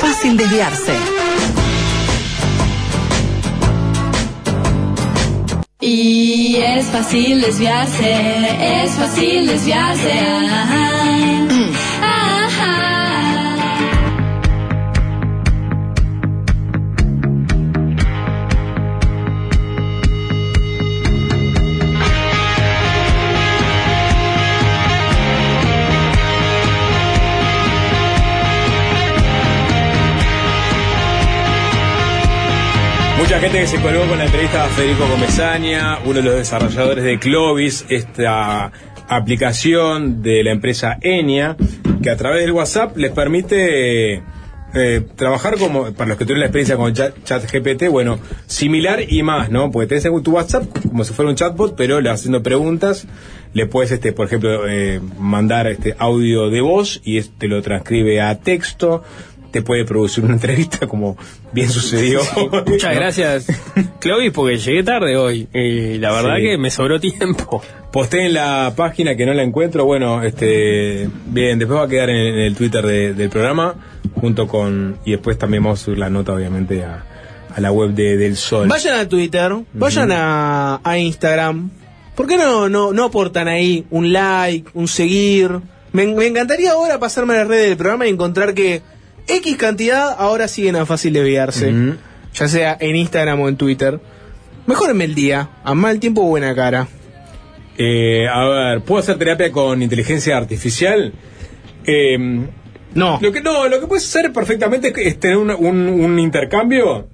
Fácil 0.01 0.37
desviarse. 0.37 0.93
Y 5.81 6.57
es 6.57 6.87
fácil 6.87 7.41
desviarse, 7.41 8.83
es 8.83 8.91
fácil 8.93 9.47
desviarse. 9.47 10.13
Ajá. 10.13 10.91
Mucha 33.29 33.41
gente 33.41 33.61
que 33.61 33.67
se 33.67 33.79
colgó 33.83 34.09
con 34.09 34.17
la 34.17 34.25
entrevista 34.25 34.65
a 34.65 34.69
Federico 34.69 35.05
Comesaña, 35.07 35.99
uno 36.07 36.15
de 36.15 36.23
los 36.23 36.35
desarrolladores 36.37 37.05
de 37.05 37.19
Clovis, 37.19 37.85
esta 37.91 38.73
aplicación 39.07 40.23
de 40.23 40.43
la 40.43 40.51
empresa 40.51 40.97
Enia, 41.03 41.55
que 42.03 42.09
a 42.09 42.17
través 42.17 42.41
del 42.41 42.53
WhatsApp 42.53 42.97
les 42.97 43.11
permite 43.11 44.23
eh, 44.73 45.07
trabajar 45.15 45.59
como, 45.59 45.93
para 45.93 46.09
los 46.09 46.17
que 46.17 46.25
tuvieron 46.25 46.41
la 46.41 46.47
experiencia 46.47 46.79
con 46.79 46.95
chat, 46.95 47.53
GPT, 47.53 47.91
bueno, 47.91 48.19
similar 48.47 49.01
y 49.07 49.23
más, 49.23 49.51
¿no? 49.51 49.71
Porque 49.71 49.89
tenés 49.89 50.07
en 50.07 50.23
tu 50.23 50.31
WhatsApp 50.31 50.65
como 50.89 51.05
si 51.05 51.13
fuera 51.13 51.31
un 51.31 51.37
chatbot, 51.37 51.77
pero 51.77 52.01
le 52.01 52.09
haciendo 52.09 52.43
preguntas, 52.43 53.07
le 53.53 53.67
puedes, 53.67 53.93
este, 53.93 54.15
por 54.15 54.25
ejemplo, 54.25 54.67
eh, 54.67 55.03
mandar 55.19 55.67
este 55.67 55.95
audio 55.99 56.49
de 56.49 56.63
voz 56.63 57.03
y 57.05 57.19
este 57.19 57.47
lo 57.47 57.61
transcribe 57.61 58.23
a 58.23 58.39
texto 58.39 59.05
te 59.51 59.63
puede 59.63 59.85
producir 59.85 60.25
una 60.25 60.35
entrevista 60.35 60.87
como 60.87 61.17
bien 61.53 61.69
sucedió. 61.71 62.21
Muchas 62.67 62.95
gracias, 62.95 63.47
Clovis, 64.01 64.33
porque 64.33 64.59
llegué 64.59 64.83
tarde 64.83 65.17
hoy. 65.17 65.49
Y 65.55 65.99
la 65.99 66.13
verdad 66.13 66.37
Sí. 66.37 66.43
que 66.43 66.59
me 66.59 66.71
sobró 66.71 67.01
tiempo. 67.01 67.63
Posté 67.93 68.27
en 68.27 68.35
la 68.35 68.73
página 68.77 69.17
que 69.17 69.25
no 69.25 69.33
la 69.33 69.43
encuentro. 69.43 69.85
Bueno, 69.87 70.23
este, 70.23 71.09
bien, 71.27 71.59
después 71.59 71.79
va 71.81 71.85
a 71.85 71.89
quedar 71.89 72.11
en, 72.11 72.17
en 72.35 72.39
el 72.41 72.55
Twitter 72.55 72.85
de- 72.85 73.15
del 73.15 73.31
programa, 73.31 73.75
junto 74.15 74.47
con. 74.47 74.99
Y 75.07 75.13
después 75.13 75.39
también 75.39 75.63
vamos 75.63 75.81
a 75.81 75.85
subir 75.87 75.99
la 75.99 76.11
nota, 76.11 76.35
obviamente, 76.35 76.85
a, 76.85 77.05
a 77.55 77.61
la 77.61 77.73
web 77.73 77.91
de, 77.93 78.17
del 78.19 78.37
Sol. 78.37 78.69
Vayan 78.69 78.99
a 78.99 79.09
Twitter, 79.09 79.53
vayan 79.73 80.13
a, 80.13 80.81
a 80.85 80.99
Instagram. 80.99 81.71
¿Por 82.15 82.27
qué 82.27 82.37
no, 82.37 82.69
no, 82.69 82.93
no 82.93 83.05
aportan 83.05 83.49
ahí 83.49 83.87
un 83.91 84.13
like, 84.13 84.69
un 84.75 84.87
seguir? 84.89 85.51
Me, 85.93 86.07
me 86.09 86.27
encantaría 86.27 86.73
ahora 86.73 86.99
pasarme 86.99 87.35
a 87.35 87.39
las 87.39 87.49
redes 87.49 87.69
del 87.69 87.77
programa 87.79 88.07
y 88.07 88.11
encontrar 88.11 88.53
que 88.53 88.83
X 89.29 89.57
cantidad 89.57 90.15
ahora 90.19 90.49
siguen 90.49 90.77
a 90.77 90.87
fácil 90.87 91.13
desviarse. 91.13 91.73
Ya 92.35 92.49
sea 92.49 92.77
en 92.81 92.97
Instagram 92.97 93.41
o 93.41 93.49
en 93.49 93.57
Twitter. 93.57 94.01
Mejórenme 94.67 95.05
el 95.05 95.15
día, 95.15 95.51
a 95.65 95.75
mal 95.75 95.99
tiempo 96.01 96.23
buena 96.23 96.55
cara. 96.55 96.89
Eh, 97.79 98.27
a 98.29 98.45
ver, 98.49 98.81
¿puedo 98.83 99.01
hacer 99.01 99.17
terapia 99.19 99.51
con 99.53 99.83
inteligencia 99.83 100.37
artificial? 100.37 101.13
Eh, 101.85 102.19
no. 102.95 103.19
Lo 103.23 103.33
que, 103.33 103.41
no, 103.41 103.67
lo 103.69 103.81
que 103.81 103.87
puedes 103.87 104.05
hacer 104.07 104.33
perfectamente 104.33 104.93
es 104.97 105.19
tener 105.21 105.37
un, 105.37 105.51
un- 105.51 105.89
un 105.89 106.19
intercambio 106.19 107.09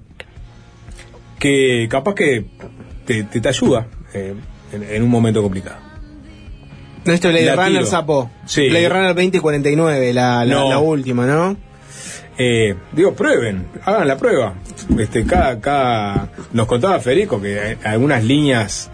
que 1.39 1.87
capaz 1.89 2.15
que 2.15 2.45
te, 3.05 3.23
te- 3.23 3.39
te 3.41 3.49
ayuda 3.49 3.87
eh, 4.13 4.33
en, 4.71 4.83
en 4.83 5.03
un 5.03 5.09
momento 5.09 5.41
complicado. 5.41 5.77
No, 7.05 7.13
esto 7.13 7.29
es 7.29 7.33
Blade 7.43 7.55
Runner. 7.55 7.85
Sapo. 7.85 8.31
Sí. 8.47 8.67
Blade 8.69 8.89
Runner 8.89 9.15
2049, 9.15 10.13
la, 10.13 10.43
la, 10.43 10.53
No. 10.55 10.69
la 10.69 10.79
última, 10.79 11.25
¿no? 11.27 11.55
Eh, 12.37 12.75
digo, 12.91 13.13
prueben, 13.13 13.67
hagan 13.83 14.07
la 14.07 14.17
prueba. 14.17 14.55
Este, 14.99 15.25
cada, 15.25 15.59
cada, 15.59 16.29
nos 16.51 16.67
contaba 16.67 16.99
Federico 16.99 17.41
que 17.41 17.77
algunas 17.83 18.23
líneas 18.23 18.91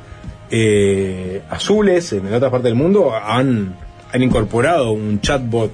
eh, 0.51 1.41
azules 1.49 2.13
en 2.13 2.34
otras 2.34 2.51
partes 2.51 2.65
del 2.65 2.76
mundo 2.76 3.13
han, 3.15 3.76
han 4.11 4.23
incorporado 4.23 4.91
un 4.91 5.22
chatbot 5.22 5.72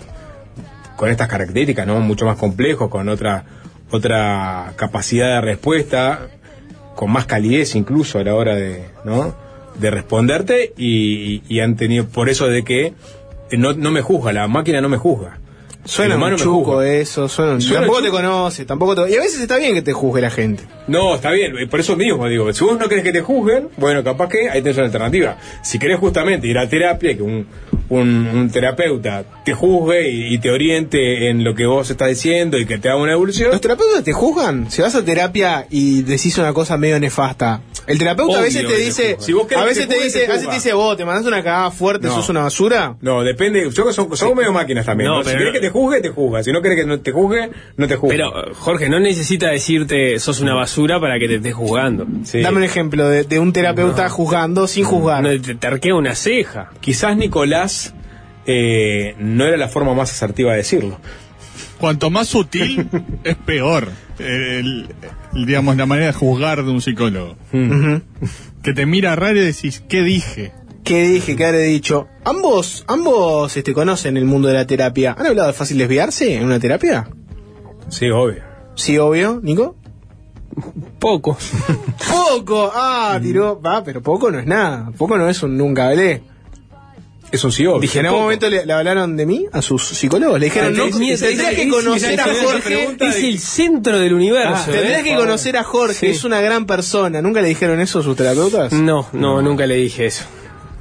con 0.95 1.09
estas 1.09 1.27
características, 1.27 1.85
¿no? 1.85 1.99
Mucho 1.99 2.25
más 2.25 2.37
complejo, 2.37 2.89
con 2.89 3.09
otra, 3.09 3.43
otra 3.91 4.73
capacidad 4.75 5.35
de 5.35 5.41
respuesta, 5.41 6.27
con 6.95 7.11
más 7.11 7.25
calidez 7.25 7.75
incluso 7.75 8.19
a 8.19 8.23
la 8.23 8.33
hora 8.33 8.55
de, 8.55 8.85
¿no? 9.03 9.35
de 9.79 9.91
responderte 9.91 10.73
y, 10.77 11.43
y 11.47 11.59
han 11.59 11.75
tenido, 11.75 12.07
por 12.07 12.29
eso 12.29 12.47
de 12.47 12.63
que 12.63 12.93
no, 13.51 13.73
no 13.73 13.91
me 13.91 14.01
juzga, 14.01 14.33
la 14.33 14.47
máquina 14.47 14.81
no 14.81 14.89
me 14.89 14.97
juzga. 14.97 15.39
Suena 15.87 16.15
un 16.17 16.35
chuco 16.35 16.81
eso, 16.81 17.27
suena 17.29 17.53
un- 17.53 17.61
Suena 17.61 17.81
tampoco 17.81 18.01
te 18.03 18.09
conoce, 18.09 18.65
tampoco 18.65 18.95
te... 18.95 19.11
Y 19.11 19.15
a 19.15 19.21
veces 19.21 19.39
está 19.41 19.57
bien 19.57 19.73
que 19.73 19.81
te 19.81 19.93
juzgue 19.93 20.21
la 20.21 20.29
gente. 20.29 20.63
No, 20.87 21.15
está 21.15 21.31
bien, 21.31 21.57
eh, 21.57 21.67
por 21.67 21.79
eso 21.79 21.95
mismo 21.95 22.27
digo, 22.27 22.51
si 22.53 22.63
vos 22.63 22.77
no 22.77 22.87
querés 22.89 23.03
que 23.03 23.11
te 23.13 23.21
juzguen, 23.21 23.69
bueno, 23.77 24.03
capaz 24.03 24.29
que 24.29 24.49
ahí 24.49 24.61
tenés 24.61 24.77
una 24.77 24.85
alternativa. 24.87 25.37
Si 25.63 25.79
querés 25.79 25.97
justamente 25.99 26.47
ir 26.47 26.57
a 26.57 26.67
terapia, 26.67 27.15
que 27.15 27.23
un, 27.23 27.47
un, 27.89 28.27
un 28.27 28.49
terapeuta 28.49 29.23
te 29.45 29.53
juzgue 29.53 30.09
y, 30.09 30.33
y 30.33 30.37
te 30.39 30.51
oriente 30.51 31.29
en 31.29 31.43
lo 31.43 31.55
que 31.55 31.65
vos 31.65 31.89
estás 31.89 32.09
diciendo 32.09 32.57
y 32.57 32.65
que 32.65 32.77
te 32.77 32.89
haga 32.89 33.01
una 33.01 33.13
evolución. 33.13 33.51
¿Los 33.51 33.61
terapeutas 33.61 34.03
te 34.03 34.13
juzgan? 34.13 34.69
Si 34.71 34.81
vas 34.81 34.95
a 34.95 35.03
terapia 35.05 35.65
y 35.69 36.01
decís 36.03 36.37
una 36.37 36.53
cosa 36.53 36.77
medio 36.77 36.99
nefasta, 36.99 37.61
el 37.87 37.97
terapeuta 37.97 38.39
a 38.39 38.41
veces 38.41 38.65
te 38.67 38.75
dice, 38.77 39.11
juzga. 39.13 39.25
Si 39.25 39.33
vos 39.33 39.47
querés 39.47 39.63
a 39.63 39.65
veces 39.65 39.83
te 39.87 39.87
te 39.87 39.93
juzgue, 39.95 40.05
dice, 40.05 40.19
te 40.19 40.25
a 40.25 40.35
veces 40.35 40.49
te 40.49 40.55
dice 40.55 40.73
vos, 40.73 40.97
te 40.97 41.05
mandas 41.05 41.25
una 41.25 41.43
cagada 41.43 41.71
fuerte, 41.71 42.07
No. 42.07 42.15
sos 42.15 42.29
una 42.29 42.41
basura. 42.41 42.95
No, 43.01 43.23
depende, 43.23 43.69
yo 43.71 43.85
que 43.87 43.93
son, 43.93 44.15
son 44.17 44.35
medio 44.35 44.51
máquinas 44.51 44.85
también. 44.85 45.09
No, 45.09 45.17
¿no? 45.19 45.23
Si 45.23 45.29
pero 45.29 45.39
querés 45.39 45.53
no- 45.53 45.59
que 45.59 45.67
te 45.67 45.69
juzgue, 45.71 46.01
te 46.01 46.09
juzga. 46.09 46.43
Si 46.43 46.51
no 46.51 46.61
querés 46.61 46.77
que 46.79 46.85
no 46.85 46.99
te 46.99 47.11
juzgue, 47.11 47.49
no 47.77 47.87
te 47.87 47.95
juzga. 47.95 48.13
Pero, 48.15 48.53
Jorge, 48.55 48.89
no 48.89 48.99
necesita 48.99 49.49
decirte 49.49 50.19
sos 50.19 50.39
una 50.41 50.53
basura 50.53 50.99
para 50.99 51.17
que 51.19 51.27
te 51.27 51.35
estés 51.35 51.53
juzgando. 51.53 52.05
Dame 52.33 52.57
un 52.57 52.63
ejemplo 52.63 53.07
de, 53.07 53.23
de 53.23 53.39
un 53.39 53.53
terapeuta 53.53 54.09
juzgando 54.09 54.67
sin 54.67 54.83
juzgar. 54.83 55.23
No, 55.23 55.29
te, 55.41 55.55
te 55.55 55.67
arquea 55.67 55.95
una 55.95 56.15
ceja. 56.15 56.71
Quizás 56.81 57.15
Nicolás 57.15 57.76
eh, 58.47 59.15
no 59.19 59.45
era 59.45 59.57
la 59.57 59.67
forma 59.67 59.93
más 59.93 60.11
asertiva 60.11 60.51
de 60.51 60.57
decirlo. 60.57 60.99
Cuanto 61.79 62.09
más 62.09 62.27
sutil, 62.27 62.89
es 63.23 63.35
peor. 63.35 63.89
El- 64.17 64.87
el- 65.33 65.45
digamos, 65.45 65.77
la 65.77 65.85
manera 65.85 66.07
de 66.07 66.13
juzgar 66.13 66.63
de 66.63 66.71
un 66.71 66.81
psicólogo. 66.81 67.35
Ujú. 67.53 68.01
Que 68.63 68.73
te 68.73 68.85
mira 68.87 69.15
raro 69.15 69.37
y 69.37 69.41
decís, 69.45 69.83
¿qué 69.87 70.01
dije? 70.01 70.51
¿Qué 70.83 71.03
dije? 71.07 71.35
¿Qué 71.35 71.45
habré 71.45 71.63
dicho? 71.63 72.07
Ambos, 72.23 72.83
ambos 72.87 73.55
este, 73.57 73.73
conocen 73.73 74.17
el 74.17 74.25
mundo 74.25 74.47
de 74.47 74.55
la 74.55 74.65
terapia. 74.65 75.15
¿Han 75.19 75.27
hablado 75.27 75.49
de 75.49 75.53
fácil 75.53 75.77
desviarse 75.77 76.35
en 76.35 76.45
una 76.45 76.59
terapia? 76.59 77.07
Sí, 77.89 78.09
obvio. 78.09 78.41
Sí, 78.75 78.97
obvio, 78.97 79.39
Nico. 79.43 79.75
Poco. 80.99 81.37
Poco. 82.09 82.71
Ah, 82.73 83.19
tiró. 83.21 83.61
Va, 83.61 83.83
pero 83.83 84.01
poco 84.01 84.31
no 84.31 84.39
es 84.39 84.45
nada. 84.47 84.91
Poco 84.97 85.17
no 85.17 85.29
es 85.29 85.43
un 85.43 85.57
nunca 85.57 85.89
hablé. 85.89 86.23
Es 87.31 87.43
un 87.43 87.51
sí, 87.51 87.65
obvio. 87.65 87.81
Dije, 87.81 87.99
en 87.99 88.05
algún 88.05 88.21
momento 88.21 88.49
le, 88.49 88.65
le 88.65 88.71
hablaron 88.73 89.17
de 89.17 89.25
mí 89.25 89.45
a 89.51 89.61
sus 89.61 89.85
psicólogos. 89.85 90.39
Le 90.39 90.45
dijeron, 90.45 90.73
no, 90.75 90.85
Tendrías- 90.85 91.19
tendrías 91.19 91.55
que 91.55 91.67
conocer 91.69 92.19
a 92.21 92.23
Jorge. 92.23 92.87
Es 93.01 93.15
el 93.17 93.39
centro 93.39 93.99
del 93.99 94.13
universo. 94.13 94.71
Tendrías 94.71 95.01
¿eh? 95.01 95.03
que 95.03 95.15
conocer 95.15 95.57
a 95.57 95.63
Jorge, 95.63 96.09
es 96.09 96.23
una 96.23 96.39
gran 96.39 96.65
persona. 96.65 97.21
¿Nunca 97.21 97.41
le 97.41 97.49
dijeron 97.49 97.79
eso 97.81 97.99
a 97.99 98.03
sus 98.03 98.15
terapeutas? 98.15 98.71
No, 98.71 99.09
no, 99.11 99.41
nunca 99.41 99.65
le 99.65 99.75
dije 99.75 100.05
eso. 100.05 100.23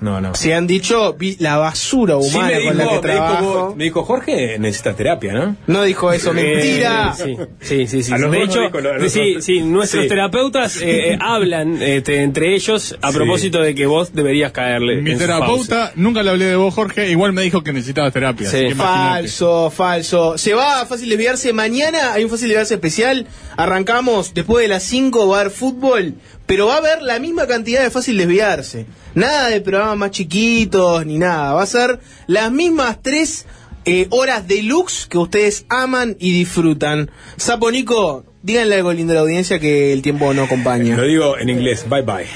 No, 0.01 0.21
no. 0.21 0.35
Se 0.35 0.53
han 0.55 0.67
dicho 0.67 1.15
vi 1.15 1.37
la 1.39 1.57
basura 1.57 2.17
Sí, 2.21 2.29
humana 2.37 2.57
me 2.59 2.65
con 2.67 2.77
la 2.77 2.85
dijo, 2.85 3.01
que 3.01 3.07
me, 3.09 3.15
dijo, 3.15 3.25
trabajo. 3.27 3.75
me 3.77 3.85
dijo, 3.85 4.05
Jorge 4.05 4.59
necesita 4.59 4.95
terapia, 4.95 5.33
¿no? 5.33 5.57
No 5.67 5.83
dijo 5.85 6.13
eso, 6.13 6.33
mentira. 6.35 7.15
Eh, 7.19 7.37
sí, 7.61 7.87
sí, 7.87 7.87
sí. 7.87 8.03
sí. 8.03 8.13
A 8.13 8.19
los 8.19 8.31
de 8.31 8.43
hecho, 8.43 8.61
dijo, 8.61 8.81
los 8.81 9.11
sí, 9.13 9.37
sí, 9.41 9.61
nuestros 9.61 10.03
Sí. 10.05 10.09
terapeutas 10.09 10.81
eh, 10.83 11.13
eh, 11.13 11.19
hablan 11.21 11.81
este, 11.83 12.23
entre 12.23 12.55
ellos 12.55 12.97
a 13.01 13.11
Sí. 13.11 13.17
propósito 13.17 13.61
de 13.61 13.75
que 13.75 13.87
vos 13.87 14.13
deberías 14.13 14.53
caerle. 14.53 15.01
Mi 15.01 15.17
terapeuta, 15.17 15.93
nunca 15.97 16.23
le 16.23 16.31
hablé 16.31 16.45
de 16.47 16.57
vos, 16.57 16.75
Jorge, 16.75 17.11
igual 17.11 17.33
me 17.33 17.43
dijo 17.43 17.63
que 17.65 17.73
necesitaba 17.73 18.11
terapia. 18.11 18.51
Sí. 18.51 18.57
así 18.57 18.67
que 18.67 18.73
imagínate. 18.73 19.11
Falso, 19.23 19.71
falso. 19.71 20.37
Se 20.39 20.53
va 20.55 20.83
a 20.83 20.87
Fácil 20.87 21.09
Desviarse 21.09 21.53
mañana. 21.53 22.13
Hay 22.13 22.25
un 22.25 22.31
Fácil 22.31 22.49
Desviarse 22.49 22.75
especial. 22.75 23.27
Arrancamos 23.57 24.35
después 24.35 24.63
de 24.63 24.69
las 24.69 24.83
5 24.83 25.27
va 25.29 25.39
a 25.39 25.41
haber 25.41 25.53
fútbol. 25.53 26.15
Pero 26.47 26.67
va 26.67 26.75
a 26.75 26.79
haber 26.79 27.03
la 27.03 27.19
misma 27.19 27.47
cantidad 27.47 27.83
de 27.83 27.91
Fácil 27.91 28.19
Desviarse. 28.19 28.87
Nada 29.15 29.49
de 29.49 29.61
programas 29.61 29.97
más 29.97 30.11
chiquitos 30.13 31.05
ni 31.05 31.19
nada. 31.19 31.55
Va 31.55 31.63
a 31.63 31.67
ser 31.67 32.01
las 32.27 32.53
mismas 32.53 33.03
3 33.03 33.47
horas 34.11 34.47
deluxe 34.49 35.07
que 35.09 35.19
ustedes 35.19 35.65
aman 35.69 36.17
y 36.19 36.33
disfrutan. 36.33 37.11
Sapo 37.37 37.71
Nico, 37.71 38.25
díganle 38.43 38.77
algo 38.77 38.93
lindo 38.93 39.13
a 39.13 39.17
la 39.17 39.21
audiencia 39.23 39.59
que 39.59 39.93
el 39.93 40.03
tiempo 40.03 40.33
no 40.35 40.45
acompaña. 40.45 40.97
Lo 40.97 41.05
digo 41.05 41.39
en 41.39 41.51
inglés, 41.51 41.89
bye 41.89 42.03
bye. 42.03 42.27